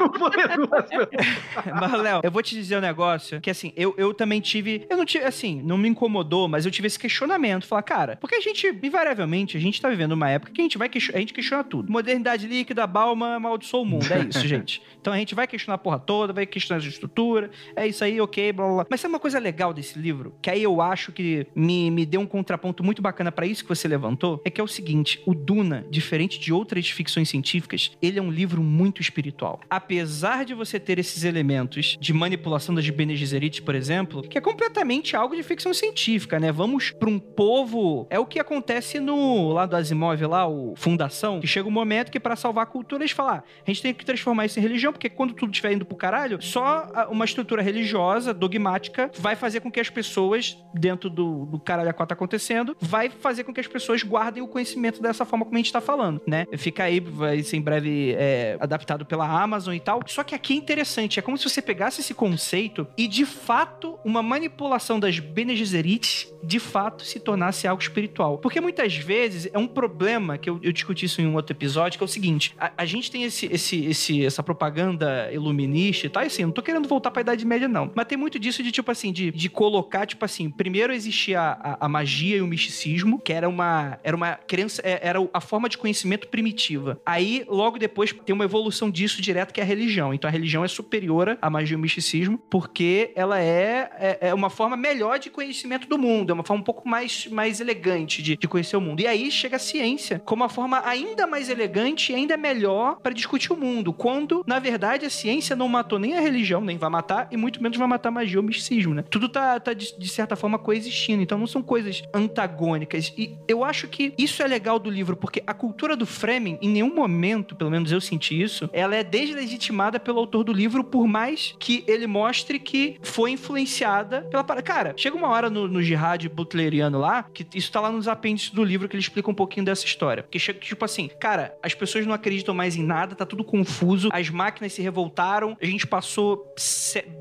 não 0.00 0.18
vou 0.18 0.28
ler 0.30 0.48
duas, 0.48 0.84
não. 0.90 1.80
Mas, 1.80 1.92
Léo, 2.00 2.20
eu 2.22 2.30
vou 2.30 2.42
te 2.42 2.54
dizer 2.54 2.76
um 2.78 2.80
negócio 2.80 3.40
que, 3.40 3.50
assim, 3.50 3.72
eu, 3.76 3.94
eu 3.96 4.12
também 4.14 4.40
tive. 4.40 4.86
Eu 4.88 4.96
não 4.96 5.04
tive, 5.04 5.24
assim, 5.24 5.60
não 5.62 5.76
me 5.78 5.88
incomodou, 5.88 6.48
mas 6.48 6.64
eu 6.64 6.70
tive 6.70 6.86
esse 6.86 6.98
questionamento. 6.98 7.66
Falar, 7.66 7.82
cara, 7.82 8.16
porque 8.20 8.34
a 8.34 8.40
gente, 8.40 8.66
invariavelmente, 8.82 9.56
a 9.56 9.60
gente 9.60 9.80
tá 9.80 9.88
vivendo 9.88 10.12
uma 10.12 10.28
época 10.28 10.52
que 10.52 10.60
a 10.60 10.64
gente 10.64 10.78
vai 10.78 10.88
question- 10.88 11.16
a 11.16 11.20
gente 11.20 11.32
questiona 11.32 11.62
tudo. 11.64 11.90
Modernidade 11.90 12.46
líquida, 12.46 12.86
Balma, 12.86 13.34
amaldiçoou 13.36 13.82
o 13.82 13.86
mundo. 13.86 14.06
É 14.12 14.20
isso, 14.20 14.46
gente. 14.46 14.82
Então 15.00 15.12
a 15.12 15.16
gente 15.16 15.34
vai 15.34 15.46
questionar 15.46 15.76
a 15.76 15.78
porra 15.78 15.98
toda, 15.98 16.32
vai 16.32 16.46
questionar 16.46 16.78
a 16.78 16.80
estrutura. 17.10 17.50
É 17.74 17.86
isso 17.86 18.02
aí, 18.04 18.20
ok, 18.20 18.52
blá 18.52 18.64
blá 18.64 18.74
blá. 18.74 18.86
Mas 18.88 19.00
sabe 19.00 19.12
uma 19.12 19.20
coisa 19.20 19.38
legal 19.38 19.74
desse 19.74 19.98
livro? 19.98 20.34
Que 20.40 20.50
aí 20.50 20.62
eu 20.62 20.80
acho 20.80 21.12
que 21.12 21.46
me, 21.54 21.90
me 21.90 22.06
deu 22.06 22.20
um 22.20 22.26
contraponto 22.26 22.82
muito 22.82 23.02
bacana 23.02 23.30
pra 23.30 23.46
isso 23.46 23.62
que 23.62 23.68
você 23.68 23.86
levantou. 23.88 24.40
É 24.44 24.50
que 24.50 24.60
é 24.60 24.64
o 24.64 24.68
seguinte: 24.68 25.20
o 25.26 25.34
Duna, 25.34 25.84
diferente 25.90 26.38
de 26.38 26.52
outras 26.52 26.88
ficções 26.88 27.28
científicas, 27.28 27.92
ele 28.00 28.18
é 28.18 28.22
um 28.22 28.30
livro 28.30 28.62
muito 28.62 29.02
espiritual. 29.02 29.60
Apesar 29.68 30.44
de 30.44 30.54
você 30.54 30.78
ter 30.78 30.98
esses 30.98 31.24
elementos 31.24 31.98
de 32.00 32.12
manipulação 32.12 32.74
das 32.74 32.88
Bene 32.88 33.16
Gesserit, 33.16 33.62
por 33.62 33.74
exemplo, 33.74 34.22
que 34.22 34.38
é 34.38 34.40
completamente 34.40 35.16
algo 35.16 35.34
de 35.34 35.42
ficção 35.42 35.74
científica, 35.74 36.38
né? 36.38 36.52
Vamos 36.52 36.90
pra 36.90 37.08
um 37.08 37.18
povo. 37.18 38.06
É 38.10 38.18
o 38.18 38.26
que 38.26 38.38
acontece 38.38 39.00
no 39.00 39.52
lá 39.52 39.66
do 39.66 39.76
Asimov, 39.76 40.20
lá, 40.22 40.46
o 40.46 40.74
Fundação, 40.76 41.40
que 41.40 41.46
chega 41.46 41.68
um 41.68 41.72
momento 41.72 42.10
que 42.10 42.20
pra 42.20 42.36
salvar 42.36 42.64
a 42.64 42.66
cultura 42.66 43.02
eles 43.02 43.12
falam: 43.12 43.34
ah, 43.34 43.42
a 43.66 43.70
gente 43.70 43.82
tem 43.82 43.94
que 43.94 44.04
transformar 44.04 44.46
isso 44.46 44.58
em 44.58 44.62
religião, 44.62 44.92
porque 44.92 45.08
quando 45.08 45.34
tudo 45.34 45.50
estiver 45.50 45.72
indo 45.72 45.84
pro 45.84 45.96
caralho, 45.96 46.40
só 46.40 46.88
uma 47.08 47.24
estrutura 47.24 47.62
religiosa, 47.62 48.32
dogmática, 48.34 49.10
vai 49.18 49.36
fazer 49.36 49.60
com 49.60 49.70
que 49.70 49.80
as 49.80 49.90
pessoas, 49.90 50.56
dentro 50.74 51.08
do, 51.08 51.46
do 51.46 51.58
caralho 51.58 51.90
a 51.90 51.92
qual 51.92 52.06
tá 52.06 52.14
acontecendo, 52.14 52.76
vai 52.80 53.08
fazer 53.10 53.44
com 53.44 53.52
que 53.52 53.60
as 53.60 53.66
pessoas 53.66 54.02
guardem 54.02 54.42
o 54.42 54.48
conhecimento 54.48 55.00
dessa 55.00 55.24
forma 55.24 55.44
como 55.44 55.56
a 55.56 55.58
gente 55.58 55.72
tá 55.72 55.80
falando, 55.80 56.20
né? 56.26 56.46
Fica 56.56 56.84
aí, 56.84 57.00
vai 57.00 57.42
ser 57.42 57.56
em 57.56 57.62
breve 57.62 58.14
é, 58.18 58.56
adaptado 58.60 59.04
pela 59.04 59.26
Amazon 59.26 59.74
e 59.74 59.80
tal. 59.80 60.00
Só 60.06 60.22
que 60.22 60.34
aqui 60.34 60.52
é 60.52 60.56
interessante, 60.56 61.18
é 61.18 61.22
como 61.22 61.36
se 61.38 61.48
você 61.48 61.62
pegasse 61.62 62.00
esse 62.00 62.14
conceito 62.14 62.86
e, 62.96 63.06
de 63.06 63.24
fato, 63.24 63.98
uma 64.04 64.22
manipulação 64.22 64.98
das 64.98 65.18
Bene 65.18 65.56
Gesserit, 65.56 66.28
de 66.42 66.58
fato, 66.58 67.04
se 67.04 67.20
tornasse 67.20 67.66
algo 67.66 67.82
espiritual. 67.82 68.38
Porque 68.38 68.60
muitas 68.60 68.96
vezes 68.96 69.48
é 69.52 69.58
um 69.58 69.66
problema, 69.66 70.38
que 70.38 70.48
eu, 70.48 70.58
eu 70.62 70.72
discuti 70.72 71.06
isso 71.06 71.20
em 71.20 71.26
um 71.26 71.34
outro 71.34 71.52
episódio, 71.52 71.98
que 71.98 72.04
é 72.04 72.06
o 72.06 72.08
seguinte, 72.08 72.54
a, 72.58 72.72
a 72.76 72.84
gente 72.84 73.10
tem 73.10 73.24
esse, 73.24 73.46
esse, 73.46 73.84
esse, 73.86 74.24
essa 74.24 74.42
propaganda 74.42 75.30
iluminista 75.32 76.06
e 76.06 76.10
tal, 76.10 76.22
e 76.22 76.26
assim, 76.26 76.44
não 76.44 76.52
tô 76.52 76.62
querendo 76.62 76.88
voltar 76.90 77.10
pra 77.10 77.22
Idade 77.22 77.46
Média, 77.46 77.68
não. 77.68 77.90
Mas 77.94 78.06
tem 78.06 78.18
muito 78.18 78.38
disso 78.38 78.62
de, 78.62 78.70
tipo 78.70 78.90
assim, 78.90 79.12
de, 79.12 79.30
de 79.30 79.48
colocar, 79.48 80.06
tipo 80.06 80.24
assim, 80.24 80.50
primeiro 80.50 80.92
existia 80.92 81.40
a, 81.40 81.86
a, 81.86 81.88
magia 81.88 82.36
e 82.36 82.42
o 82.42 82.46
misticismo, 82.46 83.18
que 83.18 83.32
era 83.32 83.48
uma, 83.48 83.98
era 84.02 84.16
uma 84.16 84.34
crença, 84.34 84.82
é- 84.84 85.00
era 85.02 85.18
a 85.32 85.40
forma 85.40 85.68
de 85.68 85.78
conhecimento 85.78 86.28
primitiva. 86.28 87.00
Aí, 87.06 87.44
logo 87.48 87.78
depois, 87.78 88.12
tem 88.12 88.34
uma 88.34 88.44
evolução 88.44 88.90
disso 88.90 89.22
direto, 89.22 89.52
que 89.52 89.60
é 89.60 89.62
a 89.62 89.66
religião. 89.66 90.12
Então, 90.12 90.28
a 90.28 90.32
religião 90.32 90.64
é 90.64 90.68
superior 90.68 91.38
à 91.40 91.48
magia 91.48 91.74
e 91.74 91.76
ao 91.76 91.80
misticismo, 91.80 92.38
porque 92.50 93.12
ela 93.14 93.40
é, 93.40 93.90
é, 93.98 94.28
é 94.28 94.34
uma 94.34 94.50
forma 94.50 94.76
melhor 94.76 95.18
de 95.18 95.30
conhecimento 95.30 95.88
do 95.88 95.98
mundo, 95.98 96.30
é 96.30 96.34
uma 96.34 96.44
forma 96.44 96.60
um 96.60 96.64
pouco 96.64 96.88
mais, 96.88 97.26
mais 97.28 97.60
elegante 97.60 98.22
de, 98.22 98.36
de 98.36 98.48
conhecer 98.48 98.76
o 98.76 98.80
mundo. 98.80 99.00
E 99.00 99.06
aí 99.06 99.30
chega 99.30 99.56
a 99.56 99.58
ciência 99.58 100.20
como 100.24 100.42
uma 100.42 100.48
forma 100.48 100.82
ainda 100.84 101.26
mais 101.26 101.48
elegante 101.48 102.12
e 102.12 102.14
ainda 102.14 102.36
melhor 102.36 102.98
para 103.00 103.12
discutir 103.12 103.52
o 103.52 103.56
mundo, 103.56 103.92
quando, 103.92 104.42
na 104.46 104.58
verdade, 104.58 105.06
a 105.06 105.10
ciência 105.10 105.54
não 105.54 105.68
matou 105.68 105.98
nem 105.98 106.16
a 106.16 106.20
religião, 106.20 106.60
nem 106.60 106.78
vai 106.80 106.90
matar, 106.90 107.28
e 107.30 107.36
muito 107.36 107.62
menos 107.62 107.78
vai 107.78 107.86
matar 107.86 108.10
magia 108.10 108.38
ou 108.38 108.44
misticismo, 108.44 108.94
né? 108.94 109.04
Tudo 109.08 109.28
tá, 109.28 109.60
tá 109.60 109.72
de, 109.72 109.96
de 109.96 110.08
certa 110.08 110.34
forma 110.34 110.58
coexistindo, 110.58 111.22
então 111.22 111.38
não 111.38 111.46
são 111.46 111.62
coisas 111.62 112.02
antagônicas. 112.12 113.12
E 113.16 113.36
eu 113.46 113.64
acho 113.64 113.88
que 113.88 114.12
isso 114.18 114.42
é 114.42 114.46
legal 114.46 114.78
do 114.78 114.90
livro, 114.90 115.16
porque 115.16 115.42
a 115.46 115.54
cultura 115.54 115.96
do 115.96 116.06
Fremen, 116.06 116.58
em 116.60 116.68
nenhum 116.68 116.94
momento, 116.94 117.54
pelo 117.54 117.70
menos 117.70 117.92
eu 117.92 118.00
senti 118.00 118.40
isso, 118.40 118.68
ela 118.72 118.96
é 118.96 119.04
deslegitimada 119.04 120.00
pelo 120.00 120.18
autor 120.18 120.44
do 120.44 120.52
livro, 120.52 120.82
por 120.82 121.06
mais 121.06 121.54
que 121.58 121.84
ele 121.86 122.06
mostre 122.06 122.58
que 122.58 122.98
foi 123.02 123.32
influenciada 123.32 124.22
pela. 124.22 124.44
Cara, 124.62 124.94
chega 124.96 125.16
uma 125.16 125.28
hora 125.28 125.48
no, 125.48 125.68
no 125.68 125.82
jihad 125.82 126.26
butleriano 126.28 126.98
lá, 126.98 127.22
que 127.22 127.46
isso 127.54 127.70
tá 127.70 127.80
lá 127.80 127.90
nos 127.90 128.08
apêndices 128.08 128.50
do 128.50 128.64
livro 128.64 128.88
que 128.88 128.96
ele 128.96 129.02
explica 129.02 129.30
um 129.30 129.34
pouquinho 129.34 129.64
dessa 129.64 129.84
história. 129.84 130.24
Que 130.28 130.38
chega, 130.38 130.58
tipo 130.58 130.84
assim, 130.84 131.08
cara, 131.20 131.56
as 131.62 131.74
pessoas 131.74 132.06
não 132.06 132.14
acreditam 132.14 132.54
mais 132.54 132.76
em 132.76 132.82
nada, 132.82 133.14
tá 133.14 133.26
tudo 133.26 133.44
confuso, 133.44 134.08
as 134.12 134.30
máquinas 134.30 134.72
se 134.72 134.82
revoltaram, 134.82 135.56
a 135.60 135.66
gente 135.66 135.86
passou 135.86 136.52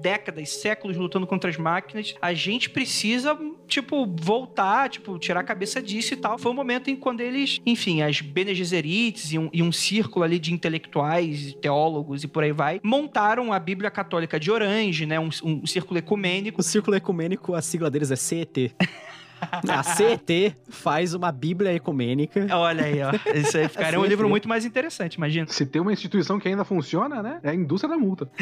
décadas, 0.02 0.50
séculos 0.50 0.98
lutando 0.98 1.28
contra 1.28 1.50
as 1.50 1.58
máquinas, 1.58 2.16
a 2.22 2.34
gente 2.34 2.70
precisa, 2.70 3.38
tipo, 3.68 4.06
voltar, 4.06 4.90
tipo, 4.90 5.18
tirar 5.20 5.42
a 5.42 5.44
cabeça 5.44 5.82
disso 5.82 6.14
e 6.14 6.18
tal. 6.18 6.38
Foi 6.38 6.52
um 6.52 6.56
momento 6.56 6.90
em 6.90 6.96
quando 6.96 7.22
eles, 7.22 7.60
enfim, 7.66 8.02
as 8.02 8.22
Bene 8.22 8.54
Gesserits 8.54 9.32
e 9.32 9.40
um, 9.40 9.50
e 9.52 9.62
um 9.62 9.72
círculo 9.72 10.24
ali 10.24 10.40
de 10.40 10.54
intelectuais, 10.54 11.54
teólogos 11.62 12.24
e 12.24 12.28
por 12.28 12.44
aí 12.44 12.52
vai, 12.52 12.80
montaram 12.84 13.52
a 13.52 13.60
Bíblia 13.60 13.92
Católica 13.92 14.40
de 14.40 14.52
Orange, 14.52 15.06
né, 15.06 15.20
um, 15.20 15.30
um 15.44 15.66
círculo 15.66 15.98
ecumênico 15.98 16.62
O 16.62 16.64
círculo 16.64 16.96
ecumênico, 16.96 17.54
a 17.54 17.62
sigla 17.62 17.90
deles 17.90 18.12
é 18.12 18.16
CET. 18.16 18.76
A 19.70 19.84
CET 19.84 20.56
faz 20.70 21.14
uma 21.14 21.32
bíblia 21.32 21.74
ecumênica. 21.74 22.48
Olha 22.52 22.86
aí, 22.86 23.00
ó. 23.02 23.12
Isso 23.34 23.58
aí 23.58 23.68
ficaria 23.70 24.00
um 24.00 24.04
Sim, 24.04 24.10
livro 24.10 24.30
muito 24.30 24.48
mais 24.48 24.66
interessante, 24.66 25.16
imagina. 25.16 25.48
Se 25.48 25.66
tem 25.66 25.82
uma 25.82 25.94
instituição 25.94 26.40
que 26.40 26.48
ainda 26.48 26.64
funciona, 26.64 27.22
né? 27.22 27.40
É 27.44 27.50
a 27.50 27.56
indústria 27.56 27.90
da 27.90 27.98
multa. 27.98 28.30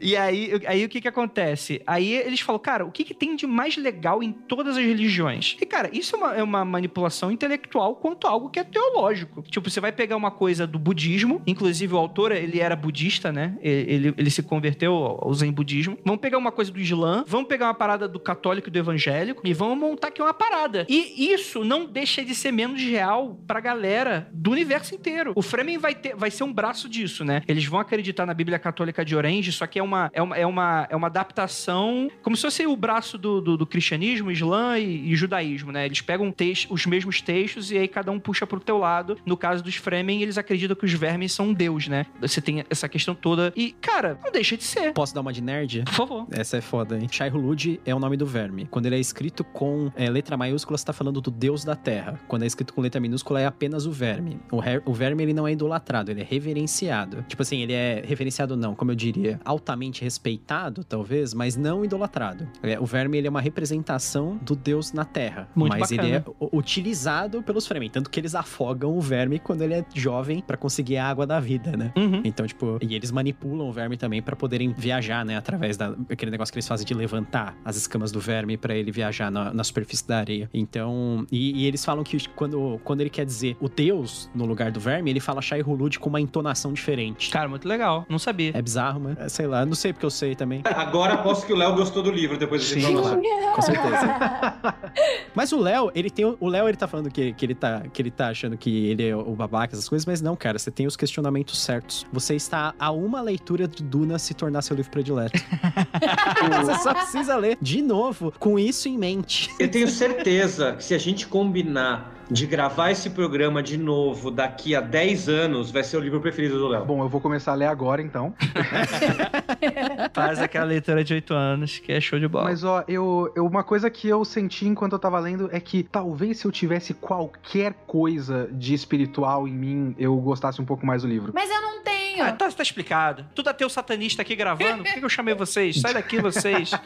E 0.00 0.16
aí, 0.16 0.52
aí 0.66 0.84
o 0.84 0.88
que 0.88 1.00
que 1.00 1.08
acontece? 1.08 1.82
Aí 1.86 2.14
eles 2.14 2.40
falam, 2.40 2.60
cara, 2.60 2.84
o 2.84 2.90
que 2.90 3.04
que 3.04 3.14
tem 3.14 3.34
de 3.34 3.46
mais 3.46 3.76
legal 3.76 4.22
em 4.22 4.32
todas 4.32 4.76
as 4.76 4.84
religiões? 4.84 5.56
E, 5.60 5.66
cara, 5.66 5.90
isso 5.92 6.14
é 6.14 6.18
uma, 6.18 6.34
é 6.36 6.42
uma 6.42 6.64
manipulação 6.64 7.30
intelectual 7.30 7.96
quanto 7.96 8.26
algo 8.26 8.50
que 8.50 8.58
é 8.58 8.64
teológico. 8.64 9.42
Tipo, 9.42 9.68
você 9.68 9.80
vai 9.80 9.92
pegar 9.92 10.16
uma 10.16 10.30
coisa 10.30 10.66
do 10.66 10.78
budismo, 10.78 11.42
inclusive 11.46 11.94
o 11.94 11.98
autor, 11.98 12.32
ele 12.32 12.60
era 12.60 12.76
budista, 12.76 13.32
né? 13.32 13.58
Ele, 13.60 13.92
ele, 13.92 14.14
ele 14.16 14.30
se 14.30 14.42
converteu 14.42 14.94
ao 14.94 15.32
zen 15.34 15.52
budismo. 15.52 15.98
Vamos 16.04 16.20
pegar 16.20 16.38
uma 16.38 16.52
coisa 16.52 16.70
do 16.70 16.80
islã, 16.80 17.24
vamos 17.26 17.48
pegar 17.48 17.69
uma 17.70 17.74
parada 17.74 18.06
do 18.08 18.18
católico 18.20 18.68
e 18.68 18.70
do 18.70 18.78
evangélico 18.78 19.42
e 19.44 19.54
vamos 19.54 19.78
montar 19.78 20.08
aqui 20.08 20.20
uma 20.20 20.34
parada. 20.34 20.86
E 20.88 21.32
isso 21.32 21.64
não 21.64 21.86
deixa 21.86 22.24
de 22.24 22.34
ser 22.34 22.52
menos 22.52 22.82
real 22.82 23.40
pra 23.46 23.60
galera 23.60 24.28
do 24.32 24.50
universo 24.50 24.94
inteiro. 24.94 25.32
O 25.34 25.42
Fremen 25.42 25.78
vai, 25.78 25.94
ter, 25.94 26.14
vai 26.16 26.30
ser 26.30 26.44
um 26.44 26.52
braço 26.52 26.88
disso, 26.88 27.24
né? 27.24 27.42
Eles 27.46 27.64
vão 27.64 27.80
acreditar 27.80 28.26
na 28.26 28.34
Bíblia 28.34 28.58
Católica 28.58 29.04
de 29.04 29.14
Orange, 29.16 29.52
só 29.52 29.66
que 29.66 29.78
é 29.78 29.82
uma, 29.82 30.10
é 30.12 30.22
uma, 30.22 30.36
é 30.36 30.46
uma, 30.46 30.86
é 30.90 30.96
uma 30.96 31.06
adaptação, 31.06 32.10
como 32.22 32.36
se 32.36 32.42
fosse 32.42 32.66
o 32.66 32.76
braço 32.76 33.16
do, 33.16 33.40
do, 33.40 33.56
do 33.56 33.66
cristianismo, 33.66 34.30
islã 34.30 34.78
e, 34.78 35.12
e 35.12 35.16
judaísmo, 35.16 35.72
né? 35.72 35.86
Eles 35.86 36.00
pegam 36.00 36.30
tex- 36.30 36.66
os 36.70 36.86
mesmos 36.86 37.20
textos 37.20 37.70
e 37.70 37.78
aí 37.78 37.88
cada 37.88 38.10
um 38.10 38.18
puxa 38.18 38.46
pro 38.46 38.60
teu 38.60 38.78
lado. 38.78 39.16
No 39.24 39.36
caso 39.36 39.62
dos 39.62 39.76
Fremen, 39.76 40.22
eles 40.22 40.36
acreditam 40.38 40.76
que 40.76 40.84
os 40.84 40.92
vermes 40.92 41.32
são 41.32 41.48
um 41.48 41.54
deus, 41.54 41.88
né? 41.88 42.06
Você 42.20 42.40
tem 42.40 42.64
essa 42.68 42.88
questão 42.88 43.14
toda. 43.14 43.52
E, 43.56 43.72
cara, 43.72 44.18
não 44.24 44.32
deixa 44.32 44.56
de 44.56 44.64
ser. 44.64 44.92
Posso 44.92 45.14
dar 45.14 45.20
uma 45.20 45.32
de 45.32 45.42
nerd? 45.42 45.82
Por 45.84 45.94
favor. 45.94 46.26
Essa 46.30 46.56
é 46.58 46.60
foda, 46.60 46.98
hein? 46.98 47.08
Shai 47.10 47.30
Hulud 47.30 47.59
é 47.84 47.94
o 47.94 47.98
nome 47.98 48.16
do 48.16 48.26
verme. 48.26 48.66
Quando 48.70 48.86
ele 48.86 48.96
é 48.96 49.00
escrito 49.00 49.42
com 49.44 49.90
é, 49.96 50.08
letra 50.08 50.36
maiúscula, 50.36 50.76
você 50.78 50.84
tá 50.84 50.92
falando 50.92 51.20
do 51.20 51.30
deus 51.30 51.64
da 51.64 51.74
terra. 51.76 52.18
Quando 52.28 52.42
é 52.42 52.46
escrito 52.46 52.72
com 52.72 52.80
letra 52.80 53.00
minúscula, 53.00 53.40
é 53.40 53.46
apenas 53.46 53.86
o 53.86 53.92
verme. 53.92 54.40
O, 54.50 54.58
her- 54.62 54.82
o 54.86 54.92
verme, 54.92 55.22
ele 55.22 55.32
não 55.34 55.46
é 55.46 55.52
idolatrado, 55.52 56.10
ele 56.10 56.20
é 56.20 56.24
reverenciado. 56.24 57.24
Tipo 57.28 57.42
assim, 57.42 57.60
ele 57.62 57.72
é 57.72 58.02
reverenciado 58.06 58.56
não, 58.56 58.74
como 58.74 58.90
eu 58.90 58.94
diria, 58.94 59.40
altamente 59.44 60.02
respeitado, 60.02 60.84
talvez, 60.84 61.34
mas 61.34 61.56
não 61.56 61.84
idolatrado. 61.84 62.48
É, 62.62 62.78
o 62.78 62.84
verme, 62.86 63.18
ele 63.18 63.26
é 63.26 63.30
uma 63.30 63.40
representação 63.40 64.38
do 64.42 64.54
deus 64.56 64.92
na 64.92 65.04
terra. 65.04 65.48
Muito 65.54 65.76
mas 65.78 65.90
bacana. 65.90 66.08
ele 66.08 66.16
é 66.16 66.24
utilizado 66.52 67.42
pelos 67.42 67.66
Fremen. 67.66 67.90
Tanto 67.90 68.08
que 68.10 68.20
eles 68.20 68.34
afogam 68.34 68.96
o 68.96 69.00
verme 69.00 69.38
quando 69.38 69.62
ele 69.62 69.74
é 69.74 69.84
jovem 69.94 70.40
pra 70.40 70.56
conseguir 70.56 70.96
a 70.96 71.06
água 71.08 71.26
da 71.26 71.40
vida, 71.40 71.76
né? 71.76 71.92
Uhum. 71.96 72.20
Então, 72.24 72.46
tipo, 72.46 72.78
e 72.80 72.94
eles 72.94 73.10
manipulam 73.10 73.68
o 73.68 73.72
verme 73.72 73.96
também 73.96 74.22
pra 74.22 74.36
poderem 74.36 74.72
viajar, 74.72 75.24
né? 75.24 75.36
Através 75.36 75.76
daquele 75.76 76.30
negócio 76.30 76.52
que 76.52 76.58
eles 76.58 76.68
fazem 76.68 76.86
de 76.86 76.94
levantar 76.94 77.49
as 77.64 77.76
escamas 77.76 78.10
do 78.12 78.20
verme 78.20 78.56
pra 78.56 78.74
ele 78.74 78.90
viajar 78.90 79.30
na, 79.30 79.52
na 79.52 79.64
superfície 79.64 80.06
da 80.06 80.18
areia. 80.18 80.48
Então, 80.52 81.26
e, 81.30 81.62
e 81.62 81.66
eles 81.66 81.84
falam 81.84 82.02
que 82.04 82.28
quando, 82.30 82.80
quando 82.84 83.00
ele 83.00 83.10
quer 83.10 83.24
dizer 83.24 83.56
o 83.60 83.68
deus 83.68 84.30
no 84.34 84.44
lugar 84.46 84.70
do 84.70 84.80
verme, 84.80 85.10
ele 85.10 85.20
fala 85.20 85.40
Shai 85.42 85.62
Hulud 85.62 85.98
com 85.98 86.08
uma 86.08 86.20
entonação 86.20 86.72
diferente. 86.72 87.30
Cara, 87.30 87.48
muito 87.48 87.66
legal. 87.68 88.04
Não 88.08 88.18
sabia. 88.18 88.52
É 88.54 88.62
bizarro, 88.62 89.00
mas 89.00 89.18
é, 89.18 89.28
sei 89.28 89.46
lá, 89.46 89.64
não 89.66 89.74
sei 89.74 89.92
porque 89.92 90.06
eu 90.06 90.10
sei 90.10 90.34
também. 90.34 90.62
Agora 90.64 91.14
aposto 91.14 91.46
que 91.46 91.52
o 91.52 91.56
Léo 91.56 91.74
gostou 91.74 92.02
do 92.02 92.10
livro 92.10 92.38
depois 92.38 92.62
de 92.62 92.74
Sim, 92.74 92.94
falar. 92.94 93.16
Com 93.54 93.62
certeza. 93.62 94.70
Mas 95.34 95.52
o 95.52 95.58
Léo, 95.58 95.90
ele 95.94 96.10
tem. 96.10 96.24
o- 96.24 96.36
O 96.40 96.48
Léo, 96.48 96.66
ele 96.68 96.76
tá 96.76 96.88
falando 96.88 97.10
que, 97.10 97.32
que, 97.32 97.46
ele 97.46 97.54
tá, 97.54 97.82
que 97.92 98.02
ele 98.02 98.10
tá 98.10 98.28
achando 98.28 98.56
que 98.56 98.86
ele 98.88 99.06
é 99.08 99.14
o 99.14 99.34
babaca, 99.34 99.74
essas 99.74 99.88
coisas, 99.88 100.04
mas 100.04 100.20
não, 100.20 100.34
cara, 100.34 100.58
você 100.58 100.70
tem 100.70 100.86
os 100.86 100.96
questionamentos 100.96 101.60
certos. 101.62 102.04
Você 102.12 102.34
está 102.34 102.74
a 102.78 102.90
uma 102.90 103.20
leitura 103.20 103.68
de 103.68 103.82
Duna 103.82 104.18
se 104.18 104.34
tornar 104.34 104.62
seu 104.62 104.74
livro 104.76 104.90
predileto. 104.90 105.38
você 106.64 106.74
só 106.82 106.92
precisa 106.94 107.36
ler 107.40 107.58
de 107.60 107.82
novo, 107.82 108.32
com 108.38 108.58
isso 108.58 108.88
em 108.88 108.96
mente. 108.98 109.50
Eu 109.58 109.70
tenho 109.70 109.88
certeza 109.88 110.74
que 110.74 110.84
se 110.84 110.94
a 110.94 110.98
gente 110.98 111.26
combinar 111.26 112.14
de 112.30 112.46
gravar 112.46 112.92
esse 112.92 113.10
programa 113.10 113.60
de 113.60 113.76
novo 113.76 114.30
daqui 114.30 114.72
a 114.76 114.80
10 114.80 115.28
anos, 115.28 115.72
vai 115.72 115.82
ser 115.82 115.96
o 115.96 116.00
livro 116.00 116.20
preferido 116.20 116.58
do 116.60 116.68
Léo. 116.68 116.84
Bom, 116.84 117.02
eu 117.02 117.08
vou 117.08 117.20
começar 117.20 117.50
a 117.50 117.54
ler 117.56 117.66
agora, 117.66 118.00
então. 118.00 118.32
Faz 120.14 120.38
aquela 120.40 120.64
leitura 120.64 121.02
de 121.02 121.12
8 121.14 121.34
anos, 121.34 121.78
que 121.78 121.90
é 121.92 122.00
show 122.00 122.18
de 122.20 122.28
bola. 122.28 122.44
Mas, 122.44 122.62
ó, 122.64 122.84
eu, 122.86 123.32
eu- 123.34 123.44
uma 123.46 123.64
coisa 123.64 123.90
que 123.90 124.06
eu 124.08 124.24
senti 124.24 124.66
enquanto 124.66 124.92
eu 124.92 124.98
tava 124.98 125.18
lendo 125.18 125.48
é 125.52 125.58
que 125.60 125.82
talvez 125.82 126.38
se 126.38 126.46
eu 126.46 126.52
tivesse 126.52 126.94
qualquer 126.94 127.72
coisa 127.86 128.48
de 128.52 128.74
espiritual 128.74 129.48
em 129.48 129.52
mim, 129.52 129.94
eu 129.98 130.16
gostasse 130.16 130.60
um 130.60 130.64
pouco 130.64 130.86
mais 130.86 131.02
do 131.02 131.08
livro. 131.08 131.32
Mas 131.34 131.50
eu 131.50 131.60
não 131.60 131.82
tenho. 131.82 132.09
Ah, 132.20 132.32
tá, 132.32 132.50
tá 132.50 132.62
explicado. 132.62 133.26
Tudo 133.34 133.48
ateu 133.48 133.68
satanista 133.68 134.22
aqui 134.22 134.34
gravando. 134.36 134.84
Por 134.84 134.92
que 134.94 135.04
eu 135.04 135.08
chamei 135.08 135.34
vocês? 135.34 135.80
Sai 135.80 135.94
daqui, 135.94 136.20
vocês. 136.20 136.70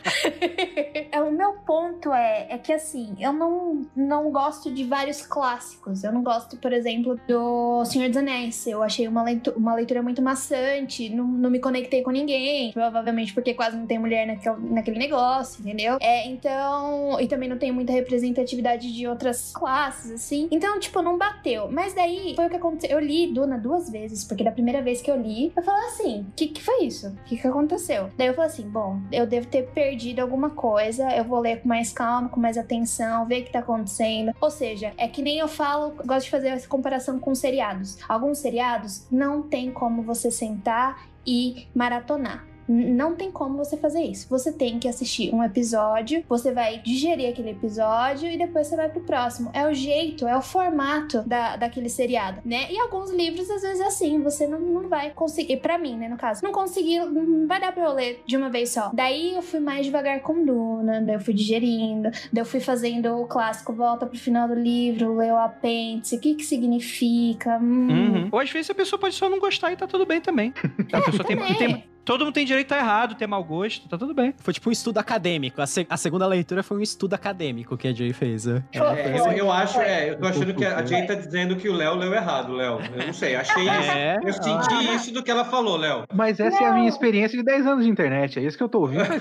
É, 1.14 1.20
o 1.22 1.30
meu 1.30 1.52
ponto 1.64 2.12
é, 2.12 2.46
é 2.50 2.58
que 2.58 2.72
assim, 2.72 3.14
eu 3.20 3.32
não, 3.32 3.86
não 3.94 4.32
gosto 4.32 4.68
de 4.72 4.82
vários 4.82 5.24
clássicos. 5.24 6.02
Eu 6.02 6.10
não 6.10 6.24
gosto, 6.24 6.56
por 6.56 6.72
exemplo, 6.72 7.18
do 7.28 7.84
Senhor 7.84 8.08
dos 8.08 8.16
Anéis. 8.16 8.66
Eu 8.66 8.82
achei 8.82 9.06
uma, 9.06 9.22
leitu 9.22 9.52
uma 9.56 9.76
leitura 9.76 10.02
muito 10.02 10.20
maçante, 10.20 11.08
não, 11.10 11.24
não 11.24 11.50
me 11.50 11.60
conectei 11.60 12.02
com 12.02 12.10
ninguém. 12.10 12.72
Provavelmente 12.72 13.32
porque 13.32 13.54
quase 13.54 13.76
não 13.76 13.86
tem 13.86 13.96
mulher 13.96 14.26
naquele, 14.26 14.56
naquele 14.74 14.98
negócio, 14.98 15.60
entendeu? 15.60 15.98
É, 16.00 16.26
então. 16.26 17.20
E 17.20 17.28
também 17.28 17.48
não 17.48 17.58
tem 17.58 17.70
muita 17.70 17.92
representatividade 17.92 18.92
de 18.92 19.06
outras 19.06 19.52
classes, 19.52 20.10
assim. 20.10 20.48
Então, 20.50 20.80
tipo, 20.80 21.00
não 21.00 21.16
bateu. 21.16 21.70
Mas 21.70 21.94
daí 21.94 22.34
foi 22.34 22.46
o 22.46 22.50
que 22.50 22.56
aconteceu. 22.56 22.90
Eu 22.90 22.98
li 22.98 23.32
Duna 23.32 23.56
duas 23.56 23.88
vezes, 23.88 24.24
porque 24.24 24.42
da 24.42 24.50
primeira 24.50 24.82
vez 24.82 25.00
que 25.00 25.10
eu 25.10 25.20
li, 25.24 25.52
eu 25.56 25.62
falei 25.62 25.86
assim: 25.86 26.20
o 26.20 26.32
que, 26.36 26.48
que 26.48 26.62
foi 26.62 26.84
isso? 26.84 27.08
O 27.08 27.24
que, 27.24 27.36
que 27.36 27.46
aconteceu? 27.46 28.10
Daí 28.16 28.28
eu 28.28 28.34
falei 28.34 28.50
assim: 28.50 28.68
bom, 28.68 29.00
eu 29.10 29.26
devo 29.26 29.46
ter 29.46 29.66
perdido 29.70 30.20
alguma 30.20 30.50
coisa, 30.50 31.10
eu 31.16 31.24
vou 31.24 31.40
ler 31.40 31.62
com 31.62 31.68
mais 31.68 31.92
calma, 31.92 32.28
com 32.28 32.40
mais 32.40 32.58
atenção, 32.58 33.26
ver 33.26 33.42
o 33.42 33.44
que 33.44 33.52
tá 33.52 33.60
acontecendo. 33.60 34.32
Ou 34.40 34.50
seja, 34.50 34.92
é 34.96 35.08
que 35.08 35.22
nem 35.22 35.38
eu 35.38 35.48
falo, 35.48 35.94
gosto 36.04 36.24
de 36.24 36.30
fazer 36.30 36.48
essa 36.48 36.68
comparação 36.68 37.18
com 37.18 37.34
seriados. 37.34 37.98
Alguns 38.08 38.38
seriados 38.38 39.06
não 39.10 39.42
tem 39.42 39.72
como 39.72 40.02
você 40.02 40.30
sentar 40.30 41.08
e 41.26 41.66
maratonar. 41.74 42.53
Não 42.68 43.14
tem 43.14 43.30
como 43.30 43.56
você 43.58 43.76
fazer 43.76 44.02
isso. 44.02 44.26
Você 44.30 44.52
tem 44.52 44.78
que 44.78 44.88
assistir 44.88 45.34
um 45.34 45.42
episódio, 45.42 46.24
você 46.28 46.52
vai 46.52 46.78
digerir 46.78 47.28
aquele 47.30 47.50
episódio 47.50 48.28
e 48.30 48.36
depois 48.38 48.66
você 48.66 48.76
vai 48.76 48.88
pro 48.88 49.00
próximo. 49.02 49.50
É 49.52 49.66
o 49.66 49.74
jeito, 49.74 50.26
é 50.26 50.36
o 50.36 50.42
formato 50.42 51.22
da, 51.26 51.56
daquele 51.56 51.88
seriado, 51.88 52.40
né? 52.44 52.66
E 52.70 52.78
alguns 52.78 53.10
livros, 53.10 53.48
às 53.50 53.62
vezes, 53.62 53.80
é 53.80 53.86
assim, 53.86 54.20
você 54.22 54.46
não, 54.46 54.58
não 54.60 54.88
vai 54.88 55.10
conseguir, 55.10 55.58
pra 55.58 55.78
mim, 55.78 55.96
né, 55.96 56.08
no 56.08 56.16
caso, 56.16 56.42
não 56.44 56.52
conseguiu, 56.52 57.10
não 57.10 57.46
vai 57.46 57.60
dar 57.60 57.72
pra 57.72 57.84
eu 57.84 57.92
ler 57.92 58.22
de 58.26 58.36
uma 58.36 58.48
vez 58.50 58.70
só. 58.70 58.90
Daí 58.92 59.34
eu 59.34 59.42
fui 59.42 59.60
mais 59.60 59.84
devagar 59.86 60.20
com 60.20 60.44
Duna, 60.44 61.00
daí 61.02 61.16
eu 61.16 61.20
fui 61.20 61.34
digerindo, 61.34 62.10
daí 62.32 62.42
eu 62.42 62.46
fui 62.46 62.60
fazendo 62.60 63.20
o 63.20 63.26
clássico, 63.26 63.72
volta 63.72 64.06
pro 64.06 64.18
final 64.18 64.48
do 64.48 64.54
livro, 64.54 65.16
lê 65.16 65.30
o 65.30 65.36
apêndice, 65.36 66.16
o 66.16 66.20
que 66.20 66.34
que 66.34 66.44
significa, 66.44 67.58
hum, 67.58 67.84
Uhum. 68.14 68.28
Ou 68.32 68.38
às 68.38 68.50
vezes 68.50 68.70
a 68.70 68.74
pessoa 68.74 68.98
pode 68.98 69.14
só 69.14 69.28
não 69.28 69.38
gostar 69.38 69.72
e 69.72 69.76
tá 69.76 69.86
tudo 69.86 70.04
bem 70.06 70.20
também. 70.20 70.52
A 70.92 71.00
pessoa 71.02 71.24
tem, 71.24 71.36
também. 71.36 71.54
tem- 71.56 71.84
Todo 72.04 72.24
mundo 72.24 72.34
tem 72.34 72.44
direito 72.44 72.70
a 72.72 72.76
estar 72.76 72.86
errado, 72.86 73.14
ter 73.14 73.26
mau 73.26 73.42
gosto, 73.42 73.88
tá 73.88 73.96
tudo 73.96 74.12
bem. 74.12 74.34
Foi 74.38 74.52
tipo 74.52 74.68
um 74.68 74.72
estudo 74.72 74.98
acadêmico. 74.98 75.62
A, 75.62 75.66
se- 75.66 75.86
a 75.88 75.96
segunda 75.96 76.26
leitura 76.26 76.62
foi 76.62 76.76
um 76.76 76.80
estudo 76.82 77.14
acadêmico 77.14 77.76
que 77.78 77.88
a 77.88 77.92
Jay 77.94 78.12
fez. 78.12 78.44
né? 78.44 78.62
Foi. 78.72 78.86
É, 78.86 79.18
eu, 79.18 79.32
eu 79.32 79.50
acho, 79.52 79.80
é, 79.80 80.10
eu 80.10 80.18
tô 80.18 80.26
achando 80.26 80.52
que 80.54 80.64
a 80.66 80.84
Jay 80.84 81.06
tá 81.06 81.14
dizendo 81.14 81.56
que 81.56 81.68
o 81.68 81.72
Léo 81.72 81.94
leu 81.94 82.12
errado, 82.12 82.52
Léo. 82.52 82.78
Eu 82.94 83.06
não 83.06 83.12
sei, 83.14 83.34
achei 83.36 83.68
É. 83.68 84.18
Eu 84.22 84.32
senti 84.32 84.94
isso 84.94 85.12
do 85.14 85.22
que 85.22 85.30
ela 85.30 85.44
falou, 85.46 85.76
Léo. 85.76 86.04
Mas 86.12 86.38
essa 86.40 86.62
é 86.62 86.66
a 86.68 86.74
minha 86.74 86.88
experiência 86.88 87.38
de 87.38 87.44
10 87.44 87.66
anos 87.66 87.84
de 87.84 87.90
internet, 87.90 88.38
é 88.38 88.42
isso 88.42 88.56
que 88.58 88.62
eu 88.62 88.68
tô 88.68 88.80
ouvindo. 88.80 89.04
Mas 89.08 89.20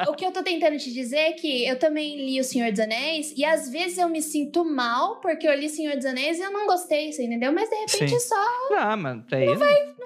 o 0.07 0.13
que 0.13 0.25
eu 0.25 0.31
tô 0.31 0.43
tentando 0.43 0.77
te 0.77 0.91
dizer 0.93 1.17
é 1.17 1.31
que 1.33 1.65
eu 1.65 1.77
também 1.77 2.17
li 2.17 2.39
O 2.39 2.43
Senhor 2.43 2.71
dos 2.71 2.79
Anéis 2.79 3.33
e 3.35 3.43
às 3.43 3.69
vezes 3.69 3.97
eu 3.97 4.09
me 4.09 4.21
sinto 4.21 4.63
mal 4.65 5.19
porque 5.21 5.47
eu 5.47 5.53
li 5.53 5.69
Senhor 5.69 5.95
dos 5.95 6.05
Anéis 6.05 6.39
e 6.39 6.41
eu 6.41 6.51
não 6.51 6.67
gostei, 6.67 7.11
você 7.11 7.23
entendeu? 7.23 7.51
Mas 7.51 7.69
de 7.69 7.75
repente 7.75 8.09
Sim. 8.09 8.19
só 8.19 8.69
Não, 8.69 8.97
mano, 8.97 9.25
aí 9.31 9.45
não, 9.45 9.53
não 9.53 9.59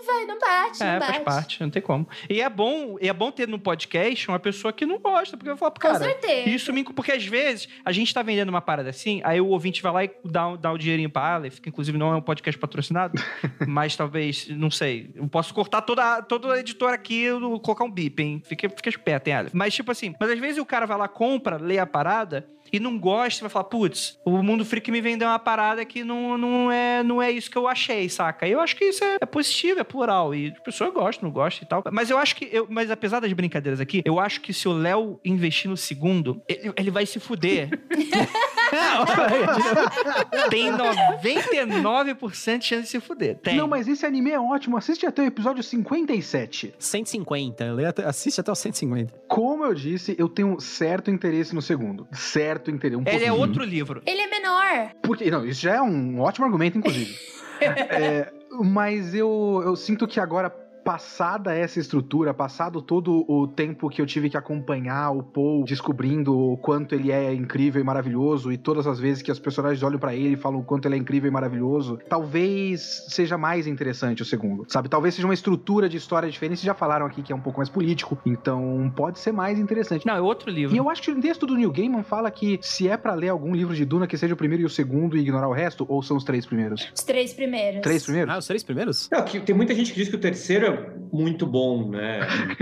vai, 0.04 0.26
não 0.26 0.40
bate, 0.40 0.84
é, 0.84 0.94
não 0.94 1.00
faz 1.00 1.12
bate. 1.12 1.26
parte, 1.26 1.62
não 1.62 1.70
tem 1.70 1.82
como. 1.82 2.08
E 2.30 2.42
é 2.42 2.50
bom, 2.50 2.98
e 3.02 3.10
é 3.10 3.14
bom 3.14 3.32
ter 3.32 3.48
no 3.48 3.60
podcast 3.60 4.28
uma 4.28 4.40
pessoa 4.40 4.72
que 4.72 4.86
não 4.86 5.00
gosta, 5.00 5.36
porque 5.36 5.50
eu 5.50 5.58
falo, 5.58 5.72
Com 5.74 5.80
cara, 5.80 6.00
certeza. 6.00 6.50
Isso 6.50 6.74
me. 6.74 6.84
Porque 6.84 7.12
às 7.12 7.26
vezes 7.26 7.68
a 7.84 7.92
gente 7.92 8.14
tá 8.14 8.22
vendendo 8.22 8.50
uma 8.50 8.62
parada 8.62 8.90
assim, 8.90 9.22
aí 9.24 9.42
o 9.42 9.48
ouvinte 9.48 9.82
vai 9.82 9.92
lá 9.92 10.04
e 10.06 10.12
dá, 10.24 10.56
dá 10.56 10.72
o 10.72 10.78
dinheirinho 10.78 11.10
pra 11.10 11.36
Aleph, 11.36 11.60
que 11.60 11.70
inclusive 11.70 11.98
não 11.98 12.14
é 12.14 12.16
um 12.16 12.22
podcast 12.22 12.58
patrocinado, 12.60 13.22
mas 13.68 13.96
talvez, 13.96 14.48
não 14.50 14.72
sei. 14.72 15.12
Eu 15.16 15.28
posso 15.28 15.54
cortar 15.54 15.82
toda, 15.82 16.22
toda 16.22 16.54
a 16.54 16.60
editora 16.60 16.96
aqui 16.96 17.28
e 17.28 17.60
colocar 17.60 17.84
um 17.84 17.92
bip, 17.92 18.22
hein? 18.22 18.42
Fica, 18.46 18.70
fica 18.70 18.90
esperto, 18.90 19.19
Aleph? 19.32 19.54
Mas, 19.54 19.74
tipo 19.74 19.92
assim, 19.92 20.16
mas 20.20 20.30
às 20.30 20.40
vezes 20.40 20.58
o 20.58 20.66
cara 20.66 20.86
vai 20.86 20.98
lá, 20.98 21.08
compra, 21.08 21.58
lê 21.58 21.78
a 21.78 21.86
parada. 21.86 22.48
E 22.72 22.80
não 22.80 23.00
gosta, 23.00 23.42
vai 23.42 23.50
falar, 23.50 23.66
putz, 23.66 24.20
o 24.24 24.44
mundo 24.44 24.64
freak 24.64 24.92
me 24.92 25.02
vendeu 25.02 25.28
uma 25.28 25.40
parada 25.40 25.84
que 25.84 26.04
não, 26.04 26.38
não, 26.38 26.72
é, 26.72 27.02
não 27.02 27.20
é 27.20 27.32
isso 27.32 27.50
que 27.50 27.58
eu 27.58 27.68
achei, 27.68 28.08
saca? 28.08 28.48
Eu 28.48 28.60
acho 28.60 28.76
que 28.76 28.86
isso 28.86 29.04
é, 29.04 29.18
é 29.22 29.26
positivo, 29.26 29.80
é 29.80 29.84
plural. 29.84 30.36
E 30.36 30.54
a 30.56 30.62
pessoa 30.62 30.92
gosta, 30.92 31.26
não 31.26 31.32
gosta 31.32 31.64
e 31.64 31.68
tal. 31.68 31.84
Mas 31.92 32.12
eu 32.12 32.18
acho 32.20 32.36
que, 32.36 32.48
eu, 32.52 32.68
mas 32.70 32.92
apesar 32.92 33.20
das 33.22 33.34
brincadeiras 33.34 33.80
aqui, 33.80 34.04
eu 34.06 34.20
acho 34.20 34.42
que 34.42 34.54
se 34.54 34.68
o 34.68 34.74
Léo 34.74 35.20
investir 35.26 35.68
no 35.70 35.76
segundo, 35.76 36.44
ele, 36.48 36.72
ele 36.78 36.92
vai 36.92 37.08
se 37.08 37.20
fuder. 37.20 37.70
Tem 40.50 40.72
99% 40.72 42.58
de 42.60 42.66
chance 42.66 42.82
de 42.84 42.88
se 42.90 43.00
fuder. 43.00 43.38
Tem. 43.38 43.56
Não, 43.58 43.68
mas 43.68 43.88
esse 43.88 44.06
anime 44.06 44.32
é 44.32 44.40
ótimo. 44.40 44.78
Assiste 44.78 45.06
até 45.06 45.22
o 45.22 45.26
episódio 45.26 45.64
57. 45.64 46.74
150. 46.78 47.72
Lê 47.74 47.86
até- 47.86 48.06
assiste 48.06 48.40
até 48.42 48.52
o 48.52 48.56
150. 48.56 49.14
Como 49.28 49.66
eu 49.66 49.74
disse, 49.74 50.16
eu 50.18 50.28
tenho 50.30 50.60
certo 50.60 51.10
interesse 51.12 51.54
no 51.54 51.62
segundo. 51.62 52.08
Certo 52.12 52.70
interesse. 52.72 52.98
Um 53.02 53.04
Ele 53.06 53.10
é 53.26 53.28
pouquinho. 53.28 53.36
outro 53.40 53.64
livro. 53.64 54.02
Ele 54.06 54.22
é 54.22 54.28
menor. 54.28 54.92
Porque, 55.02 55.30
não, 55.32 55.46
isso 55.46 55.62
já 55.62 55.76
é 55.76 55.82
um 55.82 56.20
ótimo 56.20 56.46
argumento, 56.46 56.78
inclusive. 56.78 57.16
É, 57.62 58.32
mas 58.62 59.14
eu, 59.14 59.62
eu 59.66 59.76
sinto 59.76 60.08
que 60.08 60.18
agora, 60.18 60.50
passada 60.90 61.54
essa 61.54 61.80
estrutura, 61.80 62.34
passado 62.34 62.82
todo 62.82 63.24
o 63.28 63.48
tempo 63.48 63.88
que 63.90 64.02
eu 64.02 64.08
tive 64.08 64.28
que 64.28 64.36
acompanhar 64.36 65.12
o 65.12 65.22
Paul 65.22 65.64
descobrindo 65.64 66.36
o 66.36 66.58
quanto 66.58 66.96
ele 66.96 67.12
é 67.12 67.32
incrível 67.32 67.80
e 67.80 67.84
maravilhoso, 67.84 68.52
e 68.52 68.58
todas 68.58 68.88
as 68.88 69.00
vezes 69.00 69.22
que 69.22 69.30
as 69.30 69.38
personagens 69.38 69.84
olham 69.84 70.00
pra 70.00 70.16
ele 70.16 70.34
e 70.34 70.36
falam 70.36 70.62
o 70.62 70.64
quanto 70.64 70.88
ele 70.88 70.96
é 70.96 70.98
incrível 70.98 71.30
e 71.30 71.32
maravilhoso, 71.32 72.00
talvez 72.10 73.06
seja 73.08 73.38
mais 73.38 73.68
interessante 73.68 74.24
o 74.24 74.26
segundo, 74.26 74.66
sabe? 74.68 74.90
Talvez 74.90 75.14
seja 75.14 75.28
uma 75.28 75.34
estrutura 75.36 75.88
de 75.88 75.96
história 75.96 76.28
diferente. 76.28 76.58
Vocês 76.58 76.66
já 76.66 76.74
falaram 76.74 77.06
aqui 77.06 77.22
que 77.22 77.32
é 77.32 77.36
um 77.36 77.40
pouco 77.40 77.60
mais 77.60 77.70
político, 77.70 78.18
então 78.26 78.92
pode 78.96 79.20
ser 79.20 79.32
mais 79.32 79.60
interessante. 79.60 80.08
Não, 80.08 80.16
é 80.16 80.22
outro 80.22 80.50
livro. 80.50 80.74
E 80.76 80.80
eu 80.80 80.90
acho 80.90 81.04
que 81.04 81.12
o 81.12 81.22
texto 81.22 81.46
do 81.46 81.54
Neil 81.54 81.72
Gaiman 81.72 82.02
fala 82.02 82.32
que 82.32 82.58
se 82.64 82.88
é 82.88 82.98
pra 82.98 83.14
ler 83.14 83.30
algum 83.30 83.54
livro 83.54 83.76
de 83.76 83.86
Duna, 83.86 84.08
que 84.08 84.18
seja 84.18 84.34
o 84.34 84.38
primeiro 84.38 84.64
e 84.64 84.66
o 84.66 84.70
segundo 84.70 85.16
e 85.16 85.20
ignorar 85.20 85.50
o 85.50 85.54
resto, 85.54 85.86
ou 85.88 86.02
são 86.02 86.18
os 86.18 86.24
três 86.24 86.48
primeiros? 86.48 86.92
Os 86.96 87.04
três 87.04 87.32
primeiros. 87.32 87.82
Três 87.82 88.04
primeiros? 88.04 88.34
Ah, 88.34 88.40
os 88.40 88.48
três 88.48 88.64
primeiros? 88.64 89.08
Não, 89.12 89.24
que 89.24 89.40
tem 89.40 89.56
muita 89.56 89.76
gente 89.76 89.94
que 89.94 90.00
diz 90.00 90.10
que 90.10 90.16
o 90.16 90.20
terceiro 90.20 90.66
é 90.66 90.79
muito 91.12 91.46
bom, 91.48 91.90
né? 91.90 92.20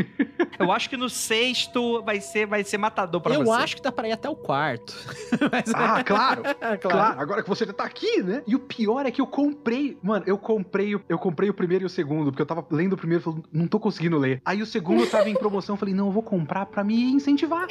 Eu 0.60 0.72
acho 0.72 0.90
que 0.90 0.98
no 0.98 1.08
sexto 1.08 2.02
vai 2.04 2.20
ser, 2.20 2.48
vai 2.48 2.64
ser 2.64 2.80
matador 2.80 3.22
pra 3.22 3.36
eu 3.36 3.44
você. 3.46 3.62
acho 3.62 3.76
que 3.76 3.82
dá 3.82 3.92
pra 3.92 4.08
ir 4.08 4.12
até 4.12 4.28
o 4.28 4.36
quarto. 4.36 4.92
Mas- 5.52 5.72
Ah, 5.74 6.04
claro! 6.04 6.42
claro. 6.60 6.80
Claro, 6.80 7.20
agora 7.22 7.44
que 7.44 7.50
você 7.50 7.64
já 7.66 7.74
tá 7.74 7.84
aqui, 7.84 8.24
né? 8.24 8.42
E 8.48 8.56
o 8.56 8.60
pior 8.60 9.06
é 9.06 9.12
que 9.12 9.22
eu 9.22 9.28
comprei. 9.28 9.98
Mano, 10.02 10.24
eu 10.26 10.36
comprei, 10.38 10.96
o- 10.96 11.02
eu 11.08 11.20
comprei 11.20 11.48
o 11.50 11.54
primeiro 11.54 11.84
e 11.84 11.86
o 11.86 11.90
segundo, 11.90 12.32
porque 12.32 12.42
eu 12.42 12.46
tava 12.46 12.66
lendo 12.72 12.94
o 12.94 12.98
primeiro 12.98 13.22
e 13.22 13.24
falei, 13.24 13.44
não 13.52 13.68
tô 13.68 13.80
conseguindo 13.80 14.18
ler. 14.18 14.42
Aí 14.44 14.60
o 14.62 14.66
segundo 14.66 15.06
tava 15.08 15.30
em 15.30 15.36
promoção, 15.36 15.76
eu 15.76 15.80
falei, 15.80 15.94
não, 15.94 16.08
eu 16.08 16.12
vou 16.12 16.24
comprar 16.24 16.66
pra 16.66 16.84
me 16.84 17.00
incentivar. 17.12 17.68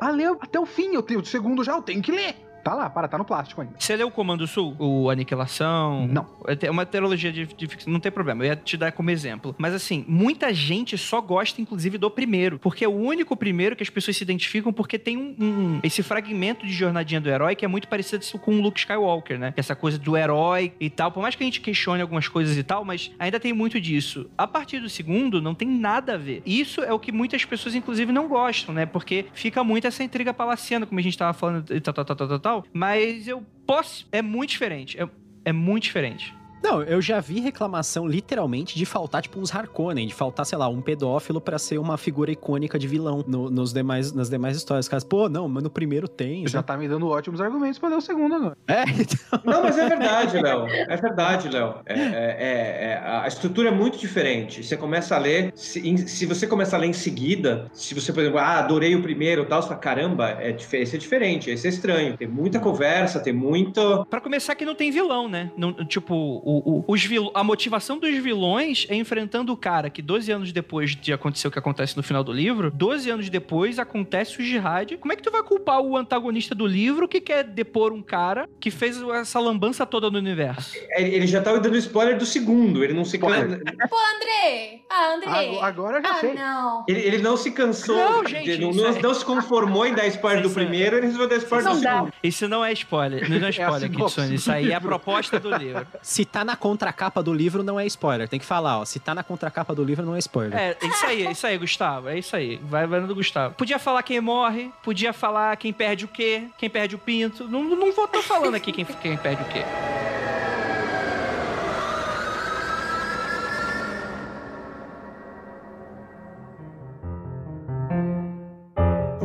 a 0.00 0.10
ler 0.10 0.36
até 0.40 0.60
o 0.60 0.66
fim. 0.66 0.94
Eu 0.94 1.02
tenho 1.02 1.18
o 1.20 1.24
segundo 1.26 1.64
já, 1.64 1.72
eu 1.74 1.82
tenho 1.82 2.00
que 2.00 2.12
ler. 2.12 2.36
Tá 2.62 2.74
lá, 2.74 2.90
para, 2.90 3.08
tá 3.08 3.16
no 3.18 3.24
plástico 3.24 3.60
ainda. 3.60 3.74
Você 3.78 3.96
leu 3.96 4.08
o 4.08 4.10
Comando 4.10 4.46
Sul? 4.46 4.74
O 4.78 5.08
Aniquilação? 5.10 6.06
Não. 6.06 6.26
É 6.60 6.70
uma 6.70 6.84
trilogia 6.84 7.32
de, 7.32 7.46
de 7.46 7.66
ficção, 7.66 7.92
não 7.92 8.00
tem 8.00 8.10
problema. 8.12 8.42
Eu 8.44 8.48
ia 8.48 8.56
te 8.56 8.76
dar 8.76 8.92
como 8.92 9.10
exemplo. 9.10 9.54
Mas 9.58 9.72
assim, 9.74 10.04
muita 10.08 10.52
gente 10.52 10.96
só 10.98 11.20
gosta, 11.20 11.60
inclusive, 11.60 11.96
do 11.98 12.10
primeiro. 12.10 12.58
Porque 12.58 12.84
é 12.84 12.88
o 12.88 12.92
único 12.94 13.36
primeiro 13.36 13.74
que 13.76 13.82
as 13.82 13.90
pessoas 13.90 14.16
se 14.16 14.22
identificam 14.22 14.72
porque 14.72 14.98
tem 14.98 15.16
um, 15.16 15.34
um- 15.38 15.80
esse 15.82 16.02
fragmento 16.02 16.66
de 16.66 16.72
jornadinha 16.72 17.20
do 17.20 17.28
herói 17.28 17.54
que 17.54 17.64
é 17.64 17.68
muito 17.68 17.88
parecido 17.88 18.24
com 18.40 18.56
o 18.58 18.60
Luke 18.60 18.78
Skywalker, 18.80 19.38
né? 19.38 19.54
Essa 19.56 19.74
coisa 19.74 19.98
do 19.98 20.16
herói 20.16 20.72
e 20.80 20.90
tal. 20.90 21.10
Por 21.12 21.22
mais 21.22 21.34
que 21.34 21.42
a 21.42 21.46
gente 21.46 21.60
questione 21.60 22.02
algumas 22.02 22.28
coisas 22.28 22.56
e 22.56 22.62
tal, 22.62 22.84
mas 22.84 23.10
ainda 23.18 23.38
tem 23.40 23.52
muito 23.52 23.80
disso. 23.80 24.28
A 24.36 24.46
partir 24.46 24.80
do 24.80 24.88
segundo, 24.88 25.40
não 25.40 25.54
tem 25.54 25.68
nada 25.68 26.14
a 26.14 26.16
ver. 26.16 26.42
Isso 26.44 26.82
é 26.82 26.92
o 26.92 26.98
que 26.98 27.12
muitas 27.12 27.44
pessoas, 27.44 27.74
inclusive, 27.74 28.12
não 28.12 28.28
gostam, 28.28 28.74
né? 28.74 28.86
Porque 28.86 29.26
fica 29.32 29.62
muito 29.64 29.86
essa 29.86 30.02
intriga 30.02 30.34
palaciana, 30.34 30.86
como 30.86 30.98
a 30.98 31.02
gente 31.02 31.16
tava 31.16 31.32
falando 31.32 31.74
e 31.74 31.80
tal, 31.80 31.94
tal, 31.94 32.04
tal, 32.04 32.16
tal, 32.16 32.38
tal, 32.38 32.57
Mas 32.72 33.26
eu 33.28 33.42
posso. 33.66 34.06
É 34.10 34.22
muito 34.22 34.50
diferente. 34.50 35.00
É, 35.00 35.08
é 35.44 35.52
muito 35.52 35.84
diferente. 35.84 36.34
Não, 36.62 36.82
eu 36.82 37.00
já 37.00 37.20
vi 37.20 37.40
reclamação 37.40 38.06
literalmente 38.06 38.76
de 38.76 38.84
faltar, 38.84 39.22
tipo, 39.22 39.38
uns 39.38 39.54
Harkonnen, 39.54 40.06
de 40.06 40.14
faltar, 40.14 40.44
sei 40.44 40.58
lá, 40.58 40.68
um 40.68 40.80
pedófilo 40.80 41.40
pra 41.40 41.58
ser 41.58 41.78
uma 41.78 41.96
figura 41.96 42.30
icônica 42.30 42.78
de 42.78 42.86
vilão 42.88 43.24
no- 43.26 43.48
nos 43.48 43.72
demais, 43.72 44.12
nas 44.12 44.28
demais 44.28 44.56
histórias. 44.56 44.88
Caras, 44.88 45.04
pô, 45.04 45.28
não, 45.28 45.48
mas 45.48 45.62
no 45.62 45.70
primeiro 45.70 46.08
tem. 46.08 46.46
Já 46.48 46.62
tá 46.62 46.76
me 46.76 46.88
dando 46.88 47.08
ótimos 47.08 47.40
argumentos 47.40 47.78
pra 47.78 47.88
ler 47.88 47.96
o 47.96 48.00
segundo 48.00 48.34
agora. 48.34 48.56
É, 48.68 48.82
então. 48.82 49.40
Não, 49.44 49.62
mas 49.62 49.78
é 49.78 49.88
verdade, 49.88 50.36
Léo. 50.40 50.66
É 50.68 50.96
verdade, 50.96 51.48
Léo. 51.48 51.74
É, 51.86 51.94
é- 51.94 51.98
é- 51.98 52.92
é- 52.92 53.00
a 53.22 53.26
estrutura 53.26 53.68
é 53.68 53.72
muito 53.72 53.98
diferente. 53.98 54.62
Você 54.62 54.76
começa 54.76 55.14
a 55.16 55.18
ler, 55.18 55.52
se, 55.54 55.86
em- 55.88 55.96
se 55.96 56.26
você 56.26 56.46
começa 56.46 56.76
a 56.76 56.78
ler 56.78 56.88
em 56.88 56.92
seguida, 56.92 57.66
se 57.72 57.94
você, 57.94 58.12
por 58.12 58.20
exemplo, 58.20 58.38
ah, 58.38 58.58
adorei 58.58 58.94
o 58.94 59.02
primeiro 59.02 59.42
e 59.42 59.46
tal, 59.46 59.62
você 59.62 59.68
fala, 59.68 59.80
caramba, 59.80 60.30
é, 60.40 60.54
esse 60.72 60.96
é 60.96 60.98
diferente, 60.98 61.50
esse 61.50 61.66
é 61.66 61.70
estranho. 61.70 62.16
Tem 62.16 62.28
muita 62.28 62.58
conversa, 62.60 63.20
tem 63.20 63.32
muito. 63.32 64.04
Pra 64.10 64.20
começar 64.20 64.54
que 64.54 64.64
não 64.64 64.74
tem 64.74 64.90
vilão, 64.90 65.28
né? 65.28 65.50
Não- 65.56 65.72
tipo, 65.86 66.42
o, 66.50 66.78
o- 66.78 66.84
os 66.88 67.04
vil- 67.04 67.30
a 67.34 67.44
motivação 67.44 67.98
dos 67.98 68.14
vilões 68.18 68.86
é 68.88 68.94
enfrentando 68.94 69.52
o 69.52 69.56
cara 69.56 69.90
que 69.90 70.00
12 70.00 70.30
anos 70.32 70.52
depois 70.52 70.94
de 70.96 71.12
acontecer 71.12 71.48
o 71.48 71.50
que 71.50 71.58
acontece 71.58 71.96
no 71.96 72.02
final 72.02 72.24
do 72.24 72.32
livro, 72.32 72.70
12 72.70 73.10
anos 73.10 73.28
depois 73.28 73.78
acontece 73.78 74.40
o 74.40 74.42
jihad. 74.44 74.96
Como 74.98 75.12
é 75.12 75.16
que 75.16 75.22
tu 75.22 75.30
vai 75.30 75.42
culpar 75.42 75.80
o 75.80 75.96
antagonista 75.96 76.54
do 76.54 76.66
livro 76.66 77.06
que 77.08 77.20
quer 77.20 77.44
depor 77.44 77.92
um 77.92 78.00
cara 78.02 78.48
que 78.60 78.70
fez 78.70 79.00
essa 79.02 79.38
lambança 79.40 79.84
toda 79.84 80.10
no 80.10 80.18
universo? 80.18 80.72
Ele 80.96 81.14
ele 81.18 81.26
já 81.26 81.40
tá 81.42 81.54
dando 81.56 81.76
spoiler 81.76 82.16
do 82.18 82.24
segundo, 82.26 82.82
ele 82.84 82.92
não 82.94 83.04
se 83.04 83.18
cansa. 83.18 83.58
Pô, 83.88 83.96
André! 84.16 84.80
Ah, 84.90 85.14
André! 85.14 85.58
Agora, 85.60 85.98
eu 85.98 86.02
já 86.02 86.10
ah, 86.10 86.14
sei. 86.20 86.34
não. 86.34 86.84
Ele, 86.88 87.00
ele 87.00 87.18
não 87.18 87.36
se 87.36 87.50
cansou, 87.50 87.96
Não, 87.96 88.24
gente, 88.26 88.56
não, 88.58 88.70
isso 88.70 88.80
não- 88.82 88.88
é- 88.96 89.02
não 89.02 89.14
se 89.14 89.24
conformou 89.24 89.84
em 89.86 89.94
dar 89.94 90.06
spoiler 90.06 90.42
do 90.42 90.48
é- 90.50 90.54
primeiro, 90.54 90.96
ele 90.96 91.06
resolveu 91.06 91.28
dar 91.28 91.36
spoiler 91.36 91.68
do 91.68 91.74
Não 91.74 91.80
dá. 91.82 91.94
segundo. 91.96 92.12
Isso 92.22 92.48
não 92.48 92.64
é 92.64 92.72
spoiler. 92.72 93.28
Não 93.28 93.46
é 93.46 93.50
spoiler, 93.50 93.80
sinopse. 93.90 94.14
Kitsune. 94.16 94.34
Isso 94.36 94.50
aí 94.52 94.70
é 94.70 94.74
a 94.74 94.80
proposta 94.80 95.38
do 95.40 95.54
livro. 95.56 95.86
Se 96.02 96.24
tá 96.38 96.44
na 96.44 96.56
contracapa 96.56 97.20
do 97.20 97.34
livro, 97.34 97.64
não 97.64 97.80
é 97.80 97.86
spoiler. 97.86 98.28
Tem 98.28 98.38
que 98.38 98.46
falar, 98.46 98.78
ó. 98.78 98.84
Se 98.84 99.00
tá 99.00 99.12
na 99.14 99.24
contracapa 99.24 99.74
do 99.74 99.82
livro, 99.82 100.06
não 100.06 100.14
é 100.14 100.18
spoiler. 100.20 100.58
É, 100.58 100.76
isso 100.82 101.06
aí, 101.06 101.26
é 101.26 101.32
isso 101.32 101.46
aí, 101.46 101.58
Gustavo. 101.58 102.08
É 102.08 102.18
isso 102.18 102.36
aí. 102.36 102.60
Vai, 102.62 102.86
no 102.86 103.08
do 103.08 103.14
Gustavo. 103.14 103.54
Podia 103.54 103.78
falar 103.78 104.02
quem 104.04 104.20
morre, 104.20 104.70
podia 104.82 105.12
falar 105.12 105.56
quem 105.56 105.72
perde 105.72 106.04
o 106.04 106.08
quê, 106.08 106.44
quem 106.56 106.70
perde 106.70 106.94
o 106.94 106.98
pinto. 106.98 107.48
Não, 107.48 107.64
não 107.64 107.92
vou 107.92 108.06
tô 108.06 108.22
falando 108.22 108.54
aqui 108.54 108.70
quem, 108.70 108.84
quem 108.84 109.16
perde 109.16 109.42
o 109.42 109.46
quê. 109.46 109.64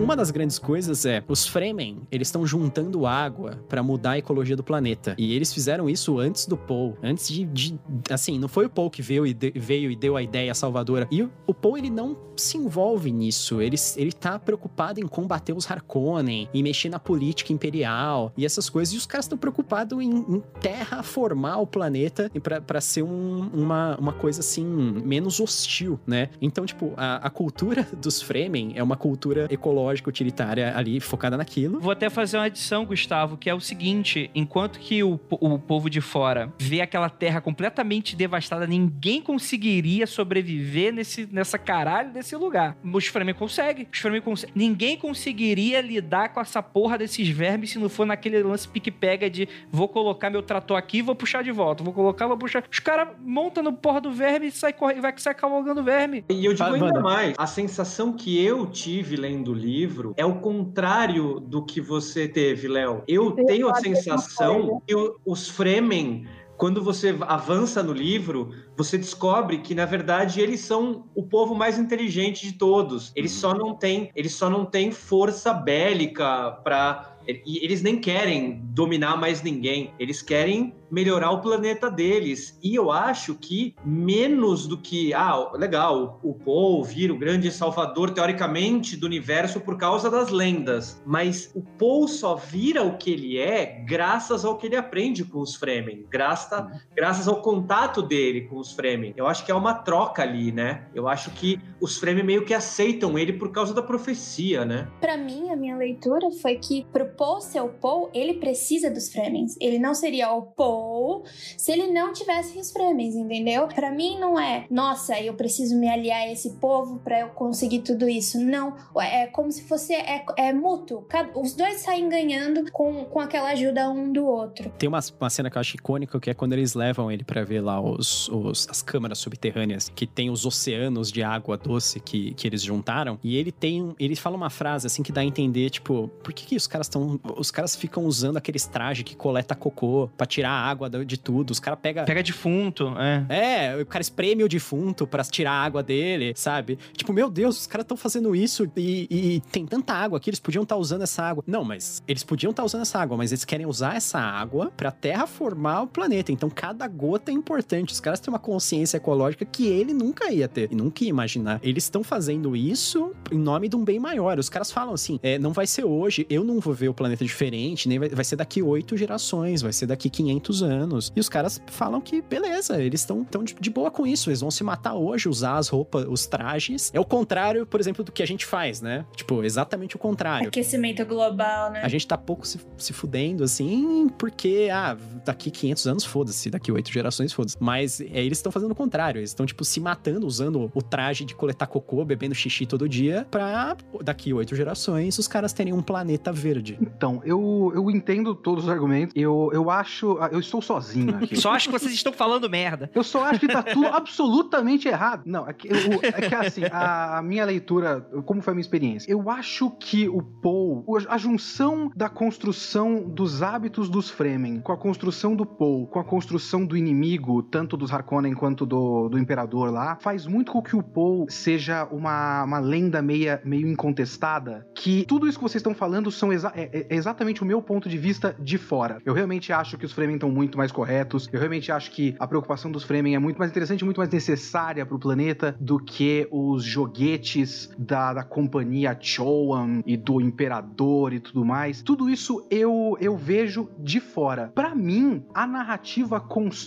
Uma 0.04 0.18
das 0.18 0.32
grandes 0.32 0.60
coisas 0.60 1.06
é, 1.06 1.24
os 1.30 1.48
Fremen, 1.48 2.02
eles 2.12 2.28
estão 2.28 2.46
juntando 2.46 3.06
água 3.06 3.64
pra 3.70 3.82
mudar 3.82 4.12
a 4.12 4.18
ecologia 4.18 4.54
do 4.56 4.62
planeta. 4.64 5.16
E 5.18 5.34
eles 5.34 5.54
fizeram 5.54 5.90
isso 5.90 6.20
antes 6.20 6.46
do 6.46 6.58
Paul, 6.58 6.98
antes 7.02 7.30
de, 7.30 7.46
de- 7.46 7.80
assim, 8.10 8.38
não 8.38 8.50
foi 8.50 8.66
o 8.66 8.70
Paul 8.70 8.90
que 8.90 9.02
veio 9.02 9.26
e, 9.26 9.34
de- 9.34 9.54
veio 9.56 9.90
e 9.90 9.96
deu 9.96 10.18
a 10.18 10.22
ideia 10.22 10.54
salvadora. 10.54 11.08
E 11.10 11.24
o, 11.24 11.32
o 11.48 11.54
Paul, 11.54 11.78
ele 11.78 11.90
não 11.90 12.18
se 12.36 12.58
envolve 12.58 13.12
nisso. 13.14 13.62
Ele, 13.62 13.78
ele 13.96 14.12
tá 14.12 14.38
preocupado 14.38 15.00
em 15.00 15.08
combater 15.08 15.54
os 15.54 15.70
Harkonnen, 15.72 16.50
em 16.54 16.62
mexer 16.62 16.90
na 16.90 17.00
política 17.00 17.54
imperial 17.54 18.34
e 18.36 18.46
essas 18.46 18.70
coisas. 18.70 18.94
E 18.94 18.98
os 18.98 19.06
caras 19.06 19.24
estão 19.26 19.38
preocupados 19.38 19.98
em, 20.02 20.10
em 20.12 20.44
terraformar 20.60 21.62
o 21.62 21.68
planeta 21.68 22.30
e 22.36 22.40
pra 22.42 22.82
ser 22.82 23.04
um- 23.04 23.50
uma, 23.54 23.96
uma 23.98 24.12
coisa, 24.14 24.42
assim, 24.42 24.66
menos 24.66 25.40
hostil, 25.40 25.98
né? 26.06 26.30
Então, 26.42 26.66
tipo, 26.66 26.92
a, 26.98 27.16
a 27.26 27.30
cultura 27.30 27.88
dos 28.02 28.22
Fremen 28.22 28.74
é 28.76 28.84
uma 28.84 28.98
cultura 28.98 29.48
ecológica, 29.50 29.93
utilitária 30.10 30.74
ali, 30.76 31.00
focada 31.00 31.36
naquilo. 31.38 31.80
Vou 31.80 31.92
até 31.92 32.10
fazer 32.10 32.38
uma 32.38 32.46
adição, 32.46 32.86
Gustavo, 32.86 33.38
que 33.38 33.50
é 33.50 33.54
o 33.54 33.60
seguinte: 33.60 34.30
enquanto 34.34 34.80
que 34.80 35.04
o, 35.04 35.20
o 35.30 35.60
povo 35.60 35.90
de 35.90 36.02
fora 36.02 36.52
vê 36.60 36.82
aquela 36.82 37.10
terra 37.10 37.42
completamente 37.42 38.16
devastada, 38.16 38.66
ninguém 38.68 39.22
conseguiria 39.22 40.08
sobreviver 40.08 40.94
nesse, 40.94 41.28
nessa 41.32 41.58
caralho 41.58 42.12
desse 42.12 42.36
lugar. 42.36 42.78
Os 42.84 43.08
Fremen 43.08 43.36
conseguem. 43.36 43.88
Os 43.92 44.00
Fremen 44.00 44.22
conseguem. 44.22 44.54
Ninguém 44.56 44.98
conseguiria 44.98 45.82
lidar 45.82 46.30
com 46.30 46.40
essa 46.40 46.62
porra 46.62 46.98
desses 46.98 47.28
vermes 47.30 47.72
se 47.72 47.80
não 47.80 47.90
for 47.90 48.06
naquele 48.06 48.42
lance 48.44 48.68
pique-pega 48.68 49.30
de 49.30 49.48
vou 49.72 49.88
colocar 49.88 50.30
meu 50.30 50.42
trator 50.42 50.78
aqui 50.78 50.98
e 50.98 51.02
vou 51.02 51.16
puxar 51.16 51.44
de 51.44 51.52
volta. 51.52 51.84
Vou 51.84 51.94
colocar, 51.94 52.28
vou 52.28 52.38
puxar. 52.38 52.64
Os 52.72 52.80
caras 52.80 53.10
montam 53.24 53.64
no 53.64 53.74
porra 53.74 54.02
do 54.02 54.12
verme 54.12 54.48
e 54.48 54.52
sai 54.52 54.74
corre- 54.74 55.00
vai 55.00 55.14
sair 55.18 55.36
cavalgando 55.36 55.82
o 55.82 55.84
verme. 55.84 56.24
E 56.30 56.46
eu 56.46 56.54
digo 56.54 56.64
Fala, 56.70 56.86
ainda 56.88 57.02
mais, 57.02 57.36
a 57.38 57.48
sensação 57.48 58.14
que 58.14 58.44
eu 58.44 58.66
tive 58.66 59.16
lendo 59.16 59.52
o 59.52 59.54
livro 59.54 59.83
é 60.18 60.26
o 60.26 60.40
contrário 60.40 61.40
do 61.40 61.64
que 61.64 61.82
você 61.82 62.28
teve, 62.28 62.68
Léo. 62.68 63.04
Eu 63.08 63.32
tenho 63.32 63.70
a 63.70 63.82
mesma 63.82 63.96
sensação 63.96 64.82
que 64.88 64.96
os 65.26 65.50
Fremen, 65.50 66.28
quando 66.58 66.82
você 66.82 67.16
avança 67.22 67.82
no 67.84 67.94
livro, 67.94 68.52
você 68.78 68.98
descobre 68.98 69.60
que 69.60 69.74
na 69.76 69.86
verdade 69.86 70.40
eles 70.40 70.62
são 70.62 71.06
o 71.16 71.24
povo 71.24 71.56
mais 71.56 71.78
inteligente 71.78 72.46
de 72.46 72.54
todos. 72.54 73.12
Eles 73.16 73.32
só 73.32 73.54
não 73.54 73.76
têm, 73.76 74.12
eles 74.16 74.34
só 74.34 74.50
não 74.50 74.66
têm 74.66 74.92
força 74.92 75.54
bélica 75.54 76.52
para 76.64 77.14
e 77.28 77.64
eles 77.64 77.82
nem 77.82 78.00
querem 78.00 78.62
dominar 78.66 79.18
mais 79.18 79.42
ninguém. 79.42 79.94
Eles 79.98 80.22
querem 80.22 80.74
melhorar 80.94 81.32
o 81.32 81.42
planeta 81.42 81.90
deles. 81.90 82.60
E 82.64 82.76
eu 82.76 82.92
acho 82.92 83.34
que 83.34 83.76
menos 83.84 84.68
do 84.68 84.78
que, 84.78 85.12
ah, 85.12 85.52
legal, 85.56 86.20
o 86.22 86.36
Paul 86.36 86.84
vira 86.84 87.12
o 87.12 87.18
grande 87.18 87.52
salvador, 87.52 88.12
teoricamente, 88.12 88.96
do 88.96 89.08
universo 89.08 89.60
por 89.60 89.76
causa 89.76 90.10
das 90.12 90.30
lendas. 90.30 91.02
Mas 91.04 91.52
o 91.56 91.62
Paul 91.62 92.08
só 92.08 92.36
vira 92.36 92.84
o 92.84 92.96
que 92.96 93.12
ele 93.12 93.40
é 93.40 93.84
graças 93.88 94.46
ao 94.46 94.56
que 94.56 94.68
ele 94.68 94.76
aprende 94.76 95.24
com 95.24 95.40
os 95.40 95.56
Fremen, 95.56 96.06
graças, 96.12 96.64
graças 96.96 97.28
ao 97.28 97.42
contato 97.42 98.04
dele 98.04 98.42
com 98.42 98.58
os 98.58 98.72
Fremen. 98.72 99.14
Eu 99.18 99.26
acho 99.26 99.44
que 99.44 99.52
é 99.52 99.56
uma 99.56 99.74
troca 99.74 100.22
ali, 100.22 100.52
né? 100.52 100.88
Eu 100.94 101.08
acho 101.08 101.32
que 101.32 101.60
os 101.82 101.98
Fremen 101.98 102.24
meio 102.24 102.46
que 102.46 102.54
aceitam 102.54 103.18
ele 103.18 103.34
por 103.34 103.52
causa 103.52 103.74
da 103.74 103.82
profecia, 103.82 104.64
né? 104.64 104.88
Pra 105.02 105.18
mim, 105.18 105.50
a 105.50 105.56
minha 105.56 105.76
leitura 105.76 106.30
foi 106.40 106.56
que 106.58 106.86
pro 106.94 107.08
Paul 107.08 107.42
ser 107.42 107.62
o 107.62 107.70
Paul, 107.70 108.12
ele 108.14 108.36
precisa 108.36 108.92
dos 108.92 109.10
Fremens. 109.10 109.58
Ele 109.60 109.80
não 109.80 109.96
seria 109.96 110.32
o 110.32 110.44
Paul 110.84 111.24
se 111.58 111.72
ele 111.72 111.88
não 111.88 112.12
tivesse 112.12 112.58
os 112.60 112.72
Fremens, 112.72 113.16
entendeu? 113.16 113.68
Pra 113.68 113.90
mim 113.92 114.20
não 114.20 114.38
é, 114.40 114.66
nossa, 114.70 115.20
eu 115.20 115.34
preciso 115.34 115.78
me 115.78 115.88
aliar 115.88 116.22
a 116.22 116.32
esse 116.32 116.52
povo 116.56 117.00
pra 117.00 117.22
eu 117.22 117.30
conseguir 117.30 117.80
tudo 117.80 118.10
isso. 118.10 118.40
Não, 118.40 118.76
é 119.00 119.28
como 119.28 119.52
se 119.52 119.64
fosse 119.64 119.94
é, 119.94 120.26
é 120.38 120.52
mútuo. 120.52 121.06
Os 121.36 121.54
dois 121.54 121.82
saem 121.82 122.10
ganhando 122.10 122.70
com, 122.72 123.06
com 123.06 123.20
aquela 123.20 123.50
ajuda 123.52 123.90
um 123.90 124.12
do 124.12 124.26
outro. 124.26 124.70
Tem 124.78 124.90
uma, 124.90 125.00
uma 125.20 125.30
cena 125.30 125.50
que 125.50 125.58
eu 125.58 125.62
acho 125.62 125.76
icônica, 125.76 126.20
que 126.20 126.30
é 126.30 126.34
quando 126.34 126.54
eles 126.54 126.74
levam 126.74 127.12
ele 127.12 127.24
pra 127.24 127.44
ver 127.44 127.62
lá 127.62 127.80
os, 127.80 128.28
os- 128.30 128.68
as 128.70 128.82
câmaras 128.82 129.20
subterrâneas, 129.20 129.90
que 129.90 130.06
tem 130.06 130.30
os 130.30 130.46
oceanos 130.46 131.12
de 131.12 131.24
água 131.24 131.58
doce 131.58 132.00
que, 132.00 132.34
que 132.34 132.48
eles 132.48 132.62
juntaram. 132.62 133.18
E 133.24 133.38
ele 133.38 133.52
tem. 133.52 133.96
Ele 134.00 134.16
fala 134.16 134.36
uma 134.36 134.50
frase 134.50 134.88
assim 134.88 135.04
que 135.04 135.12
dá 135.12 135.22
a 135.22 135.26
entender, 135.26 135.70
tipo, 135.70 136.10
por 136.24 136.34
que, 136.34 136.46
que 136.46 136.56
os 136.56 136.68
caras 136.68 136.88
estão. 136.88 137.20
Os 137.38 137.52
caras 137.52 137.76
ficam 137.76 138.04
usando 138.06 138.38
aqueles 138.38 138.66
trajes 138.66 139.04
que 139.04 139.16
coleta 139.16 139.56
cocô 139.56 140.10
pra 140.18 140.26
tirar 140.26 140.52
água 140.70 140.90
de 140.90 141.18
tudo. 141.18 141.52
Os 141.52 141.60
caras 141.60 141.80
pegam. 141.82 142.06
Pega 142.06 142.24
defunto, 142.24 142.94
é. 142.98 143.26
É, 143.30 143.82
o 143.82 143.86
cara 143.86 144.02
espreme 144.02 144.44
o 144.44 144.50
defunto 144.50 145.06
pra 145.06 145.24
tirar 145.24 145.52
a 145.52 145.64
água 145.64 145.84
dele, 145.84 146.34
sabe? 146.36 146.78
Tipo, 146.96 147.14
meu 147.14 147.30
Deus, 147.30 147.62
os 147.62 147.68
caras 147.68 147.84
estão 147.84 147.98
fazendo 147.98 148.36
isso 148.36 148.70
e, 148.76 149.08
e 149.10 149.42
tem 149.52 149.66
tanta 149.66 149.94
água 149.94 150.18
aqui, 150.18 150.30
eles 150.30 150.40
podiam 150.40 150.64
estar 150.64 150.76
usando 150.76 151.02
essa 151.02 151.24
água. 151.24 151.44
Não, 151.48 151.64
mas 151.64 152.04
eles 152.08 152.24
podiam 152.24 152.52
estar 152.52 152.64
usando 152.64 152.82
essa 152.82 153.00
água, 153.00 153.18
mas 153.18 153.32
eles 153.32 153.46
querem 153.46 153.66
usar 153.66 153.96
essa 153.96 154.20
água 154.20 154.72
pra 154.76 154.92
terraformar 154.92 155.84
o 155.84 155.88
planeta. 155.88 156.32
Então, 156.32 156.50
cada 156.50 156.88
gota 156.88 157.32
é 157.32 157.34
importante. 157.34 157.94
Os 157.94 158.00
caras 158.00 158.20
têm 158.20 158.32
uma 158.32 158.40
consciência 158.40 158.98
ecológica 158.98 159.46
que 159.46 159.68
ele 159.68 159.94
nunca 159.94 160.32
ia 160.32 160.48
ter 160.48 160.72
e 160.72 160.76
nunca 160.76 161.04
ia 161.04 161.10
imaginar. 161.10 161.60
Eles 161.64 161.84
estão 161.84 162.04
fazendo 162.04 162.56
isso 162.56 163.12
em 163.32 163.38
nome 163.38 163.70
de 163.70 163.76
um 163.76 163.84
bem 163.84 164.00
maior. 164.00 164.40
Os 164.40 164.50
caras 164.50 164.72
falam 164.72 164.94
assim: 164.94 165.20
é, 165.22 165.38
não 165.40 165.52
vai 165.52 165.68
ser 165.68 165.84
hoje, 165.84 166.26
eu 166.30 166.44
não 166.44 166.60
vou 166.60 166.74
ver 166.74 166.90
o 166.90 166.94
planeta 166.94 167.24
diferente, 167.24 167.88
nem 167.88 168.00
vai, 168.00 168.10
vai 168.10 168.26
ser 168.26 168.36
daqui 168.36 168.62
oito 168.62 168.96
gerações, 168.98 169.62
vai 169.62 169.74
ser 169.74 169.88
daqui 169.88 170.10
500 170.10 170.53
anos. 170.62 171.12
E 171.16 171.20
os 171.20 171.30
caras 171.30 171.62
falam 171.68 172.00
que, 172.02 172.22
beleza, 172.22 172.82
eles 172.82 173.02
estão 173.02 173.24
tão 173.24 173.44
de, 173.44 173.56
de 173.60 173.70
boa 173.70 173.90
com 173.90 174.06
isso, 174.06 174.30
eles 174.30 174.42
vão 174.42 174.52
se 174.52 174.64
matar 174.64 174.96
hoje, 174.96 175.28
usar 175.28 175.58
as 175.58 175.68
roupas, 175.68 176.06
os 176.08 176.26
trajes. 176.26 176.92
É 176.94 177.00
o 177.00 177.06
contrário, 177.06 177.66
por 177.66 177.80
exemplo, 177.80 178.04
do 178.04 178.12
que 178.12 178.22
a 178.22 178.26
gente 178.26 178.46
faz, 178.46 178.82
né? 178.82 179.06
Tipo, 179.16 179.44
exatamente 179.44 179.96
o 179.96 180.00
contrário. 180.00 180.48
Aquecimento 180.48 181.06
global, 181.06 181.72
né? 181.72 181.82
A 181.84 181.88
gente 181.88 182.08
tá 182.08 182.18
pouco 182.18 182.46
se, 182.48 182.60
se 182.78 182.94
fudendo, 182.94 183.44
assim, 183.44 184.10
porque, 184.18 184.70
ah, 184.72 184.98
daqui 185.26 185.50
500 185.50 185.88
anos, 185.88 186.06
foda-se, 186.06 186.50
daqui 186.50 186.72
oito 186.72 186.92
gerações, 186.92 187.34
foda-se. 187.34 187.58
Mas 187.60 188.02
é, 188.02 188.24
eles 188.24 188.38
estão 188.38 188.52
fazendo 188.52 188.72
o 188.72 188.76
contrário, 188.76 189.20
eles 189.20 189.32
estão, 189.32 189.46
tipo, 189.46 189.64
se 189.66 189.80
matando, 189.80 190.28
usando 190.28 190.72
o 190.74 190.82
traje 190.82 191.26
de 191.26 191.34
coletar 191.36 191.68
cocô, 191.68 192.04
bebendo 192.06 192.36
xixi 192.36 192.66
todo 192.66 192.88
dia, 192.88 193.26
pra 193.32 193.76
daqui 194.02 194.34
oito 194.34 194.56
gerações 194.56 195.18
os 195.18 195.28
caras 195.28 195.54
terem 195.54 195.74
um 195.74 195.82
planeta 195.82 196.32
verde. 196.32 196.78
Então, 196.82 197.22
eu, 197.26 197.72
eu 197.76 197.90
entendo 197.90 198.36
todos 198.36 198.66
os 198.66 198.70
argumentos. 198.70 199.14
Eu, 199.16 199.50
eu 199.54 199.70
acho. 199.70 200.18
Eu 200.32 200.42
estou 200.44 200.62
sozinho 200.62 201.16
aqui. 201.18 201.36
Só 201.36 201.52
acho 201.54 201.68
que 201.70 201.72
vocês 201.80 201.94
estão 201.94 202.14
falando 202.14 202.50
merda. 202.50 202.90
Eu 202.94 203.04
só 203.04 203.24
acho 203.26 203.40
que 203.40 203.48
tá 203.48 203.64
tudo 203.64 203.88
absolutamente 203.94 204.88
errado. 204.88 205.24
Não, 205.26 205.48
é 205.48 205.54
que, 205.54 205.68
eu- 205.68 206.00
é 206.02 206.12
que 206.28 206.36
assim, 206.36 206.62
a, 206.72 207.18
a 207.18 207.22
minha 207.22 207.46
leitura, 207.46 208.02
como 208.26 208.42
foi 208.42 208.52
a 208.52 208.56
minha 208.56 208.62
experiência? 208.62 209.12
Eu 209.12 209.30
acho 209.30 209.72
que 209.72 210.08
o 210.08 210.22
Paul, 210.22 210.86
a 211.10 211.18
junção 211.18 211.92
da 211.96 212.10
construção 212.10 213.10
dos 213.10 213.42
hábitos 213.42 213.90
dos 213.90 214.10
Fremen 214.10 214.60
com 214.62 214.72
a 214.72 214.78
construção 214.78 215.36
do 215.36 215.46
Paul, 215.46 215.88
com 215.88 216.00
a 216.00 216.04
construção 216.04 216.66
do 216.66 216.76
inimigo, 216.78 217.42
tanto 217.44 217.76
dos 217.78 217.92
Harkonnen 217.94 218.34
quanto 218.34 218.66
do, 218.66 219.10
do 219.10 219.18
Imperador 219.20 219.72
lá, 219.72 219.98
faz 220.02 220.26
muito 220.28 220.52
com 220.52 220.62
que 220.62 220.76
o 220.76 220.84
Paul 220.84 221.26
seja 221.30 221.86
uma, 221.92 222.44
uma 222.44 222.60
lenda 222.60 223.02
meia, 223.02 223.42
meio 223.46 223.68
incontestada. 223.68 224.68
Que 224.76 225.06
tudo 225.08 225.28
isso 225.28 225.38
que 225.38 225.44
vocês 225.44 225.60
estão 225.60 225.74
falando 225.74 226.12
são 226.12 226.32
exa- 226.34 226.52
é- 226.56 226.88
é 226.90 226.96
exatamente 226.96 227.42
o 227.42 227.46
meu 227.46 227.62
ponto 227.62 227.88
de 227.88 227.98
vista 227.98 228.36
de 228.40 228.58
fora. 228.58 229.00
Eu 229.06 229.14
realmente 229.14 229.52
acho 229.54 229.78
que 229.78 229.86
os 229.86 229.92
Fremen 229.94 230.16
estão 230.16 230.30
muito 230.34 230.58
mais 230.58 230.72
corretos. 230.72 231.30
Eu 231.32 231.40
realmente 231.40 231.72
acho 231.72 231.92
que 231.92 232.16
a 232.20 232.28
preocupação 232.28 232.72
dos 232.72 232.84
Fremen 232.84 233.16
é 233.16 233.20
muito 233.20 233.38
mais 233.38 233.52
interessante, 233.52 233.86
muito 233.86 233.98
mais 233.98 234.10
necessária 234.10 234.86
pro 234.86 235.00
planeta 235.00 235.56
do 235.60 235.80
que 235.80 236.28
os 236.32 236.64
joguetes 236.64 237.70
da, 237.78 238.14
da 238.14 238.24
companhia 238.24 238.98
Chowan 239.00 239.82
e 239.86 239.96
do 239.96 240.20
Imperador 240.20 241.14
e 241.14 241.20
tudo 241.20 241.46
mais. 241.46 241.82
Tudo 241.82 242.10
isso 242.10 242.46
eu, 242.50 242.98
eu 243.00 243.16
vejo 243.16 243.70
de 243.80 244.00
fora. 244.00 244.52
Pra 244.54 244.74
mim, 244.74 245.24
a 245.34 245.46
narrativa 245.46 246.24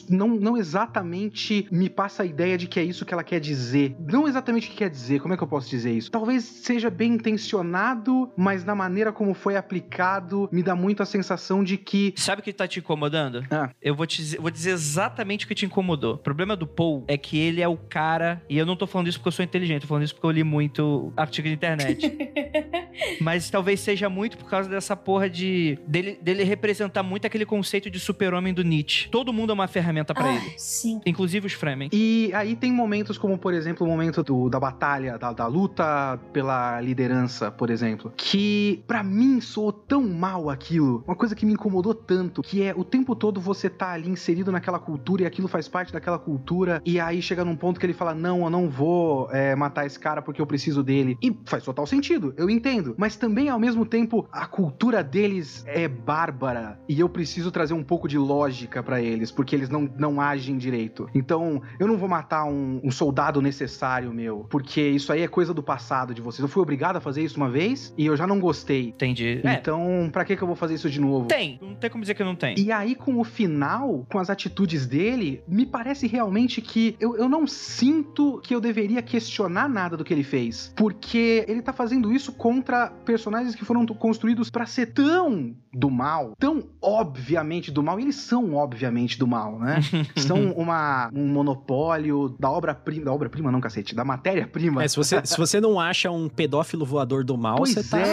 não, 0.09 0.28
não 0.28 0.56
exatamente 0.56 1.66
me 1.70 1.88
passa 1.88 2.22
a 2.22 2.26
ideia 2.26 2.56
de 2.56 2.66
que 2.66 2.78
é 2.78 2.84
isso 2.84 3.05
que 3.05 3.12
ela 3.12 3.24
quer 3.24 3.40
dizer. 3.40 3.97
Não 3.98 4.28
exatamente 4.28 4.68
o 4.68 4.70
que 4.70 4.76
quer 4.76 4.90
dizer, 4.90 5.20
como 5.20 5.34
é 5.34 5.36
que 5.36 5.43
eu 5.43 5.48
posso 5.48 5.68
dizer 5.68 5.93
isso? 5.93 6.10
Talvez 6.10 6.44
seja 6.44 6.90
bem 6.90 7.14
intencionado, 7.14 8.30
mas 8.36 8.64
na 8.64 8.74
maneira 8.74 9.12
como 9.12 9.34
foi 9.34 9.56
aplicado, 9.56 10.48
me 10.52 10.62
dá 10.62 10.74
muito 10.74 11.02
a 11.02 11.06
sensação 11.06 11.64
de 11.64 11.76
que 11.76 12.14
Sabe 12.16 12.40
o 12.40 12.44
que 12.44 12.52
tá 12.52 12.68
te 12.68 12.78
incomodando? 12.78 13.44
Ah. 13.56 13.70
Eu 13.80 13.94
vou 13.94 14.06
te 14.06 14.16
dizer, 14.18 14.40
vou 14.40 14.50
dizer 14.50 14.70
exatamente 14.70 15.44
o 15.44 15.48
que 15.48 15.54
te 15.54 15.64
incomodou. 15.66 16.14
O 16.14 16.18
problema 16.18 16.54
do 16.56 16.66
Paul 16.66 17.04
é 17.08 17.16
que 17.16 17.38
ele 17.38 17.60
é 17.62 17.68
o 17.68 17.76
cara, 17.76 18.42
e 18.48 18.56
eu 18.58 18.66
não 18.66 18.76
tô 18.76 18.86
falando 18.86 19.08
isso 19.08 19.18
porque 19.18 19.28
eu 19.28 19.32
sou 19.32 19.44
inteligente, 19.44 19.82
tô 19.82 19.88
falando 19.88 20.04
isso 20.04 20.14
porque 20.14 20.26
eu 20.26 20.30
li 20.30 20.44
muito 20.44 21.12
artigo 21.16 21.48
de 21.48 21.54
internet. 21.54 22.16
Mas 23.20 23.50
talvez 23.50 23.80
seja 23.80 24.08
muito 24.08 24.36
por 24.38 24.48
causa 24.48 24.68
dessa 24.68 24.96
porra 24.96 25.28
de 25.28 25.78
dele, 25.86 26.18
dele 26.20 26.44
representar 26.44 27.02
muito 27.02 27.26
aquele 27.26 27.44
conceito 27.46 27.90
de 27.90 27.98
super-homem 28.00 28.52
do 28.54 28.62
Nietzsche. 28.62 29.08
Todo 29.08 29.32
mundo 29.32 29.50
é 29.50 29.54
uma 29.54 29.68
ferramenta 29.68 30.14
pra 30.14 30.26
Ah, 30.26 30.34
ele. 30.34 30.54
sim. 30.56 31.00
Inclusive 31.06 31.46
os 31.46 31.52
Fremen. 31.52 31.88
E 31.92 32.30
aí 32.34 32.56
tem 32.56 32.72
momentos 32.72 33.18
como, 33.18 33.38
por 33.38 33.52
exemplo, 33.54 33.86
o 33.86 33.90
momento 33.90 34.22
do- 34.22 34.48
da 34.48 34.58
batalha, 34.58 35.18
da, 35.18 35.32
da 35.32 35.46
luta 35.46 36.18
pela 36.32 36.80
liderança, 36.80 37.50
por 37.50 37.70
exemplo, 37.70 38.12
que 38.16 38.82
pra 38.86 39.02
mim 39.02 39.40
soou 39.40 39.72
tão 39.72 40.02
mal 40.02 40.48
aquilo, 40.50 41.02
uma 41.06 41.16
coisa 41.16 41.34
que 41.34 41.44
me 41.46 41.52
incomodou 41.52 41.94
tanto, 41.94 42.42
que 42.42 42.62
é 42.62 42.74
o 42.74 42.84
tempo 42.84 43.14
todo 43.14 43.40
você 43.47 43.70
tá 43.70 43.93
ali 43.93 44.10
inserido 44.10 44.51
naquela 44.51 44.78
cultura 44.78 45.23
e 45.23 45.27
aquilo 45.27 45.47
faz 45.48 45.68
parte 45.68 45.93
daquela 45.93 46.18
cultura, 46.18 46.82
e 46.85 46.98
aí 46.98 47.23
chega 47.23 47.44
num 47.44 47.56
ponto 47.56 47.78
que 47.78 47.86
ele 47.86 47.93
fala, 47.94 48.14
não, 48.14 48.43
eu 48.44 48.51
não 48.51 48.68
vou 48.68 49.31
é, 49.31 49.55
matar 49.55 49.86
esse 49.86 49.98
cara 49.98 50.20
porque 50.20 50.40
eu 50.40 50.47
preciso 50.47 50.82
dele. 50.82 51.16
E 51.23 51.35
faz 51.47 51.62
total 51.64 51.86
sentido, 51.86 52.35
eu 52.36 52.51
entendo. 52.51 52.94
Mas 52.98 53.16
também, 53.16 53.48
ao 53.48 53.59
mesmo 53.59 53.86
tempo, 53.86 54.28
a 54.32 54.47
cultura 54.47 55.02
deles 55.02 55.64
é 55.66 55.86
bárbara, 55.89 56.78
e 56.89 56.98
eu 56.98 57.09
preciso 57.09 57.51
trazer 57.51 57.74
um 57.74 57.85
pouco 57.85 58.09
de 58.09 58.18
lógica 58.18 58.82
pra 58.82 59.01
eles, 59.01 59.31
porque 59.31 59.55
eles 59.55 59.68
não, 59.68 59.89
não 59.97 60.20
agem 60.20 60.56
direito. 60.59 61.09
Então, 61.14 61.62
eu 61.78 61.86
não 61.86 61.97
vou 61.97 62.09
matar 62.09 62.44
um, 62.44 62.81
um 62.82 62.90
soldado 62.90 63.40
necessário 63.40 64.12
meu, 64.12 64.47
porque 64.51 64.81
isso 64.81 65.12
aí 65.12 65.23
é 65.23 65.28
coisa 65.28 65.55
do 65.55 65.62
passado 65.62 66.12
de 66.12 66.20
vocês. 66.20 66.40
Eu 66.40 66.48
fui 66.48 66.62
obrigado 66.62 66.97
a 66.97 67.01
fazer 67.01 67.23
isso 67.23 67.36
uma 67.36 67.48
vez 67.48 67.94
e 67.97 68.06
eu 68.06 68.16
já 68.16 68.27
não 68.27 68.40
gostei. 68.40 68.89
Entendi. 68.89 69.40
É, 69.44 69.55
Então, 69.55 70.09
pra 70.12 70.24
que 70.24 70.36
que 70.36 70.43
eu 70.43 70.47
vou 70.47 70.56
fazer 70.56 70.74
isso 70.74 70.90
de 70.90 71.01
novo? 71.01 71.28
tem. 71.28 71.59
Não 71.62 71.74
tem 71.74 71.90
como 71.90 72.02
dizer 72.02 72.14
que 72.14 72.24
não 72.24 72.35
tem. 72.35 72.55
E 72.59 72.73
aí, 72.73 72.94
com 72.94 73.18
o 73.18 73.24
final, 73.36 74.06
com 74.10 74.18
as 74.18 74.30
atitudes 74.30 74.86
dele, 74.86 75.42
me 75.46 75.66
parece 75.66 76.06
realmente 76.06 76.62
que 76.62 76.96
eu, 76.98 77.16
eu 77.16 77.28
não 77.28 77.46
sinto 77.46 78.40
que 78.42 78.54
eu 78.54 78.60
deveria 78.60 79.02
questionar 79.02 79.68
nada 79.68 79.94
do 79.94 80.02
que 80.02 80.14
ele 80.14 80.24
fez. 80.24 80.72
Porque 80.74 81.44
ele 81.46 81.60
tá 81.60 81.72
fazendo 81.72 82.10
isso 82.10 82.32
contra 82.32 82.88
personagens 83.04 83.54
que 83.54 83.64
foram 83.64 83.84
construídos 83.86 84.48
pra 84.48 84.64
ser 84.64 84.86
tão 84.94 85.54
do 85.70 85.90
mal, 85.90 86.32
tão 86.38 86.64
obviamente 86.80 87.70
do 87.70 87.82
mal, 87.82 88.00
e 88.00 88.04
eles 88.04 88.16
são 88.16 88.54
obviamente 88.54 89.18
do 89.18 89.26
mal, 89.26 89.58
né? 89.58 89.80
são 90.16 90.52
uma, 90.52 91.10
um 91.14 91.28
monopólio 91.28 92.34
da 92.40 92.50
obra-prima. 92.50 93.04
Da 93.04 93.12
obra-prima, 93.12 93.52
não, 93.52 93.60
cacete, 93.60 93.94
da 93.94 94.04
matéria-prima. 94.04 94.82
É, 94.82 94.88
se 94.88 94.96
você, 94.96 95.20
se 95.24 95.36
você 95.36 95.60
não 95.60 95.78
acha 95.78 96.10
um 96.10 96.26
pedófilo 96.28 96.86
voador 96.86 97.22
do 97.22 97.36
mal, 97.36 97.58
Pois 97.58 97.74
você 97.74 97.84
tá. 97.84 97.98
é. 98.00 98.06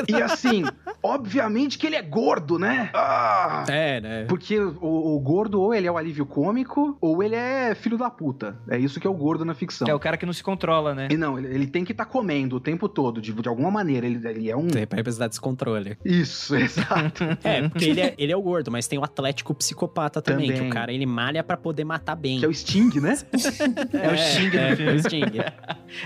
E 0.08 0.20
assim, 0.20 0.64
obviamente 1.02 1.78
que 1.78 1.86
ele 1.86 1.94
é 1.94 2.02
gordo, 2.02 2.58
né? 2.58 2.90
Ah! 2.92 3.43
É, 3.68 4.00
né? 4.00 4.24
Porque 4.28 4.58
o, 4.58 5.16
o 5.16 5.20
gordo, 5.20 5.60
ou 5.60 5.74
ele 5.74 5.86
é 5.86 5.92
o 5.92 5.96
alívio 5.96 6.26
cômico, 6.26 6.96
ou 7.00 7.22
ele 7.22 7.34
é 7.34 7.74
filho 7.74 7.96
da 7.98 8.10
puta. 8.10 8.56
É 8.68 8.78
isso 8.78 8.98
que 9.00 9.06
é 9.06 9.10
o 9.10 9.14
gordo 9.14 9.44
na 9.44 9.54
ficção. 9.54 9.86
É 9.88 9.94
o 9.94 9.98
cara 9.98 10.16
que 10.16 10.26
não 10.26 10.32
se 10.32 10.42
controla, 10.42 10.94
né? 10.94 11.08
E 11.10 11.16
não, 11.16 11.38
ele, 11.38 11.48
ele 11.54 11.66
tem 11.66 11.84
que 11.84 11.92
estar 11.92 12.04
comendo 12.06 12.56
o 12.56 12.60
tempo 12.60 12.88
todo, 12.88 13.20
de, 13.20 13.32
de 13.32 13.48
alguma 13.48 13.70
maneira. 13.70 14.06
Ele, 14.06 14.26
ele 14.28 14.50
é 14.50 14.56
um. 14.56 14.66
Tem 14.68 14.86
pra 14.86 15.02
precisar 15.02 15.28
descontrole. 15.28 15.96
Isso, 16.04 16.54
exato. 16.56 17.24
É, 17.42 17.68
porque 17.68 17.84
ele 17.86 18.00
é, 18.00 18.14
ele 18.18 18.32
é 18.32 18.36
o 18.36 18.42
gordo, 18.42 18.70
mas 18.70 18.86
tem 18.86 18.98
o 18.98 19.04
atlético 19.04 19.54
psicopata 19.54 20.20
também, 20.22 20.48
Também. 20.48 20.62
que 20.62 20.68
o 20.68 20.70
cara 20.72 20.92
ele 20.92 21.06
malha 21.06 21.42
pra 21.42 21.56
poder 21.56 21.84
matar 21.84 22.14
bem. 22.16 22.38
que 22.38 22.44
é 22.44 22.48
o 22.48 22.54
Sting, 22.54 23.00
né? 23.00 23.14
É 23.92 24.12
o 24.12 24.16
Sting 24.16 24.50
do 24.50 24.58
é, 24.58 24.76
filme. 24.76 24.92
é 24.92 24.94
o 24.94 24.98
Sting. 24.98 25.22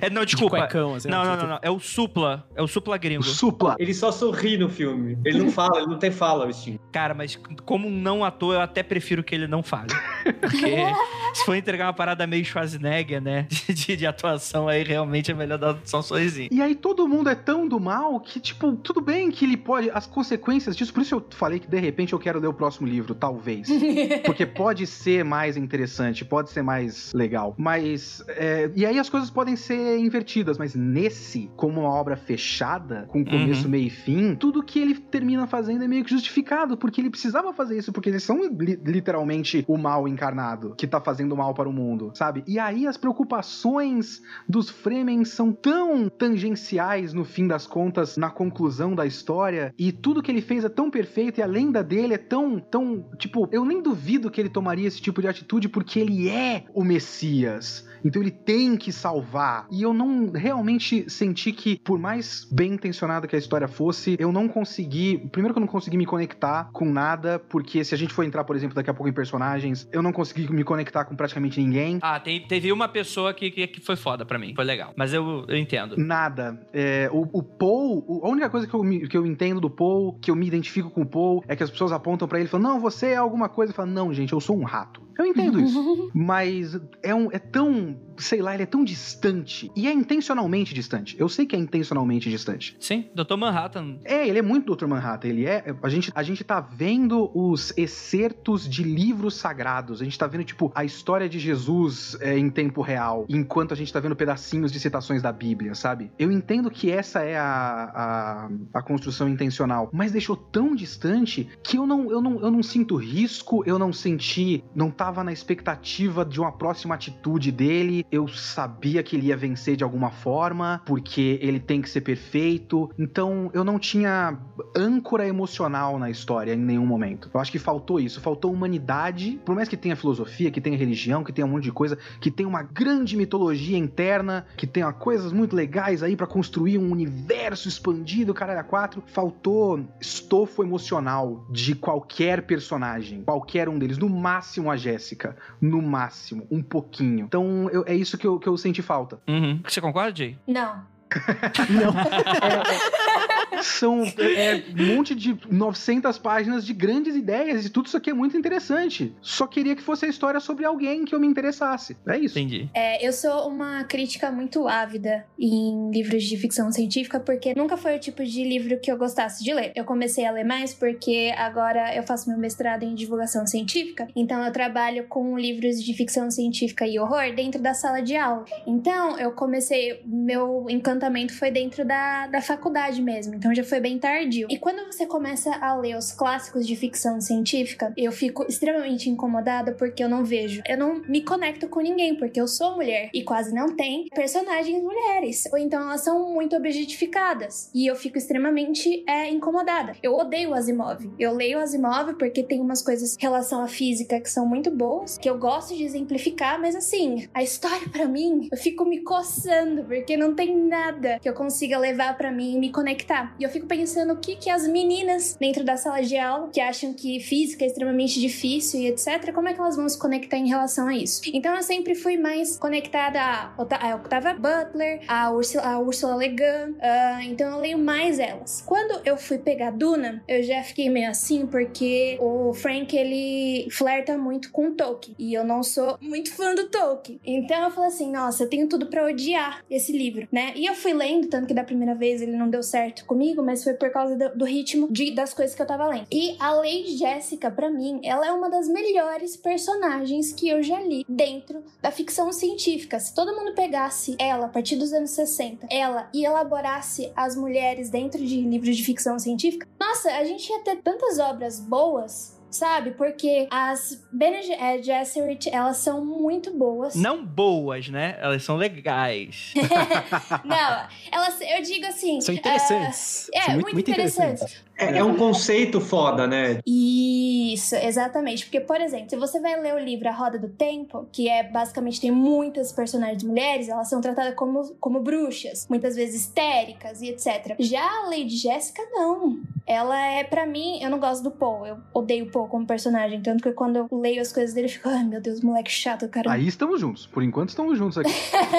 É, 0.01 0.11
não, 0.11 0.23
De 0.23 0.29
desculpa. 0.33 0.59
cuecão, 0.59 0.95
assim, 0.95 1.09
Não, 1.09 1.21
ó, 1.21 1.25
não, 1.25 1.37
não, 1.37 1.47
não. 1.49 1.59
É 1.63 1.71
o 1.71 1.79
Supla. 1.79 2.47
É 2.55 2.63
o 2.63 2.67
Supla 2.67 2.97
O 2.97 2.99
gringo. 2.99 3.23
supla. 3.23 3.77
Ele 3.79 3.95
só 3.95 4.11
sorri 4.13 4.57
no 4.57 4.69
filme. 4.69 5.19
Ele 5.25 5.39
não 5.39 5.51
fala, 5.51 5.79
ele 5.79 5.87
não 5.87 5.99
tem 5.99 6.11
fala, 6.11 6.47
o 6.47 6.53
Sting. 6.53 6.79
Cara, 6.93 7.15
mas 7.19 7.39
como 7.65 7.89
um 7.89 7.91
não 7.91 8.25
ator, 8.25 8.55
eu 8.55 8.61
até 8.61 8.83
prefiro 8.83 9.25
que 9.25 9.35
ele 9.35 9.49
não 9.49 9.63
fale. 9.63 9.93
Porque 10.41 10.77
se 11.35 11.45
for 11.45 11.55
entregar 11.57 11.87
uma 11.87 11.93
parada 11.93 12.27
meio 12.27 12.45
Schwarzenegger, 12.45 13.21
né? 13.21 13.47
De, 13.69 13.97
de 13.97 14.07
atuação, 14.07 14.69
aí 14.69 14.83
realmente 14.83 15.31
é 15.31 15.35
melhor 15.35 15.59
dar 15.59 15.77
só 15.85 15.99
um 16.01 16.03
sorrisinho. 16.03 16.49
E 16.53 16.61
aí 16.63 16.75
todo 16.75 17.07
mundo 17.09 17.29
é 17.29 17.35
tão 17.35 17.67
do 17.67 17.79
mal 17.81 18.19
que, 18.21 18.39
tipo, 18.41 18.73
tudo 18.77 19.01
bem 19.01 19.31
que 19.31 19.45
ele 19.45 19.57
pode. 19.57 19.91
As 19.91 20.07
consequências 20.07 20.77
disso. 20.77 20.93
Por 20.93 21.03
isso 21.03 21.15
eu 21.17 21.27
falei 21.31 21.59
que 21.59 21.67
de 21.69 21.79
repente 21.79 22.13
eu 22.13 22.19
quero 22.19 22.39
ler 22.39 22.47
o 22.49 22.53
próximo 22.55 22.87
livro, 22.87 23.15
talvez. 23.15 23.69
Porque 24.25 24.47
pode 24.47 24.87
ser 24.87 25.25
mais 25.25 25.57
interessante, 25.57 26.25
pode 26.25 26.51
ser 26.51 26.63
mais 26.63 27.13
legal. 27.13 27.55
Mas. 27.59 28.23
é, 28.29 28.71
e 28.75 28.85
aí 28.87 28.99
as 28.99 29.09
coisas 29.09 29.29
podem 29.31 29.57
ser 29.57 29.99
invertidas, 29.99 30.57
mas 30.59 30.75
nesse, 30.75 31.51
como 31.57 31.81
uma 31.81 31.91
obra 31.91 32.17
fechada, 32.17 33.07
com 33.09 33.25
começo, 33.25 33.65
Uhum. 33.65 33.71
meio 33.71 33.87
e 33.87 33.91
fim, 33.91 34.35
tudo 34.35 34.63
que 34.63 34.79
ele 34.79 34.95
termina 34.95 35.47
fazendo 35.47 35.83
é 35.85 35.89
meio 35.89 36.05
que 36.05 36.11
justificado, 36.11 36.77
porque 36.77 37.01
ele 37.01 37.08
precisava 37.11 37.53
fazer 37.53 37.79
isso, 37.79 37.93
porque 37.93 38.09
eles 38.09 38.23
são 38.23 38.41
li- 38.47 38.81
literalmente 38.85 39.65
o 39.69 39.77
mal 39.77 40.07
encarnado, 40.07 40.75
que 40.77 40.87
tá 40.87 41.01
fazendo 41.01 41.37
mal 41.37 41.55
para 41.55 41.69
o 41.69 41.73
mundo, 41.73 42.11
sabe? 42.15 42.43
E 42.47 42.59
aí 42.59 42.87
as 42.87 42.97
preocupações 42.97 44.21
dos 44.49 44.71
Fremen 44.71 45.25
são 45.25 45.53
tão 45.53 46.09
tangenciais 46.09 47.13
no 47.13 47.25
fim 47.25 47.47
das 47.47 47.67
contas, 47.67 48.17
na 48.17 48.31
conclusão 48.31 48.95
da 48.95 49.07
história, 49.07 49.75
e 49.79 49.93
tudo 49.93 50.23
que 50.23 50.31
ele 50.31 50.43
fez 50.43 50.65
é 50.65 50.69
tão 50.69 50.91
perfeito 50.91 51.39
e 51.39 51.43
a 51.43 51.47
lenda 51.47 51.83
dele 51.83 52.15
é 52.15 52.19
tão, 52.19 52.59
tão, 52.59 53.05
tipo, 53.19 53.49
eu 53.51 53.65
nem 53.65 53.83
duvido 53.83 54.31
que 54.31 54.41
ele 54.41 54.49
tomaria 54.49 54.87
esse 54.87 55.01
tipo 55.01 55.21
de 55.21 55.29
atitude 55.29 55.69
porque 55.69 55.99
ele 56.01 56.29
é 56.29 56.65
o 56.75 56.85
Messias. 56.85 57.88
Então 58.05 58.23
ele 58.23 58.31
tem 58.31 58.77
que 58.77 58.93
salvar. 58.93 59.67
E 59.71 59.83
eu 59.83 59.93
não 59.93 60.31
realmente 60.33 61.09
senti 61.11 61.53
que, 61.53 61.79
por 61.81 61.99
mais 61.99 62.47
bem 62.51 62.73
intencionada 62.73 63.27
que 63.27 63.37
a 63.37 63.39
história 63.39 63.69
fosse, 63.69 64.17
eu 64.19 64.33
não 64.33 64.49
consegui. 64.49 65.19
Primeiro 65.33 65.55
que 65.55 65.59
eu 65.59 65.63
não 65.63 65.67
consegui 65.69 65.97
me 65.97 66.07
conectar 66.07 66.71
com 66.73 66.85
nada, 66.91 67.39
porque 67.39 67.85
se 67.85 67.95
a 67.95 67.99
gente 67.99 68.13
for 68.13 68.25
entrar, 68.25 68.45
por 68.45 68.57
exemplo, 68.57 68.75
daqui 68.75 68.91
a 68.91 68.95
pouco 68.95 69.09
em 69.09 69.13
personagens, 69.13 69.89
eu 69.93 70.03
não 70.03 70.13
consegui 70.13 70.51
me 70.53 70.65
conectar 70.65 71.05
com 71.05 71.17
praticamente 71.17 71.61
ninguém. 71.61 71.99
Ah, 72.03 72.19
tem- 72.21 72.47
teve 72.47 72.73
uma 72.73 72.89
pessoa 72.89 73.33
que, 73.35 73.51
que, 73.51 73.67
que 73.67 73.81
foi 73.81 73.97
foda 73.97 74.25
pra 74.25 74.39
mim. 74.39 74.55
Foi 74.55 74.65
legal. 74.65 74.93
Mas 74.97 75.13
eu, 75.13 75.45
eu 75.49 75.57
entendo. 75.57 75.97
Nada. 75.97 76.61
É, 76.73 77.09
o, 77.13 77.29
o 77.33 77.43
Paul, 77.43 78.05
o- 78.07 78.27
a 78.27 78.29
única 78.31 78.49
coisa 78.51 78.67
que 78.67 78.75
eu, 78.75 78.83
me- 78.83 79.07
que 79.09 79.17
eu 79.17 79.27
entendo 79.27 79.61
do 79.61 79.71
Paul, 79.71 80.19
que 80.21 80.31
eu 80.31 80.37
me 80.37 80.47
identifico 80.47 80.91
com 80.91 81.03
o 81.03 81.07
Paul, 81.07 81.43
é 81.49 81.55
que 81.57 81.63
as 81.63 81.71
pessoas 81.71 81.93
apontam 81.93 82.27
pra 82.29 82.39
ele 82.39 82.49
e 82.49 82.51
falam: 82.51 82.73
Não, 82.75 82.81
você 82.81 83.09
é 83.09 83.17
alguma 83.17 83.49
coisa. 83.49 83.73
Eu 83.73 83.77
falo: 83.77 83.91
Não, 83.91 84.13
gente, 84.13 84.33
eu 84.33 84.41
sou 84.41 84.57
um 84.59 84.65
rato. 84.65 85.08
Eu 85.19 85.27
entendo 85.27 85.61
isso. 85.61 86.11
Mas 86.15 86.79
é, 87.03 87.15
um, 87.15 87.31
é 87.33 87.39
tão, 87.39 87.99
sei 88.19 88.43
lá, 88.43 88.55
ele 88.55 88.63
é 88.63 88.67
tão 88.67 88.85
distante. 88.85 89.71
E 89.75 89.87
é 89.87 89.93
intencionalmente 89.93 90.75
distante. 90.75 91.17
Eu 91.19 91.29
sei 91.29 91.47
que 91.47 91.55
é 91.55 91.59
intencionalmente 91.59 92.31
distante. 92.31 92.77
Sim, 92.81 93.09
Dr. 93.15 93.37
Manhattan. 93.37 93.99
É, 94.05 94.27
ele 94.27 94.39
é 94.39 94.43
muito 94.43 94.75
Dr. 94.75 94.87
Manhattan. 94.87 95.29
Ele 95.29 95.47
é. 95.47 95.75
A 95.83 95.89
gente, 95.89 96.13
a 96.15 96.23
gente 96.23 96.45
tá 96.45 96.61
vendo 96.61 97.31
os 97.35 97.73
excertos 97.77 98.69
de 98.69 98.83
livros 98.83 99.35
sagrados. 99.35 100.01
A 100.01 100.05
gente 100.05 100.19
tá 100.19 100.27
vendo, 100.27 100.45
tipo, 100.45 100.71
a 100.75 100.85
história 100.85 101.29
de 101.29 101.39
Jesus 101.39 102.17
é, 102.21 102.37
em 102.37 102.51
tempo 102.51 102.83
real. 102.83 103.27
Enquanto 103.29 103.73
a 103.73 103.77
gente 103.77 103.93
tá 103.93 104.01
vendo 104.01 104.17
pedacinhos 104.17 104.73
de 104.73 104.81
citações 104.81 105.23
da 105.23 105.33
Bíblia, 105.33 105.75
sabe? 105.75 106.11
Eu 106.19 106.31
entendo 106.31 106.71
que 106.71 106.91
essa 106.91 107.21
é 107.21 107.37
a, 107.37 108.49
a, 108.75 108.79
a 108.79 108.83
construção 108.83 109.29
intencional. 109.29 109.89
Mas 109.93 110.13
deixou 110.13 110.37
tão 110.37 110.75
distante 110.75 111.49
que 111.63 111.77
eu 111.77 111.87
não, 111.87 112.11
eu, 112.11 112.21
não, 112.21 112.41
eu 112.41 112.51
não 112.51 112.63
sinto 112.63 112.97
risco, 112.97 113.63
eu 113.67 113.79
não 113.79 113.93
senti. 113.93 114.65
Não 114.75 114.91
tava 114.91 115.23
na 115.23 115.33
expectativa 115.33 116.25
de 116.25 116.41
uma 116.41 116.53
próxima 116.53 116.95
atitude 116.95 117.53
dele. 117.53 118.05
Eu 118.11 118.27
sabia 118.29 119.03
que 119.03 119.17
ele 119.17 119.27
ia 119.27 119.37
vencer 119.37 119.77
de 119.77 119.85
alguma 119.85 120.11
forma, 120.11 120.81
porque 120.87 121.39
ele 121.43 121.61
tem 121.61 121.83
que 121.83 121.91
ser 121.91 122.01
perfeito. 122.01 122.91
Então 122.99 123.51
eu 123.53 123.63
não 123.65 123.79
tinha 123.79 124.39
âncora 124.77 125.27
emocional 125.27 125.99
na 125.99 126.11
história 126.11 126.55
em 126.55 126.59
nenhum 126.59 126.87
momento. 126.87 127.31
Eu 127.33 127.41
acho 127.41 127.53
que 127.53 127.59
faltou 127.59 128.01
isso, 128.01 128.21
faltou 128.21 128.53
humanidade. 128.53 129.39
Por 129.45 129.55
mais 129.55 129.69
que 129.69 129.77
tenha 129.77 129.97
filosofia, 129.97 130.51
que 130.51 130.61
tenha 130.61 130.77
religião, 130.77 131.23
que 131.23 131.33
tenha 131.33 131.47
um 131.47 131.51
monte 131.51 131.65
de 131.65 131.73
coisa, 131.73 131.99
que 132.21 132.31
tenha 132.31 132.49
uma 132.49 132.63
grande 132.63 133.17
mitologia 133.17 133.77
interna, 133.77 134.47
que 134.57 134.67
tenha 134.67 134.93
coisas 134.93 135.33
muito 135.33 135.55
legais 135.55 136.03
aí 136.03 136.17
pra 136.17 136.27
construir 136.27 136.79
um 136.79 136.91
universo 136.91 137.69
expandido, 137.69 138.33
caralho, 138.33 138.61
a 138.61 138.65
quatro, 138.65 139.03
faltou 139.07 139.85
estofo 140.01 140.63
emocional 140.63 141.47
de 141.51 141.75
qualquer 141.75 142.43
personagem, 142.43 143.23
qualquer 143.25 143.69
um 143.69 143.79
deles, 143.79 143.99
no 143.99 144.09
máximo 144.09 144.71
a 144.71 144.77
Jéssica, 144.77 145.37
no 145.61 145.83
máximo, 145.83 146.47
um 146.51 146.63
pouquinho. 146.63 147.27
Então 147.27 147.69
eu- 147.71 147.85
é 147.87 147.98
isso 147.99 148.17
que 148.17 148.27
eu, 148.27 148.39
que 148.39 148.49
eu 148.49 148.57
senti 148.57 148.83
falta. 148.83 149.21
Uhum. 149.29 149.61
Você 149.67 149.81
concorda, 149.81 150.15
Jay? 150.15 150.39
Não. 150.47 150.87
São 153.63 154.03
é, 154.05 154.63
um 154.79 154.97
monte 154.97 155.15
de 155.15 155.39
900 155.51 156.19
páginas 156.19 156.65
de 156.65 156.73
grandes 156.73 157.15
ideias 157.15 157.65
e 157.65 157.71
tudo 157.71 157.87
isso 157.87 157.97
aqui 157.97 158.11
é 158.11 158.15
muito 158.15 158.37
interessante. 158.37 159.15
Só 159.21 159.47
queria 159.47 159.75
que 159.75 159.83
fosse 159.83 160.05
a 160.05 160.09
história 160.09 160.41
sobre 160.41 160.65
alguém 160.65 161.05
que 161.05 161.15
eu 161.15 161.21
me 161.21 161.27
interessasse. 161.27 161.97
É 162.07 162.19
isso. 162.19 162.39
Entendi. 162.39 162.69
É, 162.75 163.07
eu 163.07 163.13
sou 163.13 163.49
uma 163.49 163.85
crítica 163.85 164.31
muito 164.31 164.67
ávida 164.67 165.27
em 165.39 165.91
livros 165.91 166.25
de 166.25 166.37
ficção 166.37 166.71
científica, 166.73 167.21
porque 167.21 167.55
nunca 167.55 167.77
foi 167.77 167.97
o 167.97 168.01
tipo 168.01 168.25
de 168.25 168.45
livro 168.45 168.79
que 168.81 168.91
eu 168.91 168.97
gostasse 168.97 169.43
de 169.43 169.53
ler. 169.53 169.73
Eu 169.75 169.85
comecei 169.85 170.25
a 170.25 170.31
ler 170.31 170.45
mais 170.45 170.75
porque 170.75 171.33
agora 171.37 171.95
eu 171.95 172.03
faço 172.03 172.29
meu 172.29 172.39
mestrado 172.39 172.83
em 172.83 172.95
divulgação 172.95 173.47
científica, 173.47 174.09
então 174.15 174.45
eu 174.45 174.53
trabalho 174.53 175.07
com 175.09 175.39
livros 175.39 175.83
de 175.83 175.95
ficção 175.95 176.31
científica 176.31 176.87
e 176.87 176.99
horror 176.99 177.35
dentro 177.35 177.61
da 177.61 177.75
sala 177.75 178.01
de 178.01 178.17
aula. 178.17 178.45
Então 178.67 179.19
eu 179.19 179.33
comecei, 179.33 180.03
meu 180.05 180.67
encantamento 180.69 181.35
foi 181.35 181.51
dentro 181.51 181.85
da, 181.85 182.27
da 182.27 182.41
faculdade 182.41 183.01
mesmo, 183.03 183.38
então 183.39 183.55
já 183.55 183.63
foi 183.63 183.79
bem 183.79 183.99
tardio. 184.01 184.49
E 184.51 184.59
quando 184.59 184.85
você 184.85 185.07
começa 185.07 185.55
a 185.55 185.77
ler 185.77 185.97
os 185.97 186.11
clássicos 186.11 186.67
de 186.67 186.75
ficção 186.75 187.21
científica, 187.21 187.93
eu 187.97 188.11
fico 188.11 188.45
extremamente 188.49 189.09
incomodada 189.09 189.73
porque 189.73 190.03
eu 190.03 190.09
não 190.09 190.25
vejo, 190.25 190.61
eu 190.67 190.77
não 190.77 191.01
me 191.09 191.23
conecto 191.23 191.69
com 191.69 191.81
ninguém, 191.81 192.17
porque 192.17 192.41
eu 192.41 192.49
sou 192.49 192.75
mulher 192.75 193.11
e 193.15 193.23
quase 193.23 193.55
não 193.55 193.77
tem 193.77 194.09
personagens 194.13 194.83
mulheres, 194.83 195.45
ou 195.53 195.59
então 195.59 195.83
elas 195.83 196.01
são 196.01 196.35
muito 196.35 196.57
objetificadas 196.57 197.71
e 197.73 197.87
eu 197.87 197.95
fico 197.95 198.19
extremamente 198.19 199.05
é, 199.07 199.31
incomodada. 199.31 199.93
Eu 200.03 200.15
odeio 200.15 200.53
Asimov. 200.53 201.09
Eu 201.17 201.33
leio 201.33 201.61
Asimov 201.61 202.15
porque 202.15 202.43
tem 202.43 202.61
umas 202.61 202.83
coisas 202.83 203.17
em 203.17 203.23
relação 203.23 203.63
à 203.63 203.69
física 203.69 204.21
que 204.21 204.29
são 204.29 204.47
muito 204.47 204.69
boas, 204.69 205.17
que 205.17 205.31
eu 205.31 205.39
gosto 205.39 205.77
de 205.77 205.85
exemplificar, 205.85 206.61
mas 206.61 206.75
assim, 206.75 207.29
a 207.33 207.43
história 207.43 207.89
pra 207.89 208.07
mim, 208.07 208.49
eu 208.51 208.59
fico 208.59 208.85
me 208.85 209.01
coçando 209.03 209.85
porque 209.85 210.17
não 210.17 210.35
tem 210.35 210.57
nada 210.57 211.21
que 211.21 211.29
eu 211.29 211.35
consiga 211.35 211.79
levar 211.79 212.17
pra 212.17 212.33
mim 212.33 212.57
e 212.57 212.59
me 212.59 212.73
conectar. 212.73 213.28
E 213.39 213.43
eu 213.43 213.51
fico 213.51 213.67
pensando 213.67 214.13
o 214.13 214.17
que 214.17 214.37
que 214.37 214.51
as 214.51 214.67
meninas 214.67 215.37
dentro 215.39 215.65
da 215.65 215.77
sala 215.77 216.03
de 216.03 216.17
aula 216.17 216.49
que 216.49 216.61
acham 216.61 216.93
que 216.93 217.21
física 217.21 217.65
é 217.65 217.67
extremamente 217.67 218.21
difícil 218.21 218.81
e 218.81 218.87
etc, 218.89 219.33
como 219.33 219.49
é 219.49 219.55
que 219.55 219.61
elas 219.61 219.77
vão 219.77 219.89
se 219.89 219.99
conectar 219.99 220.37
em 220.37 220.49
relação 220.49 220.89
a 220.89 220.95
isso? 220.95 221.21
Então 221.33 221.55
eu 221.55 221.63
sempre 221.63 221.95
fui 221.95 222.17
mais 222.17 222.57
conectada 222.59 223.21
a, 223.21 223.53
a 223.57 223.97
Octavia 223.97 224.35
Butler, 224.35 225.01
a 225.09 225.31
Ursula, 225.31 225.65
a 225.65 225.79
Ursula 225.79 226.17
Le 226.17 226.29
Guin, 226.29 226.77
ah, 226.81 227.21
então 227.25 227.53
eu 227.53 227.61
leio 227.61 227.79
mais 227.79 228.19
elas. 228.19 228.63
Quando 228.67 229.01
eu 229.05 229.17
fui 229.17 229.39
pegar 229.39 229.71
Duna, 229.71 230.23
eu 230.29 230.43
já 230.43 230.63
fiquei 230.63 230.89
meio 230.89 231.11
assim 231.11 231.47
porque 231.47 232.19
o 232.21 232.53
Frank 232.53 232.97
ele 232.97 233.69
flerta 233.71 234.17
muito 234.17 234.51
com 234.51 234.75
Tolkien 234.75 235.17
e 235.19 235.35
eu 235.35 235.45
não 235.45 235.63
sou 235.63 235.99
muito 236.01 236.33
fã 236.33 236.55
do 236.55 236.69
Tolkien. 236.69 237.21
Então 237.25 237.65
eu 237.65 237.71
falei 237.71 237.89
assim, 237.89 238.11
nossa, 238.11 238.45
eu 238.45 238.49
tenho 238.49 238.69
tudo 238.69 238.87
pra 238.87 239.07
odiar 239.07 239.65
esse 239.71 239.93
livro, 239.93 240.29
né? 240.31 240.53
E 240.55 240.67
eu 240.67 240.75
fui 240.75 240.93
lendo, 240.93 241.29
tanto 241.29 241.47
que 241.47 241.55
da 241.55 241.65
primeira 241.65 241.95
vez 241.95 242.23
ele 242.23 242.37
não 242.37 242.49
deu 242.49 242.63
certo 242.63 243.05
comigo, 243.05 243.18
mas 243.43 243.65
foi 243.65 243.75
por 243.75 243.91
causa 243.91 244.17
do, 244.17 244.39
do 244.39 244.45
ritmo 244.45 244.89
de- 244.91 245.11
das 245.15 245.33
coisas 245.35 245.55
que 245.55 245.63
eu 245.63 245.67
tava 245.67 245.87
lendo. 245.87 246.07
E 246.13 246.37
a 246.39 246.53
Lady 246.53 246.97
Jéssica, 246.97 247.51
pra 247.51 247.71
mim, 247.71 248.01
ela 248.05 248.27
é 248.27 248.33
uma 248.33 248.49
das 248.49 248.69
melhores 248.69 249.37
personagens 249.37 250.33
que 250.33 250.49
eu 250.49 250.63
já 250.63 250.81
li 250.81 251.05
dentro 251.09 251.63
da 251.83 251.91
ficção 251.91 252.33
científica. 252.33 252.99
Se 253.01 253.15
todo 253.15 253.35
mundo 253.35 253.55
pegasse 253.55 254.17
ela 254.19 254.47
a 254.47 254.49
partir 254.49 254.77
dos 254.77 254.93
anos 254.93 255.11
60, 255.11 255.67
ela 255.71 256.09
e 256.15 256.25
elaborasse 256.25 257.13
as 257.17 257.37
mulheres 257.37 257.91
dentro 257.91 258.25
de 258.25 258.41
livros 258.43 258.77
de 258.77 258.85
ficção 258.85 259.19
científica, 259.19 259.67
nossa, 259.79 260.11
a 260.13 260.25
gente 260.25 260.49
ia 260.51 260.61
ter 260.61 260.77
tantas 260.83 261.19
obras 261.19 261.59
boas. 261.61 262.38
Sabe? 262.51 262.93
Porque 262.93 263.47
as 263.51 264.05
Bene 264.11 264.39
eh, 264.53 264.83
Gesserit, 264.83 265.49
elas 265.51 265.77
são 265.79 266.05
muito 266.05 266.57
boas. 266.57 266.95
Não 266.95 267.25
boas, 267.25 267.89
né? 267.89 268.17
Elas 268.21 268.43
são 268.43 268.57
legais. 268.57 269.53
Não, 270.45 270.89
elas, 271.13 271.41
eu 271.41 271.63
digo 271.63 271.87
assim. 271.87 272.21
São 272.21 272.35
interessantes. 272.35 273.31
É, 273.35 273.43
São 273.43 273.55
muito, 273.61 273.81
interessante. 273.81 274.65
É, 274.79 274.99
é 274.99 275.05
um 275.05 275.17
conceito 275.17 275.81
foda, 275.81 276.27
né? 276.27 276.61
E 276.65 277.53
Isso, 277.53 277.75
exatamente. 277.75 278.45
Porque, 278.45 278.61
por 278.61 278.81
exemplo, 278.81 279.11
se 279.11 279.17
você 279.17 279.41
vai 279.41 279.61
ler 279.61 279.75
o 279.75 279.79
livro 279.79 280.09
A 280.09 280.13
Roda 280.13 280.39
do 280.39 280.49
Tempo, 280.49 281.07
que 281.13 281.29
é 281.29 281.43
basicamente 281.43 282.01
tem 282.01 282.11
muitas 282.11 282.73
personagens 282.73 283.23
mulheres, 283.23 283.69
elas 283.69 283.89
são 283.89 284.01
tratadas 284.01 284.35
como, 284.35 284.75
como 284.75 285.01
bruxas, 285.01 285.67
muitas 285.69 285.97
vezes 285.97 286.23
histéricas 286.23 287.03
e 287.03 287.09
etc. 287.09 287.57
Já 287.59 287.83
a 287.83 288.09
Lady 288.09 288.37
Jéssica, 288.37 288.83
não. 288.93 289.41
Ela 289.67 289.99
é, 290.07 290.25
para 290.25 290.47
mim, 290.47 290.83
eu 290.83 290.91
não 290.91 290.99
gosto 290.99 291.23
do 291.23 291.31
Paul. 291.31 291.67
Eu 291.67 291.79
odeio 291.93 292.27
o 292.27 292.31
Paul 292.31 292.49
como 292.49 292.67
personagem. 292.67 293.21
Tanto 293.21 293.43
que 293.43 293.53
quando 293.53 293.77
eu 293.77 293.89
leio 293.91 294.23
as 294.23 294.33
coisas 294.33 294.55
dele, 294.55 294.67
eu 294.67 294.73
fico, 294.73 294.89
ai 294.89 295.05
meu 295.05 295.21
Deus, 295.21 295.41
moleque 295.41 295.71
chato, 295.71 296.09
cara. 296.09 296.31
Aí 296.31 296.47
estamos 296.47 296.81
juntos. 296.81 297.07
Por 297.07 297.23
enquanto 297.23 297.51
estamos 297.51 297.77
juntos 297.77 297.99
aqui. 297.99 298.13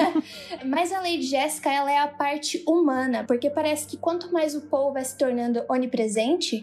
Mas 0.64 0.92
a 0.92 1.00
Lady 1.00 1.22
Jéssica, 1.22 1.72
ela 1.72 1.90
é 1.90 1.98
a 1.98 2.08
parte 2.08 2.62
humana, 2.66 3.24
porque 3.24 3.50
parece 3.50 3.86
que 3.86 3.96
quanto 3.96 4.32
mais 4.32 4.54
o 4.54 4.62
Paul 4.62 4.92
vai 4.92 5.04
se 5.04 5.16
tornando 5.16 5.62
onipresente, 5.68 6.09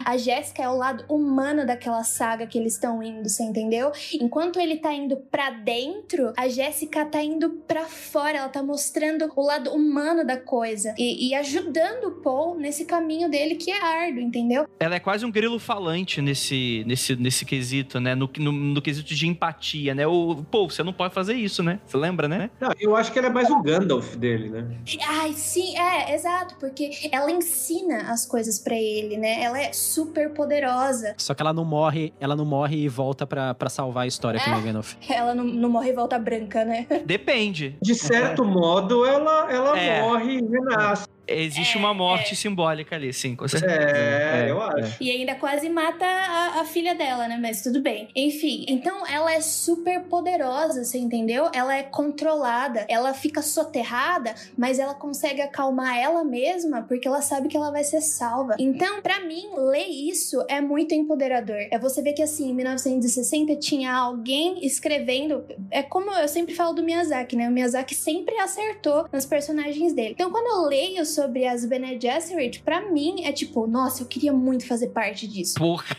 a 0.04 0.16
Jéssica 0.16 0.62
é 0.62 0.68
o 0.68 0.76
lado 0.76 1.04
humano 1.08 1.66
daquela 1.66 2.02
saga 2.04 2.46
que 2.46 2.58
eles 2.58 2.74
estão 2.74 3.02
indo, 3.02 3.28
você 3.28 3.42
entendeu? 3.42 3.92
Enquanto 4.14 4.58
ele 4.58 4.76
tá 4.76 4.92
indo 4.92 5.16
para 5.16 5.50
dentro, 5.50 6.32
a 6.36 6.48
Jéssica 6.48 7.04
tá 7.04 7.22
indo 7.22 7.50
para 7.66 7.84
fora, 7.84 8.38
ela 8.38 8.48
tá 8.48 8.62
mostrando 8.62 9.30
o 9.34 9.42
lado 9.42 9.70
humano 9.70 10.24
da 10.24 10.36
coisa 10.36 10.94
e, 10.98 11.28
e 11.28 11.34
ajudando 11.34 12.04
o 12.04 12.12
Paul 12.22 12.56
nesse 12.56 12.84
caminho 12.84 13.30
dele 13.30 13.54
que 13.56 13.70
é 13.70 13.80
árduo, 13.80 14.20
entendeu? 14.20 14.66
Ela 14.78 14.96
é 14.96 15.00
quase 15.00 15.24
um 15.24 15.30
grilo 15.30 15.58
falante 15.58 16.20
nesse, 16.20 16.84
nesse, 16.86 17.16
nesse 17.16 17.44
quesito, 17.44 18.00
né? 18.00 18.14
No, 18.14 18.30
no, 18.38 18.52
no 18.52 18.82
quesito 18.82 19.14
de 19.14 19.26
empatia, 19.26 19.94
né? 19.94 20.06
O, 20.06 20.44
pô, 20.50 20.68
você 20.68 20.82
não 20.82 20.92
pode 20.92 21.14
fazer 21.14 21.34
isso, 21.34 21.62
né? 21.62 21.80
Você 21.86 21.96
lembra, 21.96 22.28
né? 22.28 22.50
Não, 22.60 22.72
eu 22.78 22.96
acho 22.96 23.12
que 23.12 23.18
ela 23.18 23.28
é 23.28 23.30
mais 23.30 23.50
o 23.50 23.62
Gandalf 23.62 24.16
dele, 24.16 24.48
né? 24.48 24.66
Ai, 25.06 25.32
sim, 25.32 25.76
é, 25.78 26.14
exato, 26.14 26.56
porque 26.58 26.90
ela 27.10 27.30
ensina 27.30 28.10
as 28.10 28.26
coisas 28.26 28.58
para 28.58 28.76
ele, 28.76 29.16
né? 29.16 29.37
Ela 29.38 29.60
é 29.60 29.72
super 29.72 30.30
poderosa. 30.30 31.14
Só 31.16 31.32
que 31.34 31.40
ela 31.42 31.52
não 31.52 31.64
morre, 31.64 32.12
ela 32.20 32.34
não 32.34 32.44
morre 32.44 32.76
e 32.76 32.88
volta 32.88 33.26
para 33.26 33.68
salvar 33.68 34.04
a 34.04 34.06
história, 34.06 34.38
É. 34.38 34.42
que 34.42 34.50
nem 34.50 34.58
o 34.58 34.62
Gandalf. 34.62 34.94
Ela 35.08 35.34
não, 35.34 35.44
não 35.44 35.68
morre 35.70 35.90
e 35.90 35.92
volta 35.92 36.18
branca, 36.18 36.64
né? 36.64 36.86
Depende. 37.04 37.76
De 37.80 37.94
certo 37.94 38.44
modo, 38.44 39.04
ela, 39.06 39.50
ela 39.52 39.78
É. 39.78 40.02
morre 40.02 40.38
e 40.38 40.42
renasce. 40.44 41.06
Existe 41.28 41.76
É, 41.76 41.78
uma 41.78 41.92
morte 41.94 42.34
simbólica 42.34 42.96
ali, 42.96 43.12
sim, 43.12 43.36
com 43.36 43.46
certeza. 43.46 43.72
É, 43.72 44.46
É, 44.46 44.50
eu 44.50 44.60
acho. 44.62 44.96
E 45.00 45.10
ainda 45.10 45.34
quase 45.34 45.68
mata 45.68 46.04
a, 46.04 46.60
a 46.60 46.64
filha 46.64 46.94
dela, 46.94 47.28
né? 47.28 47.38
Mas 47.40 47.62
tudo 47.62 47.80
bem. 47.80 48.08
Enfim, 48.14 48.64
então 48.68 49.06
ela 49.06 49.32
é 49.32 49.40
super 49.40 50.00
poderosa, 50.04 50.84
você 50.84 50.98
entendeu? 50.98 51.50
Ela 51.54 51.76
é 51.76 51.82
controlada, 51.82 52.84
ela 52.88 53.12
fica 53.14 53.42
soterrada, 53.42 54.34
mas 54.56 54.78
ela 54.78 54.94
consegue 54.94 55.40
acalmar 55.40 55.96
ela 55.98 56.24
mesma 56.24 56.82
porque 56.82 57.06
ela 57.06 57.22
sabe 57.22 57.48
que 57.48 57.56
ela 57.56 57.70
vai 57.70 57.84
ser 57.84 58.00
salva. 58.00 58.56
Então, 58.58 59.00
pra 59.02 59.20
mim, 59.20 59.48
ler 59.56 59.86
isso 59.86 60.44
é 60.48 60.60
muito 60.60 60.94
empoderador. 60.94 61.58
É 61.70 61.78
você 61.78 62.02
ver 62.02 62.12
que 62.12 62.22
assim, 62.22 62.50
em 62.50 62.54
1960 62.54 63.56
tinha 63.56 63.92
alguém 63.94 64.64
escrevendo. 64.64 65.44
É 65.70 65.82
como 65.82 66.10
eu 66.12 66.28
sempre 66.28 66.54
falo 66.54 66.72
do 66.74 66.82
Miyazaki, 66.82 67.36
né? 67.36 67.48
O 67.48 67.52
Miyazaki 67.52 67.94
sempre 67.94 68.36
acertou 68.38 69.08
nos 69.12 69.26
personagens 69.26 69.92
dele. 69.92 70.10
Então, 70.12 70.30
quando 70.30 70.46
eu 70.46 70.68
leio 70.68 71.04
sobre 71.18 71.44
as 71.46 71.64
Bene 71.64 71.98
Gesserit, 72.00 72.60
pra 72.60 72.80
mim 72.80 73.24
é 73.24 73.32
tipo, 73.32 73.66
nossa, 73.66 74.04
eu 74.04 74.06
queria 74.06 74.32
muito 74.32 74.64
fazer 74.64 74.88
parte 74.88 75.26
disso. 75.26 75.54
Porra. 75.54 75.96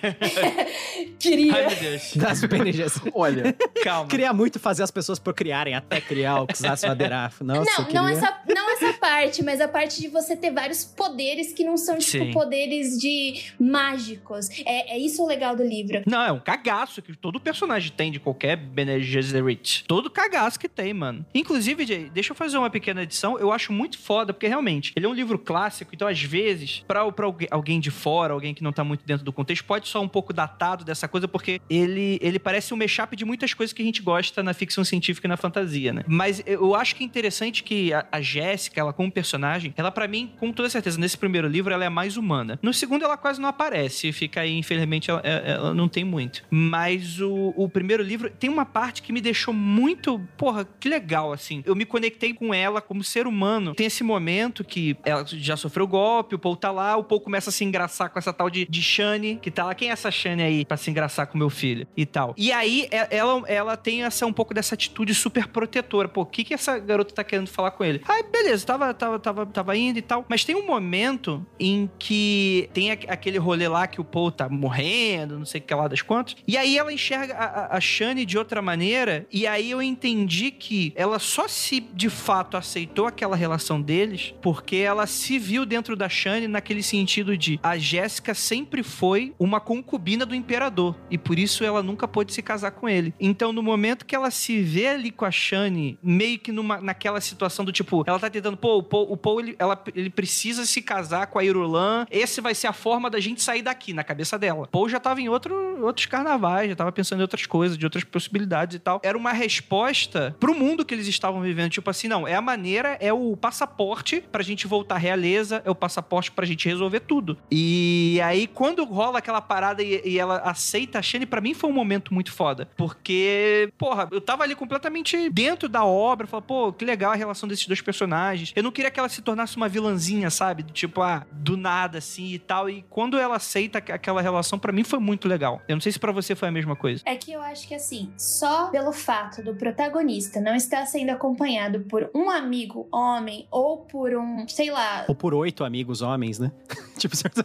Queria. 1.20 1.54
Ai, 1.54 1.68
meu 1.68 1.76
Deus. 1.76 2.16
Das 2.16 2.40
PNGs. 2.46 3.02
Olha, 3.14 3.54
Calma. 3.84 4.10
Queria 4.10 4.32
muito 4.32 4.60
fazer 4.60 4.84
as 4.84 4.92
pessoas 4.92 5.20
procriarem 5.20 5.76
até 5.76 6.00
criar 6.00 6.42
o 6.42 6.48
Kusatsu 6.48 6.88
Aderaf. 6.88 7.42
Nossa, 7.44 7.60
não, 7.60 7.86
queria... 7.86 8.02
não, 8.02 8.08
essa, 8.08 8.42
não 8.48 8.72
essa 8.72 8.94
parte, 8.94 9.44
mas 9.44 9.60
a 9.60 9.68
parte 9.68 10.00
de 10.00 10.08
você 10.08 10.38
ter 10.38 10.52
vários 10.52 10.86
poderes 10.86 11.52
que 11.52 11.66
não 11.66 11.76
são, 11.76 11.98
tipo, 11.98 12.26
Sim. 12.26 12.32
poderes 12.32 12.98
de 12.98 13.52
mágicos. 13.60 14.50
É, 14.66 14.96
é 14.96 14.98
isso 14.98 15.22
o 15.22 15.28
legal 15.28 15.54
do 15.54 15.64
livro. 15.64 16.02
Não, 16.06 16.22
é 16.22 16.32
um 16.32 16.40
cagaço 16.40 17.02
que 17.02 17.14
todo 17.16 17.42
personagem 17.42 17.92
tem 17.92 18.10
de 18.10 18.20
qualquer 18.20 18.56
Bene 18.56 19.02
Gesserit. 19.02 19.84
Todo 19.86 20.10
cagaço 20.10 20.58
que 20.58 20.70
tem, 20.70 20.94
mano. 20.94 21.26
Inclusive, 21.34 21.86
Jay, 21.86 22.10
deixa 22.10 22.32
eu 22.32 22.36
fazer 22.36 22.58
uma 22.58 22.70
pequena 22.70 23.04
edição. 23.04 23.38
Eu 23.38 23.52
acho 23.52 23.74
muito 23.74 23.98
foda, 24.00 24.32
porque 24.32 24.48
realmente, 24.48 24.94
ele 24.96 25.06
é 25.06 25.09
um 25.10 25.14
livro 25.14 25.38
clássico, 25.38 25.92
então 25.94 26.08
às 26.08 26.22
vezes, 26.22 26.84
algu- 26.96 27.46
alguém 27.52 27.80
de 27.80 27.92
fora, 27.92 28.34
alguém 28.34 28.54
que 28.54 28.64
não 28.64 28.72
tá 28.72 28.84
muito 28.84 29.06
dentro 29.06 29.24
do 29.26 29.32
contexto, 29.34 29.64
pode 29.66 29.88
soar 29.88 30.04
um 30.04 30.08
pouco 30.08 30.34
datado 30.34 30.84
dessa 30.84 31.08
coisa, 31.08 31.28
porque 31.28 31.60
ele, 31.70 32.18
ele 32.22 32.40
parece 32.40 32.74
um 32.74 32.78
mashup 32.78 33.16
de 33.16 33.26
muitas 33.26 33.54
coisas 33.54 33.74
que 33.74 33.82
a 33.82 33.86
gente 33.86 34.02
gosta 34.02 34.42
na 34.44 34.54
ficção 34.54 34.84
científica 34.84 35.28
e 35.28 35.30
na 35.30 35.38
fantasia, 35.38 35.94
né? 35.94 36.04
Mas 36.08 36.42
eu 36.46 36.76
acho 36.76 36.96
que 36.96 37.04
é 37.04 37.06
interessante 37.06 37.64
que 37.64 37.94
a, 37.94 38.06
a 38.12 38.22
Jéssica, 38.22 38.80
ela 38.80 38.94
como 38.94 39.12
personagem, 39.12 39.74
ela 39.78 39.92
pra 39.92 40.08
mim, 40.08 40.32
com 40.40 40.52
toda 40.52 40.70
certeza, 40.70 41.00
nesse 41.00 41.18
primeiro 41.18 41.48
livro, 41.48 41.74
ela 41.74 41.86
é 41.86 41.90
mais 41.90 42.18
humana. 42.18 42.60
No 42.62 42.74
segundo, 42.74 43.04
ela 43.06 43.18
quase 43.18 43.40
não 43.42 43.50
aparece, 43.50 44.12
fica 44.12 44.42
aí, 44.42 44.58
infelizmente, 44.58 45.10
ela, 45.10 45.22
ela 45.22 45.74
não 45.74 45.88
tem 45.88 46.04
muito. 46.04 46.44
Mas 46.50 47.20
o, 47.20 47.54
o 47.56 47.68
primeiro 47.70 48.04
livro 48.04 48.30
tem 48.30 48.50
uma 48.50 48.66
parte 48.66 49.02
que 49.02 49.12
me 49.14 49.22
deixou 49.22 49.54
muito, 49.54 50.20
porra, 50.38 50.68
que 50.80 50.88
legal, 50.90 51.32
assim. 51.34 51.64
Eu 51.66 51.76
me 51.76 51.86
conectei 51.86 52.34
com 52.34 52.54
ela 52.54 52.82
como 52.82 53.04
ser 53.04 53.28
humano. 53.28 53.74
Tem 53.74 53.88
esse 53.88 54.04
momento 54.04 54.64
que 54.64 54.94
ela 55.04 55.24
já 55.26 55.56
sofreu 55.58 55.88
golpe, 55.88 56.36
o 56.36 56.40
Paul 56.40 56.56
tá 56.56 56.72
lá, 56.72 56.96
o 56.98 57.04
Paul 57.04 57.22
começa 57.22 57.50
a 57.50 57.54
se 57.54 57.64
engraçar 57.64 58.10
com 58.10 58.20
essa 58.20 58.34
tal 58.34 58.50
de, 58.50 58.66
de 58.66 58.82
Shane, 58.82 59.38
que 59.42 59.50
tá 59.52 59.66
lá. 59.66 59.76
Quem 59.76 59.90
é 59.90 59.92
essa 59.92 60.12
Shane 60.12 60.42
aí 60.44 60.66
pra 60.66 60.78
se 60.78 60.90
engraçar 60.90 61.28
com 61.28 61.38
meu 61.38 61.50
filho? 61.50 61.88
E 61.96 62.06
tal. 62.06 62.34
E 62.38 62.52
aí, 62.52 62.88
é- 62.92 63.08
ela, 63.18 63.44
ela 63.48 63.78
tem 63.78 64.04
essa, 64.04 64.26
um 64.26 64.34
pouco 64.34 64.54
dessa 64.54 64.76
atitude 64.76 65.14
super 65.14 65.48
protetora. 65.48 66.08
Pô, 66.08 66.22
o 66.22 66.26
que 66.26 66.44
que 66.44 66.54
essa 66.54 66.78
garota 66.80 67.14
tá 67.14 67.24
querendo 67.24 67.48
falar 67.48 67.72
com 67.72 67.84
ele? 67.84 68.02
Aí, 68.08 68.24
beleza, 68.24 68.66
tava, 68.66 68.94
tava, 68.94 69.20
tava, 69.20 69.46
tava 69.46 69.78
indo 69.78 70.00
e 70.00 70.02
tal. 70.02 70.26
Mas 70.30 70.44
tem 70.44 70.56
um 70.56 70.66
momento 70.66 71.46
em 71.60 71.90
que 72.00 72.70
tem 72.74 72.92
aquele 72.92 73.38
rolê 73.38 73.68
lá 73.68 73.88
que 73.88 74.00
o 74.02 74.04
Paul 74.04 74.32
tá 74.32 74.48
morrendo, 74.50 75.38
não 75.38 75.46
sei 75.46 75.60
o 75.60 75.64
que 75.64 75.74
lá 75.74 75.88
das 75.88 76.02
quantas. 76.02 76.36
E 76.48 76.58
aí 76.58 76.78
ela 76.78 76.92
enxerga 76.94 77.34
a, 77.36 77.78
a 77.78 77.82
Shane 77.82 78.26
de 78.26 78.38
outra 78.38 78.62
maneira. 78.62 79.26
E 79.32 79.46
aí 79.48 79.72
eu 79.72 79.82
entendi 79.82 80.52
que 80.52 80.94
ela 80.96 81.20
só 81.20 81.48
se 81.48 81.80
de 81.80 82.10
fato 82.10 82.58
aceitou 82.58 83.06
aquela 83.08 83.36
relação 83.36 83.82
deles 83.82 84.34
porque 84.42 84.78
ela 84.90 85.08
se 85.08 85.38
viu 85.40 85.66
dentro 85.66 85.96
da 85.96 86.10
Shane 86.10 86.48
naquele 86.48 86.84
sentido 86.84 87.38
de 87.38 87.60
a 87.64 87.78
Jéssica 87.78 88.34
sempre 88.34 88.84
foi 88.84 89.34
uma 89.40 89.60
concubina 89.60 90.26
do 90.26 90.36
imperador. 90.36 90.96
E 91.10 91.18
por 91.18 91.38
isso 91.40 91.64
ela 91.64 91.82
nunca 91.84 92.08
pôde 92.08 92.34
se 92.34 92.42
casar 92.42 92.72
com 92.72 92.90
ele. 92.90 93.14
Então, 93.20 93.54
no 93.54 93.62
momento 93.64 94.06
que 94.06 94.16
ela 94.16 94.32
se 94.32 94.62
vê 94.62 94.88
ali 94.88 95.12
com 95.12 95.26
a 95.26 95.32
Shane, 95.32 95.98
meio 96.04 96.40
que 96.40 96.52
numa, 96.52 96.82
naquela 96.82 97.22
situação 97.22 97.64
do 97.64 97.72
tipo, 97.72 98.04
ela 98.08 98.20
tá 98.20 98.30
tentando, 98.30 98.58
pô, 98.58 98.78
o 98.78 98.84
Paul, 98.84 99.12
o 99.12 99.18
Paul 99.18 99.40
ele, 99.40 99.56
ela- 99.60 99.82
ele 99.96 100.10
precisa 100.10 100.66
se 100.66 100.82
casar 100.82 101.28
com 101.28 101.40
a 101.40 101.44
Irulan. 101.44 102.06
Esse 102.10 102.42
vai 102.42 102.56
ser 102.56 102.68
a 102.68 102.74
forma 102.74 103.10
da 103.10 103.20
gente 103.20 103.42
sair 103.42 103.62
daqui, 103.62 103.94
na 103.94 104.04
cabeça 104.04 104.38
dela. 104.38 104.68
Paul 104.72 104.90
já 104.90 105.00
tava 105.00 105.22
em 105.22 105.30
outro, 105.30 105.84
outros 105.86 106.06
carnavais, 106.08 106.70
já 106.70 106.76
tava 106.76 106.92
pensando 106.92 107.20
em 107.20 107.22
outras 107.22 107.46
coisas, 107.46 107.78
de 107.78 107.86
outras 107.86 108.04
possibilidades 108.04 108.76
e 108.76 108.80
tal. 108.80 109.00
Era 109.04 109.18
uma 109.18 109.32
resposta 109.34 110.36
pro 110.40 110.56
mundo 110.56 110.84
que 110.86 110.94
eles 110.94 111.08
estavam 111.08 111.42
vivendo. 111.42 111.70
Tipo 111.72 111.90
assim, 111.90 112.08
não, 112.08 112.28
é 112.28 112.34
a 112.36 112.42
maneira, 112.42 112.98
é 113.00 113.14
o 113.14 113.36
passaporte 113.38 114.24
pra 114.32 114.42
gente 114.42 114.66
voltar 114.66 114.79
à 114.90 114.98
realeza, 114.98 115.62
é 115.66 115.70
o 115.70 115.76
passaporte 115.76 116.32
pra 116.32 116.46
gente 116.46 116.68
resolver 116.68 117.02
tudo. 117.02 117.38
E 117.52 118.20
aí, 118.24 118.48
quando 118.48 118.84
rola 118.86 119.20
aquela 119.20 119.42
parada 119.42 119.82
e, 119.84 120.02
e 120.06 120.20
ela 120.20 120.38
aceita 120.38 121.00
a 121.00 121.02
Shane, 121.02 121.26
pra 121.26 121.42
mim 121.42 121.54
foi 121.54 121.70
um 121.70 121.74
momento 121.74 122.14
muito 122.14 122.32
foda. 122.32 122.68
Porque, 122.78 123.72
porra, 123.78 124.08
eu 124.12 124.22
tava 124.22 124.44
ali 124.44 124.56
completamente 124.56 125.30
dentro 125.30 125.68
da 125.70 125.84
obra, 125.86 126.28
falei, 126.28 126.46
pô, 126.48 126.72
que 126.74 126.84
legal 126.86 127.12
a 127.12 127.16
relação 127.16 127.48
desses 127.48 127.66
dois 127.68 127.82
personagens. 127.82 128.52
Eu 128.56 128.64
não 128.64 128.72
queria 128.72 128.92
que 128.92 129.00
ela 129.00 129.10
se 129.10 129.22
tornasse 129.22 129.56
uma 129.58 129.70
vilãzinha, 129.70 130.30
sabe? 130.30 130.64
Tipo, 130.64 131.02
ah, 131.02 131.26
do 131.32 131.56
nada 131.58 131.98
assim 132.00 132.28
e 132.34 132.40
tal. 132.40 132.70
E 132.70 132.84
quando 132.90 133.18
ela 133.18 133.36
aceita 133.38 133.80
aqu- 133.80 133.92
aquela 133.94 134.22
relação, 134.22 134.60
pra 134.60 134.72
mim 134.72 134.84
foi 134.84 135.00
muito 135.00 135.28
legal. 135.28 135.62
Eu 135.68 135.76
não 135.76 135.82
sei 135.82 135.92
se 135.92 136.00
pra 136.00 136.12
você 136.12 136.36
foi 136.36 136.48
a 136.48 136.52
mesma 136.52 136.76
coisa. 136.76 137.02
É 137.06 137.16
que 137.16 137.32
eu 137.32 137.42
acho 137.42 137.68
que 137.68 137.74
assim, 137.76 138.12
só 138.18 138.68
pelo 138.70 138.92
fato 138.92 139.42
do 139.44 139.56
protagonista 139.56 140.40
não 140.42 140.56
estar 140.56 140.86
sendo 140.86 141.10
acompanhado 141.12 141.82
por 141.82 142.10
um 142.14 142.30
amigo 142.30 142.88
homem 142.92 143.48
ou 143.52 143.78
por 143.78 144.14
um, 144.16 144.46
sei 144.60 144.72
lá, 144.72 145.06
Ou 145.08 145.16
por 145.16 145.34
oito 145.34 145.64
amigos 145.64 146.02
homens, 146.02 146.38
né? 146.38 146.52
tipo, 147.02 147.16
certo? 147.16 147.44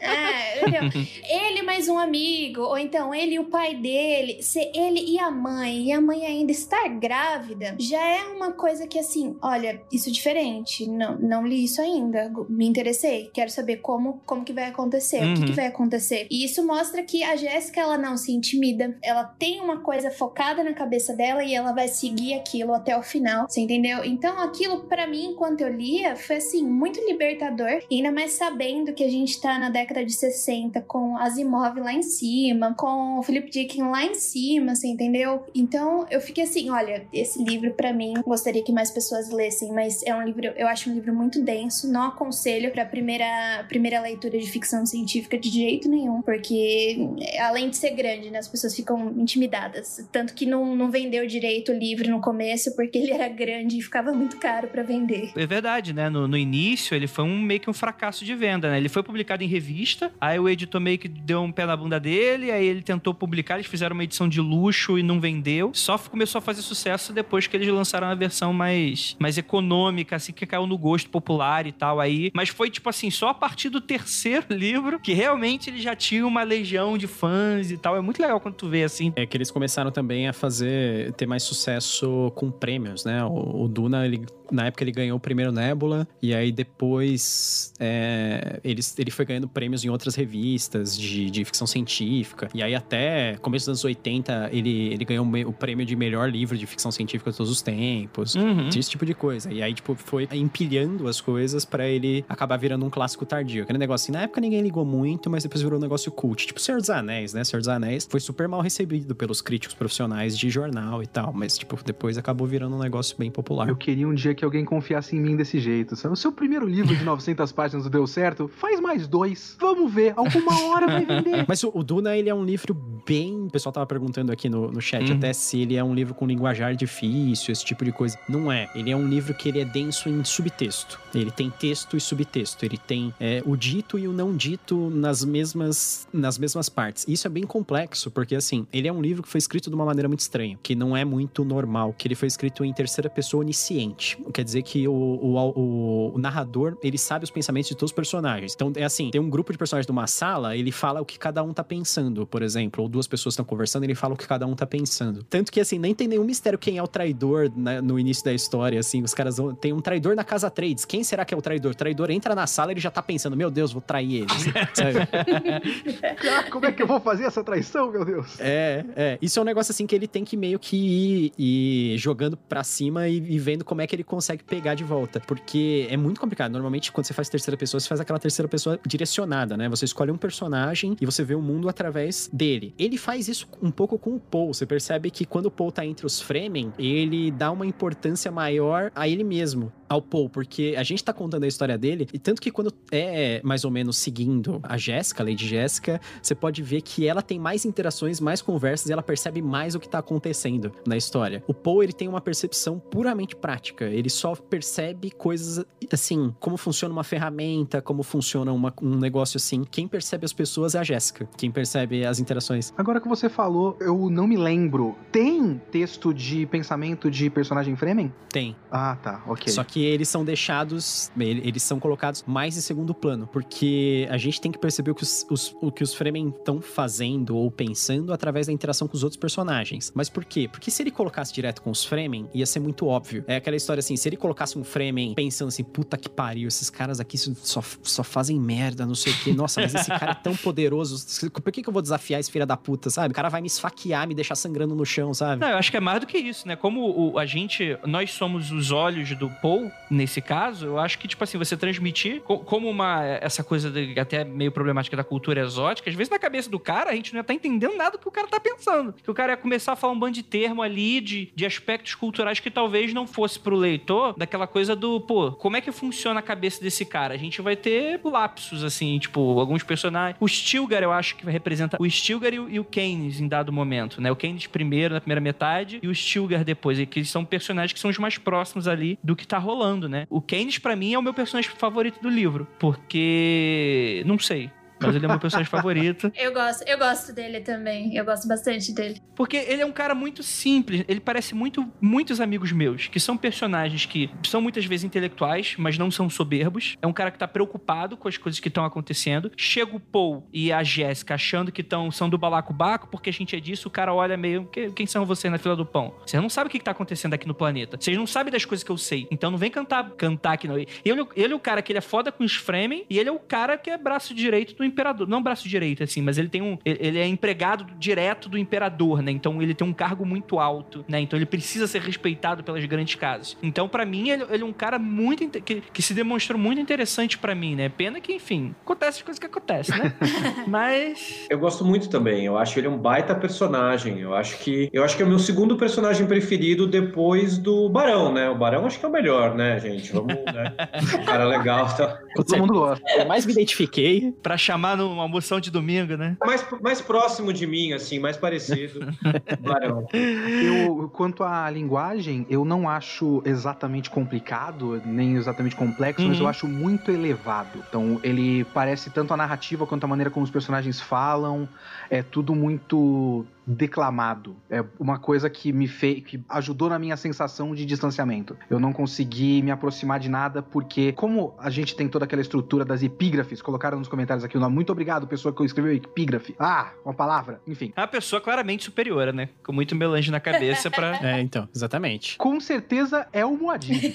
É, 0.00 0.60
entendeu? 0.60 0.82
ele 1.28 1.62
mais 1.62 1.88
um 1.88 1.98
amigo, 1.98 2.62
ou 2.62 2.78
então 2.78 3.14
ele 3.14 3.34
e 3.34 3.38
o 3.38 3.44
pai 3.46 3.74
dele, 3.74 4.42
ser 4.42 4.70
ele 4.74 5.00
e 5.00 5.18
a 5.18 5.30
mãe, 5.30 5.88
e 5.88 5.92
a 5.92 6.00
mãe 6.00 6.24
ainda 6.24 6.52
estar 6.52 6.88
grávida, 6.88 7.74
já 7.78 8.00
é 8.00 8.22
uma 8.24 8.52
coisa 8.52 8.86
que 8.86 8.98
assim, 8.98 9.36
olha, 9.42 9.80
isso 9.92 10.08
é 10.08 10.12
diferente. 10.12 10.86
Não, 10.88 11.18
não 11.18 11.46
li 11.46 11.64
isso 11.64 11.80
ainda. 11.80 12.30
Me 12.48 12.66
interessei. 12.66 13.30
Quero 13.32 13.50
saber 13.50 13.78
como, 13.78 14.20
como 14.26 14.44
que 14.44 14.52
vai 14.52 14.64
acontecer, 14.66 15.18
o 15.18 15.34
que, 15.34 15.40
Uhum. 15.40 15.46
que 15.46 15.52
vai 15.52 15.66
acontecer. 15.66 16.26
E 16.30 16.44
isso 16.44 16.64
mostra 16.64 17.02
que 17.02 17.22
a 17.24 17.34
Jéssica, 17.36 17.80
ela 17.80 17.98
não 17.98 18.16
se 18.16 18.32
intimida. 18.32 18.96
Ela 19.02 19.24
tem 19.24 19.60
uma 19.60 19.80
coisa 19.80 20.10
focada 20.10 20.62
na 20.62 20.72
cabeça 20.72 21.14
dela 21.14 21.42
e 21.44 21.54
ela 21.54 21.72
vai 21.72 21.88
seguir 21.88 22.34
aquilo 22.34 22.72
até 22.72 22.96
o 22.96 23.02
final. 23.02 23.46
Você 23.48 23.60
entendeu? 23.60 24.04
Então, 24.04 24.38
aquilo, 24.40 24.84
pra 24.84 25.06
mim, 25.06 25.26
enquanto 25.32 25.62
eu 25.62 25.72
lia, 25.74 26.14
foi 26.16 26.36
assim, 26.36 26.64
muito 26.64 27.00
libertador. 27.04 27.82
Ainda 27.90 28.12
mais 28.12 28.32
sabendo 28.32 28.83
entendo 28.84 28.92
que 28.92 29.02
a 29.04 29.10
gente 29.10 29.40
tá 29.40 29.58
na 29.58 29.70
década 29.70 30.04
de 30.04 30.12
60 30.12 30.80
com 30.82 31.16
Asimov 31.16 31.78
lá 31.78 31.92
em 31.92 32.02
cima, 32.02 32.74
com 32.74 33.18
o 33.18 33.22
Philip 33.22 33.50
Dick 33.50 33.80
lá 33.80 34.04
em 34.04 34.14
cima, 34.14 34.74
você 34.74 34.86
entendeu? 34.86 35.44
Então 35.54 36.06
eu 36.10 36.20
fiquei 36.20 36.44
assim, 36.44 36.70
olha, 36.70 37.06
esse 37.12 37.42
livro 37.42 37.72
para 37.72 37.92
mim, 37.92 38.14
gostaria 38.26 38.62
que 38.62 38.72
mais 38.72 38.90
pessoas 38.90 39.30
lessem, 39.30 39.72
mas 39.72 40.02
é 40.02 40.14
um 40.14 40.22
livro, 40.22 40.44
eu 40.56 40.68
acho 40.68 40.90
um 40.90 40.94
livro 40.94 41.14
muito 41.14 41.42
denso, 41.42 41.90
não 41.90 42.08
aconselho 42.08 42.70
para 42.70 42.84
primeira 42.84 43.64
primeira 43.68 44.00
leitura 44.00 44.38
de 44.38 44.50
ficção 44.50 44.84
científica 44.84 45.38
de 45.38 45.48
jeito 45.48 45.88
nenhum, 45.88 46.20
porque 46.22 46.98
além 47.40 47.70
de 47.70 47.76
ser 47.76 47.90
grande, 47.90 48.30
né, 48.30 48.38
as 48.38 48.48
pessoas 48.48 48.74
ficam 48.74 49.12
intimidadas, 49.16 50.06
tanto 50.12 50.34
que 50.34 50.44
não, 50.44 50.76
não 50.76 50.90
vendeu 50.90 51.26
direito 51.26 51.72
o 51.72 51.74
livro 51.74 52.10
no 52.10 52.20
começo 52.20 52.74
porque 52.76 52.98
ele 52.98 53.12
era 53.12 53.28
grande 53.28 53.78
e 53.78 53.82
ficava 53.82 54.12
muito 54.12 54.36
caro 54.36 54.68
para 54.68 54.82
vender. 54.82 55.32
É 55.36 55.46
verdade, 55.46 55.92
né? 55.92 56.10
No, 56.10 56.28
no, 56.28 56.36
início 56.36 56.94
ele 56.94 57.06
foi 57.06 57.24
um 57.24 57.40
meio 57.40 57.60
que 57.60 57.70
um 57.70 57.72
fracasso 57.72 58.24
de 58.24 58.34
venda, 58.34 58.70
né? 58.70 58.73
Ele 58.78 58.88
foi 58.88 59.02
publicado 59.02 59.42
em 59.42 59.46
revista, 59.46 60.12
aí 60.20 60.38
o 60.38 60.48
editor 60.48 60.80
meio 60.80 60.98
que 60.98 61.08
deu 61.08 61.42
um 61.42 61.52
pé 61.52 61.66
na 61.66 61.76
bunda 61.76 61.98
dele, 61.98 62.50
aí 62.50 62.66
ele 62.66 62.82
tentou 62.82 63.14
publicar, 63.14 63.54
eles 63.54 63.66
fizeram 63.66 63.94
uma 63.94 64.04
edição 64.04 64.28
de 64.28 64.40
luxo 64.40 64.98
e 64.98 65.02
não 65.02 65.20
vendeu. 65.20 65.70
Só 65.74 65.98
começou 65.98 66.38
a 66.38 66.42
fazer 66.42 66.62
sucesso 66.62 67.12
depois 67.12 67.46
que 67.46 67.56
eles 67.56 67.68
lançaram 67.68 68.06
a 68.06 68.14
versão 68.14 68.52
mais, 68.52 69.16
mais 69.18 69.38
econômica, 69.38 70.16
assim, 70.16 70.32
que 70.32 70.46
caiu 70.46 70.66
no 70.66 70.76
gosto 70.76 71.08
popular 71.10 71.66
e 71.66 71.72
tal 71.72 72.00
aí. 72.00 72.30
Mas 72.34 72.48
foi, 72.48 72.70
tipo 72.70 72.88
assim, 72.88 73.10
só 73.10 73.28
a 73.28 73.34
partir 73.34 73.68
do 73.68 73.80
terceiro 73.80 74.46
livro 74.54 75.00
que 75.00 75.12
realmente 75.12 75.70
ele 75.70 75.80
já 75.80 75.94
tinha 75.94 76.26
uma 76.26 76.42
legião 76.42 76.98
de 76.98 77.06
fãs 77.06 77.70
e 77.70 77.76
tal. 77.76 77.96
É 77.96 78.00
muito 78.00 78.20
legal 78.20 78.40
quando 78.40 78.54
tu 78.54 78.68
vê 78.68 78.84
assim. 78.84 79.12
É 79.16 79.26
que 79.26 79.36
eles 79.36 79.50
começaram 79.50 79.90
também 79.90 80.28
a 80.28 80.32
fazer, 80.32 81.12
ter 81.14 81.26
mais 81.26 81.42
sucesso 81.42 82.32
com 82.34 82.50
prêmios, 82.50 83.04
né? 83.04 83.24
O, 83.24 83.64
o 83.64 83.68
Duna, 83.68 84.06
ele 84.06 84.24
na 84.50 84.66
época 84.66 84.84
ele 84.84 84.92
ganhou 84.92 85.16
o 85.16 85.20
primeiro 85.20 85.50
Nebula, 85.50 86.06
e 86.22 86.34
aí 86.34 86.52
depois 86.52 87.72
é, 87.80 88.60
ele, 88.64 88.80
ele 88.98 89.10
foi 89.10 89.24
ganhando 89.24 89.46
prêmios 89.46 89.84
em 89.84 89.88
outras 89.88 90.14
revistas 90.14 90.98
de, 90.98 91.30
de 91.30 91.44
ficção 91.44 91.66
científica. 91.66 92.48
E 92.54 92.62
aí 92.62 92.74
até 92.74 93.36
começo 93.36 93.64
dos 93.64 93.68
anos 93.68 93.84
80 93.84 94.50
ele, 94.52 94.92
ele 94.92 95.04
ganhou 95.04 95.26
o 95.46 95.52
prêmio 95.52 95.84
de 95.84 95.94
melhor 95.94 96.30
livro 96.30 96.56
de 96.56 96.66
ficção 96.66 96.90
científica 96.90 97.30
de 97.30 97.36
todos 97.36 97.52
os 97.52 97.62
tempos. 97.62 98.34
Uhum. 98.34 98.68
Esse 98.68 98.90
tipo 98.90 99.04
de 99.04 99.14
coisa. 99.14 99.52
E 99.52 99.62
aí, 99.62 99.74
tipo, 99.74 99.94
foi 99.94 100.28
empilhando 100.32 101.06
as 101.06 101.20
coisas 101.20 101.64
para 101.64 101.86
ele 101.86 102.24
acabar 102.28 102.56
virando 102.56 102.84
um 102.84 102.90
clássico 102.90 103.26
tardio. 103.26 103.64
Aquele 103.64 103.78
negócio 103.78 104.04
assim, 104.04 104.12
na 104.12 104.22
época 104.22 104.40
ninguém 104.40 104.62
ligou 104.62 104.84
muito, 104.84 105.30
mas 105.30 105.42
depois 105.42 105.62
virou 105.62 105.78
um 105.78 105.82
negócio 105.82 106.10
cult. 106.10 106.46
Tipo 106.46 106.60
Senhor 106.60 106.78
dos 106.80 106.90
Anéis, 106.90 107.34
né? 107.34 107.44
Senhor 107.44 107.60
dos 107.60 107.68
Anéis 107.68 108.06
foi 108.10 108.20
super 108.20 108.48
mal 108.48 108.60
recebido 108.60 109.14
pelos 109.14 109.42
críticos 109.42 109.74
profissionais 109.74 110.36
de 110.36 110.48
jornal 110.48 111.02
e 111.02 111.06
tal. 111.06 111.32
Mas, 111.32 111.58
tipo, 111.58 111.78
depois 111.84 112.16
acabou 112.16 112.46
virando 112.46 112.76
um 112.76 112.78
negócio 112.78 113.16
bem 113.18 113.30
popular. 113.30 113.68
Eu 113.68 113.76
queria 113.76 114.08
um 114.08 114.14
dia 114.14 114.34
que 114.34 114.44
alguém 114.44 114.64
confiasse 114.64 115.16
em 115.16 115.20
mim 115.20 115.36
desse 115.36 115.58
jeito. 115.58 115.96
Sabe? 115.96 116.14
O 116.14 116.16
seu 116.16 116.32
primeiro 116.32 116.66
livro 116.66 116.94
de 116.96 117.02
900 117.04 117.52
páginas 117.52 117.88
deu 117.88 118.06
certo? 118.06 118.50
Faz 118.56 118.80
mais 118.80 119.06
dois. 119.06 119.56
Vamos 119.60 119.92
ver. 119.92 120.14
Alguma 120.16 120.62
hora 120.64 120.86
vai 120.86 121.04
vender. 121.04 121.44
Mas 121.48 121.62
o, 121.62 121.70
o 121.74 121.82
Duna, 121.82 122.16
ele 122.16 122.28
é 122.28 122.34
um 122.34 122.44
livro 122.44 122.74
bem. 122.74 123.46
O 123.46 123.50
pessoal 123.50 123.72
tava 123.72 123.86
perguntando 123.86 124.32
aqui 124.32 124.48
no, 124.48 124.70
no 124.70 124.80
chat 124.80 125.08
uhum. 125.10 125.16
até 125.16 125.32
se 125.32 125.60
ele 125.60 125.76
é 125.76 125.84
um 125.84 125.94
livro 125.94 126.14
com 126.14 126.26
linguajar 126.26 126.74
difícil, 126.74 127.52
esse 127.52 127.64
tipo 127.64 127.84
de 127.84 127.92
coisa. 127.92 128.18
Não 128.28 128.50
é. 128.50 128.68
Ele 128.74 128.90
é 128.90 128.96
um 128.96 129.08
livro 129.08 129.34
que 129.34 129.48
ele 129.48 129.60
é 129.60 129.64
denso 129.64 130.08
em 130.08 130.24
subtexto. 130.24 131.00
Ele 131.14 131.30
tem 131.30 131.50
texto 131.50 131.96
e 131.96 132.00
subtexto. 132.00 132.64
Ele 132.64 132.78
tem 132.78 133.14
é, 133.20 133.42
o 133.46 133.56
dito 133.56 133.98
e 133.98 134.08
o 134.08 134.12
não 134.12 134.34
dito 134.36 134.90
nas 134.90 135.24
mesmas, 135.24 136.08
nas 136.12 136.38
mesmas 136.38 136.68
partes. 136.68 137.04
Isso 137.08 137.26
é 137.26 137.30
bem 137.30 137.44
complexo, 137.44 138.10
porque 138.10 138.34
assim, 138.34 138.66
ele 138.72 138.88
é 138.88 138.92
um 138.92 139.00
livro 139.00 139.22
que 139.22 139.28
foi 139.28 139.38
escrito 139.38 139.68
de 139.68 139.76
uma 139.76 139.84
maneira 139.84 140.08
muito 140.08 140.20
estranha, 140.20 140.58
que 140.62 140.74
não 140.74 140.96
é 140.96 141.04
muito 141.04 141.44
normal, 141.44 141.94
que 141.96 142.06
ele 142.08 142.14
foi 142.14 142.28
escrito 142.28 142.64
em 142.64 142.72
terceira 142.72 143.08
pessoa 143.08 143.42
onisciente. 143.42 144.18
Quer 144.32 144.44
dizer 144.44 144.62
que 144.62 144.86
o, 144.88 144.92
o, 144.92 145.36
o, 145.36 146.14
o, 146.14 146.18
narrador, 146.18 146.76
ele 146.82 146.98
sabe 146.98 147.24
os 147.24 147.30
pensamentos 147.30 147.68
de 147.68 147.74
todos 147.74 147.90
os 147.90 147.94
personagens. 147.94 148.33
Então, 148.42 148.72
é 148.76 148.84
assim, 148.84 149.10
tem 149.10 149.20
um 149.20 149.30
grupo 149.30 149.52
de 149.52 149.58
personagens 149.58 149.86
numa 149.86 150.06
sala, 150.06 150.56
ele 150.56 150.72
fala 150.72 151.00
o 151.00 151.04
que 151.04 151.18
cada 151.18 151.42
um 151.42 151.52
tá 151.52 151.62
pensando, 151.62 152.26
por 152.26 152.42
exemplo. 152.42 152.82
Ou 152.82 152.88
duas 152.88 153.06
pessoas 153.06 153.34
estão 153.34 153.44
conversando, 153.44 153.84
ele 153.84 153.94
fala 153.94 154.14
o 154.14 154.16
que 154.16 154.26
cada 154.26 154.46
um 154.46 154.54
tá 154.54 154.66
pensando. 154.66 155.22
Tanto 155.24 155.52
que, 155.52 155.60
assim, 155.60 155.78
nem 155.78 155.94
tem 155.94 156.08
nenhum 156.08 156.24
mistério 156.24 156.58
quem 156.58 156.78
é 156.78 156.82
o 156.82 156.88
traidor 156.88 157.50
né, 157.54 157.80
no 157.80 157.98
início 157.98 158.24
da 158.24 158.32
história, 158.32 158.80
assim. 158.80 159.02
Os 159.02 159.14
caras 159.14 159.36
vão... 159.36 159.54
Tem 159.54 159.72
um 159.72 159.80
traidor 159.80 160.16
na 160.16 160.24
casa 160.24 160.50
trades. 160.50 160.84
Quem 160.84 161.04
será 161.04 161.24
que 161.24 161.34
é 161.34 161.36
o 161.36 161.42
traidor? 161.42 161.72
O 161.72 161.74
traidor 161.74 162.10
entra 162.10 162.34
na 162.34 162.46
sala, 162.46 162.72
ele 162.72 162.80
já 162.80 162.90
tá 162.90 163.02
pensando, 163.02 163.36
meu 163.36 163.50
Deus, 163.50 163.72
vou 163.72 163.82
trair 163.82 164.22
eles. 164.22 164.34
Como 166.50 166.66
é 166.66 166.72
que 166.72 166.82
eu 166.82 166.86
vou 166.86 167.00
fazer 167.00 167.24
essa 167.24 167.44
traição, 167.44 167.90
meu 167.90 168.04
Deus? 168.04 168.40
É, 168.40 168.84
é. 168.96 169.18
Isso 169.20 169.38
é 169.38 169.42
um 169.42 169.44
negócio, 169.44 169.70
assim, 169.70 169.86
que 169.86 169.94
ele 169.94 170.08
tem 170.08 170.24
que 170.24 170.36
meio 170.36 170.58
que 170.58 170.76
ir, 170.76 171.32
ir 171.38 171.98
jogando 171.98 172.36
pra 172.36 172.64
cima 172.64 173.08
e, 173.08 173.16
e 173.16 173.38
vendo 173.38 173.64
como 173.64 173.80
é 173.80 173.86
que 173.86 173.94
ele 173.94 174.04
consegue 174.04 174.42
pegar 174.42 174.74
de 174.74 174.84
volta 174.84 174.94
volta. 174.94 175.20
Porque 175.20 175.86
é 175.90 175.96
muito 175.96 176.20
complicado. 176.20 176.52
Normalmente, 176.52 176.92
quando 176.92 177.06
você 177.06 177.14
faz 177.14 177.28
terceira 177.28 177.56
pessoa, 177.56 177.80
você 177.80 177.88
faz 177.88 178.00
aquela 178.00 178.18
terceira 178.24 178.48
pessoa 178.48 178.80
direcionada, 178.86 179.54
né? 179.54 179.68
Você 179.68 179.84
escolhe 179.84 180.10
um 180.10 180.16
personagem 180.16 180.96
e 180.98 181.04
você 181.04 181.22
vê 181.22 181.34
o 181.34 181.42
mundo 181.42 181.68
através 181.68 182.30
dele. 182.32 182.74
Ele 182.78 182.96
faz 182.96 183.28
isso 183.28 183.46
um 183.62 183.70
pouco 183.70 183.98
com 183.98 184.16
o 184.16 184.20
Paul. 184.20 184.54
Você 184.54 184.64
percebe 184.64 185.10
que 185.10 185.26
quando 185.26 185.46
o 185.46 185.50
Paul 185.50 185.70
tá 185.70 185.84
entre 185.84 186.06
os 186.06 186.22
Fremen, 186.22 186.72
ele 186.78 187.30
dá 187.30 187.50
uma 187.50 187.66
importância 187.66 188.30
maior 188.30 188.90
a 188.94 189.06
ele 189.06 189.22
mesmo 189.22 189.70
ao 189.88 190.00
Paul, 190.00 190.28
porque 190.28 190.74
a 190.76 190.82
gente 190.82 191.02
tá 191.02 191.12
contando 191.12 191.44
a 191.44 191.48
história 191.48 191.76
dele, 191.76 192.08
e 192.12 192.18
tanto 192.18 192.40
que 192.40 192.50
quando 192.50 192.72
é 192.90 193.40
mais 193.42 193.64
ou 193.64 193.70
menos 193.70 193.96
seguindo 193.96 194.60
a 194.62 194.76
Jéssica, 194.76 195.22
a 195.22 195.26
Lady 195.26 195.46
Jéssica, 195.46 196.00
você 196.22 196.34
pode 196.34 196.62
ver 196.62 196.82
que 196.82 197.06
ela 197.06 197.22
tem 197.22 197.38
mais 197.38 197.64
interações, 197.64 198.20
mais 198.20 198.40
conversas, 198.40 198.88
e 198.88 198.92
ela 198.92 199.02
percebe 199.02 199.42
mais 199.42 199.74
o 199.74 199.80
que 199.80 199.88
tá 199.88 199.98
acontecendo 199.98 200.72
na 200.86 200.96
história. 200.96 201.42
O 201.46 201.54
Paul, 201.54 201.82
ele 201.82 201.92
tem 201.92 202.08
uma 202.08 202.20
percepção 202.20 202.78
puramente 202.78 203.36
prática, 203.36 203.84
ele 203.86 204.10
só 204.10 204.34
percebe 204.34 205.10
coisas 205.10 205.64
assim, 205.92 206.34
como 206.40 206.56
funciona 206.56 206.92
uma 206.92 207.04
ferramenta, 207.04 207.80
como 207.80 208.02
funciona 208.02 208.52
uma, 208.52 208.72
um 208.82 208.96
negócio 208.96 209.36
assim. 209.36 209.64
Quem 209.64 209.86
percebe 209.86 210.24
as 210.24 210.32
pessoas 210.32 210.74
é 210.74 210.78
a 210.78 210.84
Jéssica, 210.84 211.28
quem 211.36 211.50
percebe 211.50 212.04
as 212.04 212.18
interações. 212.18 212.72
Agora 212.76 213.00
que 213.00 213.08
você 213.08 213.28
falou, 213.28 213.76
eu 213.80 214.10
não 214.10 214.26
me 214.26 214.36
lembro. 214.36 214.96
Tem 215.10 215.60
texto 215.70 216.12
de 216.12 216.46
pensamento 216.46 217.10
de 217.10 217.28
personagem 217.30 217.76
Fremen? 217.76 218.12
Tem. 218.30 218.56
Ah, 218.70 218.96
tá, 218.96 219.22
ok. 219.26 219.52
Só 219.52 219.62
que 219.62 219.73
eles 219.80 220.08
são 220.08 220.24
deixados, 220.24 221.10
eles 221.18 221.62
são 221.62 221.80
colocados 221.80 222.24
mais 222.26 222.56
em 222.56 222.60
segundo 222.60 222.94
plano, 222.94 223.28
porque 223.32 224.06
a 224.10 224.16
gente 224.16 224.40
tem 224.40 224.52
que 224.52 224.58
perceber 224.58 224.90
o 224.90 224.94
que 224.94 225.02
os, 225.02 225.26
os 225.30 225.54
o 225.60 225.72
que 225.72 225.82
os 225.82 225.94
Fremen 225.94 226.28
estão 226.28 226.60
fazendo 226.60 227.36
ou 227.36 227.50
pensando 227.50 228.12
através 228.12 228.46
da 228.46 228.52
interação 228.52 228.86
com 228.86 228.96
os 228.96 229.02
outros 229.02 229.18
personagens. 229.18 229.92
Mas 229.94 230.08
por 230.08 230.24
quê? 230.24 230.48
Porque 230.50 230.70
se 230.70 230.82
ele 230.82 230.90
colocasse 230.90 231.32
direto 231.32 231.62
com 231.62 231.70
os 231.70 231.84
Fremen, 231.84 232.28
ia 232.34 232.46
ser 232.46 232.60
muito 232.60 232.86
óbvio. 232.86 233.24
É 233.26 233.36
aquela 233.36 233.56
história 233.56 233.80
assim, 233.80 233.96
se 233.96 234.08
ele 234.08 234.16
colocasse 234.16 234.58
um 234.58 234.64
Fremen 234.64 235.14
pensando 235.14 235.48
assim, 235.48 235.64
puta 235.64 235.96
que 235.96 236.08
pariu, 236.08 236.48
esses 236.48 236.70
caras 236.70 237.00
aqui 237.00 237.16
só, 237.16 237.62
só 237.82 238.02
fazem 238.02 238.38
merda, 238.38 238.86
não 238.86 238.94
sei 238.94 239.12
o 239.12 239.16
quê. 239.16 239.32
Nossa, 239.32 239.60
mas 239.60 239.74
esse 239.74 239.88
cara 239.88 240.12
é 240.12 240.14
tão 240.14 240.36
poderoso, 240.36 241.30
por 241.30 241.52
que, 241.52 241.62
que 241.62 241.68
eu 241.68 241.72
vou 241.72 241.82
desafiar 241.82 242.20
esse 242.20 242.30
filho 242.30 242.46
da 242.46 242.56
puta, 242.56 242.90
sabe? 242.90 243.12
O 243.12 243.14
cara 243.14 243.28
vai 243.28 243.40
me 243.40 243.46
esfaquear, 243.46 244.06
me 244.06 244.14
deixar 244.14 244.34
sangrando 244.34 244.74
no 244.74 244.84
chão, 244.84 245.12
sabe? 245.14 245.40
Não, 245.40 245.48
eu 245.48 245.56
acho 245.56 245.70
que 245.70 245.76
é 245.76 245.80
mais 245.80 246.00
do 246.00 246.06
que 246.06 246.18
isso, 246.18 246.46
né? 246.46 246.56
Como 246.56 247.12
o, 247.12 247.18
a 247.18 247.26
gente, 247.26 247.78
nós 247.86 248.12
somos 248.12 248.50
os 248.50 248.70
olhos 248.70 249.16
do 249.16 249.30
Paul, 249.42 249.63
nesse 249.90 250.20
caso, 250.20 250.66
eu 250.66 250.78
acho 250.78 250.98
que, 250.98 251.08
tipo 251.08 251.22
assim, 251.22 251.38
você 251.38 251.56
transmitir 251.56 252.20
como 252.22 252.68
uma, 252.68 253.04
essa 253.20 253.42
coisa 253.42 253.70
de, 253.70 253.98
até 253.98 254.24
meio 254.24 254.52
problemática 254.52 254.96
da 254.96 255.04
cultura 255.04 255.40
exótica, 255.40 255.90
às 255.90 255.96
vezes 255.96 256.10
na 256.10 256.18
cabeça 256.18 256.50
do 256.50 256.58
cara 256.58 256.90
a 256.90 256.94
gente 256.94 257.12
não 257.12 257.18
ia 257.18 257.22
estar 257.22 257.32
tá 257.32 257.36
entendendo 257.36 257.76
nada 257.76 257.92
do 257.92 257.98
que 257.98 258.08
o 258.08 258.10
cara 258.10 258.26
tá 258.26 258.40
pensando. 258.40 258.92
Que 258.92 259.10
o 259.10 259.14
cara 259.14 259.32
ia 259.32 259.36
começar 259.36 259.72
a 259.72 259.76
falar 259.76 259.92
um 259.92 259.98
bando 259.98 260.12
de 260.12 260.22
termo 260.22 260.62
ali, 260.62 261.00
de, 261.00 261.32
de 261.34 261.46
aspectos 261.46 261.94
culturais 261.94 262.40
que 262.40 262.50
talvez 262.50 262.92
não 262.92 263.06
fosse 263.06 263.38
pro 263.38 263.56
leitor, 263.56 264.14
daquela 264.16 264.46
coisa 264.46 264.74
do, 264.74 265.00
pô, 265.00 265.32
como 265.32 265.56
é 265.56 265.60
que 265.60 265.72
funciona 265.72 266.20
a 266.20 266.22
cabeça 266.22 266.62
desse 266.62 266.84
cara? 266.84 267.14
A 267.14 267.18
gente 267.18 267.40
vai 267.42 267.56
ter 267.56 268.00
lapsos, 268.04 268.64
assim, 268.64 268.98
tipo, 268.98 269.38
alguns 269.38 269.62
personagens. 269.62 270.16
O 270.20 270.28
Stilgar, 270.28 270.82
eu 270.82 270.92
acho 270.92 271.16
que 271.16 271.26
representa 271.26 271.76
o 271.80 271.88
Stilgar 271.88 272.32
e 272.32 272.38
o, 272.38 272.48
e 272.48 272.60
o 272.60 272.64
Keynes 272.64 273.20
em 273.20 273.28
dado 273.28 273.52
momento, 273.52 274.00
né? 274.00 274.10
O 274.10 274.16
Keynes 274.16 274.46
primeiro, 274.46 274.94
na 274.94 275.00
primeira 275.00 275.20
metade, 275.20 275.78
e 275.82 275.88
o 275.88 275.94
Stilgar 275.94 276.44
depois, 276.44 276.78
e 276.78 276.86
que 276.86 277.04
são 277.04 277.24
personagens 277.24 277.72
que 277.72 277.80
são 277.80 277.90
os 277.90 277.98
mais 277.98 278.18
próximos 278.18 278.68
ali 278.68 278.98
do 279.02 279.16
que 279.16 279.26
tá 279.26 279.38
rolando, 279.38 279.53
né? 279.88 280.06
O 280.10 280.20
Keynes, 280.20 280.58
para 280.58 280.76
mim, 280.76 280.92
é 280.92 280.98
o 280.98 281.02
meu 281.02 281.14
personagem 281.14 281.50
favorito 281.50 282.00
do 282.00 282.08
livro, 282.08 282.46
porque. 282.58 284.02
Não 284.06 284.18
sei 284.18 284.50
mas 284.86 284.96
ele 284.96 285.04
é 285.04 285.08
meu 285.08 285.18
personagem 285.18 285.50
favorito. 285.50 286.12
Eu 286.14 286.32
gosto, 286.32 286.62
eu 286.66 286.78
gosto 286.78 287.12
dele 287.12 287.40
também. 287.40 287.96
Eu 287.96 288.04
gosto 288.04 288.26
bastante 288.28 288.72
dele. 288.72 289.00
Porque 289.14 289.36
ele 289.36 289.62
é 289.62 289.66
um 289.66 289.72
cara 289.72 289.94
muito 289.94 290.22
simples. 290.22 290.84
Ele 290.88 291.00
parece 291.00 291.34
muito 291.34 291.66
muitos 291.80 292.20
amigos 292.20 292.52
meus, 292.52 292.88
que 292.88 293.00
são 293.00 293.16
personagens 293.16 293.86
que 293.86 294.10
são 294.24 294.40
muitas 294.40 294.64
vezes 294.64 294.84
intelectuais, 294.84 295.54
mas 295.58 295.78
não 295.78 295.90
são 295.90 296.08
soberbos. 296.08 296.76
É 296.80 296.86
um 296.86 296.92
cara 296.92 297.10
que 297.10 297.18
tá 297.18 297.28
preocupado 297.28 297.96
com 297.96 298.08
as 298.08 298.16
coisas 298.16 298.40
que 298.40 298.48
estão 298.48 298.64
acontecendo. 298.64 299.30
Chega 299.36 299.76
o 299.76 299.80
Paul 299.80 300.28
e 300.32 300.52
a 300.52 300.62
Jéssica 300.62 301.14
achando 301.14 301.52
que 301.52 301.62
tão, 301.62 301.90
são 301.90 302.08
do 302.08 302.18
balacobaco, 302.18 302.88
porque 302.88 303.10
a 303.10 303.12
gente 303.12 303.36
é 303.36 303.40
disso, 303.40 303.68
o 303.68 303.70
cara 303.70 303.92
olha 303.92 304.16
meio, 304.16 304.48
quem 304.74 304.86
são 304.86 305.04
vocês 305.04 305.30
na 305.30 305.38
fila 305.38 305.56
do 305.56 305.66
pão? 305.66 305.94
Vocês 306.06 306.22
não 306.22 306.28
sabem 306.28 306.48
o 306.48 306.50
que 306.50 306.60
tá 306.60 306.70
acontecendo 306.70 307.14
aqui 307.14 307.26
no 307.26 307.34
planeta. 307.34 307.76
Vocês 307.80 307.96
não 307.96 308.06
sabem 308.06 308.32
das 308.32 308.44
coisas 308.44 308.64
que 308.64 308.70
eu 308.70 308.78
sei. 308.78 309.06
Então 309.10 309.30
não 309.30 309.38
vem 309.38 309.50
cantar, 309.50 309.90
cantar 309.90 310.32
aqui 310.32 310.48
não. 310.48 310.56
Ele, 310.56 310.68
ele 310.84 311.32
é 311.32 311.36
o 311.36 311.40
cara 311.40 311.62
que 311.62 311.72
ele 311.72 311.78
é 311.78 311.82
foda 311.82 312.10
com 312.10 312.24
os 312.24 312.34
Fremen 312.34 312.84
e 312.88 312.98
ele 312.98 313.08
é 313.08 313.12
o 313.12 313.18
cara 313.18 313.56
que 313.56 313.70
é 313.70 313.76
braço 313.76 314.14
direito 314.14 314.54
do 314.54 314.64
imperador, 314.74 315.08
não 315.08 315.22
braço 315.22 315.48
direito, 315.48 315.82
assim, 315.82 316.02
mas 316.02 316.18
ele 316.18 316.28
tem 316.28 316.42
um. 316.42 316.58
Ele 316.64 316.98
é 316.98 317.06
empregado 317.06 317.66
direto 317.78 318.28
do 318.28 318.36
imperador, 318.36 319.02
né? 319.02 319.10
Então 319.10 319.40
ele 319.40 319.54
tem 319.54 319.66
um 319.66 319.72
cargo 319.72 320.04
muito 320.04 320.38
alto, 320.38 320.84
né? 320.88 321.00
Então 321.00 321.18
ele 321.18 321.26
precisa 321.26 321.66
ser 321.66 321.80
respeitado 321.80 322.42
pelas 322.42 322.64
grandes 322.64 322.94
casas. 322.94 323.36
Então, 323.42 323.68
para 323.68 323.84
mim, 323.84 324.10
ele, 324.10 324.24
ele, 324.30 324.42
é 324.42 324.46
um 324.46 324.52
cara 324.52 324.78
muito. 324.78 325.40
que, 325.40 325.62
que 325.72 325.82
se 325.82 325.94
demonstrou 325.94 326.38
muito 326.38 326.60
interessante 326.60 327.16
para 327.16 327.34
mim, 327.34 327.54
né? 327.54 327.68
Pena 327.68 328.00
que, 328.00 328.14
enfim, 328.14 328.54
acontece 328.62 328.98
as 328.98 329.02
coisas 329.02 329.18
que 329.18 329.26
acontecem, 329.26 329.76
né? 329.78 329.94
mas. 330.46 331.26
Eu 331.30 331.38
gosto 331.38 331.64
muito 331.64 331.88
também. 331.88 332.26
Eu 332.26 332.36
acho 332.36 332.58
ele 332.58 332.68
um 332.68 332.76
baita 332.76 333.14
personagem. 333.14 334.00
Eu 334.00 334.14
acho 334.14 334.38
que. 334.38 334.68
Eu 334.72 334.84
acho 334.84 334.96
que 334.96 335.02
é 335.02 335.06
o 335.06 335.08
meu 335.08 335.18
segundo 335.18 335.56
personagem 335.56 336.06
preferido 336.06 336.66
depois 336.66 337.38
do 337.38 337.68
Barão, 337.68 338.12
né? 338.12 338.28
O 338.28 338.34
Barão 338.34 338.66
acho 338.66 338.78
que 338.78 338.84
é 338.84 338.88
o 338.88 338.92
melhor, 338.92 339.34
né, 339.34 339.58
gente? 339.60 339.92
Vamos, 339.92 340.14
né? 340.14 340.54
Um 340.94 341.04
cara 341.04 341.24
legal. 341.24 341.66
Tá? 341.76 341.98
Todo 342.14 342.36
mundo 342.38 342.54
gosta. 342.54 342.84
Eu 342.96 343.06
mais 343.06 343.24
me 343.24 343.32
identifiquei. 343.32 344.12
Pra 344.22 344.36
chamar 344.54 344.76
numa 344.76 345.08
moção 345.08 345.40
de 345.40 345.50
domingo, 345.50 345.96
né? 345.96 346.16
Mais, 346.24 346.46
mais 346.62 346.80
próximo 346.80 347.32
de 347.32 347.46
mim, 347.46 347.72
assim, 347.72 347.98
mais 347.98 348.16
parecido. 348.16 348.80
Barão. 349.42 349.86
Eu, 349.92 350.88
quanto 350.92 351.24
à 351.24 351.50
linguagem, 351.50 352.24
eu 352.30 352.44
não 352.44 352.68
acho 352.68 353.20
exatamente 353.24 353.90
complicado, 353.90 354.80
nem 354.84 355.16
exatamente 355.16 355.56
complexo, 355.56 356.02
uhum. 356.02 356.08
mas 356.08 356.20
eu 356.20 356.28
acho 356.28 356.46
muito 356.46 356.90
elevado. 356.90 357.64
Então, 357.68 357.98
ele 358.02 358.44
parece 358.54 358.90
tanto 358.90 359.12
a 359.12 359.16
narrativa 359.16 359.66
quanto 359.66 359.84
a 359.84 359.88
maneira 359.88 360.10
como 360.10 360.24
os 360.24 360.30
personagens 360.30 360.80
falam, 360.80 361.48
é 361.90 362.02
tudo 362.02 362.34
muito 362.34 363.26
declamado. 363.46 364.36
É 364.50 364.64
uma 364.78 364.98
coisa 364.98 365.28
que 365.28 365.52
me 365.52 365.68
fez, 365.68 366.02
que 366.04 366.22
ajudou 366.28 366.68
na 366.68 366.78
minha 366.78 366.96
sensação 366.96 367.54
de 367.54 367.64
distanciamento. 367.64 368.36
Eu 368.48 368.58
não 368.58 368.72
consegui 368.72 369.42
me 369.42 369.50
aproximar 369.50 370.00
de 370.00 370.08
nada 370.08 370.42
porque, 370.42 370.92
como 370.92 371.34
a 371.38 371.50
gente 371.50 371.76
tem 371.76 371.88
toda 371.88 372.04
aquela 372.04 372.22
estrutura 372.22 372.64
das 372.64 372.82
epígrafes, 372.82 373.42
colocaram 373.42 373.78
nos 373.78 373.88
comentários 373.88 374.24
aqui 374.24 374.36
o 374.36 374.40
nome. 374.40 374.54
Muito 374.54 374.70
obrigado, 374.70 375.06
pessoa 375.06 375.34
que 375.34 375.44
escreveu 375.44 375.74
epígrafe. 375.74 376.34
Ah, 376.38 376.72
uma 376.84 376.94
palavra, 376.94 377.40
enfim. 377.46 377.72
É 377.76 377.80
uma 377.80 377.88
pessoa 377.88 378.20
claramente 378.20 378.64
superior, 378.64 379.12
né? 379.12 379.28
Com 379.44 379.52
muito 379.52 379.74
melange 379.74 380.10
na 380.10 380.20
cabeça 380.20 380.70
para. 380.70 380.96
é, 381.04 381.20
então, 381.20 381.48
exatamente. 381.54 382.16
Com 382.18 382.40
certeza 382.40 383.06
é 383.12 383.24
o 383.24 383.36
Muad'Dib. 383.36 383.94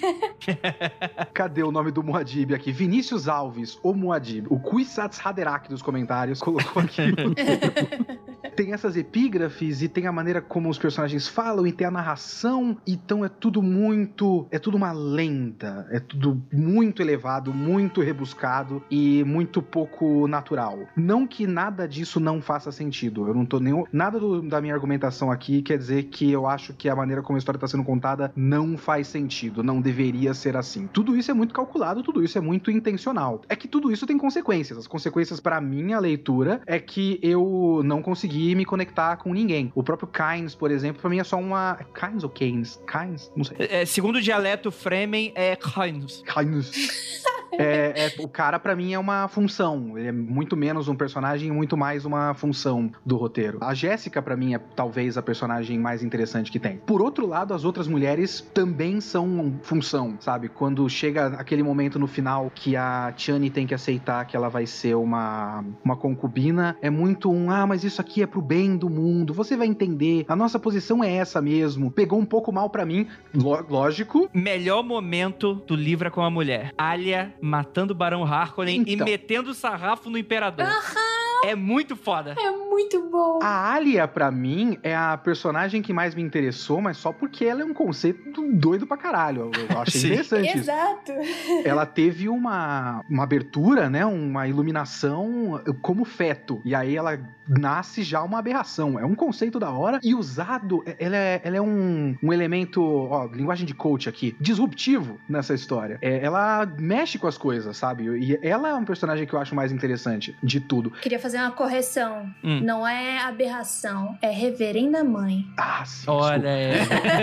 Cadê 1.33 1.63
o 1.63 1.71
nome 1.71 1.91
do 1.91 2.03
Muad'Dib 2.03 2.53
aqui? 2.53 2.71
Vinícius 2.71 3.27
Alves, 3.27 3.79
o 3.83 3.93
Muad'Dib. 3.93 4.47
O 4.49 4.59
Kuisatz 4.59 5.19
Haderach 5.25 5.67
dos 5.69 5.81
comentários 5.81 6.41
colocou 6.41 6.81
aqui. 6.81 7.01
tem 8.55 8.73
essas 8.73 8.95
epígrafes 8.97 9.38
e 9.81 9.87
tem 9.87 10.07
a 10.07 10.11
maneira 10.11 10.41
como 10.41 10.69
os 10.69 10.77
personagens 10.77 11.27
falam 11.27 11.65
e 11.65 11.71
tem 11.71 11.87
a 11.87 11.91
narração, 11.91 12.77
então 12.85 13.23
é 13.23 13.29
tudo 13.29 13.61
muito, 13.61 14.47
é 14.51 14.59
tudo 14.59 14.77
uma 14.77 14.91
lenda, 14.91 15.87
é 15.91 15.99
tudo 15.99 16.41
muito 16.51 17.01
elevado, 17.01 17.53
muito 17.53 18.01
rebuscado 18.01 18.83
e 18.89 19.23
muito 19.23 19.61
pouco 19.61 20.27
natural. 20.27 20.79
Não 20.95 21.25
que 21.25 21.47
nada 21.47 21.87
disso 21.87 22.19
não 22.19 22.41
faça 22.41 22.71
sentido. 22.71 23.27
Eu 23.27 23.33
não 23.33 23.45
tô 23.45 23.59
nem 23.59 23.83
nada 23.91 24.19
do, 24.19 24.41
da 24.41 24.59
minha 24.61 24.73
argumentação 24.73 25.31
aqui 25.31 25.61
quer 25.61 25.77
dizer 25.77 26.03
que 26.03 26.31
eu 26.31 26.47
acho 26.47 26.73
que 26.73 26.89
a 26.89 26.95
maneira 26.95 27.21
como 27.21 27.37
a 27.37 27.39
história 27.39 27.57
está 27.57 27.67
sendo 27.67 27.83
contada 27.83 28.31
não 28.35 28.77
faz 28.77 29.07
sentido, 29.07 29.63
não 29.63 29.81
deveria 29.81 30.33
ser 30.33 30.57
assim. 30.57 30.87
Tudo 30.87 31.15
isso 31.15 31.31
é 31.31 31.33
muito 31.33 31.53
calculado, 31.53 32.03
tudo 32.03 32.23
isso 32.23 32.37
é 32.37 32.41
muito 32.41 32.71
intencional. 32.71 33.41
É 33.47 33.55
que 33.55 33.67
tudo 33.67 33.91
isso 33.91 34.05
tem 34.05 34.17
consequências. 34.17 34.77
As 34.77 34.87
consequências 34.87 35.39
para 35.39 35.61
minha 35.61 35.99
leitura 35.99 36.61
é 36.65 36.79
que 36.79 37.19
eu 37.21 37.81
não 37.83 38.01
consegui 38.01 38.55
me 38.55 38.65
conectar 38.65 39.17
com 39.17 39.28
ninguém. 39.33 39.71
O 39.75 39.83
próprio 39.83 40.07
Kynes, 40.07 40.55
por 40.55 40.71
exemplo, 40.71 41.01
para 41.01 41.09
mim 41.09 41.19
é 41.19 41.23
só 41.23 41.37
uma. 41.37 41.79
Kynes 41.93 42.23
ou 42.23 42.29
Keynes? 42.29 42.81
Kynes? 42.87 43.31
Não 43.35 43.43
sei. 43.43 43.57
É, 43.59 43.85
segundo 43.85 44.17
o 44.17 44.21
dialeto 44.21 44.71
Fremen, 44.71 45.31
é 45.35 45.55
Kynes. 45.55 46.23
Kynes. 46.25 46.71
É, 47.51 48.07
é, 48.17 48.23
o 48.23 48.27
cara, 48.27 48.59
para 48.59 48.75
mim, 48.75 48.93
é 48.93 48.99
uma 48.99 49.27
função. 49.27 49.97
Ele 49.97 50.07
é 50.07 50.11
muito 50.11 50.55
menos 50.55 50.87
um 50.87 50.95
personagem 50.95 51.49
e 51.49 51.51
muito 51.51 51.75
mais 51.75 52.05
uma 52.05 52.33
função 52.33 52.91
do 53.05 53.17
roteiro. 53.17 53.59
A 53.61 53.73
Jéssica, 53.73 54.21
para 54.21 54.35
mim, 54.35 54.53
é 54.53 54.59
talvez 54.75 55.17
a 55.17 55.21
personagem 55.21 55.77
mais 55.79 56.03
interessante 56.03 56.51
que 56.51 56.59
tem. 56.59 56.77
Por 56.77 57.01
outro 57.01 57.27
lado, 57.27 57.53
as 57.53 57.63
outras 57.63 57.87
mulheres 57.87 58.41
também 58.53 59.01
são 59.01 59.59
função, 59.63 60.17
sabe? 60.19 60.49
Quando 60.49 60.87
chega 60.89 61.27
aquele 61.27 61.63
momento 61.63 61.99
no 61.99 62.07
final 62.07 62.51
que 62.53 62.75
a 62.75 63.13
Chani 63.15 63.49
tem 63.49 63.65
que 63.65 63.73
aceitar 63.73 64.25
que 64.25 64.35
ela 64.35 64.49
vai 64.49 64.65
ser 64.65 64.95
uma, 64.95 65.63
uma 65.83 65.95
concubina, 65.95 66.77
é 66.81 66.89
muito 66.89 67.31
um, 67.31 67.51
ah, 67.51 67.65
mas 67.65 67.83
isso 67.83 68.01
aqui 68.01 68.21
é 68.21 68.27
pro 68.27 68.41
bem 68.41 68.77
do 68.77 68.89
mundo, 68.89 69.33
você 69.33 69.55
vai 69.55 69.67
entender, 69.67 70.25
a 70.27 70.35
nossa 70.35 70.59
posição 70.59 71.03
é 71.03 71.11
essa 71.13 71.41
mesmo. 71.41 71.91
Pegou 71.91 72.19
um 72.19 72.25
pouco 72.25 72.51
mal 72.51 72.69
para 72.69 72.85
mim, 72.85 73.07
lógico. 73.33 74.29
Melhor 74.33 74.83
momento 74.83 75.53
do 75.53 75.75
livro 75.75 76.07
é 76.07 76.11
com 76.11 76.21
a 76.21 76.29
mulher. 76.29 76.73
Alia 76.77 77.33
matando 77.41 77.93
o 77.93 77.95
Barão 77.95 78.23
Harkonnen 78.23 78.83
então. 78.87 79.07
e 79.07 79.11
metendo 79.11 79.51
o 79.51 79.53
sarrafo 79.53 80.09
no 80.09 80.17
Imperador. 80.17 80.65
Aham. 80.65 81.09
É 81.45 81.55
muito 81.55 81.95
foda. 81.95 82.35
É 82.37 82.51
muito 82.51 82.68
bom. 83.09 83.39
A 83.41 83.73
Alia, 83.73 84.07
para 84.07 84.31
mim, 84.31 84.77
é 84.83 84.95
a 84.95 85.17
personagem 85.17 85.81
que 85.81 85.91
mais 85.91 86.15
me 86.15 86.21
interessou, 86.21 86.81
mas 86.81 86.97
só 86.97 87.11
porque 87.11 87.45
ela 87.45 87.61
é 87.61 87.65
um 87.65 87.73
conceito 87.73 88.41
doido 88.53 88.85
pra 88.85 88.97
caralho. 88.97 89.51
Eu 89.69 89.79
achei 89.79 90.11
interessante. 90.13 90.57
Exato. 90.57 91.11
Ela 91.65 91.85
teve 91.85 92.29
uma, 92.29 93.03
uma 93.09 93.23
abertura, 93.23 93.89
né? 93.89 94.05
Uma 94.05 94.47
iluminação 94.47 95.61
como 95.81 96.05
feto. 96.05 96.61
E 96.63 96.73
aí 96.73 96.95
ela 96.95 97.19
nasce 97.47 98.03
já 98.03 98.21
uma 98.21 98.39
aberração. 98.39 98.99
É 98.99 99.05
um 99.05 99.15
conceito 99.15 99.59
da 99.59 99.71
hora 99.71 99.99
e 100.03 100.13
usado, 100.13 100.83
é, 100.85 100.95
ela 100.99 101.15
é, 101.17 101.41
ela 101.43 101.57
é 101.57 101.61
um, 101.61 102.15
um 102.21 102.31
elemento, 102.31 102.81
ó, 102.83 103.25
linguagem 103.25 103.65
de 103.65 103.73
coach 103.73 104.07
aqui, 104.07 104.35
disruptivo 104.39 105.19
nessa 105.27 105.53
história. 105.53 105.97
É, 106.01 106.23
ela 106.23 106.65
mexe 106.77 107.17
com 107.17 107.27
as 107.27 107.37
coisas, 107.37 107.75
sabe? 107.75 108.03
E 108.19 108.39
ela 108.41 108.69
é 108.69 108.73
um 108.75 108.85
personagem 108.85 109.25
que 109.25 109.33
eu 109.33 109.39
acho 109.39 109.55
mais 109.55 109.71
interessante 109.71 110.35
de 110.43 110.59
tudo. 110.59 110.91
Queria 110.91 111.19
fazer 111.19 111.37
uma 111.37 111.51
correção. 111.51 112.29
Hum. 112.43 112.61
Não 112.69 112.87
é 112.87 113.17
aberração, 113.17 114.15
é 114.21 114.29
reverenda 114.29 115.03
mãe. 115.03 115.43
Ah, 115.57 115.83
sim. 115.83 116.03
Olha 116.05 116.51
aí. 116.51 116.73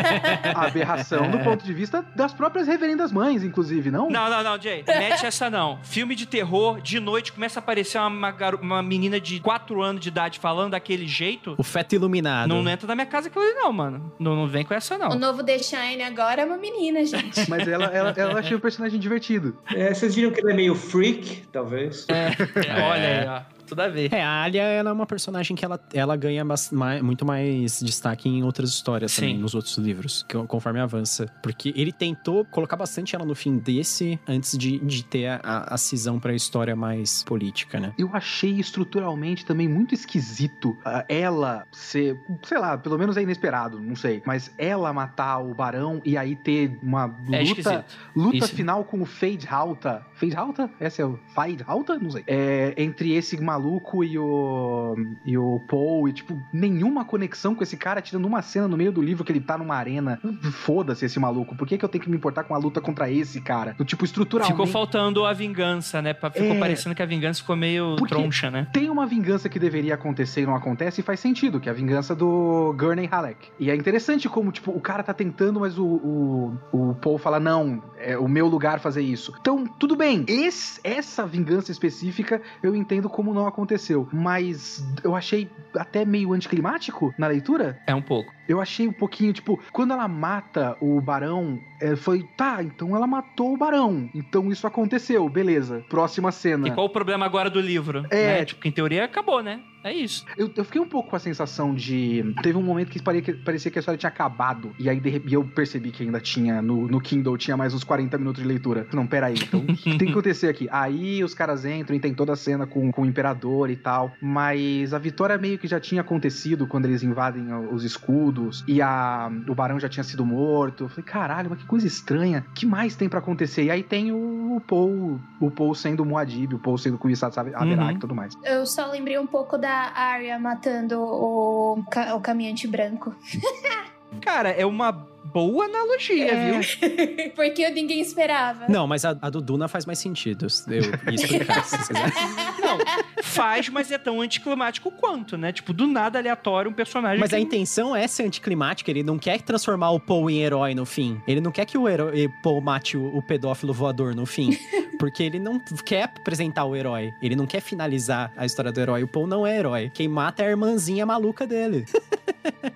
aberração 0.53 1.31
do 1.31 1.39
ponto 1.39 1.65
de 1.65 1.73
vista 1.73 2.05
das 2.17 2.35
próprias 2.35 2.67
reverendas 2.67 3.13
mães, 3.13 3.45
inclusive, 3.45 3.89
não? 3.89 4.11
Não, 4.11 4.29
não, 4.29 4.43
não, 4.43 4.61
Jay. 4.61 4.83
Mete 4.85 5.25
essa 5.25 5.49
não. 5.49 5.79
Filme 5.85 6.17
de 6.17 6.27
terror, 6.27 6.81
de 6.81 6.99
noite, 6.99 7.33
começa 7.33 7.61
a 7.61 7.63
aparecer 7.63 7.97
uma, 8.01 8.35
uma 8.61 8.83
menina 8.83 9.21
de 9.21 9.39
4 9.39 9.81
anos 9.81 10.01
de 10.01 10.09
idade 10.09 10.41
falando 10.41 10.73
daquele 10.73 11.07
jeito. 11.07 11.55
O 11.57 11.63
feto 11.63 11.95
iluminado. 11.95 12.49
Não 12.49 12.69
entra 12.69 12.89
na 12.89 12.97
minha 12.97 13.07
casa 13.07 13.29
aquilo 13.29 13.45
ali, 13.45 13.55
não, 13.55 13.73
mano. 13.73 14.13
Não, 14.19 14.35
não 14.35 14.49
vem 14.49 14.65
com 14.65 14.75
essa, 14.75 14.99
não. 14.99 15.11
O 15.11 15.15
novo 15.15 15.45
The 15.45 15.61
Shine 15.61 16.03
agora 16.03 16.43
é 16.43 16.45
uma 16.45 16.59
menina, 16.59 17.07
gente. 17.07 17.49
Mas 17.49 17.69
ela, 17.69 17.85
ela, 17.85 18.13
ela 18.17 18.41
achei 18.41 18.57
o 18.57 18.61
personagem 18.61 18.99
divertido. 18.99 19.57
É, 19.73 19.95
vocês 19.95 20.13
viram 20.13 20.33
que 20.33 20.41
ele 20.41 20.51
é 20.51 20.57
meio 20.57 20.75
freak, 20.75 21.47
talvez? 21.53 22.05
É. 22.09 22.33
é. 22.67 22.83
Olha 22.83 23.21
aí, 23.21 23.29
ó 23.29 23.56
tudo 23.67 23.81
a 23.81 23.89
ver. 23.89 24.13
É, 24.13 24.23
a 24.23 24.43
Alia, 24.43 24.63
ela 24.63 24.91
é 24.91 24.93
uma 24.93 25.07
personagem 25.07 25.57
que 25.57 25.65
ela, 25.65 25.81
ela 25.93 26.17
ganha 26.17 26.45
mais, 26.45 26.71
muito 27.03 27.25
mais 27.25 27.81
destaque 27.81 28.29
em 28.29 28.43
outras 28.43 28.71
histórias 28.71 29.13
Sim. 29.13 29.21
também, 29.21 29.39
nos 29.39 29.55
outros 29.55 29.77
livros, 29.77 30.25
conforme 30.49 30.81
avança. 30.81 31.27
Porque 31.43 31.73
ele 31.77 31.93
tentou 31.93 32.45
colocar 32.45 32.77
bastante 32.77 33.15
ela 33.15 33.25
no 33.25 33.35
fim 33.35 33.59
desse, 33.59 34.19
antes 34.27 34.57
de, 34.57 34.79
de 34.79 35.05
ter 35.05 35.27
a, 35.43 35.67
a 35.69 35.77
cisão 35.77 36.19
pra 36.19 36.35
história 36.35 36.75
mais 36.75 37.23
política, 37.25 37.79
né? 37.79 37.93
Eu 37.99 38.11
achei 38.13 38.59
estruturalmente 38.59 39.45
também 39.45 39.69
muito 39.69 39.95
esquisito 39.95 40.71
uh, 40.71 41.05
ela 41.09 41.67
ser, 41.73 42.17
sei 42.45 42.59
lá, 42.59 42.79
pelo 42.79 42.99
menos 42.99 43.17
é 43.17 43.23
inesperado, 43.23 43.81
não 43.81 43.97
sei, 43.97 44.23
mas 44.25 44.53
ela 44.59 44.93
matar 44.93 45.39
o 45.39 45.55
Barão 45.55 46.01
e 46.05 46.17
aí 46.17 46.37
ter 46.37 46.79
uma 46.83 47.15
é 47.33 47.43
luta, 47.43 47.73
é 47.73 47.85
luta 48.15 48.37
Isso. 48.37 48.55
final 48.55 48.85
com 48.85 49.01
o 49.01 49.07
Fade 49.07 49.47
Halta. 49.49 50.05
Fade 50.15 50.37
Halta? 50.37 50.71
Essa 50.79 51.03
é 51.03 51.05
o 51.05 51.19
Fade 51.35 51.65
Halta? 51.67 51.99
Não 51.99 52.11
sei. 52.11 52.25
É, 52.27 52.75
entre 52.77 53.13
esse 53.13 53.37
maluco 53.57 54.05
e 54.05 54.19
o 54.19 54.95
e 55.25 55.37
o 55.39 55.61
Paul 55.67 56.09
e 56.09 56.13
tipo 56.13 56.39
nenhuma 56.53 57.05
conexão 57.05 57.55
com 57.55 57.63
esse 57.63 57.77
cara 57.77 58.03
tirando 58.03 58.27
uma 58.27 58.43
cena 58.43 58.69
no 58.69 58.77
meio 58.77 58.93
do 58.93 59.01
livro 59.01 59.25
que 59.25 59.33
ele 59.33 59.41
tá 59.41 59.57
numa 59.57 59.75
arena. 59.75 60.21
Foda-se 60.53 61.07
esse 61.07 61.19
maluco. 61.19 61.57
Por 61.57 61.67
que, 61.67 61.79
que 61.79 61.85
eu 61.85 61.89
tenho 61.89 62.05
que 62.05 62.11
me 62.11 62.17
importar 62.17 62.45
com 62.45 62.55
a 62.55 62.59
luta 62.59 62.81
contra 62.81 63.11
esse 63.11 63.41
cara? 63.41 63.75
Do 63.77 63.85
tipo 63.85 64.05
estruturalmente. 64.05 64.53
Ficou 64.53 64.67
faltando 64.67 65.25
a 65.25 65.33
vingança, 65.33 66.03
né? 66.03 66.15
Ficou 66.15 66.55
é... 66.55 66.59
parecendo 66.59 66.95
que 66.95 67.03
a 67.03 67.07
vingança 67.07 67.41
ficou 67.41 67.57
meio 67.57 67.97
Porque 67.97 68.15
troncha, 68.15 68.51
né? 68.51 68.69
Tem 68.73 68.91
uma 68.91 69.07
vingança 69.07 69.49
que 69.49 69.59
deveria 69.59 69.95
acontecer 69.95 70.43
e 70.43 70.47
não 70.47 70.55
acontece 70.55 71.01
e 71.01 71.05
faz 71.05 71.21
sentido, 71.21 71.59
que 71.59 71.69
é 71.69 71.73
a 71.73 71.75
vingança 71.75 72.15
do 72.15 72.75
Gurney 72.79 73.07
Halleck. 73.07 73.49
E 73.59 73.71
é 73.71 73.75
interessante 73.75 74.29
como 74.29 74.53
tipo 74.53 74.71
o 74.71 74.81
cara 74.81 75.03
tá 75.03 75.15
tentando, 75.15 75.61
mas 75.61 75.79
o, 75.79 75.87
o, 75.87 76.59
o 76.73 76.95
Paul 76.97 77.19
fala 77.19 77.41
não, 77.41 77.83
é 77.99 78.19
o 78.19 78.29
meu 78.29 78.47
lugar 78.47 78.81
fazer 78.81 79.03
isso. 79.03 79.33
Então, 79.41 79.67
tudo 79.67 79.97
bem. 79.97 80.25
Esse, 80.29 80.81
essa 80.85 81.27
vingança 81.27 81.71
específica 81.71 82.41
eu 82.63 82.75
entendo 82.75 83.09
como 83.09 83.33
não 83.33 83.46
aconteceu. 83.47 84.09
Mas 84.13 84.85
eu 85.03 85.15
achei 85.15 85.51
até 85.77 86.05
meio 86.05 86.33
anticlimático 86.33 87.15
na 87.19 87.27
leitura. 87.27 87.79
É 87.87 87.95
um 87.95 88.03
pouco. 88.03 88.33
Eu 88.49 88.61
achei 88.61 88.87
um 88.87 88.93
pouquinho, 88.93 89.33
tipo, 89.33 89.61
quando 89.73 89.93
ela 89.93 90.07
mata 90.07 90.77
o 90.81 91.01
barão, 91.01 91.59
é, 91.81 91.97
foi, 91.97 92.23
tá, 92.37 92.63
então 92.63 92.95
ela 92.95 93.07
matou 93.07 93.53
o 93.53 93.57
barão. 93.57 94.09
Então 94.15 94.51
isso 94.51 94.67
aconteceu, 94.67 95.29
beleza. 95.29 95.85
Próxima 95.89 96.31
cena. 96.31 96.69
E 96.69 96.71
qual 96.71 96.87
o 96.87 96.91
problema 96.91 97.27
agora 97.27 97.51
do 97.51 97.61
livro? 97.61 98.07
É. 98.11 98.39
Né? 98.39 98.45
Tipo, 98.45 98.69
em 98.69 98.73
teoria 98.73 99.05
acabou, 99.05 99.43
né? 99.43 99.61
É 99.87 99.93
isso. 99.93 100.25
Eu, 100.37 100.51
eu 100.57 100.65
fiquei 100.65 100.81
um 100.81 100.89
pouco 100.89 101.11
com 101.11 101.17
a 101.17 101.19
sensação 101.21 101.73
de. 101.73 102.35
Teve 102.43 102.59
um 102.59 102.63
momento 102.63 102.91
que 102.91 103.01
parecia 103.01 103.33
que, 103.35 103.41
parecia 103.45 103.71
que 103.71 103.79
a 103.79 103.81
história 103.81 103.97
tinha 103.97 104.09
acabado. 104.11 104.73
E 104.81 104.91
aí 104.91 104.99
de, 104.99 105.23
e 105.25 105.33
eu 105.33 105.45
percebi 105.45 105.93
que 105.93 106.03
ainda 106.03 106.19
tinha. 106.21 106.61
No, 106.61 106.89
no 106.89 107.01
Kindle 107.01 107.37
tinha 107.39 107.57
mais 107.57 107.73
uns 107.73 107.85
40 107.85 108.19
minutos 108.19 108.43
de 108.43 108.49
leitura. 108.49 108.87
Não, 108.93 109.07
peraí. 109.07 109.35
Então, 109.41 109.61
o 109.61 109.67
que 109.67 109.97
tem 109.97 110.07
que 110.09 110.11
acontecer 110.11 110.49
aqui? 110.49 110.69
Aí 110.73 111.23
os 111.23 111.35
caras 111.35 111.65
entram 111.65 111.95
e 111.97 112.01
tem 112.01 112.13
toda 112.13 112.33
a 112.33 112.37
cena 112.37 112.67
com, 112.67 112.91
com 112.91 113.03
o 113.03 113.07
imperador 113.07 113.71
e 113.71 113.77
tal. 113.77 114.11
Mas 114.21 114.93
a 114.93 114.99
vitória 114.99 115.39
meio 115.39 115.57
que 115.57 115.69
já 115.69 115.79
tinha 115.79 116.01
acontecido 116.01 116.67
quando 116.67 116.87
eles 116.87 117.05
invadem 117.05 117.47
os 117.73 117.85
escudos. 117.85 118.65
E 118.67 118.83
a, 118.83 119.31
o 119.49 119.55
barão 119.55 119.79
já 119.79 119.89
tinha 119.89 120.03
sido 120.03 120.27
morto. 120.27 120.85
Eu 120.85 120.89
falei, 120.89 121.05
caralho, 121.05 121.49
mas 121.51 121.61
que 121.61 121.67
coisa 121.67 121.87
estranha. 121.87 122.45
O 122.51 122.53
que 122.55 122.67
mais 122.67 122.97
tem 122.97 123.09
pra 123.09 123.21
acontecer? 123.21 123.63
E 123.65 123.71
aí 123.71 123.85
tem 123.85 124.11
o, 124.11 124.57
o 124.57 124.61
Paul. 124.61 125.21
O 125.41 125.49
Paul 125.49 125.77
sendo 125.77 126.03
o 126.03 126.07
Muad'Dib, 126.07 126.55
o 126.55 126.59
Paul 126.59 126.77
sendo 126.77 126.99
Kuisat 126.99 127.39
Haderach 127.39 127.77
Uhum. 127.77 127.91
e 127.91 127.99
tudo 127.99 128.15
mais. 128.15 128.35
Eu 128.43 128.67
só 128.67 128.91
lembrei 128.91 129.19
um 129.19 129.27
pouco 129.27 129.57
da 129.57 129.76
Arya 129.95 130.39
matando 130.39 131.01
o, 131.01 131.83
ca- 131.91 132.15
o 132.15 132.21
caminhante 132.21 132.67
branco. 132.67 133.15
Cara, 134.21 134.51
é 134.51 134.65
uma 134.65 134.93
boa 134.93 135.67
analogia, 135.67 136.33
É. 136.33 136.51
viu? 136.53 137.33
Porque 137.37 137.69
ninguém 137.71 138.01
esperava. 138.01 138.65
Não, 138.69 138.87
mas 138.87 139.05
a, 139.05 139.11
a 139.21 139.29
do 139.29 139.43
Duna 139.43 139.69
faz 139.69 139.85
mais 139.85 139.99
sentido. 139.99 140.47
Eu 140.69 140.81
ia 141.11 141.15
explicar, 141.15 141.65
se 141.65 141.77
vocês. 141.77 141.99
Não, 142.67 142.79
faz, 143.23 143.69
mas 143.69 143.91
é 143.93 143.99
tão 143.99 144.21
anticlimático 144.21 144.91
quanto, 144.93 145.37
né? 145.37 145.53
Tipo, 145.53 145.73
do 145.73 145.87
nada 145.87 146.19
aleatório 146.19 146.71
um 146.71 146.75
personagem. 146.75 147.21
Mas 147.21 147.33
a 147.33 147.37
que- 147.37 147.43
intenção 147.43 147.95
é 147.95 148.07
ser 148.09 148.25
anticlimática, 148.25 148.91
ele 148.91 149.03
não 149.03 149.19
quer 149.19 149.43
transformar 149.43 149.91
o 149.91 150.01
Paul 150.01 150.31
em 150.31 150.39
herói 150.43 150.75
no 150.75 150.87
fim. 150.87 151.21
Ele 151.29 151.41
não 151.41 151.51
quer 151.53 151.67
que 151.67 151.77
o 151.77 151.89
herói, 151.89 152.29
Paul 152.43 152.61
mate 152.61 152.97
o, 152.97 153.17
o 153.17 153.23
pedófilo 153.23 153.73
voador 153.75 154.15
no 154.15 154.25
fim. 154.25 154.57
Porque 154.99 155.23
ele 155.23 155.39
não 155.39 155.59
quer 155.59 156.05
apresentar 156.05 156.65
o 156.65 156.75
herói. 156.75 157.13
Ele 157.23 157.37
não 157.37 157.47
quer 157.47 157.61
finalizar 157.61 158.33
a 158.37 158.45
história 158.47 158.73
do 158.73 158.81
herói. 158.81 159.03
O 159.03 159.09
Paul 159.09 159.27
não 159.27 159.47
é 159.47 159.57
herói. 159.59 159.91
Quem 159.93 160.09
mata 160.09 160.43
é 160.43 160.47
a 160.47 160.51
irmãzinha 160.51 161.05
maluca 161.05 161.47
dele. 161.47 161.85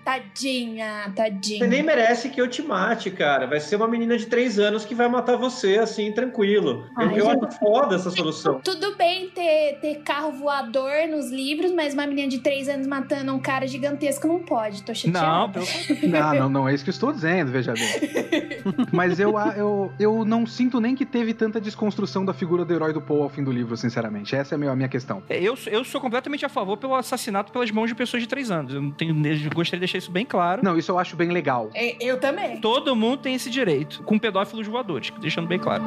Tadinha, 0.05 1.05
Você 1.06 1.12
tadinha. 1.14 1.66
nem 1.66 1.82
merece 1.82 2.28
que 2.28 2.40
eu 2.40 2.48
te 2.48 2.62
mate, 2.62 3.10
cara. 3.10 3.47
Vai 3.47 3.60
ser 3.60 3.76
uma 3.76 3.86
menina 3.86 4.16
de 4.18 4.26
três 4.26 4.59
anos 4.59 4.84
que 4.84 4.94
vai 4.94 5.09
matar 5.09 5.36
você, 5.36 5.78
assim, 5.78 6.10
tranquilo. 6.12 6.86
Eu, 6.98 7.09
Ai, 7.09 7.20
eu 7.20 7.30
acho 7.30 7.59
foda 7.59 7.94
essa 7.94 8.10
solução. 8.10 8.60
Tudo 8.60 8.97
bem 8.97 9.30
ter, 9.30 9.78
ter 9.80 9.97
carro 10.02 10.32
voador 10.32 11.09
nos 11.09 11.30
livros, 11.30 11.72
mas 11.72 11.94
uma 11.94 12.06
menina 12.06 12.28
de 12.28 12.38
3 12.38 12.68
anos 12.68 12.86
matando 12.86 13.32
um 13.32 13.38
cara 13.38 13.66
gigantesco 13.66 14.26
não 14.26 14.40
pode. 14.40 14.82
Tô 14.82 14.94
chateada. 14.94 15.20
Não, 15.20 15.48
pelo 16.01 16.09
Não, 16.10 16.34
não, 16.34 16.48
não 16.48 16.68
é 16.68 16.74
isso 16.74 16.82
que 16.84 16.90
eu 16.90 16.94
estou 16.94 17.12
dizendo, 17.12 17.52
veja 17.52 17.72
bem. 17.72 18.60
Mas 18.92 19.20
eu, 19.20 19.34
eu, 19.56 19.92
eu 19.98 20.24
não 20.24 20.47
sinto 20.47 20.80
nem 20.80 20.94
que 20.94 21.06
teve 21.06 21.32
tanta 21.32 21.60
desconstrução 21.60 22.10
da 22.24 22.32
figura 22.35 22.65
do 22.65 22.73
herói 22.74 22.93
do 22.93 23.01
Paul 23.01 23.23
ao 23.23 23.28
fim 23.28 23.45
do 23.45 23.53
livro, 23.53 23.77
sinceramente. 23.77 24.35
Essa 24.35 24.55
é 24.55 24.57
a 24.57 24.59
minha, 24.59 24.70
a 24.73 24.77
minha 24.77 24.89
questão. 24.89 25.23
Eu, 25.28 25.55
sou- 25.57 25.73
eu 25.73 25.85
sou 25.85 26.01
completamente 26.01 26.45
a 26.45 26.49
favor 26.49 26.77
pelo 26.77 26.95
assassinato 26.95 27.53
pelas 27.53 27.70
mãos 27.70 27.87
de 27.89 27.95
pessoas 27.95 28.23
de 28.23 28.28
três 28.28 28.51
anos. 28.51 28.74
Eu, 28.74 28.82
não 28.82 28.91
tenho, 28.91 29.12
eu 29.27 29.51
gostaria 29.55 29.78
de 29.78 29.81
deixar 29.81 29.99
isso 29.99 30.11
bem 30.11 30.24
claro. 30.27 30.62
Não, 30.65 30.77
isso 30.77 30.91
eu 30.91 30.99
acho 30.99 31.15
bem 31.16 31.31
legal. 31.31 31.70
É, 31.74 31.97
Eu 32.05 32.19
também. 32.19 32.61
Todo 32.61 32.95
mundo 32.97 33.19
tem 33.19 33.35
esse 33.35 33.49
direito, 33.49 34.03
com 34.03 34.19
pedófilos 34.19 34.66
voadores, 34.66 35.12
deixando 35.20 35.47
bem 35.47 35.59
claro. 35.59 35.82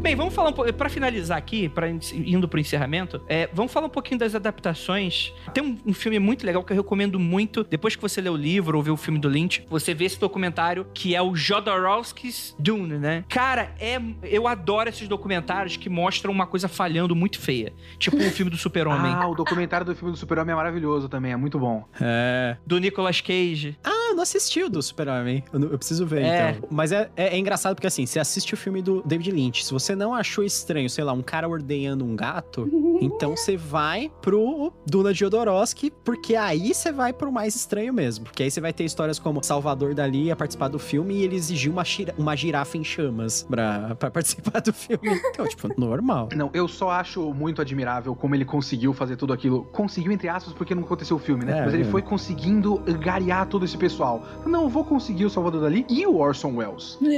Bem, 0.00 0.16
vamos 0.16 0.32
falar 0.34 0.48
um 0.48 0.52
pouco. 0.52 0.72
Pra 0.72 0.88
finalizar 0.88 1.36
aqui, 1.36 1.68
pra, 1.68 1.86
indo 1.90 2.48
pro 2.48 2.58
encerramento, 2.58 3.20
é, 3.28 3.50
vamos 3.52 3.70
falar 3.70 3.86
um 3.86 3.90
pouquinho 3.90 4.18
das 4.18 4.34
adaptações. 4.34 5.30
Tem 5.52 5.62
um, 5.62 5.76
um 5.84 5.92
filme 5.92 6.18
muito 6.18 6.44
legal 6.46 6.64
que 6.64 6.72
eu 6.72 6.76
recomendo 6.76 7.18
muito. 7.20 7.62
Depois 7.64 7.94
que 7.94 8.00
você 8.00 8.18
lê 8.20 8.30
o 8.30 8.36
livro 8.36 8.78
ou 8.78 8.82
vê 8.82 8.90
o 8.90 8.96
filme 8.96 9.18
do 9.18 9.28
Lynch, 9.28 9.62
você 9.68 9.92
vê 9.92 10.06
esse 10.06 10.18
documentário 10.18 10.86
que 10.94 11.14
é 11.14 11.20
o 11.20 11.36
Jodorowsky's 11.36 12.56
Dune, 12.58 12.96
né? 12.98 13.24
Cara, 13.28 13.74
é, 13.78 14.00
eu 14.22 14.48
adoro 14.48 14.88
esses 14.88 15.06
documentários 15.06 15.76
que 15.76 15.90
mostram 15.90 16.32
uma 16.32 16.46
coisa 16.46 16.66
falhando 16.66 17.14
muito 17.14 17.38
feia. 17.38 17.70
Tipo 17.98 18.16
o 18.16 18.30
filme 18.30 18.50
do 18.50 18.56
Super-Homem. 18.56 19.10
Ah, 19.20 19.28
o 19.28 19.34
documentário 19.34 19.84
do 19.84 19.94
filme 19.94 20.12
do 20.12 20.16
Super-Homem 20.18 20.52
é 20.52 20.56
maravilhoso 20.56 21.08
também, 21.08 21.32
é 21.32 21.36
muito 21.36 21.58
bom. 21.58 21.84
É. 22.00 22.56
do 22.66 22.78
Nicolas 22.78 23.20
Cage. 23.20 23.76
Ah, 23.84 24.08
eu 24.10 24.14
não 24.14 24.22
assisti 24.22 24.62
o 24.62 24.70
do 24.70 24.80
Super-Homem. 24.80 25.44
Eu, 25.52 25.60
eu 25.72 25.76
preciso 25.76 26.06
ver, 26.06 26.22
É. 26.22 26.50
então. 26.52 26.68
Mas 26.70 26.90
é, 26.90 27.10
é, 27.16 27.34
é 27.34 27.38
engraçado 27.38 27.74
porque, 27.74 27.86
assim, 27.86 28.06
você 28.06 28.18
assiste 28.18 28.54
o 28.54 28.56
filme 28.56 28.80
do 28.80 29.02
David 29.04 29.30
Lynch. 29.32 29.64
Se 29.66 29.72
você 29.72 29.89
não 29.94 30.14
achou 30.14 30.44
estranho, 30.44 30.88
sei 30.88 31.04
lá, 31.04 31.12
um 31.12 31.22
cara 31.22 31.48
ordenhando 31.48 32.04
um 32.04 32.14
gato, 32.16 32.68
então 33.00 33.36
você 33.36 33.56
vai 33.56 34.10
pro 34.20 34.72
Duna 34.86 35.12
de 35.12 35.20
Jodorowsky, 35.20 35.90
porque 36.04 36.36
aí 36.36 36.74
você 36.74 36.92
vai 36.92 37.12
pro 37.12 37.30
mais 37.30 37.54
estranho 37.54 37.92
mesmo. 37.92 38.24
Porque 38.24 38.42
aí 38.42 38.50
você 38.50 38.60
vai 38.60 38.72
ter 38.72 38.84
histórias 38.84 39.18
como 39.18 39.42
Salvador 39.42 39.94
Dali 39.94 40.24
ia 40.24 40.36
participar 40.36 40.68
do 40.68 40.78
filme 40.78 41.14
e 41.14 41.24
ele 41.24 41.36
exigiu 41.36 41.72
uma, 41.72 41.84
uma 42.16 42.36
girafa 42.36 42.76
em 42.76 42.84
chamas 42.84 43.42
pra, 43.42 43.94
pra 43.96 44.10
participar 44.10 44.60
do 44.60 44.72
filme. 44.72 45.20
Então, 45.30 45.46
tipo, 45.46 45.68
normal. 45.80 46.28
Não, 46.34 46.50
eu 46.52 46.68
só 46.68 46.90
acho 46.90 47.32
muito 47.34 47.60
admirável 47.60 48.14
como 48.14 48.34
ele 48.34 48.44
conseguiu 48.44 48.92
fazer 48.92 49.16
tudo 49.16 49.32
aquilo. 49.32 49.64
Conseguiu, 49.72 50.12
entre 50.12 50.28
aspas, 50.28 50.52
porque 50.52 50.74
não 50.74 50.82
aconteceu 50.82 51.16
o 51.16 51.20
filme, 51.20 51.44
né? 51.44 51.58
É, 51.58 51.64
Mas 51.64 51.74
ele 51.74 51.82
é. 51.82 51.86
foi 51.86 52.02
conseguindo 52.02 52.78
garear 53.00 53.46
todo 53.46 53.64
esse 53.64 53.76
pessoal. 53.76 54.22
Não, 54.46 54.62
eu 54.62 54.68
vou 54.68 54.84
conseguir 54.84 55.24
o 55.24 55.30
Salvador 55.30 55.62
Dali 55.62 55.86
e 55.88 56.06
o 56.06 56.16
Orson 56.16 56.56
Welles. 56.56 56.98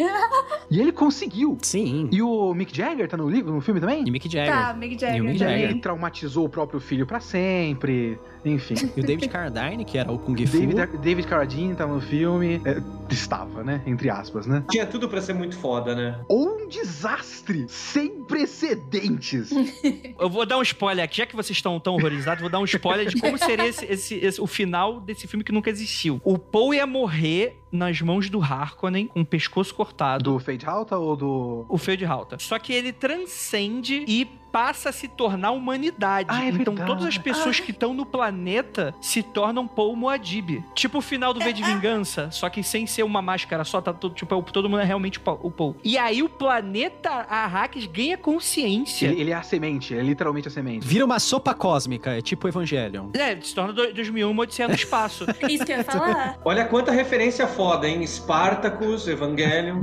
E 0.70 0.80
ele 0.80 0.92
conseguiu. 0.92 1.58
Sim. 1.60 2.08
E 2.10 2.22
o 2.22 2.54
Mick 2.62 2.76
Jagger 2.76 3.08
tá 3.08 3.16
no 3.16 3.28
livro, 3.28 3.52
no 3.52 3.60
filme 3.60 3.80
também? 3.80 4.04
E 4.06 4.10
Mick 4.10 4.28
Jagger. 4.30 4.52
Tá, 4.52 4.72
Mick 4.74 4.98
Jagger. 4.98 5.16
E 5.16 5.20
o 5.20 5.24
Mick. 5.24 5.38
Jagger. 5.38 5.70
Ele 5.70 5.80
traumatizou 5.80 6.44
o 6.44 6.48
próprio 6.48 6.78
filho 6.78 7.04
pra 7.04 7.18
sempre. 7.18 8.18
Enfim. 8.44 8.74
E 8.96 9.00
o 9.00 9.04
David 9.04 9.28
Carradine, 9.28 9.84
que 9.84 9.96
era 9.98 10.10
o 10.10 10.18
Kung 10.18 10.36
Fu. 10.46 10.58
David, 10.58 10.98
David 10.98 11.26
Carradine 11.28 11.74
tá 11.74 11.86
no 11.86 12.00
filme. 12.00 12.60
É, 12.64 12.82
estava, 13.10 13.62
né? 13.62 13.82
Entre 13.86 14.08
aspas, 14.10 14.46
né? 14.46 14.64
Tinha 14.70 14.86
tudo 14.86 15.08
pra 15.08 15.20
ser 15.20 15.32
muito 15.34 15.56
foda, 15.56 15.94
né? 15.94 16.18
Ou 16.28 16.62
um 16.64 16.68
desastre 16.68 17.66
sem 17.68 18.24
precedentes. 18.24 19.50
Eu 20.18 20.28
vou 20.30 20.46
dar 20.46 20.58
um 20.58 20.62
spoiler 20.62 21.04
aqui, 21.04 21.18
já 21.18 21.26
que 21.26 21.36
vocês 21.36 21.56
estão 21.56 21.78
tão 21.78 21.94
horrorizados, 21.94 22.40
vou 22.40 22.50
dar 22.50 22.58
um 22.58 22.64
spoiler 22.64 23.06
de 23.08 23.20
como 23.20 23.36
seria 23.38 23.66
esse, 23.66 23.84
esse- 23.84 24.14
esse- 24.16 24.40
o 24.40 24.46
final 24.46 25.00
desse 25.00 25.26
filme 25.26 25.44
que 25.44 25.52
nunca 25.52 25.70
existiu. 25.70 26.20
O 26.24 26.38
Paul 26.38 26.72
ia 26.74 26.86
morrer 26.86 27.56
nas 27.70 28.00
mãos 28.00 28.28
do 28.28 28.40
Harkonnen 28.42 29.06
com 29.06 29.20
o 29.20 29.26
pescoço 29.26 29.74
cortado. 29.74 30.24
do 30.32 30.38
Fade 30.38 30.66
Halta 30.66 30.96
ou 30.96 31.16
do. 31.16 31.66
O 31.68 31.78
Feio 31.78 31.96
de 31.98 32.04
Halta. 32.04 32.36
Só 32.38 32.58
que 32.58 32.72
ele 32.72 32.92
transcende 32.92 34.04
e 34.06 34.26
passa 34.52 34.90
a 34.90 34.92
se 34.92 35.08
tornar 35.08 35.50
humanidade. 35.52 36.28
Ah, 36.30 36.44
é 36.44 36.48
então 36.50 36.74
verdade. 36.74 36.86
todas 36.86 37.06
as 37.06 37.18
pessoas 37.18 37.58
que 37.58 37.70
estão 37.70 37.94
no 37.94 38.04
planeta 38.04 38.94
se 39.00 39.22
tornam 39.22 39.66
Paul 39.66 39.96
Muad'Dib. 39.96 40.62
Tipo 40.74 40.98
o 40.98 41.00
final 41.00 41.32
do 41.32 41.40
V 41.40 41.52
de 41.52 41.62
Vingança, 41.62 42.30
só 42.30 42.48
que 42.50 42.62
sem 42.62 42.86
ser 42.86 43.02
uma 43.02 43.22
máscara 43.22 43.64
só, 43.64 43.80
tá 43.80 43.92
todo, 43.92 44.14
tipo, 44.14 44.40
todo 44.52 44.68
mundo 44.68 44.80
é 44.80 44.84
realmente 44.84 45.18
o 45.18 45.50
Paul-. 45.50 45.76
E 45.82 45.96
aí 45.96 46.22
o 46.22 46.28
planeta 46.28 47.08
Arrakis 47.10 47.86
ganha 47.86 48.18
consciência. 48.18 49.06
Ele, 49.06 49.22
ele 49.22 49.30
é 49.30 49.34
a 49.34 49.42
semente, 49.42 49.94
ele 49.94 50.00
é 50.00 50.04
literalmente 50.04 50.48
a 50.48 50.50
semente. 50.50 50.86
Vira 50.86 51.04
uma 51.04 51.18
sopa 51.18 51.54
cósmica, 51.54 52.10
é 52.10 52.20
tipo 52.20 52.46
Evangelion. 52.46 53.10
É, 53.14 53.40
se 53.40 53.54
torna 53.54 53.72
do- 53.72 53.92
2001 53.92 54.30
uma 54.30 54.42
Odisseia 54.42 54.68
no 54.68 54.74
espaço. 54.74 55.24
Isso 55.48 55.64
que 55.64 55.72
eu 55.72 55.78
ia 55.78 55.84
falar. 55.84 56.38
Olha 56.44 56.64
quanta 56.66 56.92
referência 56.92 57.46
foda, 57.46 57.88
hein? 57.88 58.06
Spartacus, 58.06 59.08
Evangelion. 59.08 59.80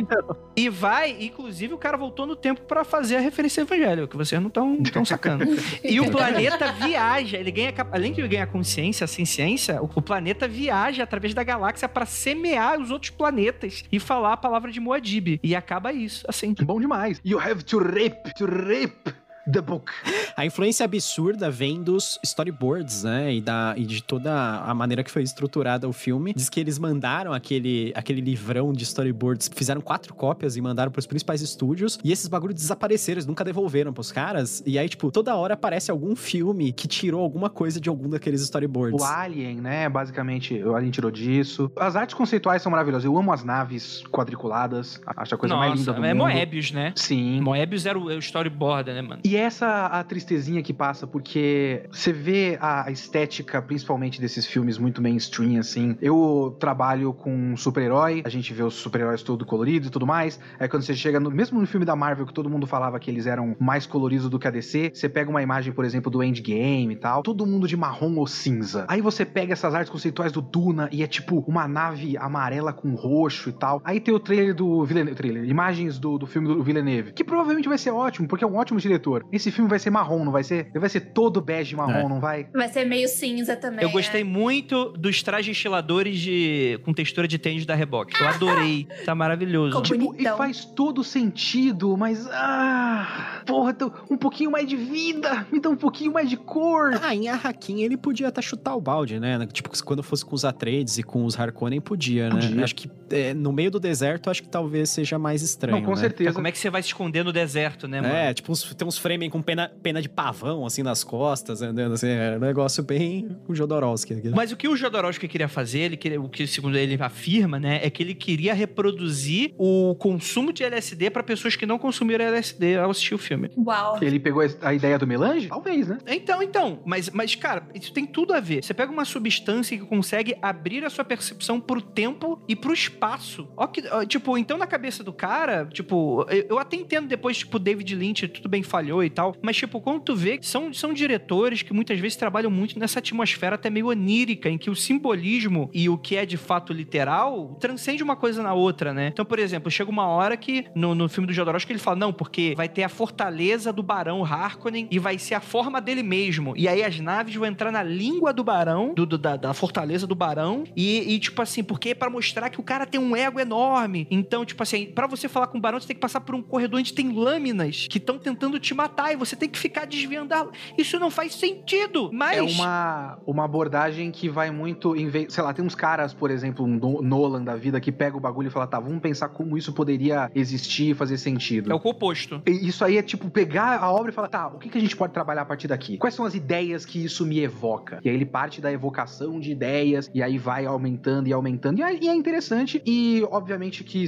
e 0.56 0.68
vai, 0.68 1.10
inclusive, 1.20 1.74
o 1.74 1.78
cara 1.78 1.96
voltou 1.96 2.26
no 2.26 2.36
tempo 2.36 2.62
pra 2.62 2.84
fazer 2.84 3.16
a 3.16 3.20
referência 3.20 3.60
ao 3.60 4.05
evangelho, 4.06 4.08
que 4.08 4.16
vocês 4.16 4.40
não 4.40 4.48
estão 4.48 4.82
tão 4.82 5.04
sacando. 5.04 5.44
E 5.84 6.00
o 6.00 6.10
planeta 6.10 6.72
viaja, 6.72 7.36
ele 7.36 7.50
ganha, 7.50 7.72
além 7.92 8.12
de 8.12 8.20
ele 8.20 8.28
ganhar 8.28 8.46
consciência, 8.46 9.04
assim, 9.04 9.24
ciência, 9.24 9.80
o, 9.82 9.90
o 9.94 10.02
planeta 10.02 10.48
viaja 10.48 11.02
através 11.02 11.34
da 11.34 11.42
galáxia 11.42 11.88
pra 11.88 12.06
semear 12.06 12.80
os 12.80 12.90
outros 12.90 13.10
planetas 13.10 13.84
e 13.90 13.98
falar 13.98 14.34
a 14.34 14.36
palavra 14.36 14.70
de 14.70 14.80
Muad'Dib. 14.80 15.40
E 15.42 15.54
acaba 15.54 15.92
isso, 15.92 16.24
assim. 16.28 16.54
Bom 16.62 16.80
demais. 16.80 17.20
You 17.24 17.38
have 17.38 17.64
to 17.64 17.78
rip, 17.78 18.34
to 18.36 18.46
rip 18.46 19.14
the 19.50 19.60
book. 19.60 19.92
A 20.36 20.44
influência 20.44 20.84
absurda 20.84 21.50
vem 21.50 21.82
dos 21.82 22.18
storyboards, 22.22 23.04
né? 23.04 23.34
E, 23.34 23.40
da, 23.40 23.74
e 23.76 23.84
de 23.84 24.02
toda 24.02 24.32
a 24.60 24.74
maneira 24.74 25.02
que 25.02 25.10
foi 25.10 25.22
estruturada 25.22 25.88
o 25.88 25.92
filme. 25.92 26.34
Diz 26.34 26.48
que 26.48 26.60
eles 26.60 26.78
mandaram 26.78 27.32
aquele, 27.32 27.92
aquele 27.94 28.20
livrão 28.20 28.72
de 28.72 28.84
storyboards, 28.84 29.50
fizeram 29.54 29.80
quatro 29.80 30.14
cópias 30.14 30.56
e 30.56 30.60
mandaram 30.60 30.90
pros 30.90 31.06
principais 31.06 31.40
estúdios. 31.40 31.98
E 32.04 32.12
esses 32.12 32.28
bagulhos 32.28 32.56
desapareceram, 32.56 33.16
eles 33.16 33.26
nunca 33.26 33.44
devolveram 33.44 33.92
pros 33.92 34.12
caras. 34.12 34.62
E 34.66 34.78
aí, 34.78 34.88
tipo, 34.88 35.10
toda 35.10 35.34
hora 35.36 35.54
aparece 35.54 35.90
algum 35.90 36.14
filme 36.16 36.72
que 36.72 36.88
tirou 36.88 37.22
alguma 37.22 37.48
coisa 37.48 37.80
de 37.80 37.88
algum 37.88 38.08
daqueles 38.08 38.42
storyboards. 38.42 39.00
O 39.00 39.04
Alien, 39.04 39.60
né? 39.60 39.88
Basicamente, 39.88 40.54
o 40.62 40.74
Alien 40.74 40.90
tirou 40.90 41.10
disso. 41.10 41.70
As 41.76 41.96
artes 41.96 42.14
conceituais 42.14 42.62
são 42.62 42.70
maravilhosas. 42.70 43.04
Eu 43.04 43.16
amo 43.16 43.32
as 43.32 43.44
naves 43.44 44.02
quadriculadas. 44.10 45.00
Acho 45.16 45.34
a 45.34 45.38
coisa 45.38 45.56
mais 45.56 45.78
linda 45.78 45.92
do 45.92 46.04
é 46.04 46.14
mundo. 46.14 46.24
Moebius, 46.24 46.72
né? 46.72 46.92
Sim. 46.96 47.40
Moebius 47.40 47.86
era 47.86 47.98
o, 47.98 48.10
é 48.10 48.16
o 48.16 48.18
storyboard, 48.18 48.92
né, 48.92 49.02
mano? 49.02 49.20
E 49.24 49.35
E 49.36 49.38
essa 49.38 49.84
a 49.84 50.02
tristezinha 50.02 50.62
que 50.62 50.72
passa, 50.72 51.06
porque 51.06 51.82
você 51.92 52.10
vê 52.10 52.56
a 52.58 52.90
estética, 52.90 53.60
principalmente 53.60 54.18
desses 54.18 54.46
filmes 54.46 54.78
muito 54.78 55.02
mainstream, 55.02 55.60
assim. 55.60 55.94
Eu 56.00 56.56
trabalho 56.58 57.12
com 57.12 57.54
super-herói, 57.54 58.22
a 58.24 58.30
gente 58.30 58.54
vê 58.54 58.62
os 58.62 58.72
super-heróis 58.72 59.22
todo 59.22 59.44
coloridos 59.44 59.88
e 59.88 59.90
tudo 59.90 60.06
mais. 60.06 60.40
Aí 60.58 60.66
quando 60.68 60.84
você 60.84 60.94
chega, 60.94 61.20
no, 61.20 61.30
mesmo 61.30 61.60
no 61.60 61.66
filme 61.66 61.84
da 61.84 61.94
Marvel, 61.94 62.24
que 62.24 62.32
todo 62.32 62.48
mundo 62.48 62.66
falava 62.66 62.98
que 62.98 63.10
eles 63.10 63.26
eram 63.26 63.54
mais 63.60 63.84
coloridos 63.84 64.30
do 64.30 64.38
que 64.38 64.48
a 64.48 64.50
DC, 64.50 64.92
você 64.94 65.06
pega 65.06 65.28
uma 65.28 65.42
imagem, 65.42 65.70
por 65.70 65.84
exemplo, 65.84 66.10
do 66.10 66.22
Endgame 66.22 66.94
e 66.94 66.96
tal, 66.96 67.22
todo 67.22 67.44
mundo 67.44 67.68
de 67.68 67.76
marrom 67.76 68.16
ou 68.16 68.26
cinza. 68.26 68.86
Aí 68.88 69.02
você 69.02 69.26
pega 69.26 69.52
essas 69.52 69.74
artes 69.74 69.92
conceituais 69.92 70.32
do 70.32 70.40
Duna 70.40 70.88
e 70.90 71.02
é 71.02 71.06
tipo 71.06 71.44
uma 71.46 71.68
nave 71.68 72.16
amarela 72.16 72.72
com 72.72 72.94
roxo 72.94 73.50
e 73.50 73.52
tal. 73.52 73.82
Aí 73.84 74.00
tem 74.00 74.14
o 74.14 74.18
trailer 74.18 74.54
do 74.54 74.82
Villeneuve, 74.82 75.14
trailer, 75.14 75.44
imagens 75.44 75.98
do, 75.98 76.16
do 76.16 76.26
filme 76.26 76.48
do 76.48 76.62
Villeneuve, 76.62 77.12
que 77.12 77.22
provavelmente 77.22 77.68
vai 77.68 77.76
ser 77.76 77.90
ótimo, 77.90 78.26
porque 78.26 78.42
é 78.42 78.46
um 78.46 78.56
ótimo 78.56 78.80
diretor. 78.80 79.25
Esse 79.32 79.50
filme 79.50 79.68
vai 79.68 79.78
ser 79.78 79.90
marrom, 79.90 80.24
não 80.24 80.32
vai 80.32 80.42
ser? 80.44 80.68
Ele 80.70 80.78
vai 80.78 80.88
ser 80.88 81.00
todo 81.12 81.40
bege 81.40 81.74
marrom, 81.76 82.06
É. 82.06 82.08
não 82.08 82.20
vai? 82.20 82.46
Vai 82.52 82.68
ser 82.68 82.84
meio 82.84 83.08
cinza 83.08 83.56
também. 83.56 83.82
Eu 83.82 83.90
gostei 83.90 84.20
é. 84.20 84.24
muito 84.24 84.90
dos 84.92 85.22
trajes 85.22 85.56
estiladores 85.56 86.18
de 86.18 86.78
com 86.84 86.92
textura 86.92 87.26
de 87.28 87.38
tênis 87.38 87.64
da 87.66 87.74
Reebok. 87.74 88.12
Eu 88.20 88.28
adorei. 88.28 88.86
Tá 89.04 89.14
maravilhoso. 89.14 89.80
Tipo, 89.82 90.14
e 90.18 90.24
faz 90.36 90.64
todo 90.64 91.02
sentido, 91.04 91.96
mas. 91.96 92.26
Ah. 92.30 93.42
Porra, 93.46 93.72
tô- 93.74 93.92
um 94.10 94.16
pouquinho 94.16 94.50
mais 94.50 94.66
de 94.68 94.76
vida, 94.76 95.46
me 95.52 95.60
dá 95.60 95.68
um 95.68 95.76
pouquinho 95.76 96.12
mais 96.12 96.28
de 96.28 96.36
cor. 96.36 96.98
Ah, 97.02 97.14
em 97.14 97.28
Arraquim 97.28 97.82
ele 97.82 97.96
podia 97.96 98.28
até 98.28 98.40
chutar 98.42 98.74
o 98.74 98.80
balde, 98.80 99.18
né? 99.20 99.46
Tipo, 99.52 99.70
quando 99.84 100.02
fosse 100.02 100.24
com 100.24 100.34
os 100.34 100.44
Atreides 100.44 100.98
e 100.98 101.02
com 101.02 101.24
os 101.24 101.38
Harkonnen, 101.38 101.80
podia, 101.80 102.28
né? 102.28 102.40
Podia. 102.40 102.64
Acho 102.64 102.74
que 102.74 102.90
é, 103.10 103.32
no 103.34 103.52
meio 103.52 103.70
do 103.70 103.78
deserto, 103.78 104.30
acho 104.30 104.42
que 104.42 104.48
talvez 104.48 104.90
seja 104.90 105.18
mais 105.18 105.42
estranho, 105.42 105.78
não, 105.78 105.84
com 105.84 105.92
né? 105.94 105.96
certeza. 106.00 106.32
Como 106.32 106.46
é 106.46 106.52
que 106.52 106.58
você 106.58 106.70
vai 106.70 106.82
se 106.82 106.88
esconder 106.88 107.24
no 107.24 107.32
deserto, 107.32 107.86
né, 107.86 108.00
mano? 108.00 108.12
É, 108.14 108.34
tipo, 108.34 108.50
uns- 108.52 108.74
tem 108.74 108.86
framing 109.16 109.30
com 109.30 109.42
pena, 109.42 109.72
pena 109.82 110.00
de 110.02 110.08
pavão, 110.08 110.66
assim, 110.66 110.82
nas 110.82 111.02
costas, 111.02 111.62
andando 111.62 111.94
assim. 111.94 112.08
É 112.08 112.36
um 112.36 112.40
negócio 112.40 112.82
bem 112.82 113.36
o 113.48 113.54
Jodorowsky. 113.54 114.14
aqui. 114.14 114.28
Mas 114.30 114.52
o 114.52 114.56
que 114.56 114.68
o 114.68 114.76
Jodorowsky 114.76 115.26
queria 115.26 115.48
fazer, 115.48 115.80
ele 115.80 115.96
queria, 115.96 116.20
o 116.20 116.28
que 116.28 116.46
segundo 116.46 116.76
ele 116.76 116.96
afirma, 117.00 117.58
né, 117.58 117.80
é 117.82 117.90
que 117.90 118.02
ele 118.02 118.14
queria 118.14 118.52
reproduzir 118.52 119.54
o 119.58 119.94
consumo 119.98 120.52
de 120.52 120.62
LSD 120.62 121.10
pra 121.10 121.22
pessoas 121.22 121.56
que 121.56 121.66
não 121.66 121.78
consumiram 121.78 122.24
LSD 122.24 122.76
ao 122.76 122.90
assistir 122.90 123.14
o 123.14 123.18
filme. 123.18 123.50
Uau. 123.56 123.98
Ele 124.02 124.20
pegou 124.20 124.42
a 124.62 124.74
ideia 124.74 124.98
do 124.98 125.06
melange? 125.06 125.48
Talvez, 125.48 125.88
né? 125.88 125.98
Então, 126.06 126.42
então, 126.42 126.80
mas, 126.84 127.10
mas 127.10 127.34
cara, 127.34 127.66
isso 127.74 127.92
tem 127.92 128.06
tudo 128.06 128.34
a 128.34 128.40
ver. 128.40 128.62
Você 128.62 128.74
pega 128.74 128.92
uma 128.92 129.04
substância 129.04 129.76
que 129.76 129.84
consegue 129.84 130.36
abrir 130.42 130.84
a 130.84 130.90
sua 130.90 131.04
percepção 131.04 131.60
pro 131.60 131.80
tempo 131.80 132.40
e 132.46 132.54
pro 132.54 132.72
espaço. 132.72 133.48
Ó 133.56 133.66
que, 133.66 133.82
ó, 133.88 134.04
tipo, 134.04 134.36
então 134.36 134.58
na 134.58 134.66
cabeça 134.66 135.02
do 135.02 135.12
cara, 135.12 135.66
tipo, 135.66 136.26
eu, 136.28 136.46
eu 136.50 136.58
até 136.58 136.76
entendo 136.76 137.08
depois, 137.08 137.38
tipo, 137.38 137.58
David 137.58 137.94
Lynch, 137.94 138.28
tudo 138.28 138.48
bem 138.48 138.62
falhou 138.62 139.02
e 139.06 139.10
tal, 139.10 139.34
mas 139.42 139.56
tipo, 139.56 139.80
quando 139.80 140.00
tu 140.02 140.14
vê, 140.16 140.38
são, 140.42 140.72
são 140.72 140.92
diretores 140.92 141.62
que 141.62 141.72
muitas 141.72 141.98
vezes 141.98 142.16
trabalham 142.16 142.50
muito 142.50 142.78
nessa 142.78 142.98
atmosfera 142.98 143.54
até 143.54 143.70
meio 143.70 143.88
onírica, 143.88 144.48
em 144.48 144.58
que 144.58 144.70
o 144.70 144.74
simbolismo 144.74 145.70
e 145.72 145.88
o 145.88 145.96
que 145.96 146.16
é 146.16 146.26
de 146.26 146.36
fato 146.36 146.72
literal 146.72 147.56
transcende 147.60 148.02
uma 148.02 148.16
coisa 148.16 148.42
na 148.42 148.52
outra, 148.54 148.92
né? 148.92 149.08
Então, 149.12 149.24
por 149.24 149.38
exemplo, 149.38 149.70
chega 149.70 149.90
uma 149.90 150.06
hora 150.06 150.36
que 150.36 150.64
no, 150.74 150.94
no 150.94 151.08
filme 151.08 151.26
do 151.26 151.32
Jodorowsky 151.32 151.72
ele 151.72 151.78
fala, 151.78 151.96
não, 151.96 152.12
porque 152.12 152.54
vai 152.56 152.68
ter 152.68 152.82
a 152.82 152.88
fortaleza 152.88 153.72
do 153.72 153.82
Barão 153.82 154.24
Harkonnen 154.24 154.88
e 154.90 154.98
vai 154.98 155.18
ser 155.18 155.34
a 155.34 155.40
forma 155.40 155.80
dele 155.80 156.02
mesmo. 156.02 156.54
E 156.56 156.68
aí 156.68 156.82
as 156.82 156.98
naves 157.00 157.34
vão 157.34 157.46
entrar 157.46 157.70
na 157.70 157.82
língua 157.82 158.32
do 158.32 158.42
Barão, 158.44 158.92
do, 158.94 159.06
do- 159.06 159.18
da, 159.18 159.36
da 159.36 159.54
fortaleza 159.54 160.06
do 160.06 160.14
Barão, 160.14 160.64
e, 160.76 161.14
e, 161.14 161.18
tipo 161.18 161.40
assim, 161.42 161.62
porque 161.62 161.90
é 161.90 161.94
pra 161.94 162.10
mostrar 162.10 162.50
que 162.50 162.60
o 162.60 162.62
cara 162.62 162.86
tem 162.86 163.00
um 163.00 163.14
ego 163.16 163.38
enorme. 163.40 164.06
Então, 164.10 164.44
tipo 164.44 164.62
assim, 164.62 164.86
pra 164.86 165.06
você 165.06 165.28
falar 165.28 165.46
com 165.48 165.58
o 165.58 165.60
Barão, 165.60 165.80
você 165.80 165.86
tem 165.88 165.96
que 165.96 166.00
passar 166.00 166.20
por 166.20 166.34
um 166.34 166.42
corredor 166.42 166.80
onde 166.80 166.92
tem 166.92 167.10
lâminas 167.12 167.86
que 167.88 167.98
estão 167.98 168.18
tentando 168.18 168.58
te 168.58 168.74
matar 168.74 168.85
e 169.12 169.16
você 169.16 169.36
tem 169.36 169.48
que 169.48 169.58
ficar 169.58 169.86
desviando. 169.86 170.32
a- 170.32 170.48
Isso 170.76 170.98
não 170.98 171.10
faz 171.10 171.34
sentido. 171.34 172.10
Mas. 172.12 172.36
É 172.38 172.42
uma, 172.42 173.18
uma 173.26 173.44
abordagem 173.44 174.10
que 174.10 174.28
vai 174.28 174.50
muito 174.50 174.96
em 174.96 175.08
vez. 175.08 175.32
Sei 175.32 175.42
lá, 175.42 175.52
tem 175.52 175.64
uns 175.64 175.74
caras, 175.74 176.12
por 176.14 176.30
exemplo, 176.30 176.64
um 176.64 176.68
No- 176.68 177.02
Nolan 177.02 177.42
da 177.44 177.56
vida, 177.56 177.80
que 177.80 177.92
pega 177.92 178.16
o 178.16 178.20
bagulho 178.20 178.48
e 178.48 178.50
fala, 178.50 178.66
tá, 178.66 178.78
vamos 178.80 179.00
pensar 179.00 179.28
como 179.28 179.56
isso 179.56 179.72
poderia 179.72 180.30
existir 180.34 180.90
e 180.90 180.94
fazer 180.94 181.18
sentido. 181.18 181.70
É 181.70 181.74
o 181.74 181.78
oposto. 181.84 182.42
E 182.46 182.66
Isso 182.68 182.84
aí 182.84 182.96
é 182.98 183.02
tipo 183.02 183.30
pegar 183.30 183.78
a 183.80 183.90
obra 183.90 184.10
e 184.10 184.14
falar, 184.14 184.28
tá, 184.28 184.48
o 184.48 184.58
que, 184.58 184.68
que 184.68 184.78
a 184.78 184.80
gente 184.80 184.96
pode 184.96 185.12
trabalhar 185.12 185.42
a 185.42 185.44
partir 185.46 185.68
daqui? 185.68 185.96
Quais 185.98 186.14
são 186.14 186.24
as 186.24 186.34
ideias 186.34 186.84
que 186.84 187.04
isso 187.04 187.24
me 187.24 187.38
evoca? 187.40 188.00
E 188.04 188.08
aí 188.08 188.14
ele 188.14 188.26
parte 188.26 188.60
da 188.60 188.72
evocação 188.72 189.38
de 189.40 189.50
ideias, 189.50 190.10
e 190.14 190.22
aí 190.22 190.36
vai 190.38 190.66
aumentando 190.66 191.28
e 191.28 191.32
aumentando. 191.32 191.78
E 191.78 191.82
é, 191.82 192.06
é 192.08 192.14
interessante, 192.14 192.82
e 192.84 193.26
obviamente 193.30 193.82
que 193.84 194.06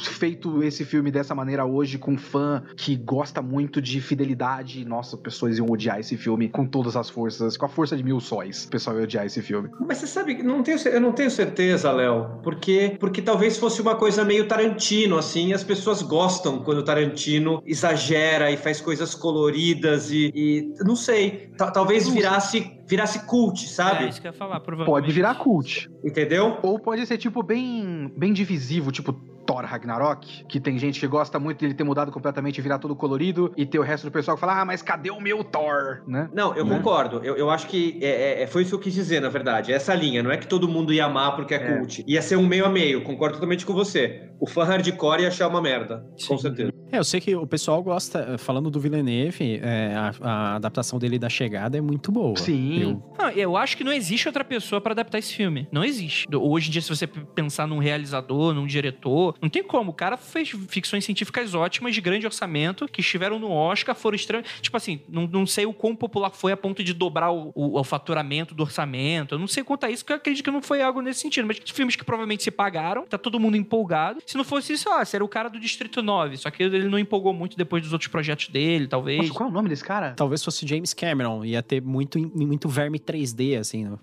feito 0.00 0.62
esse 0.62 0.84
filme 0.84 1.10
dessa 1.10 1.34
maneira 1.34 1.64
hoje, 1.64 1.98
com 1.98 2.12
um 2.12 2.18
fã 2.18 2.62
que 2.76 2.96
gosta 2.96 3.40
muito 3.42 3.80
de 3.80 3.93
fidelidade, 4.00 4.84
nossa, 4.84 5.16
pessoas 5.16 5.58
iam 5.58 5.66
odiar 5.70 5.98
esse 6.00 6.16
filme 6.16 6.48
com 6.48 6.66
todas 6.66 6.96
as 6.96 7.08
forças, 7.10 7.56
com 7.56 7.66
a 7.66 7.68
força 7.68 7.96
de 7.96 8.02
mil 8.02 8.20
sóis. 8.20 8.64
O 8.64 8.68
pessoal 8.68 8.96
ia 8.96 9.04
odiar 9.04 9.26
esse 9.26 9.40
filme. 9.42 9.68
Mas 9.80 9.98
você 9.98 10.06
sabe, 10.06 10.34
que 10.36 10.42
não 10.42 10.62
tenho, 10.62 10.78
eu 10.88 11.00
não 11.00 11.12
tenho 11.12 11.30
certeza, 11.30 11.90
Léo, 11.92 12.40
porque 12.42 12.96
porque 13.00 13.20
talvez 13.22 13.58
fosse 13.58 13.80
uma 13.82 13.94
coisa 13.94 14.24
meio 14.24 14.46
Tarantino, 14.48 15.18
assim, 15.18 15.52
as 15.52 15.62
pessoas 15.64 16.02
gostam 16.02 16.58
quando 16.62 16.78
o 16.78 16.82
Tarantino 16.82 17.62
exagera 17.64 18.50
e 18.50 18.56
faz 18.56 18.80
coisas 18.80 19.14
coloridas 19.14 20.10
e, 20.10 20.30
e 20.34 20.72
não 20.84 20.96
sei, 20.96 21.50
ta- 21.56 21.70
talvez 21.70 22.08
virasse 22.08 22.60
virasse 22.86 23.26
cult, 23.26 23.64
É 23.64 23.68
sabe? 23.68 24.08
isso 24.08 24.20
que 24.20 24.26
eu 24.26 24.32
ia 24.32 24.36
falar, 24.38 24.60
provavelmente. 24.60 25.02
Pode 25.02 25.12
virar 25.12 25.34
cult. 25.36 25.88
Entendeu? 26.04 26.58
Ou 26.62 26.78
pode 26.78 27.06
ser, 27.06 27.16
tipo, 27.18 27.42
bem, 27.42 28.12
bem 28.16 28.32
divisivo, 28.32 28.90
tipo 28.92 29.12
Thor 29.46 29.62
Ragnarok, 29.62 30.44
que 30.46 30.58
tem 30.58 30.78
gente 30.78 30.98
que 30.98 31.06
gosta 31.06 31.38
muito 31.38 31.60
dele 31.60 31.74
ter 31.74 31.84
mudado 31.84 32.10
completamente 32.10 32.56
e 32.56 32.62
virar 32.62 32.78
todo 32.78 32.96
colorido, 32.96 33.52
e 33.58 33.66
ter 33.66 33.78
o 33.78 33.82
resto 33.82 34.04
do 34.04 34.10
pessoal 34.10 34.36
que 34.38 34.40
fala, 34.40 34.62
ah, 34.62 34.64
mas 34.64 34.80
cadê 34.80 35.10
o 35.10 35.20
meu 35.20 35.44
Thor? 35.44 36.02
Né? 36.08 36.30
Não, 36.32 36.54
eu 36.56 36.64
Né? 36.64 36.74
concordo. 36.76 37.20
Eu, 37.22 37.36
eu 37.36 37.50
acho 37.50 37.66
que 37.66 37.98
é, 38.02 38.42
é- 38.42 38.46
foi 38.46 38.62
isso 38.62 38.70
que 38.70 38.76
eu 38.76 38.80
quis 38.80 38.94
dizer, 38.94 39.20
na 39.20 39.28
verdade. 39.28 39.70
Essa 39.70 39.94
linha. 39.94 40.22
Não 40.22 40.30
é 40.30 40.38
que 40.38 40.46
todo 40.46 40.66
mundo 40.66 40.94
ia 40.94 41.04
amar 41.04 41.36
porque 41.36 41.52
é, 41.54 41.58
É. 41.58 41.76
cult. 41.76 42.02
Ia 42.06 42.22
ser 42.22 42.36
um 42.36 42.46
meio 42.46 42.64
a 42.64 42.70
meio. 42.70 43.02
Concordo 43.04 43.34
totalmente 43.34 43.66
com 43.66 43.74
você. 43.74 44.30
O 44.40 44.46
fã 44.48 44.64
hardcore 44.64 45.22
ia 45.22 45.28
achar 45.28 45.46
uma 45.48 45.60
merda. 45.60 46.06
Com 46.26 46.36
Sim. 46.36 46.38
certeza. 46.38 46.72
É, 46.90 46.98
eu 46.98 47.04
sei 47.04 47.20
que 47.20 47.34
o 47.36 47.46
pessoal 47.46 47.82
gosta, 47.82 48.38
falando 48.38 48.70
do 48.70 48.80
Villeneuve, 48.80 49.60
é, 49.62 49.94
a, 49.94 50.12
a 50.22 50.54
adaptação 50.56 50.98
dele 50.98 51.18
da 51.18 51.28
chegada 51.28 51.76
é 51.76 51.80
muito 51.82 52.10
boa. 52.10 52.36
Sim. 52.38 52.73
Eu- 52.82 53.02
Não, 53.18 53.30
eu 53.30 53.56
acho 53.56 53.76
que 53.76 53.84
não 53.84 53.92
existe 53.92 54.26
outra 54.28 54.44
pessoa 54.44 54.80
pra 54.80 54.92
adaptar 54.92 55.18
esse 55.18 55.34
filme. 55.34 55.68
Não 55.70 55.84
existe. 55.84 56.26
Hoje 56.34 56.68
em 56.68 56.72
dia, 56.72 56.82
se 56.82 56.88
você 56.88 57.06
pensar 57.06 57.66
num 57.66 57.78
realizador, 57.78 58.52
num 58.54 58.66
diretor, 58.66 59.34
não 59.40 59.48
tem 59.48 59.62
como. 59.62 59.90
O 59.90 59.94
cara 59.94 60.16
fez 60.16 60.50
ficções 60.68 61.04
científicas 61.04 61.54
ótimas, 61.54 61.94
de 61.94 62.00
grande 62.00 62.26
orçamento, 62.26 62.86
que 62.88 63.00
estiveram 63.00 63.38
no 63.38 63.50
Oscar, 63.50 63.94
foram 63.94 64.16
estranhos. 64.16 64.48
Tipo 64.60 64.76
assim, 64.76 65.00
não, 65.08 65.26
não 65.26 65.46
sei 65.46 65.66
o 65.66 65.72
quão 65.72 65.94
popular 65.94 66.30
foi 66.30 66.52
a 66.52 66.56
ponto 66.56 66.82
de 66.82 66.92
dobrar 66.92 67.30
o, 67.30 67.52
o- 67.54 67.78
o 67.78 67.84
faturamento 67.84 68.54
do 68.54 68.62
orçamento. 68.62 69.34
Eu 69.34 69.38
não 69.38 69.46
sei 69.48 69.62
quanto 69.62 69.84
a 69.86 69.90
isso, 69.90 70.04
porque 70.04 70.12
eu 70.12 70.16
acredito 70.16 70.44
que 70.44 70.50
não 70.50 70.62
foi 70.62 70.82
algo 70.82 71.00
nesse 71.00 71.20
sentido. 71.20 71.46
Mas 71.46 71.58
filmes 71.72 71.96
que 71.96 72.04
provavelmente 72.04 72.42
se 72.42 72.50
pagaram, 72.50 73.04
tá 73.06 73.16
todo 73.18 73.38
mundo 73.40 73.56
empolgado. 73.56 74.20
Se 74.26 74.36
não 74.36 74.44
fosse 74.44 74.72
isso, 74.72 74.88
ó, 74.90 75.04
seria 75.04 75.24
o 75.24 75.28
cara 75.28 75.48
do 75.48 75.58
Distrito 75.60 76.02
9. 76.02 76.36
Só 76.36 76.50
que 76.50 76.62
ele 76.62 76.88
não 76.88 76.98
empolgou 76.98 77.32
muito 77.32 77.56
depois 77.56 77.82
dos 77.82 77.92
outros 77.92 78.08
projetos 78.10 78.48
dele, 78.48 78.86
talvez. 78.86 79.18
Nossa, 79.18 79.32
qual 79.32 79.48
é 79.48 79.52
o 79.52 79.54
nome 79.54 79.68
desse 79.68 79.84
cara? 79.84 80.14
Talvez 80.16 80.42
fosse 80.44 80.66
James 80.66 80.92
Cameron, 80.94 81.44
ia 81.44 81.62
ter 81.62 81.80
muito, 81.82 82.18
muito 82.34 82.63
verme 82.68 82.98
3D, 82.98 83.58
assim. 83.58 83.84
né? 83.84 83.98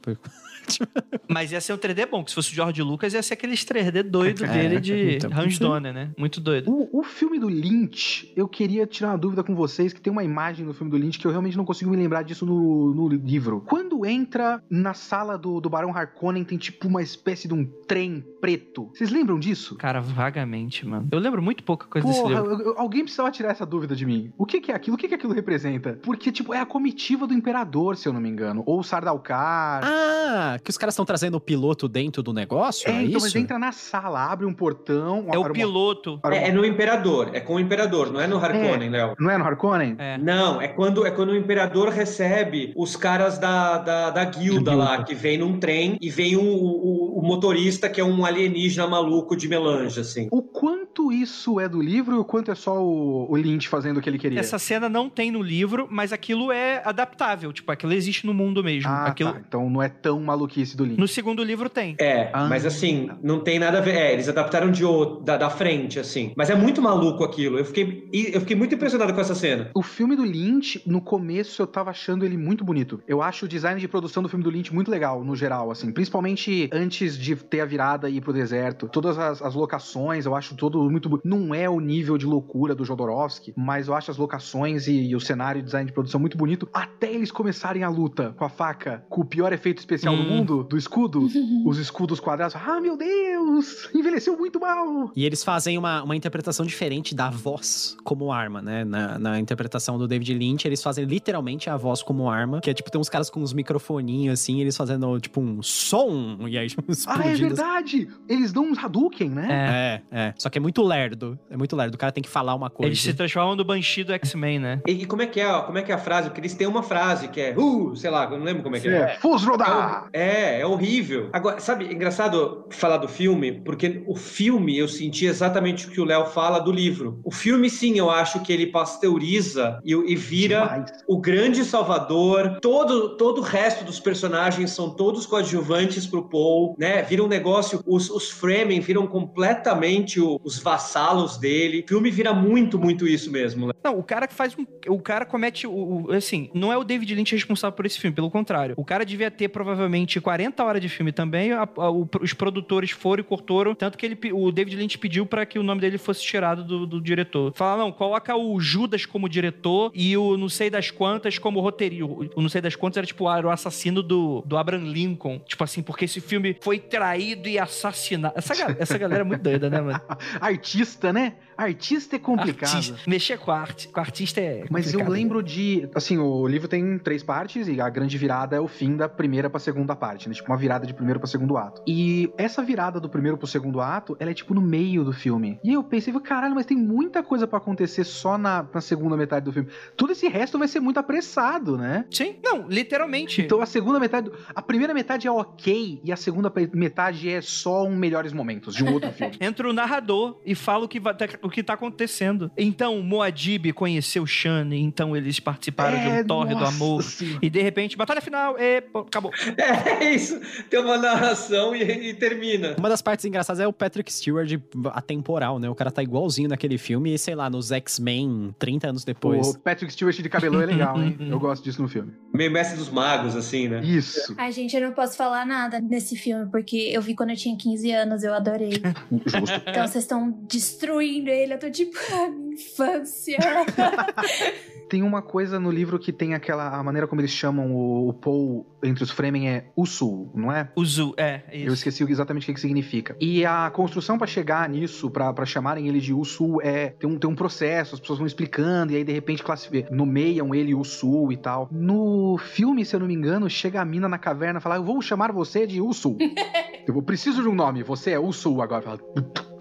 Mas 1.27 1.51
ia 1.51 1.61
ser 1.61 1.73
um 1.73 1.77
3D 1.77 2.07
bom, 2.09 2.23
que 2.23 2.31
se 2.31 2.35
fosse 2.35 2.51
o 2.51 2.55
George 2.55 2.81
Lucas, 2.81 3.13
ia 3.13 3.23
ser 3.23 3.33
aqueles 3.35 3.63
3D 3.63 4.03
doido 4.03 4.43
É, 4.45 4.47
dele 4.47 4.79
de 4.79 5.15
então, 5.15 5.31
Hans. 5.33 5.57
Donner, 5.59 5.93
né? 5.93 6.11
Muito 6.17 6.41
doido. 6.41 6.69
O, 6.71 6.99
o 6.99 7.03
filme 7.03 7.39
do 7.39 7.47
Lynch, 7.47 8.31
eu 8.35 8.47
queria 8.47 8.85
tirar 8.85 9.09
uma 9.09 9.17
dúvida 9.17 9.43
com 9.43 9.55
vocês, 9.55 9.93
que 9.93 10.01
tem 10.01 10.11
uma 10.11 10.23
imagem 10.23 10.65
no 10.65 10.73
filme 10.73 10.91
do 10.91 10.97
Lynch 10.97 11.17
que 11.19 11.25
eu 11.25 11.31
realmente 11.31 11.55
não 11.57 11.65
consigo 11.65 11.89
me 11.91 11.97
lembrar 11.97 12.23
disso 12.23 12.45
no, 12.45 12.93
no 12.93 13.07
livro. 13.07 13.61
Quando 13.67 14.05
entra 14.05 14.61
na 14.69 14.93
sala 14.93 15.37
do, 15.37 15.59
do 15.61 15.69
Barão 15.69 15.95
Harkonnen, 15.95 16.43
tem 16.43 16.57
tipo 16.57 16.87
uma 16.87 17.01
espécie 17.01 17.47
de 17.47 17.53
um 17.53 17.65
trem 17.87 18.23
preto. 18.41 18.89
Vocês 18.93 19.09
lembram 19.11 19.39
disso? 19.39 19.75
Cara, 19.75 20.01
vagamente, 20.01 20.85
mano. 20.85 21.07
Eu 21.11 21.19
lembro 21.19 21.41
muito 21.41 21.63
pouca 21.63 21.85
coisa 21.87 22.07
desse 22.07 22.21
Porra, 22.21 22.35
livro. 22.41 22.51
eu- 22.51 22.59
eu- 22.67 22.79
alguém 22.79 23.03
precisava 23.03 23.31
tirar 23.31 23.49
essa 23.51 23.65
dúvida 23.65 23.95
de 23.95 24.05
mim. 24.05 24.33
O 24.37 24.45
que, 24.45 24.59
que 24.59 24.71
é 24.71 24.75
aquilo? 24.75 24.95
O 24.95 24.97
que, 24.97 25.07
que 25.07 25.13
aquilo 25.15 25.33
representa? 25.33 25.99
Porque, 26.01 26.31
tipo, 26.31 26.53
é 26.53 26.59
a 26.59 26.65
comitiva 26.65 27.25
do 27.27 27.33
imperador, 27.33 27.95
se 27.95 28.07
eu 28.07 28.13
não 28.13 28.19
me 28.19 28.29
engano. 28.29 28.63
Ou 28.65 28.79
o 28.79 28.83
Sardaukar. 28.83 29.81
Ah, 29.83 30.50
que 30.59 30.69
os 30.69 30.77
caras 30.77 30.93
estão 30.93 31.05
trazendo 31.05 31.35
o 31.35 31.39
piloto 31.39 31.87
dentro 31.87 32.21
do 32.23 32.33
negócio? 32.33 32.89
É, 32.89 32.93
é, 32.93 32.95
então, 33.03 33.17
isso? 33.17 33.21
mas 33.27 33.35
entra 33.35 33.59
na 33.59 33.71
sala, 33.71 34.31
abre 34.31 34.45
um 34.45 34.53
portão. 34.53 35.25
É 35.31 35.37
o 35.37 35.41
uma- 35.41 35.51
piloto. 35.51 36.19
uma- 36.23 36.35
É, 36.35 36.49
é 36.49 36.51
no 36.51 36.65
Imperador. 36.65 37.29
É 37.33 37.39
com 37.39 37.55
o 37.55 37.59
Imperador, 37.59 38.11
não 38.11 38.19
é 38.19 38.27
no 38.27 38.37
Harkonnen, 38.37 38.89
Léo. 38.89 39.15
Não 39.19 39.29
é 39.29 39.37
no 39.37 39.43
Harkonnen? 39.45 39.95
É. 39.97 40.17
Não, 40.17 40.61
é 40.61 40.67
quando, 40.67 41.05
é 41.05 41.11
quando 41.11 41.29
o 41.29 41.35
Imperador 41.35 41.89
recebe 41.89 42.73
os 42.75 42.95
caras 42.95 43.37
da, 43.37 43.77
da, 43.77 44.09
da 44.09 44.25
guilda 44.25 44.71
Da 44.71 44.75
lá, 44.77 45.03
que 45.03 45.13
vem 45.15 45.37
num 45.37 45.59
trem 45.59 45.97
e 46.01 46.09
vem 46.09 46.35
o, 46.35 46.41
o, 46.41 47.19
o 47.19 47.21
motorista 47.23 47.89
que 47.89 47.99
é 47.99 48.03
um 48.03 48.25
alienígena 48.25 48.87
maluco 48.87 49.35
de 49.35 49.47
melange, 49.47 49.99
assim. 49.99 50.27
O 50.31 50.41
quanto 50.41 51.11
isso 51.11 51.59
é 51.59 51.67
do 51.67 51.81
livro 51.81 52.15
e 52.15 52.19
o 52.19 52.25
quanto 52.25 52.51
é 52.51 52.55
só 52.55 52.81
o, 52.81 53.31
o 53.31 53.35
Lynch 53.35 53.67
fazendo 53.67 53.97
o 53.97 54.01
que 54.01 54.09
ele 54.09 54.17
queria? 54.17 54.39
Essa 54.39 54.59
cena 54.59 54.87
não 54.89 55.09
tem 55.09 55.31
no 55.31 55.41
livro, 55.41 55.87
mas 55.89 56.11
aquilo 56.13 56.51
é 56.51 56.81
adaptável. 56.85 57.51
Tipo, 57.53 57.71
aquilo 57.71 57.93
existe 57.93 58.25
no 58.25 58.33
mundo 58.33 58.63
mesmo. 58.63 58.89
Ah, 58.89 59.05
aquilo... 59.07 59.33
tá. 59.33 59.41
Então 59.47 59.69
não 59.69 59.81
é 59.81 59.89
tão 59.89 60.19
maluquice 60.41 60.75
do 60.75 60.83
Lynch. 60.83 60.99
No 60.99 61.07
segundo 61.07 61.43
livro 61.43 61.69
tem. 61.69 61.95
É, 61.99 62.29
Ah. 62.33 62.47
mas 62.47 62.65
assim, 62.65 63.09
não 63.21 63.39
tem 63.39 63.59
nada 63.59 63.77
a 63.77 63.81
ver. 63.81 63.95
É, 63.95 64.13
eles 64.13 64.27
adaptaram 64.27 64.71
de 64.71 64.83
outro, 64.83 65.23
da, 65.23 65.37
da 65.37 65.49
frente, 65.49 65.99
assim. 65.99 66.33
Mas 66.35 66.49
é 66.49 66.55
muito 66.55 66.81
maluco 66.81 67.23
aquilo. 67.23 67.57
Eu 67.57 67.65
fiquei, 67.65 68.09
eu 68.33 68.39
fiquei 68.41 68.55
muito 68.55 68.73
impressionado 68.75 69.13
com 69.13 69.21
essa 69.21 69.35
cena. 69.35 69.69
O 69.75 69.81
filme 69.83 70.15
do 70.15 70.23
Lynch, 70.23 70.81
no 70.85 71.01
começo 71.01 71.61
eu 71.61 71.67
tava 71.67 71.89
achando 71.91 72.25
ele 72.25 72.37
muito 72.37 72.63
bonito. 72.63 73.01
Eu 73.07 73.21
acho 73.21 73.45
o 73.45 73.47
design 73.47 73.79
de 73.79 73.87
produção 73.87 74.23
do 74.23 74.29
filme 74.29 74.43
do 74.43 74.49
Lynch 74.49 74.73
muito 74.73 74.89
legal, 74.89 75.23
no 75.23 75.35
geral, 75.35 75.71
assim. 75.71 75.91
Principalmente 75.91 76.69
antes 76.73 77.17
de 77.17 77.35
ter 77.35 77.61
a 77.61 77.65
virada 77.65 78.09
e 78.09 78.17
ir 78.17 78.21
pro 78.21 78.33
deserto. 78.33 78.87
Todas 78.87 79.17
as, 79.17 79.41
as 79.41 79.53
locações, 79.55 80.25
eu 80.25 80.35
acho 80.35 80.55
tudo 80.55 80.89
muito 80.89 81.09
bonito. 81.09 81.27
Não 81.27 81.53
é 81.53 81.69
o 81.69 81.79
nível 81.79 82.17
de 82.17 82.25
loucura 82.25 82.73
do 82.75 82.83
Jodorowsky, 82.85 83.53
mas 83.55 83.87
eu 83.87 83.93
acho 83.93 84.11
as 84.11 84.17
locações 84.17 84.87
e, 84.87 85.09
e 85.09 85.15
o 85.15 85.19
cenário 85.19 85.59
e 85.59 85.61
o 85.61 85.65
design 85.65 85.85
de 85.87 85.93
produção 85.93 86.19
muito 86.19 86.37
bonito. 86.37 86.67
Até 86.73 87.11
eles 87.11 87.31
começarem 87.31 87.83
a 87.83 87.89
luta 87.89 88.33
com 88.37 88.45
a 88.45 88.49
faca, 88.49 89.03
com 89.09 89.21
o 89.21 89.25
pior 89.25 89.51
efeito 89.53 89.79
especial 89.79 90.15
do 90.15 90.21
Hum. 90.23 90.30
Mundo, 90.31 90.63
do 90.63 90.77
escudo. 90.77 91.27
os 91.65 91.77
escudos 91.77 92.19
quadrados. 92.19 92.55
Ah, 92.55 92.79
meu 92.79 92.97
Deus! 92.97 93.89
Envelheceu 93.93 94.37
muito 94.37 94.59
mal! 94.59 95.11
E 95.15 95.25
eles 95.25 95.43
fazem 95.43 95.77
uma, 95.77 96.03
uma 96.03 96.15
interpretação 96.15 96.65
diferente 96.65 97.13
da 97.13 97.29
voz 97.29 97.97
como 98.03 98.31
arma, 98.31 98.61
né? 98.61 98.83
Na, 98.83 99.19
na 99.19 99.39
interpretação 99.39 99.97
do 99.97 100.07
David 100.07 100.33
Lynch, 100.33 100.67
eles 100.67 100.81
fazem 100.81 101.05
literalmente 101.05 101.69
a 101.69 101.77
voz 101.77 102.01
como 102.01 102.29
arma. 102.29 102.61
Que 102.61 102.69
é 102.69 102.73
tipo, 102.73 102.91
tem 102.91 102.99
uns 102.99 103.09
caras 103.09 103.29
com 103.29 103.39
uns 103.41 103.53
microfoninhos 103.53 104.39
assim, 104.39 104.61
eles 104.61 104.75
fazendo 104.75 105.19
tipo 105.19 105.41
um 105.41 105.61
som. 105.61 106.39
E 106.51 106.57
aí, 106.57 106.67
tipo, 106.67 106.83
Ah, 107.07 107.25
é 107.25 107.35
verdade! 107.35 108.09
Eles 108.27 108.51
dão 108.51 108.65
uns 108.65 108.77
Hadouken, 108.77 109.29
né? 109.29 109.47
É. 109.49 110.01
É, 110.11 110.27
é. 110.27 110.33
Só 110.37 110.49
que 110.49 110.57
é 110.57 110.61
muito 110.61 110.81
lerdo. 110.81 111.39
É 111.49 111.55
muito 111.55 111.75
lerdo. 111.75 111.95
O 111.95 111.97
cara 111.97 112.11
tem 112.11 112.21
que 112.21 112.29
falar 112.29 112.53
uma 112.55 112.69
coisa. 112.69 112.89
Eles 112.89 113.01
se 113.01 113.13
transformam 113.13 113.55
no 113.55 113.63
Banshee 113.63 114.03
do 114.03 114.11
X-Men, 114.13 114.59
né? 114.59 114.81
E, 114.85 114.91
e 114.91 115.05
como 115.05 115.21
é 115.21 115.27
que 115.27 115.39
é, 115.39 115.47
ó, 115.47 115.61
como 115.61 115.77
é 115.77 115.81
que 115.81 115.91
é 115.91 115.95
a 115.95 115.97
frase? 115.97 116.27
Porque 116.27 116.41
eles 116.41 116.53
têm 116.53 116.67
uma 116.67 116.83
frase 116.83 117.29
que 117.29 117.39
é, 117.39 117.55
uh, 117.57 117.95
sei 117.95 118.09
lá, 118.09 118.25
eu 118.25 118.37
não 118.37 118.43
lembro 118.43 118.63
como 118.63 118.75
é 118.75 118.79
que 118.79 118.87
é. 118.87 118.91
É, 118.91 119.07
Fusroda! 119.19 119.65
É, 120.11 120.20
é 120.21 120.65
horrível. 120.65 121.29
Agora, 121.33 121.59
sabe, 121.59 121.85
é 121.87 121.93
engraçado 121.93 122.65
falar 122.69 122.97
do 122.97 123.07
filme, 123.07 123.61
porque 123.63 124.03
o 124.07 124.15
filme 124.15 124.77
eu 124.77 124.87
senti 124.87 125.25
exatamente 125.25 125.87
o 125.87 125.91
que 125.91 126.01
o 126.01 126.05
Léo 126.05 126.25
fala 126.25 126.59
do 126.59 126.71
livro. 126.71 127.19
O 127.23 127.31
filme, 127.31 127.69
sim, 127.69 127.97
eu 127.97 128.09
acho 128.09 128.39
que 128.41 128.51
ele 128.53 128.67
pasteuriza 128.67 129.79
e, 129.83 129.93
e 129.93 130.15
vira 130.15 130.61
Demais. 130.61 130.91
o 131.07 131.19
grande 131.19 131.63
salvador. 131.65 132.59
Todo, 132.61 133.17
todo 133.17 133.39
o 133.39 133.43
resto 133.43 133.83
dos 133.83 133.99
personagens 133.99 134.71
são 134.71 134.89
todos 134.95 135.25
coadjuvantes 135.25 136.05
pro 136.07 136.29
Paul, 136.29 136.75
né? 136.77 137.01
Vira 137.03 137.23
um 137.23 137.27
negócio, 137.27 137.81
os, 137.85 138.09
os 138.09 138.29
Fremen 138.29 138.79
viram 138.79 139.07
completamente 139.07 140.19
o- 140.19 140.39
os 140.43 140.59
vassalos 140.59 141.37
dele. 141.37 141.83
O 141.85 141.87
filme 141.87 142.11
vira 142.11 142.33
muito, 142.33 142.77
muito 142.79 143.07
isso 143.07 143.31
mesmo. 143.31 143.65
Léo. 143.67 143.75
Não, 143.83 143.97
o 143.97 144.03
cara 144.03 144.27
que 144.27 144.33
faz 144.33 144.55
um. 144.57 144.65
O 144.87 144.99
cara 144.99 145.25
comete. 145.25 145.65
O, 145.67 146.05
o- 146.07 146.11
assim, 146.11 146.49
não 146.53 146.71
é 146.71 146.77
o 146.77 146.83
David 146.83 147.15
Lynch 147.15 147.33
responsável 147.35 147.75
por 147.75 147.85
esse 147.85 147.99
filme, 147.99 148.15
pelo 148.15 148.29
contrário. 148.29 148.75
O 148.77 148.85
cara 148.85 149.05
devia 149.05 149.31
ter 149.31 149.49
provavelmente 149.49 150.10
40 150.19 150.63
horas 150.63 150.81
de 150.81 150.89
filme 150.89 151.11
também. 151.11 151.51
a- 151.51 151.67
a- 151.77 151.89
o- 151.89 152.09
os 152.21 152.33
produtores 152.33 152.91
foram 152.91 153.21
e 153.21 153.23
cortaram. 153.23 153.73
Tanto 153.75 153.97
que 153.97 154.05
ele, 154.05 154.17
o 154.33 154.51
David 154.51 154.75
Lynch 154.75 154.97
pediu 154.97 155.25
pra 155.25 155.45
que 155.45 155.57
o 155.59 155.63
nome 155.63 155.79
dele 155.81 155.97
fosse 155.97 156.21
tirado 156.23 156.63
do, 156.63 156.85
do 156.85 156.99
diretor. 157.01 157.53
Fala, 157.55 157.83
não, 157.83 157.91
coloca 157.91 158.35
o 158.35 158.59
Judas 158.59 159.05
como 159.05 159.29
diretor 159.29 159.91
e 159.93 160.17
o 160.17 160.35
não 160.37 160.49
sei 160.49 160.69
das 160.69 160.89
quantas 160.91 161.37
como 161.37 161.59
roteirista. 161.61 162.05
O 162.35 162.41
não 162.41 162.49
sei 162.49 162.61
das 162.61 162.75
quantas 162.75 162.97
era 162.97 163.05
tipo 163.07 163.29
era 163.31 163.45
o 163.47 163.49
assassino 163.51 164.01
do, 164.01 164.41
do 164.45 164.57
Abraham 164.57 164.85
Lincoln. 164.91 165.39
Tipo 165.45 165.63
assim, 165.63 165.81
porque 165.81 166.05
esse 166.05 166.19
filme 166.19 166.57
foi 166.61 166.79
traído 166.79 167.47
e 167.47 167.59
assassinado. 167.59 168.33
Essa, 168.35 168.53
essa 168.79 168.97
galera 168.97 169.21
é 169.21 169.23
muito 169.23 169.41
doida, 169.41 169.69
né, 169.69 169.79
mano? 169.81 170.01
Artista, 170.41 171.13
né? 171.13 171.33
Artista 171.61 172.15
é 172.15 172.19
complicado. 172.19 172.75
Artista. 172.75 172.97
Mexer 173.07 173.37
com, 173.37 173.51
arte, 173.51 173.87
com 173.87 173.99
artista 173.99 174.41
é. 174.41 174.65
Mas 174.69 174.87
eu 174.87 174.93
complicado. 174.93 175.11
lembro 175.11 175.43
de. 175.43 175.87
Assim, 175.93 176.17
o 176.17 176.47
livro 176.47 176.67
tem 176.67 176.97
três 176.97 177.23
partes 177.23 177.67
e 177.67 177.79
a 177.79 177.89
grande 177.89 178.17
virada 178.17 178.55
é 178.55 178.59
o 178.59 178.67
fim 178.67 178.95
da 178.95 179.07
primeira 179.07 179.49
pra 179.49 179.59
segunda 179.59 179.95
parte, 179.95 180.27
né? 180.27 180.33
Tipo, 180.33 180.51
uma 180.51 180.57
virada 180.57 180.87
de 180.87 180.93
primeiro 180.93 181.19
pra 181.19 181.27
segundo 181.27 181.57
ato. 181.57 181.81
E 181.85 182.31
essa 182.37 182.63
virada 182.63 182.99
do 182.99 183.09
primeiro 183.09 183.37
pro 183.37 183.47
segundo 183.47 183.79
ato, 183.79 184.17
ela 184.19 184.31
é 184.31 184.33
tipo 184.33 184.53
no 184.53 184.61
meio 184.61 185.03
do 185.03 185.13
filme. 185.13 185.59
E 185.63 185.73
eu 185.73 185.83
pensei, 185.83 186.11
caralho, 186.21 186.55
mas 186.55 186.65
tem 186.65 186.77
muita 186.77 187.21
coisa 187.21 187.45
pra 187.45 187.57
acontecer 187.57 188.03
só 188.03 188.37
na, 188.37 188.65
na 188.73 188.81
segunda 188.81 189.15
metade 189.15 189.45
do 189.45 189.53
filme. 189.53 189.69
Todo 189.95 190.11
esse 190.11 190.27
resto 190.27 190.57
vai 190.57 190.67
ser 190.67 190.79
muito 190.79 190.99
apressado, 190.99 191.77
né? 191.77 192.05
Sim, 192.09 192.37
não, 192.43 192.67
literalmente. 192.67 193.41
Então 193.41 193.61
a 193.61 193.65
segunda 193.65 193.99
metade. 193.99 194.31
A 194.55 194.61
primeira 194.61 194.93
metade 194.93 195.27
é 195.27 195.31
ok 195.31 196.01
e 196.03 196.11
a 196.11 196.15
segunda 196.15 196.51
metade 196.73 197.29
é 197.29 197.41
só 197.41 197.83
um 197.83 197.95
melhores 197.95 198.33
momentos 198.33 198.73
de 198.73 198.83
um 198.83 198.93
outro 198.93 199.11
filme. 199.13 199.37
Entra 199.39 199.69
o 199.69 199.73
narrador 199.73 200.39
e 200.45 200.55
fala 200.55 200.85
o 200.85 200.87
que, 200.87 200.99
vai, 200.99 201.15
o 201.41 201.49
que 201.51 201.61
tá 201.63 201.73
acontecendo. 201.73 202.51
Então, 202.57 203.01
Moadib 203.01 203.71
conheceu 203.73 204.25
Shane, 204.25 204.79
então 204.81 205.15
eles 205.15 205.39
participaram 205.39 205.99
de 205.99 206.07
um 206.07 206.23
torre 206.25 206.55
do 206.55 206.63
É, 206.63 206.67
amor. 206.67 207.03
senhora. 207.03 207.39
E 207.41 207.49
de 207.49 207.61
repente, 207.61 207.95
batalha 207.97 208.21
final, 208.21 208.55
e 208.59 208.81
pô, 208.81 208.99
acabou. 208.99 209.31
É 209.57 210.13
isso. 210.13 210.39
Tem 210.69 210.79
uma 210.79 210.97
narração 210.97 211.75
e, 211.75 211.81
e 212.09 212.13
termina. 212.13 212.75
Uma 212.77 212.89
das 212.89 213.01
partes 213.01 213.25
engraçadas 213.25 213.59
é 213.59 213.67
o 213.67 213.73
Patrick 213.73 214.11
Stewart 214.11 214.49
atemporal, 214.93 215.59
né? 215.59 215.69
O 215.69 215.75
cara 215.75 215.91
tá 215.91 216.01
igualzinho 216.01 216.49
naquele 216.49 216.77
filme 216.77 217.13
e, 217.13 217.17
sei 217.17 217.35
lá, 217.35 217.49
nos 217.49 217.71
X-Men, 217.71 218.55
30 218.57 218.89
anos 218.89 219.03
depois. 219.03 219.49
O 219.49 219.59
Patrick 219.59 219.91
Stewart 219.93 220.15
de 220.17 220.29
cabelão 220.29 220.61
é 220.61 220.65
legal, 220.65 221.01
hein? 221.01 221.17
Eu 221.19 221.39
gosto 221.39 221.63
disso 221.63 221.81
no 221.81 221.87
filme. 221.87 222.11
Meio 222.33 222.51
mestre 222.51 222.77
dos 222.77 222.89
magos, 222.89 223.35
assim, 223.35 223.67
né? 223.67 223.81
Isso. 223.83 224.33
Ai, 224.37 224.51
gente, 224.51 224.75
eu 224.75 224.81
não 224.81 224.93
posso 224.93 225.17
falar 225.17 225.45
nada 225.45 225.79
nesse 225.79 226.15
filme, 226.15 226.49
porque 226.49 226.77
eu 226.91 227.01
vi 227.01 227.15
quando 227.15 227.31
eu 227.31 227.35
tinha 227.35 227.55
15 227.57 227.91
anos, 227.91 228.23
eu 228.23 228.33
adorei. 228.33 228.71
Justo. 229.25 229.61
Então 229.67 229.87
vocês 229.87 230.03
estão 230.03 230.31
destruindo 230.47 231.29
ele, 231.29 231.40
eu 231.49 231.59
tô 231.59 231.69
tipo, 231.69 231.97
ah, 232.13 232.29
minha 232.29 232.53
infância. 232.53 233.37
Tem 234.91 235.03
uma 235.03 235.21
coisa 235.21 235.57
no 235.57 235.71
livro 235.71 235.97
que 235.97 236.11
tem 236.11 236.33
aquela. 236.33 236.77
A 236.77 236.83
maneira 236.83 237.07
como 237.07 237.21
eles 237.21 237.31
chamam 237.31 237.73
o, 237.73 238.09
o 238.09 238.13
Paul 238.13 238.65
entre 238.83 239.01
os 239.05 239.09
Fremen 239.09 239.49
é 239.49 239.71
Usul, 239.73 240.29
não 240.35 240.51
é? 240.51 240.69
Zu, 240.83 241.13
é, 241.15 241.43
é 241.47 241.57
Eu 241.59 241.67
isso. 241.67 241.75
esqueci 241.75 242.03
exatamente 242.03 242.43
o 242.43 242.45
que, 242.47 242.53
que 242.55 242.59
significa. 242.59 243.15
E 243.17 243.45
a 243.45 243.71
construção 243.71 244.17
pra 244.17 244.27
chegar 244.27 244.67
nisso, 244.67 245.09
pra 245.09 245.31
pra 245.31 245.45
chamarem 245.45 245.87
ele 245.87 246.01
de 246.01 246.13
Usul, 246.13 246.61
é. 246.61 246.89
Tem 246.89 247.09
um, 247.09 247.17
tem 247.17 247.29
um 247.29 247.35
processo, 247.35 247.95
as 247.95 248.01
pessoas 248.01 248.19
vão 248.19 248.27
explicando, 248.27 248.91
e 248.91 248.97
aí 248.97 249.05
de 249.05 249.13
repente 249.13 249.41
classificam, 249.41 249.95
nomeiam 249.95 250.53
ele 250.53 250.75
Usul 250.75 251.31
e 251.31 251.37
tal. 251.37 251.69
No 251.71 252.37
filme, 252.37 252.83
se 252.83 252.93
eu 252.93 252.99
não 252.99 253.07
me 253.07 253.13
engano, 253.13 253.49
chega 253.49 253.79
a 253.79 253.85
mina 253.85 254.09
na 254.09 254.17
caverna 254.17 254.59
e 254.59 254.61
fala: 254.61 254.75
Eu 254.75 254.83
vou 254.83 255.01
chamar 255.01 255.31
você 255.31 255.65
de 255.65 255.79
Usul. 255.79 256.17
eu 256.85 257.01
preciso 257.01 257.41
de 257.41 257.47
um 257.47 257.55
nome, 257.55 257.81
você 257.81 258.11
é 258.11 258.19
Usul 258.19 258.61
agora. 258.61 258.81
Fala, 258.81 258.99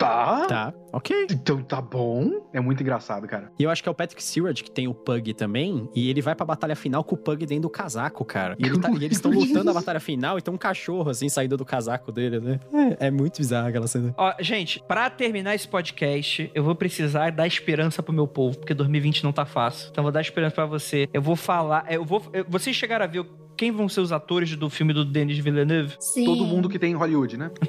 tá. 0.01 0.47
Tá, 0.47 0.75
ok. 0.93 1.27
Então 1.31 1.63
tá 1.63 1.81
bom. 1.81 2.49
É 2.53 2.61
muito 2.61 2.83
engraçado, 2.83 3.27
cara. 3.29 3.53
E 3.59 3.63
eu 3.63 3.71
acho 3.71 3.83
que 3.83 3.89
é 3.89 3.93
o 3.93 3.95
Patrick 3.95 4.23
Stewart 4.23 4.63
que 4.63 4.71
tem 4.71 4.89
o 4.89 4.95
Pug 4.95 5.33
também. 5.35 5.89
E 5.95 6.09
ele 6.11 6.21
vai 6.23 6.35
pra 6.35 6.45
batalha 6.47 6.75
final 6.75 7.05
com 7.05 7.15
o 7.15 7.19
Pug 7.19 7.45
dentro 7.47 7.63
do 7.63 7.71
casaco, 7.71 8.25
cara. 8.25 8.57
E, 8.59 8.67
ele 8.67 8.81
tá- 8.81 8.91
e 8.91 9.05
eles 9.05 9.19
estão 9.19 9.31
lutando 9.31 9.71
a 9.71 9.75
batalha 9.75 10.01
final 10.01 10.39
e 10.39 10.43
tem 10.43 10.53
um 10.53 10.57
cachorro, 10.59 11.11
assim, 11.11 11.29
saindo 11.29 11.57
do 11.57 11.65
casaco 11.65 12.11
dele, 12.11 12.41
né? 12.41 12.59
É, 13.01 13.07
é 13.07 13.11
muito 13.11 13.37
bizarro 13.39 13.69
aquela 13.69 13.87
cena. 13.87 14.15
Ó, 14.17 14.33
gente, 14.41 14.83
pra 14.89 15.09
terminar 15.11 15.55
esse 15.55 15.69
podcast, 15.69 16.51
eu 16.55 16.65
vou 16.65 16.75
precisar 16.75 17.31
dar 17.31 17.47
esperança 17.47 18.03
pro 18.03 18.13
meu 18.13 18.27
povo, 18.27 18.59
porque 18.59 18.75
2020 18.75 19.23
não 19.25 19.33
tá 19.33 19.45
fácil. 19.45 19.89
Então 19.91 20.03
eu 20.03 20.05
vou 20.05 20.13
dar 20.13 20.21
esperança 20.21 20.55
pra 20.55 20.67
você. 20.67 21.09
Eu 21.13 21.23
vou 21.23 21.37
falar, 21.37 21.85
eu 21.91 22.05
vou, 22.05 22.23
eu- 22.33 22.45
vocês 22.49 22.75
chegaram 22.75 23.05
a 23.05 23.09
ver 23.09 23.25
quem 23.61 23.71
vão 23.71 23.91
ser 23.91 24.01
os 24.01 24.11
atores 24.11 24.57
do 24.57 24.71
filme 24.71 24.95
do 24.95 25.05
Denis 25.05 25.37
Villeneuve? 25.37 25.95
Sim. 26.01 26.25
Todo 26.25 26.47
mundo 26.47 26.67
que 26.67 26.79
tem 26.79 26.93
em 26.93 26.95
Hollywood, 26.95 27.37
né? 27.37 27.51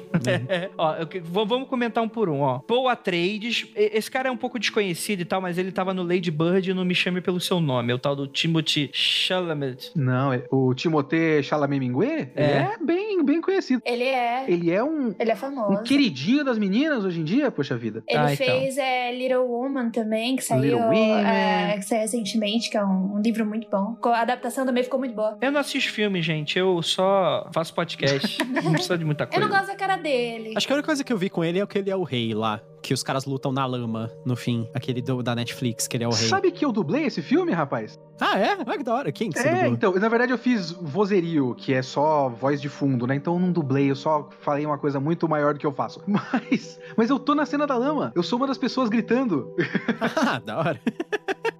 É, 0.48 0.70
ó, 0.78 0.94
eu 0.94 1.08
vamos 1.24 1.68
comentar 1.68 2.02
um 2.02 2.08
por 2.08 2.28
um, 2.28 2.40
ó. 2.42 2.60
Paul 2.60 2.88
Atreides, 2.88 3.66
esse 3.74 4.08
cara 4.08 4.28
é 4.28 4.32
um 4.32 4.36
pouco 4.36 4.56
desconhecido 4.56 5.20
e 5.20 5.24
tal, 5.24 5.40
mas 5.40 5.58
ele 5.58 5.72
tava 5.72 5.92
no 5.92 6.04
Lady 6.04 6.30
Bird 6.30 6.70
e 6.70 6.72
não 6.74 6.84
me 6.84 6.94
chame 6.94 7.20
pelo 7.20 7.40
seu 7.40 7.60
nome, 7.60 7.90
é 7.90 7.94
o 7.94 7.98
tal 7.98 8.14
do 8.14 8.28
Timothy 8.28 8.88
Chalamet. 8.92 9.90
Não, 9.96 10.32
é- 10.32 10.44
o 10.50 10.72
Timothée 10.74 11.42
Chalamet 11.42 11.80
Minguet, 11.80 12.30
É. 12.36 12.44
é 12.44 12.76
bem, 12.80 13.24
bem 13.24 13.40
conhecido. 13.40 13.82
Ele 13.84 14.04
é. 14.04 14.44
Ele 14.48 14.70
é 14.70 14.82
um, 14.82 15.12
Ele 15.18 15.30
é 15.30 15.34
um 15.34 15.36
famoso. 15.36 15.82
queridinho 15.82 16.44
das 16.44 16.56
meninas 16.56 17.04
hoje 17.04 17.20
em 17.20 17.24
dia, 17.24 17.50
poxa 17.50 17.76
vida. 17.76 18.04
Ele 18.08 18.18
Ah, 18.18 18.32
então. 18.32 18.46
fez 18.46 18.78
é, 18.78 19.12
Little 19.12 19.44
Woman 19.48 19.90
também, 19.90 20.36
que 20.36 20.44
saiu, 20.44 20.62
Little 20.62 20.80
Women. 20.82 21.24
é, 21.26 21.74
que 21.78 21.84
saiu 21.84 22.00
recentemente, 22.02 22.70
que 22.70 22.76
é 22.76 22.84
um, 22.84 23.16
um 23.16 23.20
livro 23.20 23.44
muito 23.44 23.68
bom. 23.68 23.96
A 24.04 24.20
adaptação 24.20 24.64
também 24.64 24.84
ficou 24.84 25.00
muito 25.00 25.14
boa. 25.16 25.36
Eu 25.40 25.50
não 25.50 25.60
assisto 25.82 25.94
filme, 25.94 26.22
gente, 26.22 26.58
eu 26.58 26.82
só 26.82 27.48
faço 27.52 27.74
podcast. 27.74 28.38
não 28.62 28.72
precisa 28.72 28.96
de 28.98 29.04
muita 29.04 29.24
Eu 29.24 29.28
coisa. 29.28 29.48
não 29.48 29.48
gosto 29.56 29.66
da 29.66 29.76
cara 29.76 29.96
dele. 29.96 30.54
Acho 30.56 30.66
que 30.66 30.72
a 30.72 30.76
única 30.76 30.86
coisa 30.86 31.02
que 31.04 31.12
eu 31.12 31.18
vi 31.18 31.28
com 31.30 31.44
ele 31.44 31.58
é 31.60 31.66
que 31.66 31.78
ele 31.78 31.90
é 31.90 31.96
o 31.96 32.02
rei 32.02 32.34
lá. 32.34 32.60
Que 32.82 32.92
os 32.92 33.02
caras 33.02 33.24
lutam 33.24 33.52
na 33.52 33.64
lama 33.64 34.10
no 34.26 34.34
fim. 34.34 34.68
Aquele 34.74 35.00
do- 35.00 35.22
da 35.22 35.34
Netflix, 35.36 35.86
que 35.86 35.96
ele 35.96 36.04
é 36.04 36.08
o 36.08 36.10
rei. 36.12 36.28
Sabe 36.28 36.50
que 36.50 36.64
eu 36.64 36.72
dublei 36.72 37.04
esse 37.04 37.22
filme, 37.22 37.52
rapaz? 37.52 37.98
Ah, 38.24 38.38
é? 38.38 38.56
Olha 38.66 38.78
que 38.78 38.84
da 38.84 38.94
hora. 38.94 39.10
Quem 39.12 39.30
que 39.30 39.38
você 39.38 39.48
É, 39.48 39.52
dublou? 39.54 39.72
então, 39.72 39.92
na 39.94 40.08
verdade 40.08 40.32
eu 40.32 40.38
fiz 40.38 40.70
vozerio, 40.70 41.54
que 41.56 41.72
é 41.74 41.82
só 41.82 42.28
voz 42.28 42.60
de 42.60 42.68
fundo, 42.68 43.06
né? 43.06 43.14
Então 43.16 43.34
eu 43.34 43.40
não 43.40 43.50
dublei, 43.52 43.90
eu 43.90 43.96
só 43.96 44.28
falei 44.40 44.64
uma 44.64 44.78
coisa 44.78 45.00
muito 45.00 45.28
maior 45.28 45.54
do 45.54 45.60
que 45.60 45.66
eu 45.66 45.72
faço. 45.72 46.00
Mas, 46.06 46.78
mas 46.96 47.10
eu 47.10 47.18
tô 47.18 47.34
na 47.34 47.44
cena 47.46 47.66
da 47.66 47.76
lama. 47.76 48.12
Eu 48.14 48.22
sou 48.22 48.36
uma 48.38 48.46
das 48.46 48.58
pessoas 48.58 48.88
gritando. 48.88 49.54
Ah, 50.16 50.38
da 50.38 50.58
hora. 50.58 50.80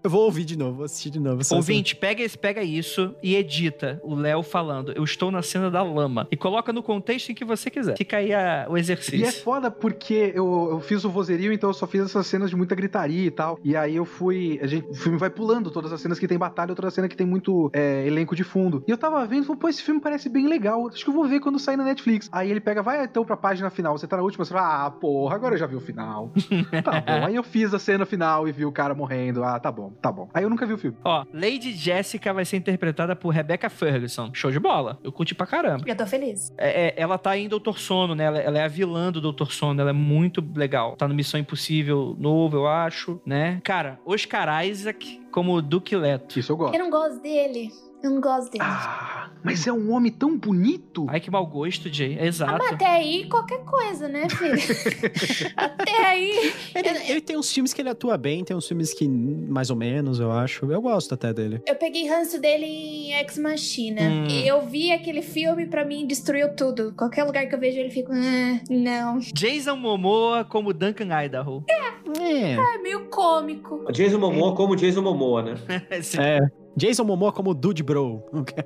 Eu 0.05 0.11
vou 0.11 0.25
ouvir 0.25 0.45
de 0.45 0.57
novo, 0.59 0.77
vou 0.79 0.85
assistir 0.85 1.11
de 1.11 1.21
novo. 1.21 1.43
Ouvinte, 1.53 1.95
pega, 1.95 2.23
esse, 2.23 2.37
pega 2.37 2.63
isso 2.63 3.15
e 3.23 3.37
edita 3.37 4.01
o 4.03 4.15
Léo 4.15 4.43
falando, 4.43 4.93
eu 4.93 5.05
estou 5.05 5.31
na 5.31 5.43
cena 5.43 5.71
da 5.71 5.83
lama. 5.83 6.27
E 6.31 6.37
coloca 6.37 6.73
no 6.73 6.83
contexto 6.83 7.31
em 7.31 7.35
que 7.35 7.45
você 7.45 7.71
quiser. 7.71 7.97
Fica 7.97 8.17
aí 8.17 8.33
a- 8.33 8.67
o 8.69 8.77
E 8.77 8.79
é 8.79 8.81
exercício. 8.81 9.43
foda 9.43 9.71
porque 9.71 10.33
eu, 10.35 10.69
eu 10.73 10.81
fiz 10.81 11.05
o 11.05 11.11
vozerio, 11.11 11.53
então 11.53 11.71
eu 11.71 11.75
só 11.75 11.87
fiz 11.87 12.03
essas 12.03 12.27
cenas 12.27 12.51
de 12.51 12.57
muita 12.57 12.75
gritaria 12.75 13.27
e 13.27 13.31
tal. 13.31 13.59
E 13.63 13.77
aí 13.77 13.95
eu 13.97 14.05
fui. 14.05 14.59
A 14.63 14.67
gente, 14.67 14.89
o 14.89 14.95
filme 14.95 15.19
vai 15.19 15.31
pulando 15.31 15.71
todas 15.71 15.93
as 15.93 16.01
cenas 16.01 16.19
que 16.19 16.27
tem 16.27 16.37
batalha, 16.39 16.52
outras 16.71 16.95
cenas 16.95 17.09
que 17.09 17.17
tem 17.17 17.27
muito 17.27 17.71
é, 17.73 18.07
elenco 18.07 18.35
de 18.35 18.45
fundo. 18.45 18.83
E 18.87 18.91
eu 18.91 18.99
tava 18.99 19.25
vendo 19.27 19.43
e 19.43 19.47
falei, 19.47 19.61
pô, 19.61 19.69
esse 19.69 19.83
filme 19.83 20.01
parece 20.01 20.29
bem 20.29 20.47
legal. 20.47 20.89
Acho 20.89 21.05
que 21.05 21.11
eu 21.11 21.15
vou 21.15 21.27
ver 21.27 21.41
quando 21.41 21.59
sair 21.59 21.77
na 21.77 21.85
Netflix. 21.85 22.29
Aí 22.33 22.51
ele 22.51 22.61
pega, 22.61 22.83
vai 22.83 23.05
então 23.05 23.25
pra 23.25 23.37
página 23.37 23.71
final. 23.71 23.97
Você 23.97 24.07
tá 24.07 24.17
na 24.17 24.23
última, 24.23 24.45
você 24.45 24.53
fala, 24.53 24.87
ah, 24.87 24.91
porra, 24.91 25.35
agora 25.35 25.55
eu 25.55 25.59
já 25.59 25.67
vi 25.67 25.77
o 25.77 25.81
final. 25.81 26.33
tá 26.85 27.01
bom. 27.01 27.27
Aí 27.27 27.35
eu 27.35 27.43
fiz 27.43 27.73
a 27.75 27.79
cena 27.79 28.05
final 28.05 28.47
e 28.49 28.53
vi 28.53 28.65
o 28.65 28.73
cara 28.73 28.95
morrendo. 28.95 29.45
Ah, 29.45 29.59
tá 29.59 29.71
bom, 29.71 29.91
tá 30.01 30.11
bom. 30.11 30.29
Aí 30.35 30.43
eu 30.43 30.51
nunca 30.51 30.67
vi 30.67 30.75
o 30.75 30.79
filme. 30.79 30.97
Ó, 31.05 31.25
Lady 31.33 31.73
Jessica 31.73 32.33
vai 32.33 32.45
ser 32.45 32.57
interpretada 32.57 33.15
por 33.17 33.31
Rebecca 33.31 33.69
Ferguson. 33.69 34.31
Show 34.33 34.51
de 34.51 34.59
bola. 34.59 34.99
Eu 35.03 35.13
curti 35.13 35.35
pra 35.35 35.47
caramba. 35.47 35.85
Eu 35.87 35.97
tô 35.97 36.07
feliz. 36.07 36.53
É, 36.59 36.89
é, 36.89 36.95
ela 36.97 37.19
tá 37.19 37.37
em 37.37 37.49
Doutor 37.49 37.79
Sono, 37.79 38.15
né? 38.15 38.25
Ela, 38.25 38.39
ela 38.39 38.59
é 38.59 38.65
a 38.65 38.69
vilã 38.69 39.11
do 39.11 39.21
Doutor 39.21 39.53
Sono. 39.53 39.81
Ela 39.81 39.91
é 39.91 39.95
muito 39.95 40.45
legal. 40.55 40.97
Tá 40.97 41.09
no 41.09 41.15
Missão 41.15 41.39
Impossível 41.39 42.17
novo, 42.19 42.57
eu 42.57 42.67
acho, 42.67 43.21
né? 43.25 43.61
Cara, 43.65 43.99
Oscar 44.05 44.65
Isaac 44.65 45.22
como 45.33 45.61
Duke 45.61 45.97
Leto. 45.97 46.39
Isso 46.39 46.53
eu 46.53 46.57
gosto. 46.57 46.75
Eu 46.75 46.81
não 46.81 46.91
gosto 46.91 47.21
dele. 47.21 47.73
Eu 48.03 48.11
não 48.11 48.21
gosto 48.21 48.51
dele. 48.51 48.65
Ah, 48.67 49.31
mas 49.45 49.67
é 49.67 49.73
um 49.73 49.93
homem 49.93 50.11
tão 50.11 50.37
bonito. 50.37 51.07
Ai, 51.09 51.21
que 51.21 51.31
mau 51.31 51.47
gosto, 51.47 51.89
Jay. 51.93 52.19
Ah, 52.21 52.27
Exato. 52.27 52.53
mas 52.59 52.73
até 52.73 52.87
aí, 52.87 53.29
qualquer 53.29 53.61
coisa, 53.65 54.09
né, 54.09 54.29
filho? 54.29 54.55
até 55.57 56.07
aí. 56.07 56.53
Ele, 56.75 56.89
Eu, 56.89 56.95
ele 57.11 57.21
tem 57.21 57.37
uns 57.37 57.53
filmes 57.53 57.73
que 57.73 57.81
ele 57.81 57.89
atua 57.89 58.17
bem, 58.17 58.45
tem 58.45 58.57
uns 58.57 58.67
filmes 58.67 58.93
que 58.93 59.07
mais 59.09 59.71
ou 59.71 59.77
menos, 59.77 60.19
eu 60.21 60.31
acho. 60.33 60.71
Eu 60.71 60.81
gosto 60.83 61.15
até 61.15 61.33
dele. 61.33 61.61
eu 61.67 61.75
peguei 61.77 62.09
ranço 62.09 62.41
dele 62.41 62.67
em 62.67 63.13
Ex 63.21 63.39
Machina. 63.39 64.01
Hum. 64.03 64.27
Eu 64.45 64.63
vi 64.67 64.91
aquele 64.93 65.23
filme, 65.23 65.67
pra 65.67 65.85
mim, 65.85 66.07
destruiu 66.07 66.55
tudo. 66.57 66.93
Qualquer 66.97 67.25
lugar 67.25 67.47
que 67.47 67.55
eu 67.55 67.61
vejo 67.61 67.79
ele, 67.79 67.91
fico. 67.91 68.11
"Ah, 68.13 68.61
não. 68.71 69.19
Jason 69.33 69.77
Momoa 69.77 70.45
como 70.45 70.73
Duncan 70.73 71.09
Idaho. 71.25 71.65
É. 71.69 72.53
É 72.75 72.79
meio 72.83 73.07
cômico. 73.07 73.85
Jason 73.93 74.19
Momoa 74.19 74.55
como 74.55 74.77
Jason 74.77 75.03
Momoa, 75.03 75.43
né? 75.43 75.55
É. 76.19 76.62
Jason 76.77 77.05
Momoa 77.05 77.33
como 77.33 77.53
Dude 77.55 77.83
Bro. 77.83 78.23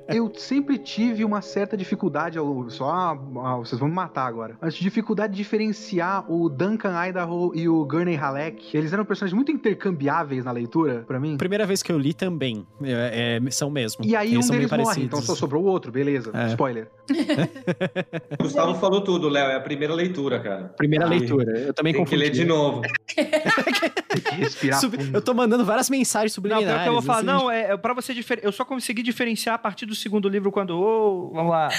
Eu 0.07 0.31
sempre 0.35 0.77
tive 0.77 1.23
uma 1.25 1.41
certa 1.41 1.75
dificuldade, 1.75 2.37
ao- 2.37 2.69
só 2.69 2.89
ah, 2.89 3.11
ah, 3.43 3.55
vocês 3.57 3.79
vão 3.79 3.89
me 3.89 3.95
matar 3.95 4.25
agora. 4.27 4.57
Mas 4.61 4.75
dificuldade 4.75 5.33
de 5.33 5.37
diferenciar 5.37 6.25
o 6.31 6.49
Duncan 6.49 6.93
Idaho 7.07 7.51
e 7.55 7.67
o 7.67 7.85
Gurney 7.85 8.15
Halleck. 8.15 8.75
Eles 8.75 8.93
eram 8.93 9.05
personagens 9.05 9.35
muito 9.35 9.51
intercambiáveis 9.51 10.43
na 10.45 10.51
leitura, 10.51 11.03
pra 11.07 11.19
mim. 11.19 11.37
Primeira 11.37 11.65
vez 11.65 11.83
que 11.83 11.91
eu 11.91 11.97
li 11.97 12.13
também. 12.13 12.65
É, 12.81 13.39
é, 13.45 13.51
são 13.51 13.69
mesmo. 13.69 14.03
E 14.05 14.15
aí 14.15 14.33
Eles 14.33 14.47
um 14.49 14.51
deles 14.51 14.69
morre, 14.71 14.83
parecidos. 14.83 15.07
então 15.07 15.21
só 15.21 15.35
sobrou 15.35 15.63
o 15.63 15.67
outro, 15.67 15.91
beleza. 15.91 16.31
É. 16.33 16.47
Spoiler. 16.47 16.89
Gustavo 18.39 18.75
falou 18.75 19.01
tudo, 19.01 19.29
Léo. 19.29 19.49
É 19.51 19.55
a 19.55 19.59
primeira 19.59 19.93
leitura, 19.93 20.39
cara. 20.39 20.73
Primeira 20.77 21.05
Ah, 21.05 21.09
leitura. 21.09 21.59
Eu 21.59 21.73
também 21.73 21.93
Tem 21.93 22.03
que 22.05 22.09
confundi. 22.11 22.23
ler 22.23 22.31
de 22.31 22.45
novo. 22.45 22.81
Respirar 24.31 24.79
Sub- 24.79 24.95
fundo. 24.97 25.15
Eu 25.17 25.21
tô 25.21 25.33
mandando 25.33 25.63
várias 25.65 25.89
mensagens 25.89 26.31
Não, 26.31 26.35
subliminares. 26.35 26.67
pior 26.73 26.83
que 26.83 26.89
eu 26.89 26.93
vou 26.93 27.01
falar, 27.01 27.17
assim. 27.19 27.27
não, 27.27 27.49
é, 27.51 27.71
é 27.71 27.77
pra 27.77 27.93
você 27.93 28.13
diferenciar. 28.13 28.47
Eu 28.47 28.51
só 28.51 28.63
consegui 28.65 29.01
diferenciar 29.03 29.55
a 29.55 29.57
partir 29.57 29.85
do 29.85 29.95
segundo 29.95 30.27
livro 30.29 30.51
quando. 30.51 30.71
Ô, 30.79 31.29
vamos 31.33 31.51
lá. 31.51 31.69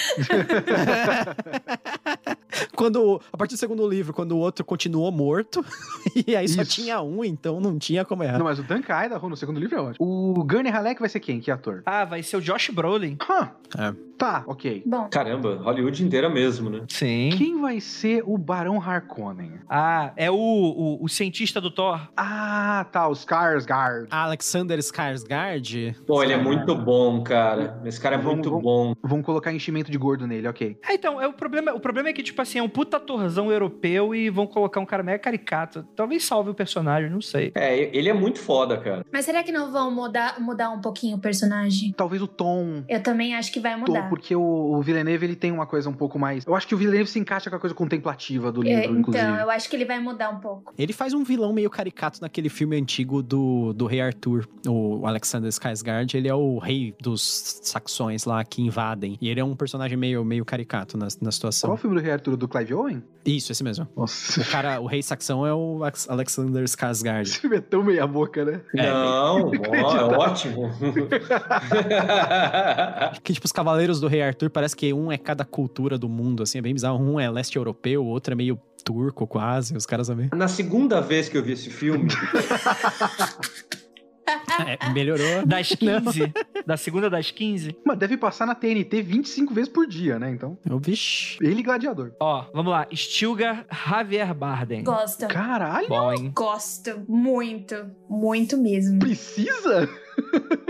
Quando, 2.75 3.21
a 3.33 3.37
partir 3.37 3.55
do 3.55 3.59
segundo 3.59 3.87
livro, 3.89 4.13
quando 4.13 4.33
o 4.33 4.39
outro 4.39 4.65
continuou 4.65 5.11
morto, 5.13 5.65
e 6.27 6.35
aí 6.37 6.49
só 6.49 6.63
Isso. 6.63 6.71
tinha 6.73 7.01
um, 7.01 7.25
então 7.25 7.61
não 7.61 7.79
tinha 7.79 8.05
como 8.05 8.23
errar. 8.23 8.39
Não, 8.39 8.45
mas 8.45 8.59
o 8.59 8.63
Duncan 8.63 9.05
Idaho 9.05 9.29
no 9.29 9.37
segundo 9.37 9.59
livro 9.61 9.77
é 9.77 9.81
ótimo. 9.81 10.07
O 10.07 10.45
Gurney 10.45 10.71
Halleck 10.73 11.01
vai 11.01 11.09
ser 11.09 11.21
quem? 11.21 11.41
Que 11.41 11.51
ator? 11.51 11.83
Ah, 11.85 12.05
vai 12.05 12.23
ser 12.23 12.37
o 12.37 12.41
Josh 12.41 12.71
Brolin. 12.71 13.17
Hã, 13.29 13.51
É. 13.77 14.08
tá, 14.19 14.45
ok. 14.47 14.83
Bom, 14.85 15.09
Caramba, 15.11 15.57
Hollywood 15.63 16.05
inteira 16.05 16.29
mesmo, 16.29 16.69
né? 16.69 16.83
Sim. 16.89 17.31
Quem 17.37 17.61
vai 17.61 17.81
ser 17.81 18.23
o 18.27 18.37
Barão 18.37 18.81
Harkonnen? 18.81 19.53
Ah, 19.69 20.13
é 20.17 20.31
o, 20.31 20.35
o, 20.37 21.05
o 21.05 21.09
cientista 21.09 21.61
do 21.61 21.71
Thor. 21.71 22.01
Ah, 22.17 22.87
tá, 22.91 23.07
o 23.09 23.13
Skarsgård. 23.13 24.09
Alexander 24.11 24.79
Skarsgård. 24.79 25.95
Pô, 26.07 26.23
ele 26.23 26.33
é 26.33 26.37
muito 26.37 26.75
bom, 26.75 27.23
cara. 27.23 27.81
Esse 27.85 28.01
cara 28.01 28.17
é 28.17 28.19
Vamos- 28.19 28.35
muito 28.35 28.51
vamos- 28.51 28.63
bom. 28.65 28.95
Vão 29.03 29.23
colocar 29.23 29.53
enchimento 29.53 29.91
de 29.91 29.99
gordo 29.99 30.27
nele, 30.27 30.49
ok. 30.49 30.77
É, 30.87 30.95
então, 30.95 31.21
é 31.21 31.27
o, 31.27 31.33
problema, 31.33 31.73
o 31.75 31.81
problema 31.81 32.09
é 32.09 32.13
que, 32.13 32.23
tipo 32.23 32.41
assim, 32.43 32.59
é 32.59 32.63
um 32.63 32.69
puta 32.69 32.97
atorzão 32.97 33.51
europeu 33.51 34.15
e 34.15 34.29
vão 34.31 34.47
colocar 34.47 34.81
um 34.81 34.87
cara 34.87 35.03
mega 35.03 35.19
caricato. 35.19 35.83
Talvez 35.95 36.25
salve 36.25 36.51
o 36.51 36.55
personagem, 36.55 37.11
não 37.11 37.21
sei. 37.21 37.53
É, 37.55 37.97
ele 37.97 38.09
é 38.09 38.13
muito 38.15 38.39
foda, 38.41 38.77
cara. 38.79 39.05
mas 39.13 39.25
será 39.25 39.43
que 39.43 39.53
não 39.53 39.71
vão 39.73 39.91
mudar, 39.95 40.41
mudar 40.41 40.71
um 40.71 40.81
pouquinho 40.81 41.17
o 41.17 41.21
personagem? 41.21 41.93
Talvez 41.97 42.23
o 42.23 42.27
tom. 42.27 42.83
Eu 42.89 43.03
também 43.03 43.35
acho 43.35 43.53
que 43.53 43.61
vai 43.61 43.75
tom, 43.75 43.81
mudar. 43.87 44.08
Porque 44.09 44.35
o, 44.35 44.41
o 44.43 44.83
Villeneuve 44.83 45.27
ele 45.27 45.37
tem 45.37 45.53
uma 45.53 45.67
coisa 45.67 45.89
um 45.89 45.93
pouco 45.93 46.19
mais. 46.19 46.45
Eu 46.47 46.55
acho 46.55 46.67
que 46.67 46.75
o 46.75 46.79
Villeneuve 46.79 47.09
se 47.11 47.19
encaixa 47.19 47.51
com 47.51 47.57
a 47.57 47.59
coisa 47.59 47.75
contemplativa 47.75 48.51
do 48.51 48.63
livro, 48.63 48.83
É, 48.83 48.87
inclusive. 48.87 49.25
então, 49.25 49.37
eu 49.39 49.51
acho 49.51 49.69
que 49.69 49.77
ele 49.77 49.85
vai 49.85 49.99
mudar 50.01 50.31
um 50.31 50.39
pouco. 50.41 50.73
Ele 50.79 50.93
faz 50.93 51.13
um 51.15 51.25
vilão 51.25 51.53
meio 51.53 51.71
caricato 51.71 52.21
naquele 52.21 52.49
filme 52.49 52.77
antigo 52.77 53.23
do, 53.23 53.73
do 53.73 53.87
Rei 53.87 54.01
Arthur. 54.01 54.49
O 54.67 55.07
Alexander 55.07 55.51
Skarsgård, 55.51 56.15
ele 56.15 56.29
é 56.29 56.35
o 56.35 56.59
rei 56.59 56.95
dos 57.01 57.61
saxões 57.63 58.25
lá 58.25 58.43
que 58.45 58.63
invadem. 58.63 59.17
E 59.21 59.29
ele 59.29 59.41
é 59.41 59.45
um 59.45 59.55
personagem 59.57 59.97
meio, 59.97 60.25
meio 60.25 60.45
caricato 60.45 60.97
na, 60.97 61.07
na 61.07 61.11
Qual 61.21 61.33
situação. 61.33 61.73
o 61.73 61.77
filme 61.77 61.97
do 61.97 62.03
Rei 62.03 62.13
Arthur 62.13 62.37
do 62.37 62.49
Clive 62.49 62.75
Owen? 62.75 63.03
Isso, 63.25 63.53
esse 63.53 63.63
mesmo. 63.63 63.87
Nossa, 63.97 64.41
O 64.41 64.45
cara, 64.47 64.81
o 64.81 64.87
rei 64.87 65.03
saxão 65.03 65.47
é 65.47 65.53
o 65.53 65.83
Alex- 65.83 66.09
Alexander 66.09 66.63
Skarsgård. 66.65 67.23
esse 67.23 67.39
filme 67.41 67.57
é 67.57 67.61
tão 67.61 67.83
meia 67.83 68.07
boca, 68.07 68.45
né? 68.45 68.61
É, 68.75 68.91
Não, 68.91 69.51
ó, 69.51 70.13
é 70.13 70.17
ótimo. 70.19 70.71
Que, 73.23 73.33
tipo, 73.33 73.47
os 73.47 73.53
cavaleiros 73.53 73.98
do 74.01 74.09
Rei 74.09 74.23
Arthur 74.23 74.51
parece 74.51 74.77
que 74.77 74.93
um 74.93 75.11
é 75.11 75.19
cada 75.19 75.45
cultura 75.45 75.99
do 75.99 76.09
mundo, 76.09 76.43
assim, 76.43 76.59
é 76.59 76.63
bem 76.63 76.75
bizarro. 76.75 76.99
Um 76.99 77.19
é 77.19 77.31
leste 77.31 77.57
europeu, 77.57 78.03
o 78.03 78.07
outro 78.07 78.33
é 78.33 78.37
meio 78.37 78.59
turco 78.85 79.27
quase, 79.27 79.77
os 79.77 79.85
caras 79.85 80.07
sabem. 80.07 80.31
Na 80.35 80.49
segunda 80.49 81.01
vez 81.01 81.29
que 81.29 81.37
eu 81.37 81.43
vi 81.43 81.53
esse 81.53 81.71
filme, 81.71 82.09
É, 84.67 84.91
melhorou. 84.91 85.27
Das 85.47 85.69
15. 85.69 86.33
da 86.67 86.77
segunda 86.77 87.09
das 87.11 87.31
15. 87.31 87.77
Mas 87.85 87.99
deve 87.99 88.17
passar 88.17 88.47
na 88.47 88.55
TNT 88.55 89.03
25 89.03 89.53
vezes 89.55 89.69
por 89.71 89.87
dia, 89.87 90.19
né? 90.19 90.31
Então. 90.31 90.59
Eu, 90.69 90.79
vixe. 90.79 91.39
Ele 91.41 91.61
e 91.61 91.63
Gladiador. 91.63 92.13
Ó, 92.21 92.47
vamos 92.53 92.73
lá. 92.73 92.87
Stilgar 92.93 93.67
Javier 93.71 94.35
Bardem. 94.35 94.85
Gosto. 94.85 95.27
Caralho, 95.29 95.89
Bom, 95.89 96.13
hein? 96.13 96.33
Gosto. 96.35 97.03
Muito. 97.09 97.75
Muito 98.09 98.57
mesmo. 98.57 98.99
precisa? 98.99 99.89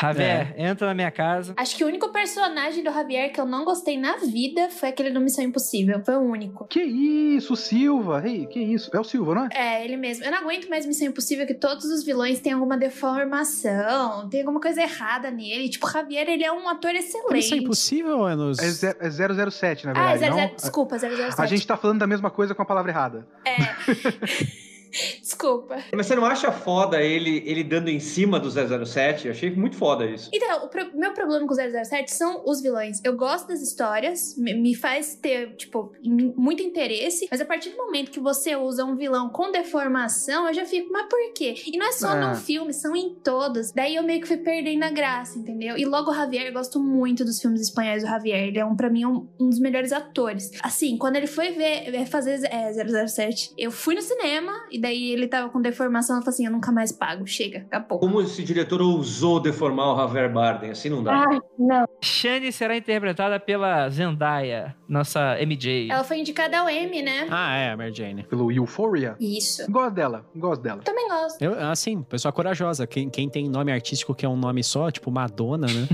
Javier, 0.00 0.54
entra 0.56 0.86
na 0.86 0.94
minha 0.94 1.10
casa. 1.10 1.52
Acho 1.56 1.76
que 1.76 1.84
o 1.84 1.86
único 1.86 2.10
personagem 2.10 2.82
do 2.82 2.90
Javier 2.90 3.30
que 3.32 3.40
eu 3.40 3.44
não 3.44 3.64
gostei 3.66 3.98
na 3.98 4.16
vida 4.16 4.70
foi 4.70 4.88
aquele 4.88 5.10
do 5.10 5.20
Missão 5.20 5.44
Impossível. 5.44 6.02
Foi 6.02 6.14
o 6.16 6.20
único. 6.20 6.66
Que 6.68 6.80
isso, 6.80 7.54
Silva? 7.54 8.22
Ei, 8.26 8.46
que 8.46 8.58
isso? 8.58 8.90
É 8.94 8.98
o 8.98 9.04
Silva, 9.04 9.34
não 9.34 9.44
é? 9.44 9.48
É, 9.52 9.84
ele 9.84 9.96
mesmo. 9.98 10.24
Eu 10.24 10.30
não 10.30 10.38
aguento 10.38 10.68
mais 10.70 10.86
Missão 10.86 11.06
Impossível 11.08 11.46
que 11.46 11.52
todos 11.54 11.84
os 11.84 12.02
vilões 12.02 12.40
têm 12.40 12.52
alguma 12.52 12.78
deformação, 13.12 14.28
tem 14.28 14.40
alguma 14.40 14.60
coisa 14.60 14.82
errada 14.82 15.30
nele. 15.30 15.68
Tipo, 15.68 15.86
o 15.86 15.90
Javier, 15.90 16.28
ele 16.28 16.44
é 16.44 16.52
um 16.52 16.68
ator 16.68 16.94
excelente. 16.94 17.38
Isso 17.38 17.54
é 17.54 17.58
impossível 17.58 18.28
é 18.28 18.34
nos... 18.34 18.58
É, 18.58 18.96
é 19.00 19.10
007, 19.50 19.86
na 19.86 19.92
Ah, 19.92 19.94
verdade. 19.94 20.18
zero, 20.18 20.30
não? 20.32 20.38
zero, 20.40 20.56
desculpa, 20.56 20.98
007. 20.98 21.34
A 21.38 21.46
gente 21.46 21.66
tá 21.66 21.76
falando 21.76 21.98
da 21.98 22.06
mesma 22.06 22.30
coisa 22.30 22.54
com 22.54 22.62
a 22.62 22.64
palavra 22.66 22.90
errada. 22.90 23.26
Desculpa. 25.20 25.76
mas 25.94 26.06
você 26.06 26.14
não 26.14 26.24
acha 26.24 26.50
foda 26.52 27.00
ele, 27.02 27.42
ele 27.46 27.62
dando 27.64 27.88
em 27.88 28.00
cima 28.00 28.38
do 28.40 28.50
007? 28.50 29.26
Eu 29.26 29.32
achei 29.32 29.50
muito 29.50 29.76
foda 29.76 30.04
isso. 30.06 30.30
Então, 30.32 30.64
o 30.64 30.68
pro- 30.68 30.90
meu 30.96 31.12
problema 31.12 31.46
com 31.46 31.52
o 31.52 31.56
007 31.84 32.10
são 32.12 32.42
os 32.46 32.60
vilões. 32.60 33.00
Eu 33.04 33.16
gosto 33.16 33.48
das 33.48 33.60
histórias, 33.62 34.36
me, 34.36 34.54
me 34.54 34.74
faz 34.74 35.14
ter, 35.14 35.54
tipo, 35.56 35.92
muito 36.36 36.62
interesse, 36.62 37.28
mas 37.30 37.40
a 37.40 37.44
partir 37.44 37.70
do 37.70 37.76
momento 37.76 38.10
que 38.10 38.20
você 38.20 38.56
usa 38.56 38.84
um 38.84 38.96
vilão 38.96 39.28
com 39.30 39.50
deformação, 39.52 40.46
eu 40.48 40.54
já 40.54 40.64
fico, 40.64 40.90
mas 40.92 41.06
por 41.08 41.32
quê? 41.34 41.54
E 41.66 41.76
não 41.78 41.86
é 41.86 41.92
só 41.92 42.08
Ah. 42.08 42.30
no 42.30 42.34
filme, 42.36 42.72
são 42.72 42.94
em 42.96 43.14
todos. 43.14 43.72
Daí 43.72 43.96
eu 43.96 44.02
meio 44.02 44.20
que 44.20 44.26
fui 44.28 44.38
perdendo 44.38 44.82
a 44.84 44.90
graça, 44.90 45.38
entendeu? 45.38 45.76
E 45.76 45.84
logo 45.84 46.10
o 46.10 46.14
Javier, 46.14 46.46
eu 46.46 46.52
gosto 46.52 46.80
muito 46.80 47.24
dos 47.24 47.40
filmes 47.40 47.60
espanhóis 47.60 48.02
do 48.02 48.08
Javier. 48.08 48.48
Ele 48.48 48.58
é, 48.58 48.64
um, 48.64 48.74
pra 48.76 48.90
mim, 48.90 49.04
um, 49.04 49.28
um 49.38 49.48
dos 49.48 49.58
melhores 49.60 49.92
atores. 49.92 50.50
Assim, 50.62 50.96
quando 50.96 51.16
ele 51.16 51.26
foi 51.26 51.52
ver, 51.52 51.94
é, 51.94 52.04
fazer 52.06 52.40
é, 52.50 52.72
007, 53.06 53.52
eu 53.56 53.70
fui 53.70 53.94
no 53.94 54.02
cinema, 54.02 54.52
e 54.70 54.78
daí 54.80 55.12
ele 55.12 55.28
tava 55.28 55.48
com 55.50 55.60
deformação, 55.60 56.16
eu 56.16 56.22
falei 56.22 56.34
assim, 56.34 56.46
eu 56.46 56.52
nunca 56.52 56.72
mais 56.72 56.90
pago, 56.92 57.26
chega, 57.26 57.58
acabou. 57.60 57.98
Como 57.98 58.20
esse 58.20 58.42
diretor 58.42 58.80
ousou 58.80 59.40
deformar 59.40 59.92
o 59.92 59.96
Javier 59.96 60.32
Bardem? 60.32 60.70
Assim 60.70 60.88
não 60.88 61.02
dá. 61.02 61.24
Ai, 61.28 61.40
não. 61.58 61.86
Shani 62.00 62.50
será 62.52 62.76
interpretada 62.76 63.38
pela 63.38 63.88
Zendaya, 63.90 64.74
nossa 64.88 65.36
MJ. 65.40 65.88
Ela 65.90 66.04
foi 66.04 66.18
indicada 66.18 66.58
ao 66.58 66.68
M, 66.68 67.02
né? 67.02 67.26
Ah, 67.30 67.56
é, 67.56 67.70
a 67.72 67.76
Mary 67.76 67.92
Jane. 67.94 68.22
Pelo 68.24 68.50
Euphoria. 68.50 69.16
Isso. 69.20 69.70
Gosto 69.70 69.94
dela, 69.94 70.24
gosto 70.34 70.62
dela. 70.62 70.82
Também 70.82 71.08
gosto. 71.08 71.40
Eu, 71.42 71.54
assim, 71.68 72.02
pessoa 72.02 72.32
corajosa. 72.32 72.86
Quem, 72.86 73.08
quem 73.10 73.28
tem 73.28 73.48
nome 73.48 73.70
artístico 73.72 74.14
que 74.14 74.24
é 74.24 74.28
um 74.28 74.36
nome 74.36 74.62
só, 74.64 74.90
tipo 74.90 75.10
Madonna, 75.10 75.66
né? 75.66 75.88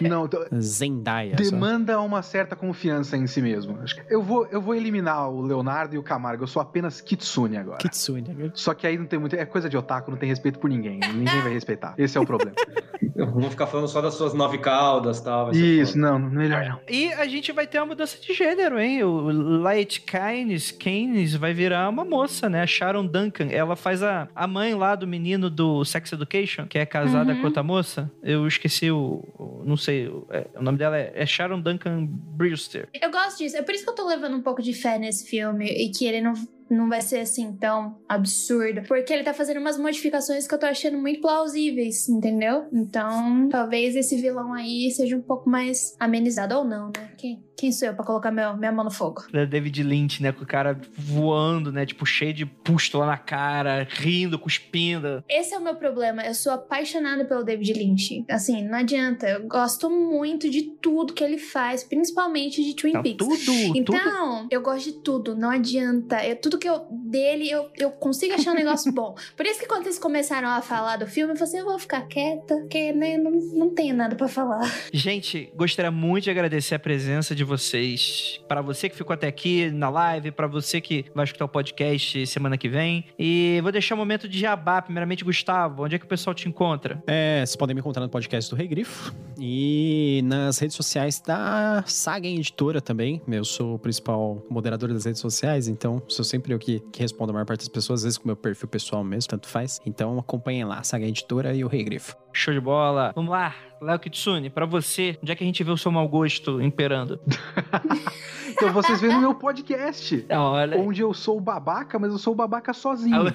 Não, 0.08 0.26
t- 0.28 0.38
Zendaya. 0.60 1.36
só. 1.38 1.50
demanda 1.50 2.00
uma 2.00 2.22
certa 2.22 2.56
confiança 2.56 3.16
em 3.16 3.26
si 3.26 3.40
mesmo. 3.42 3.78
Eu 4.08 4.22
vou, 4.22 4.46
eu 4.46 4.60
vou 4.60 4.74
eliminar 4.74 5.30
o 5.30 5.40
Leonardo 5.42 5.94
e 5.94 5.98
o 5.98 6.02
Camargo. 6.02 6.42
Eu 6.44 6.48
sou 6.48 6.60
apenas 6.62 7.00
Kitsune 7.00 7.56
agora. 7.56 7.78
Kitsune. 7.88 8.50
Só 8.54 8.74
que 8.74 8.86
aí 8.86 8.96
não 8.98 9.06
tem 9.06 9.18
muito. 9.18 9.34
É 9.36 9.44
coisa 9.44 9.68
de 9.68 9.76
otaku, 9.76 10.10
não 10.10 10.18
tem 10.18 10.28
respeito 10.28 10.58
por 10.58 10.68
ninguém. 10.70 11.00
Ninguém 11.14 11.40
vai 11.42 11.52
respeitar. 11.52 11.94
Esse 11.98 12.16
é 12.16 12.20
o 12.20 12.26
problema. 12.26 12.54
Vamos 13.14 13.48
ficar 13.50 13.66
falando 13.66 13.88
só 13.88 14.00
das 14.00 14.14
suas 14.14 14.32
nove 14.32 14.58
caudas 14.58 15.18
e 15.18 15.24
tal. 15.24 15.50
Isso, 15.52 15.92
foda. 15.94 16.10
não, 16.12 16.18
melhor 16.18 16.64
não. 16.64 16.80
E 16.88 17.12
a 17.12 17.26
gente 17.26 17.52
vai 17.52 17.66
ter 17.66 17.78
uma 17.78 17.86
mudança 17.86 18.18
de 18.20 18.32
gênero, 18.32 18.80
hein? 18.80 19.02
O 19.04 19.30
Light 19.60 20.00
Keynes, 20.00 20.70
Keynes 20.70 21.34
vai 21.34 21.52
virar 21.52 21.88
uma 21.88 22.04
moça, 22.04 22.48
né? 22.48 22.62
A 22.62 22.66
Sharon 22.66 23.06
Duncan. 23.06 23.48
Ela 23.50 23.76
faz 23.76 24.02
a, 24.02 24.28
a 24.34 24.46
mãe 24.46 24.74
lá 24.74 24.94
do 24.94 25.06
menino 25.06 25.50
do 25.50 25.84
Sex 25.84 26.12
Education, 26.12 26.66
que 26.66 26.78
é 26.78 26.86
casada 26.86 27.32
Uhum. 27.32 27.40
com 27.40 27.46
outra 27.46 27.62
moça. 27.62 28.10
Eu 28.22 28.46
esqueci 28.46 28.90
o. 28.90 29.22
o- 29.38 29.62
não 29.64 29.76
sei. 29.76 30.08
o- 30.08 30.26
é, 30.30 30.46
o 30.56 30.62
nome 30.62 30.78
dela 30.78 30.96
é, 30.98 31.12
é 31.14 31.26
Sharon 31.26 31.60
Duncan 31.60 32.06
Brewster. 32.08 32.88
Eu 33.00 33.10
gosto 33.10 33.38
disso. 33.38 33.56
É 33.56 33.62
por 33.62 33.74
isso 33.74 33.84
que 33.84 33.90
eu 33.90 33.94
tô 33.94 34.06
levando 34.08 34.36
um 34.36 34.42
pouco 34.42 34.62
de 34.62 34.72
fé 34.72 34.98
nesse 34.98 35.28
filme 35.28 35.66
e 35.66 35.90
que 35.90 36.06
ele 36.06 36.20
não, 36.20 36.32
não 36.72 36.88
vai 36.88 37.00
ser 37.00 37.20
assim 37.20 37.52
tão 37.56 37.98
absurdo. 38.08 38.82
Porque 38.88 39.12
ele 39.12 39.22
tá 39.22 39.34
fazendo 39.34 39.58
umas 39.60 39.78
modificações 39.78 40.46
que 40.46 40.54
eu 40.54 40.58
tô 40.58 40.66
achando 40.66 40.98
muito 40.98 41.20
plausíveis, 41.20 42.08
entendeu? 42.08 42.66
Então, 42.72 43.48
talvez 43.50 43.94
esse 43.96 44.16
vilão 44.20 44.52
aí 44.52 44.90
seja 44.90 45.16
um 45.16 45.22
pouco 45.22 45.48
mais 45.48 45.94
amenizado 45.98 46.56
ou 46.56 46.64
não, 46.64 46.86
né? 46.88 47.10
Quem, 47.18 47.42
quem 47.56 47.70
sou 47.72 47.88
eu 47.88 47.94
pra 47.94 48.04
colocar 48.04 48.30
meu, 48.30 48.56
minha 48.56 48.72
mão 48.72 48.84
no 48.84 48.90
fogo? 48.90 49.22
É 49.32 49.46
David 49.46 49.82
Lynch, 49.82 50.22
né? 50.22 50.32
Com 50.32 50.42
o 50.44 50.46
cara 50.46 50.80
voando, 50.96 51.70
né? 51.70 51.86
Tipo, 51.86 52.04
cheio 52.06 52.32
de 52.32 52.46
pústula 52.46 53.06
na 53.06 53.16
cara, 53.18 53.86
rindo, 53.88 54.38
cuspindo. 54.38 55.22
Esse 55.28 55.54
é 55.54 55.58
o 55.58 55.62
meu 55.62 55.74
problema. 55.76 56.22
Eu 56.24 56.34
sou 56.34 56.52
apaixonada 56.52 57.24
pelo 57.24 57.44
David 57.44 57.72
Lynch. 57.74 58.24
Assim, 58.30 58.62
não 58.66 58.78
adianta. 58.78 59.28
Eu 59.28 59.46
gosto 59.46 59.90
muito 59.90 60.48
de 60.50 60.62
tudo 60.80 61.12
que 61.12 61.22
ele 61.22 61.38
faz, 61.38 61.84
principalmente 61.84 62.62
de 62.64 62.74
Twin 62.74 62.92
Não, 62.92 63.02
Peaks. 63.02 63.18
tudo, 63.26 63.44
tudo. 63.44 63.76
Então, 63.78 64.46
eu 64.50 64.60
gosto 64.62 64.84
de 64.84 64.92
tudo, 65.02 65.36
não 65.36 65.50
adianta. 65.50 66.24
Eu, 66.26 66.36
tudo 66.36 66.58
que 66.62 66.68
eu 66.68 66.86
dele, 66.88 67.50
eu, 67.50 67.68
eu 67.76 67.90
consigo 67.90 68.34
achar 68.34 68.52
um 68.52 68.54
negócio 68.54 68.92
bom. 68.92 69.16
Por 69.36 69.44
isso 69.44 69.58
que 69.58 69.66
quando 69.66 69.86
eles 69.86 69.98
começaram 69.98 70.48
a 70.48 70.62
falar 70.62 70.96
do 70.96 71.08
filme, 71.08 71.32
eu 71.32 71.36
falei 71.36 71.48
assim, 71.48 71.58
eu 71.58 71.64
vou 71.64 71.78
ficar 71.78 72.02
quieta, 72.02 72.56
porque 72.56 72.92
né, 72.92 73.18
não, 73.18 73.32
não 73.32 73.74
tenho 73.74 73.96
nada 73.96 74.14
pra 74.14 74.28
falar. 74.28 74.62
Gente, 74.92 75.52
gostaria 75.56 75.90
muito 75.90 76.24
de 76.24 76.30
agradecer 76.30 76.76
a 76.76 76.78
presença 76.78 77.34
de 77.34 77.42
vocês. 77.42 78.40
Para 78.46 78.62
você 78.62 78.88
que 78.88 78.96
ficou 78.96 79.12
até 79.12 79.26
aqui 79.26 79.72
na 79.72 79.90
live, 79.90 80.30
para 80.30 80.46
você 80.46 80.80
que 80.80 81.04
vai 81.12 81.24
escutar 81.24 81.46
o 81.46 81.48
podcast 81.48 82.24
semana 82.28 82.56
que 82.56 82.68
vem. 82.68 83.06
E 83.18 83.58
vou 83.60 83.72
deixar 83.72 83.96
um 83.96 83.98
momento 83.98 84.28
de 84.28 84.38
jabá. 84.38 84.80
Primeiramente, 84.80 85.24
Gustavo, 85.24 85.82
onde 85.82 85.96
é 85.96 85.98
que 85.98 86.04
o 86.04 86.08
pessoal 86.08 86.32
te 86.32 86.48
encontra? 86.48 87.02
É, 87.08 87.40
vocês 87.44 87.56
podem 87.56 87.74
me 87.74 87.80
encontrar 87.80 88.02
no 88.02 88.08
podcast 88.08 88.48
do 88.48 88.56
Rei 88.56 88.68
Grifo 88.68 89.12
e 89.40 90.20
nas 90.24 90.58
redes 90.60 90.76
sociais 90.76 91.20
da 91.20 91.82
Saga 91.88 92.28
Editora 92.28 92.80
também. 92.80 93.20
Eu 93.26 93.44
sou 93.44 93.74
o 93.74 93.78
principal 93.80 94.46
moderador 94.48 94.92
das 94.92 95.04
redes 95.04 95.20
sociais, 95.20 95.66
então 95.66 96.00
sou 96.06 96.24
sempre 96.24 96.51
que, 96.58 96.80
que 96.92 97.00
respondo 97.00 97.30
a 97.30 97.34
maior 97.34 97.46
parte 97.46 97.60
das 97.60 97.68
pessoas, 97.68 98.00
às 98.00 98.04
vezes 98.04 98.18
com 98.18 98.24
o 98.24 98.28
meu 98.28 98.36
perfil 98.36 98.68
pessoal 98.68 99.02
mesmo, 99.02 99.30
tanto 99.30 99.48
faz. 99.48 99.80
Então 99.84 100.18
acompanhem 100.18 100.64
lá, 100.64 100.82
Saga 100.82 101.06
Editora 101.06 101.54
e 101.54 101.64
o 101.64 101.68
Rei 101.68 101.82
Grifo. 101.82 102.21
Show 102.32 102.54
de 102.54 102.60
bola. 102.60 103.12
Vamos 103.14 103.30
lá, 103.30 103.54
Léo 103.80 103.98
Kitsune, 103.98 104.48
pra 104.48 104.64
você, 104.64 105.18
onde 105.22 105.32
é 105.32 105.36
que 105.36 105.44
a 105.44 105.46
gente 105.46 105.62
vê 105.62 105.70
o 105.70 105.76
seu 105.76 105.90
mau 105.92 106.08
gosto 106.08 106.60
imperando? 106.60 107.20
Então 108.52 108.72
vocês 108.72 109.00
veem 109.00 109.14
no 109.14 109.20
meu 109.20 109.34
podcast. 109.34 110.24
Olha. 110.30 110.78
Onde 110.78 111.00
eu 111.00 111.12
sou 111.12 111.38
o 111.38 111.40
babaca, 111.40 111.98
mas 111.98 112.12
eu 112.12 112.18
sou 112.18 112.32
o 112.32 112.36
babaca 112.36 112.72
sozinho. 112.72 113.34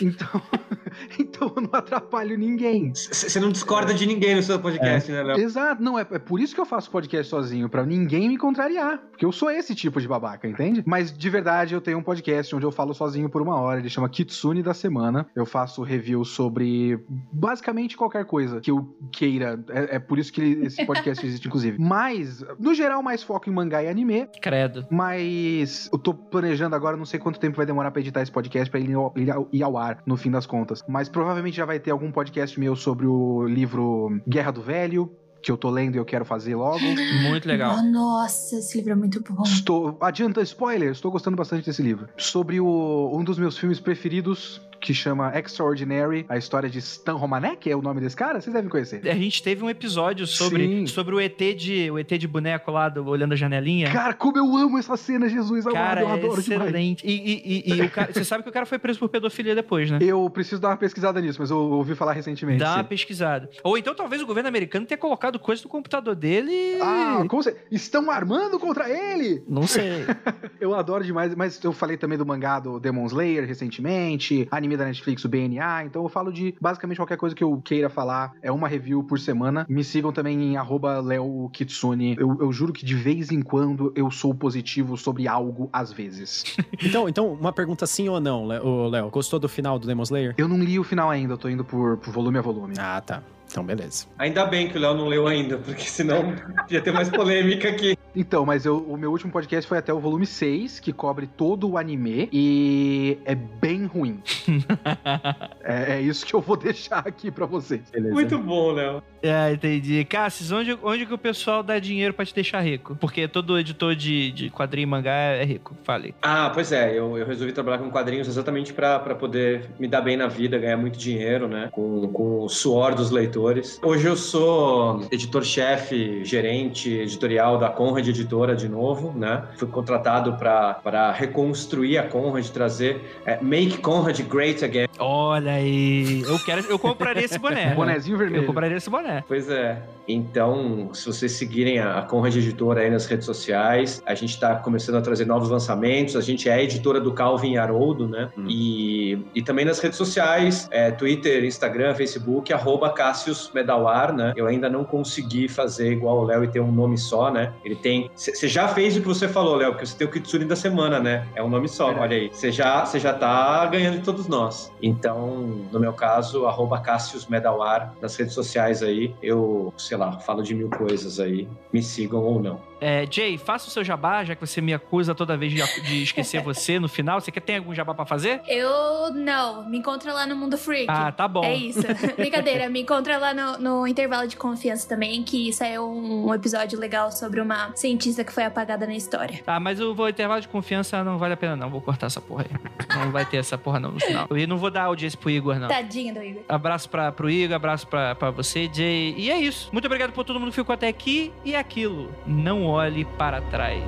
Então, 0.00 0.42
então 1.18 1.52
eu 1.54 1.62
não 1.62 1.70
atrapalho 1.72 2.38
ninguém. 2.38 2.92
Você 2.94 3.38
não 3.38 3.50
discorda 3.50 3.92
de 3.92 4.06
ninguém 4.06 4.34
no 4.34 4.42
seu 4.42 4.58
podcast, 4.58 5.10
né, 5.10 5.22
Léo? 5.22 5.38
Exato, 5.38 5.82
não, 5.82 5.98
é, 5.98 6.06
é 6.10 6.18
por 6.18 6.40
isso 6.40 6.54
que 6.54 6.60
eu 6.60 6.64
faço 6.64 6.90
podcast 6.90 7.28
sozinho, 7.28 7.68
pra 7.68 7.84
ninguém 7.84 8.28
me 8.28 8.38
contrariar. 8.38 8.98
Porque 9.10 9.24
eu 9.24 9.32
sou 9.32 9.50
esse 9.50 9.74
tipo 9.74 10.00
de 10.00 10.08
babaca, 10.08 10.48
entende? 10.48 10.82
Mas 10.86 11.12
de 11.12 11.30
verdade, 11.30 11.74
eu 11.74 11.80
tenho 11.80 11.98
um 11.98 12.02
podcast 12.02 12.54
onde 12.54 12.64
eu 12.64 12.72
falo 12.72 12.94
sozinho 12.94 13.28
por 13.28 13.42
uma 13.42 13.60
hora. 13.60 13.80
Ele 13.80 13.90
chama 13.90 14.08
Kitsune 14.08 14.62
da 14.62 14.72
Semana. 14.72 15.26
Eu 15.34 15.44
faço 15.44 15.82
review 15.82 16.24
sobre 16.24 16.98
basicamente 17.32 17.96
qualquer 17.96 18.15
coisa 18.24 18.60
que 18.60 18.70
eu 18.70 18.96
queira. 19.12 19.62
É, 19.70 19.96
é 19.96 19.98
por 19.98 20.18
isso 20.18 20.32
que 20.32 20.40
ele- 20.40 20.66
esse 20.66 20.84
podcast 20.86 21.24
existe, 21.26 21.46
inclusive. 21.46 21.76
Mas, 21.78 22.44
no 22.58 22.74
geral, 22.74 23.02
mais 23.02 23.22
foco 23.22 23.48
em 23.48 23.52
mangá 23.52 23.82
e 23.82 23.88
anime. 23.88 24.28
Credo. 24.40 24.86
Mas 24.90 25.88
eu 25.92 25.98
tô 25.98 26.12
planejando 26.14 26.74
agora, 26.76 26.96
não 26.96 27.04
sei 27.04 27.18
quanto 27.20 27.38
tempo 27.40 27.56
vai 27.56 27.66
demorar 27.66 27.90
pra 27.90 28.00
editar 28.00 28.22
esse 28.22 28.30
podcast 28.32 28.70
pra 28.70 28.80
ele 28.80 28.92
ir 28.92 28.94
ao, 28.94 29.12
ir 29.16 29.30
ao- 29.30 29.48
ir 29.52 29.62
ao 29.62 29.76
ar, 29.78 30.02
no 30.06 30.16
fim 30.16 30.30
das 30.30 30.46
contas. 30.46 30.82
Mas 30.88 31.08
provavelmente 31.08 31.56
já 31.56 31.64
vai 31.64 31.78
ter 31.78 31.90
algum 31.90 32.10
podcast 32.10 32.58
meu 32.58 32.74
sobre 32.76 33.06
o 33.06 33.46
livro 33.46 34.20
Guerra 34.28 34.50
do 34.50 34.62
Velho, 34.62 35.10
que 35.42 35.52
eu 35.52 35.56
tô 35.56 35.70
lendo 35.70 35.94
e 35.94 35.98
eu 35.98 36.04
quero 36.04 36.24
fazer 36.24 36.56
logo. 36.56 36.80
Muito 37.28 37.46
legal. 37.46 37.76
Oh, 37.78 37.82
nossa, 37.82 38.56
esse 38.56 38.76
livro 38.78 38.92
é 38.92 38.96
muito 38.96 39.22
bom. 39.32 39.42
Estou. 39.44 39.96
Adianta 40.00 40.40
spoiler, 40.42 40.90
estou 40.90 41.10
gostando 41.10 41.36
bastante 41.36 41.64
desse 41.66 41.82
livro. 41.82 42.08
Sobre 42.16 42.58
o, 42.60 43.12
um 43.14 43.22
dos 43.22 43.38
meus 43.38 43.56
filmes 43.56 43.78
preferidos, 43.78 44.60
que 44.80 44.94
chama 44.94 45.32
Extraordinary, 45.38 46.26
a 46.28 46.36
história 46.36 46.68
de 46.68 46.78
Stan 46.78 47.14
Romanek, 47.14 47.70
é 47.70 47.76
o 47.76 47.82
nome 47.82 48.00
desse 48.00 48.16
cara? 48.16 48.40
Vocês 48.40 48.52
devem 48.52 48.68
conhecer. 48.68 49.06
A 49.08 49.14
gente 49.14 49.42
teve 49.42 49.64
um 49.64 49.70
episódio 49.70 50.26
sobre, 50.26 50.66
Sim. 50.66 50.86
sobre 50.86 51.14
o 51.14 51.20
ET 51.20 51.38
de 51.56 51.90
o 51.90 51.98
ET 51.98 52.08
de 52.08 52.28
boneco 52.28 52.70
lá, 52.70 52.88
do, 52.88 53.06
olhando 53.06 53.32
a 53.32 53.36
janelinha. 53.36 53.90
Cara, 53.90 54.14
como 54.14 54.38
eu 54.38 54.56
amo 54.56 54.78
essa 54.78 54.96
cena, 54.96 55.28
Jesus 55.28 55.64
Cara, 55.64 56.00
eu 56.00 56.08
adoro 56.08 56.42
demais. 56.42 56.68
excelente. 56.68 57.06
E, 57.06 57.12
e, 57.12 57.72
e, 57.72 57.74
e 57.74 57.82
o 57.82 57.90
cara, 57.90 58.12
você 58.12 58.24
sabe 58.24 58.42
que 58.42 58.48
o 58.48 58.52
cara 58.52 58.66
foi 58.66 58.78
preso 58.78 58.98
por 58.98 59.08
pedofilia 59.08 59.54
depois, 59.54 59.90
né? 59.90 59.98
Eu 60.00 60.28
preciso 60.30 60.60
dar 60.60 60.68
uma 60.68 60.76
pesquisada 60.76 61.20
nisso, 61.20 61.40
mas 61.40 61.50
eu 61.50 61.58
ouvi 61.58 61.94
falar 61.94 62.12
recentemente. 62.12 62.58
Dá 62.58 62.74
uma 62.74 62.82
sim. 62.82 62.88
pesquisada. 62.88 63.50
Ou 63.62 63.76
então 63.76 63.94
talvez 63.94 64.22
o 64.22 64.26
governo 64.26 64.48
americano 64.48 64.86
tenha 64.86 64.98
colocado 64.98 65.38
coisa 65.38 65.62
no 65.62 65.68
computador 65.68 66.14
dele. 66.14 66.78
Ah, 66.80 67.24
como 67.28 67.42
você... 67.42 67.56
Estão 67.70 68.10
armando 68.10 68.58
contra 68.58 68.88
ele! 68.88 69.42
Não 69.48 69.66
sei. 69.66 70.04
Eu 70.60 70.74
adoro 70.74 71.04
demais, 71.04 71.34
mas 71.34 71.62
eu 71.62 71.72
falei 71.72 71.96
também 71.96 72.16
do 72.16 72.24
mangá 72.24 72.58
do 72.58 72.80
Demon 72.80 73.06
Slayer 73.06 73.46
recentemente, 73.46 74.48
anime 74.50 74.75
da 74.76 74.84
Netflix, 74.84 75.24
o 75.24 75.28
BNA, 75.28 75.84
então 75.84 76.02
eu 76.02 76.08
falo 76.08 76.32
de 76.32 76.54
basicamente 76.60 76.96
qualquer 76.98 77.16
coisa 77.16 77.34
que 77.34 77.44
eu 77.44 77.60
queira 77.64 77.88
falar, 77.88 78.32
é 78.42 78.50
uma 78.50 78.68
review 78.68 79.02
por 79.02 79.18
semana. 79.18 79.66
Me 79.68 79.82
sigam 79.82 80.12
também 80.12 80.40
em 80.42 80.56
arroba 80.56 81.00
Leo 81.00 81.48
Kitsune. 81.52 82.16
Eu, 82.18 82.36
eu 82.40 82.52
juro 82.52 82.72
que 82.72 82.84
de 82.84 82.94
vez 82.94 83.30
em 83.30 83.42
quando 83.42 83.92
eu 83.96 84.10
sou 84.10 84.34
positivo 84.34 84.96
sobre 84.96 85.28
algo, 85.28 85.68
às 85.72 85.92
vezes. 85.92 86.44
Então, 86.82 87.08
então 87.08 87.32
uma 87.32 87.52
pergunta 87.52 87.86
sim 87.86 88.08
ou 88.08 88.20
não, 88.20 88.46
Léo. 88.46 89.10
Gostou 89.10 89.38
do 89.38 89.48
final 89.48 89.78
do 89.78 89.86
Demon 89.86 90.02
Slayer? 90.02 90.34
Eu 90.36 90.46
não 90.46 90.58
li 90.58 90.78
o 90.78 90.84
final 90.84 91.10
ainda, 91.10 91.34
eu 91.34 91.38
tô 91.38 91.48
indo 91.48 91.64
por, 91.64 91.96
por 91.96 92.12
volume 92.12 92.38
a 92.38 92.42
volume. 92.42 92.74
Ah, 92.78 93.00
tá. 93.00 93.22
Então, 93.48 93.64
beleza. 93.64 94.06
Ainda 94.18 94.44
bem 94.46 94.68
que 94.68 94.76
o 94.76 94.80
Léo 94.80 94.94
não 94.94 95.08
leu 95.08 95.26
ainda, 95.26 95.56
porque 95.58 95.84
senão 95.84 96.34
ia 96.70 96.80
ter 96.80 96.92
mais 96.92 97.08
polêmica 97.08 97.68
aqui. 97.68 97.96
Então, 98.16 98.46
mas 98.46 98.64
eu- 98.64 98.78
o 98.78 98.96
meu 98.96 99.10
último 99.10 99.30
podcast 99.30 99.68
foi 99.68 99.76
até 99.78 99.92
o 99.92 100.00
volume 100.00 100.24
6, 100.26 100.80
que 100.80 100.92
cobre 100.92 101.26
todo 101.26 101.68
o 101.70 101.76
anime, 101.78 102.28
e 102.32 103.18
é 103.26 103.34
bem 103.34 103.84
ruim. 103.84 104.20
é, 105.62 105.96
é 105.96 106.00
isso 106.00 106.24
que 106.24 106.34
eu 106.34 106.40
vou 106.40 106.56
deixar 106.56 107.00
aqui 107.06 107.30
pra 107.30 107.46
vocês. 107.46 107.82
Beleza. 107.90 108.14
Muito 108.14 108.38
bom, 108.38 108.72
Léo. 108.72 109.02
Ah, 109.24 109.52
entendi. 109.52 110.04
Cassius, 110.04 110.52
onde, 110.52 110.78
onde 110.82 111.04
que 111.04 111.12
o 111.12 111.18
pessoal 111.18 111.62
dá 111.62 111.78
dinheiro 111.78 112.14
pra 112.14 112.24
te 112.24 112.34
deixar 112.34 112.60
rico? 112.60 112.96
Porque 113.00 113.26
todo 113.26 113.58
editor 113.58 113.94
de, 113.94 114.30
de 114.30 114.50
quadrinho 114.50 114.84
e 114.84 114.90
mangá 114.90 115.12
é 115.12 115.44
rico. 115.44 115.76
Fale. 115.82 116.14
Ah, 116.22 116.50
pois 116.54 116.70
é, 116.72 116.96
eu, 116.96 117.18
eu 117.18 117.26
resolvi 117.26 117.52
trabalhar 117.52 117.78
com 117.78 117.90
quadrinhos 117.90 118.28
exatamente 118.28 118.72
pra 118.72 118.98
pra 119.00 119.14
poder 119.14 119.68
me 119.78 119.88
dar 119.88 120.00
bem 120.00 120.16
na 120.16 120.26
vida, 120.26 120.58
ganhar 120.58 120.76
muito 120.76 120.98
dinheiro, 120.98 121.48
né? 121.48 121.68
Com, 121.72 122.08
com 122.08 122.40
o 122.44 122.48
suor 122.48 122.94
dos 122.94 123.10
leitores. 123.10 123.78
Hoje 123.82 124.06
eu 124.06 124.16
sou 124.16 125.06
editor-chefe, 125.10 126.24
gerente 126.24 126.88
editorial 126.90 127.58
da 127.58 127.68
Conrad 127.68 128.05
Editora 128.08 128.54
de 128.54 128.68
novo, 128.68 129.12
né? 129.16 129.44
Fui 129.56 129.68
contratado 129.68 130.34
pra 130.34 130.74
pra 130.74 131.12
reconstruir 131.12 131.98
a 131.98 132.06
Conrad, 132.06 132.46
trazer 132.48 133.20
é, 133.24 133.38
Make 133.42 133.78
Conrad 133.78 134.18
Great 134.22 134.64
Again. 134.64 134.86
Olha 134.98 135.52
aí. 135.52 136.22
Eu 136.22 136.38
quero. 136.44 136.62
Eu 136.68 136.78
compraria 136.78 137.24
esse 137.24 137.38
boné. 137.38 137.74
Bonezinho 137.74 138.14
Eu 138.14 138.18
vermelho. 138.18 138.46
compraria 138.46 138.76
esse 138.76 138.88
boné. 138.90 139.24
Pois 139.26 139.48
é. 139.50 139.82
Então, 140.08 140.90
se 140.92 141.04
vocês 141.06 141.32
seguirem 141.32 141.80
a 141.80 142.00
Conrad 142.02 142.34
Editora 142.36 142.80
aí 142.82 142.90
nas 142.90 143.06
redes 143.06 143.26
sociais, 143.26 144.00
a 144.06 144.14
gente 144.14 144.30
está 144.30 144.54
começando 144.56 144.96
a 144.96 145.00
trazer 145.00 145.26
novos 145.26 145.50
lançamentos. 145.50 146.14
A 146.16 146.20
gente 146.20 146.48
é 146.48 146.54
a 146.54 146.62
editora 146.62 147.00
do 147.00 147.12
Calvin 147.12 147.56
Haroldo, 147.56 148.08
né? 148.08 148.30
Hum. 148.38 148.44
E, 148.48 149.18
e 149.34 149.42
também 149.42 149.64
nas 149.64 149.80
redes 149.80 149.98
sociais, 149.98 150.68
é, 150.70 150.90
Twitter, 150.92 151.44
Instagram, 151.44 151.94
Facebook, 151.94 152.52
arroba 152.52 152.90
Cassius 152.90 153.50
Medawar, 153.52 154.14
né? 154.14 154.32
Eu 154.36 154.46
ainda 154.46 154.70
não 154.70 154.84
consegui 154.84 155.48
fazer 155.48 155.92
igual 155.92 156.18
o 156.18 156.24
Léo 156.24 156.44
e 156.44 156.48
ter 156.48 156.60
um 156.60 156.70
nome 156.72 156.96
só, 156.96 157.30
né? 157.30 157.52
Ele 157.64 157.74
tem... 157.74 157.95
Você 158.14 158.48
já 158.48 158.68
fez 158.68 158.96
o 158.96 159.00
que 159.00 159.06
você 159.06 159.28
falou, 159.28 159.56
Léo, 159.56 159.72
porque 159.72 159.86
você 159.86 159.96
tem 159.96 160.06
o 160.06 160.10
Kitsune 160.10 160.44
da 160.44 160.56
semana, 160.56 160.98
né? 161.00 161.26
É 161.34 161.42
um 161.42 161.48
nome 161.48 161.68
só, 161.68 161.90
É. 161.92 161.98
olha 161.98 162.16
aí. 162.16 162.28
Você 162.32 162.50
já, 162.52 162.84
você 162.84 162.98
já 162.98 163.12
tá 163.12 163.64
ganhando 163.66 163.98
de 163.98 164.04
todos 164.04 164.26
nós. 164.28 164.72
Então, 164.82 165.36
no 165.72 165.80
meu 165.80 165.92
caso, 165.92 166.46
arroba 166.46 166.80
Cassius 166.80 167.26
Medawar 167.26 167.94
nas 168.00 168.16
redes 168.16 168.34
sociais 168.34 168.82
aí. 168.82 169.14
Eu, 169.22 169.72
sei 169.76 169.96
lá, 169.96 170.18
falo 170.20 170.42
de 170.42 170.54
mil 170.54 170.70
coisas 170.70 171.18
aí. 171.20 171.48
Me 171.72 171.82
sigam 171.82 172.22
ou 172.22 172.40
não. 172.40 172.60
É, 172.78 173.06
Jay, 173.10 173.38
faça 173.38 173.68
o 173.68 173.70
seu 173.70 173.82
jabá, 173.82 174.22
já 174.22 174.34
que 174.34 174.46
você 174.46 174.60
me 174.60 174.74
acusa 174.74 175.14
toda 175.14 175.34
vez 175.34 175.50
de, 175.50 175.82
de 175.82 176.02
esquecer 176.02 176.42
você 176.44 176.78
no 176.78 176.88
final. 176.88 177.20
Você 177.20 177.30
quer 177.30 177.40
tem 177.40 177.56
algum 177.56 177.74
jabá 177.74 177.94
pra 177.94 178.04
fazer? 178.04 178.42
Eu 178.46 179.12
não, 179.14 179.68
me 179.68 179.78
encontra 179.78 180.12
lá 180.12 180.26
no 180.26 180.36
Mundo 180.36 180.58
Freak. 180.58 180.86
Ah, 180.88 181.10
tá 181.10 181.26
bom. 181.26 181.42
É 181.42 181.54
isso. 181.54 181.80
Brincadeira, 182.16 182.68
me 182.68 182.82
encontra 182.82 183.16
lá 183.16 183.32
no, 183.32 183.58
no 183.58 183.86
intervalo 183.86 184.28
de 184.28 184.36
confiança 184.36 184.86
também, 184.88 185.22
que 185.22 185.52
saiu 185.52 185.88
um 185.88 186.32
episódio 186.34 186.78
legal 186.78 187.10
sobre 187.10 187.40
uma 187.40 187.72
cientista 187.78 188.24
que 188.24 188.32
foi 188.32 188.44
apagada 188.44 188.86
na 188.86 188.94
história. 188.94 189.40
Tá, 189.44 189.58
mas 189.60 189.80
o 189.80 189.94
o 189.96 190.08
intervalo 190.08 190.40
de 190.40 190.48
confiança 190.48 191.02
não 191.02 191.18
vale 191.18 191.34
a 191.34 191.36
pena, 191.36 191.56
não. 191.56 191.70
Vou 191.70 191.80
cortar 191.80 192.06
essa 192.06 192.20
porra 192.20 192.44
aí. 192.48 192.96
Não 192.98 193.10
vai 193.10 193.24
ter 193.24 193.38
essa 193.38 193.56
porra, 193.58 193.80
não, 193.80 193.92
no 193.92 194.00
final. 194.00 194.28
E 194.36 194.46
não 194.46 194.56
vou 194.56 194.70
dar 194.70 194.84
audiência 194.84 195.18
pro 195.18 195.30
Igor, 195.30 195.58
não. 195.58 195.68
Tadinho 195.68 196.14
do 196.14 196.22
Igor. 196.22 196.42
Abraço 196.48 196.88
pra, 196.88 197.10
pro 197.12 197.28
Igor, 197.30 197.56
abraço 197.56 197.86
pra, 197.86 198.14
pra 198.14 198.30
você, 198.30 198.70
Jay. 198.72 199.14
E 199.16 199.30
é 199.30 199.38
isso. 199.38 199.68
Muito 199.72 199.86
obrigado 199.86 200.12
por 200.12 200.24
todo 200.24 200.38
mundo 200.38 200.50
que 200.50 200.56
ficou 200.56 200.74
até 200.74 200.88
aqui. 200.88 201.32
E 201.44 201.54
é 201.54 201.58
aquilo. 201.58 202.10
Não 202.26 202.64
olhe 202.66 203.04
para 203.04 203.40
trás. 203.40 203.82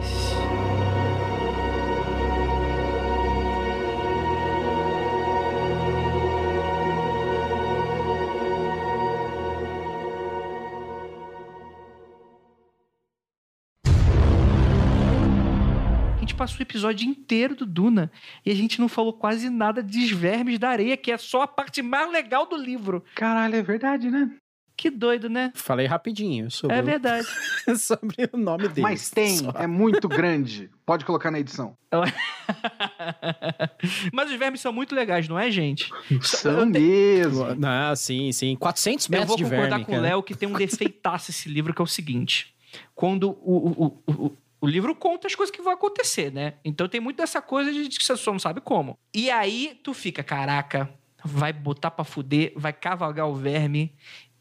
Passou 16.48 16.58
o 16.58 16.62
episódio 16.62 17.08
inteiro 17.08 17.54
do 17.54 17.66
Duna 17.66 18.10
e 18.44 18.50
a 18.50 18.54
gente 18.54 18.80
não 18.80 18.88
falou 18.88 19.12
quase 19.12 19.48
nada 19.50 19.82
dos 19.82 20.10
vermes 20.10 20.58
da 20.58 20.70
areia, 20.70 20.96
que 20.96 21.12
é 21.12 21.18
só 21.18 21.42
a 21.42 21.46
parte 21.46 21.82
mais 21.82 22.10
legal 22.10 22.46
do 22.46 22.56
livro. 22.56 23.04
Caralho, 23.14 23.54
é 23.56 23.62
verdade, 23.62 24.10
né? 24.10 24.30
Que 24.76 24.90
doido, 24.90 25.28
né? 25.28 25.50
Falei 25.56 25.86
rapidinho 25.86 26.48
sobre, 26.52 26.76
É 26.76 26.80
o- 26.80 26.84
verdade. 26.84 27.26
sobre 27.76 28.30
o 28.32 28.36
nome 28.36 28.68
dele. 28.68 28.82
Mas 28.82 29.10
tem, 29.10 29.36
só. 29.38 29.50
é 29.50 29.66
muito 29.66 30.06
grande. 30.08 30.70
Pode 30.86 31.04
colocar 31.04 31.32
na 31.32 31.40
edição. 31.40 31.74
Mas 34.12 34.30
os 34.30 34.36
vermes 34.38 34.60
são 34.60 34.72
muito 34.72 34.94
legais, 34.94 35.28
não 35.28 35.36
é, 35.38 35.50
gente? 35.50 35.90
São 36.22 36.64
mesmo. 36.64 37.44
Ah, 37.66 37.94
sim, 37.96 38.30
sim. 38.30 38.54
400 38.56 39.06
Eu 39.06 39.10
metros 39.10 39.28
vou 39.28 39.36
de 39.36 39.42
concordar 39.44 39.68
verme, 39.78 39.84
com 39.84 39.96
o. 39.96 40.00
Léo 40.00 40.22
que 40.22 40.34
tem 40.36 40.48
um 40.48 40.52
defeitaço 40.56 41.32
esse 41.32 41.48
livro, 41.48 41.74
que 41.74 41.82
é 41.82 41.84
o 41.84 41.86
seguinte. 41.86 42.54
Quando 42.94 43.30
o, 43.42 44.00
o, 44.06 44.12
o, 44.12 44.36
o, 44.60 44.66
livro 44.66 44.94
conta 44.94 45.26
as 45.26 45.35
coisas 45.35 45.55
que 45.55 45.62
vão 45.62 45.72
acontecer, 45.72 46.32
né? 46.32 46.55
Então 46.64 46.89
tem 46.89 47.01
muito 47.01 47.16
dessa 47.18 47.40
coisa 47.43 47.72
de 47.72 47.89
que 47.89 48.05
você 48.05 48.16
só 48.16 48.32
não 48.32 48.39
sabe 48.39 48.60
como. 48.60 48.98
E 49.14 49.30
aí 49.30 49.78
tu 49.82 49.93
fica, 49.94 50.22
caraca, 50.22 50.89
vai 51.24 51.52
botar 51.52 51.90
pra 51.90 52.05
fuder, 52.05 52.52
vai 52.56 52.72
cavalgar 52.72 53.28
o 53.28 53.35
verme. 53.35 53.94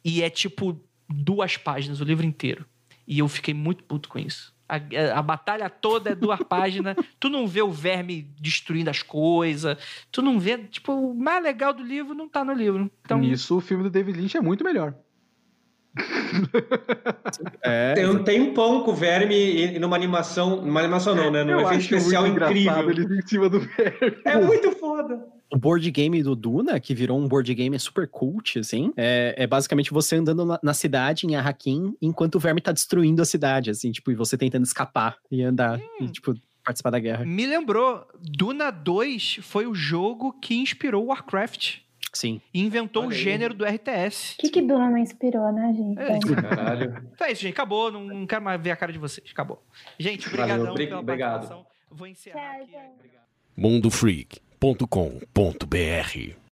E 0.04 0.22
é 0.24 0.30
tipo 0.30 0.80
duas 1.10 1.58
páginas, 1.58 2.00
o 2.02 2.04
livro 2.04 2.26
inteiro. 2.26 2.66
E 3.08 3.20
eu 3.20 3.28
fiquei 3.28 3.54
muito 3.54 3.84
puto 3.84 4.10
com 4.10 4.20
isso. 4.20 4.54
A, 4.70 4.76
a- 4.76 5.20
a 5.20 5.22
batalha 5.22 5.70
toda 5.70 6.10
é 6.10 6.16
duas 6.16 6.40
páginas. 6.48 6.96
Tu 7.20 7.30
não 7.30 7.48
vê 7.48 7.62
o 7.62 7.72
verme 7.72 8.22
destruindo 8.40 8.90
as 8.90 9.02
coisas. 9.02 9.78
Tu 10.12 10.22
não 10.22 10.38
vê. 10.40 10.58
Tipo, 10.58 10.92
o 10.94 11.14
mais 11.16 11.42
legal 11.42 11.74
do 11.74 11.82
livro 11.84 12.14
não 12.14 12.28
tá 12.28 12.44
no 12.44 12.52
livro. 12.54 12.92
Então, 13.02 13.20
Nisso, 13.20 13.56
o 13.58 13.62
filme 13.62 13.84
do 13.84 13.90
David 13.90 14.20
Lynch 14.20 14.36
é 14.36 14.42
muito 14.42 14.64
melhor. 14.66 14.94
É, 17.62 17.94
Tem 17.94 18.06
um 18.06 18.24
tempão 18.24 18.84
com 18.84 18.92
o 18.92 18.96
verme 18.96 19.36
e, 19.36 19.80
numa 19.80 19.96
animação. 19.96 20.62
Numa 20.62 20.80
animação 20.80 21.16
não, 21.16 21.32
né? 21.32 21.44
Num 21.44 21.60
efeito 21.62 21.96
especial 21.96 22.28
incrível. 22.28 22.90
ele 22.90 23.20
em 23.20 23.28
cima 23.28 23.50
do 23.50 23.60
verme. 23.60 24.18
É 24.24 24.38
muito 24.38 24.72
foda. 24.74 25.26
o 25.52 25.58
board 25.58 25.90
game 25.92 26.22
do 26.24 26.36
Duna, 26.36 26.80
que 26.80 26.94
virou 26.94 27.20
um 27.20 27.28
board 27.28 27.54
game 27.54 27.78
super 27.80 28.08
cult, 28.08 28.60
assim, 28.60 28.92
é, 28.96 29.34
é 29.38 29.48
basicamente 29.48 29.92
você 29.92 30.16
andando 30.18 30.46
na, 30.46 30.60
na 30.62 30.74
cidade, 30.74 31.26
em 31.26 31.36
Arraquim, 31.36 31.96
enquanto 32.02 32.36
o 32.36 32.40
verme 32.40 32.62
tá 32.62 32.72
destruindo 32.72 33.22
a 33.22 33.26
cidade, 33.26 33.70
assim, 33.70 33.92
tipo, 33.92 34.12
e 34.12 34.16
você 34.16 34.38
tentando 34.38 34.66
escapar 34.66 35.18
e 35.32 35.42
andar, 35.42 35.80
e, 36.00 36.08
tipo, 36.08 36.34
participar 36.64 36.90
da 36.90 37.00
guerra. 37.00 37.26
Me 37.26 37.46
lembrou, 37.46 38.06
Duna 38.20 38.70
2 38.70 39.40
foi 39.42 39.66
o 39.66 39.74
jogo 39.74 40.34
que 40.34 40.56
inspirou 40.56 41.06
Warcraft 41.06 41.87
Sim. 42.20 42.42
e 42.54 42.62
inventou 42.64 43.04
Olha 43.04 43.10
o 43.10 43.14
aí. 43.14 43.18
gênero 43.18 43.54
do 43.54 43.66
RTS. 43.66 44.36
O 44.36 44.38
que, 44.42 44.50
que 44.50 44.62
Duna 44.62 44.90
não 44.90 44.98
inspirou, 44.98 45.52
né, 45.52 45.74
gente? 45.74 46.00
É. 46.00 46.20
Caralho. 46.42 47.10
Então 47.14 47.28
é 47.28 47.32
isso, 47.32 47.42
gente. 47.42 47.54
Acabou. 47.54 47.92
Não, 47.92 48.04
não 48.04 48.26
quero 48.28 48.42
mais 48.44 48.60
ver 48.62 48.72
a 48.72 48.76
cara 48.76 48.92
de 48.92 49.00
vocês. 49.00 49.28
Acabou. 49.32 49.64
Gente, 50.00 50.28
Valeu, 50.30 50.44
obrigadão 50.46 50.72
obri- 50.72 50.88
pela 50.88 51.00
obrigado. 51.00 51.32
participação. 51.34 51.66
Vou 51.92 52.08
encerrar 52.08 52.56
Tchau, 52.56 52.64
aqui. 52.64 52.72
gente. 52.72 53.12
mundofreak.com.br 53.56 56.47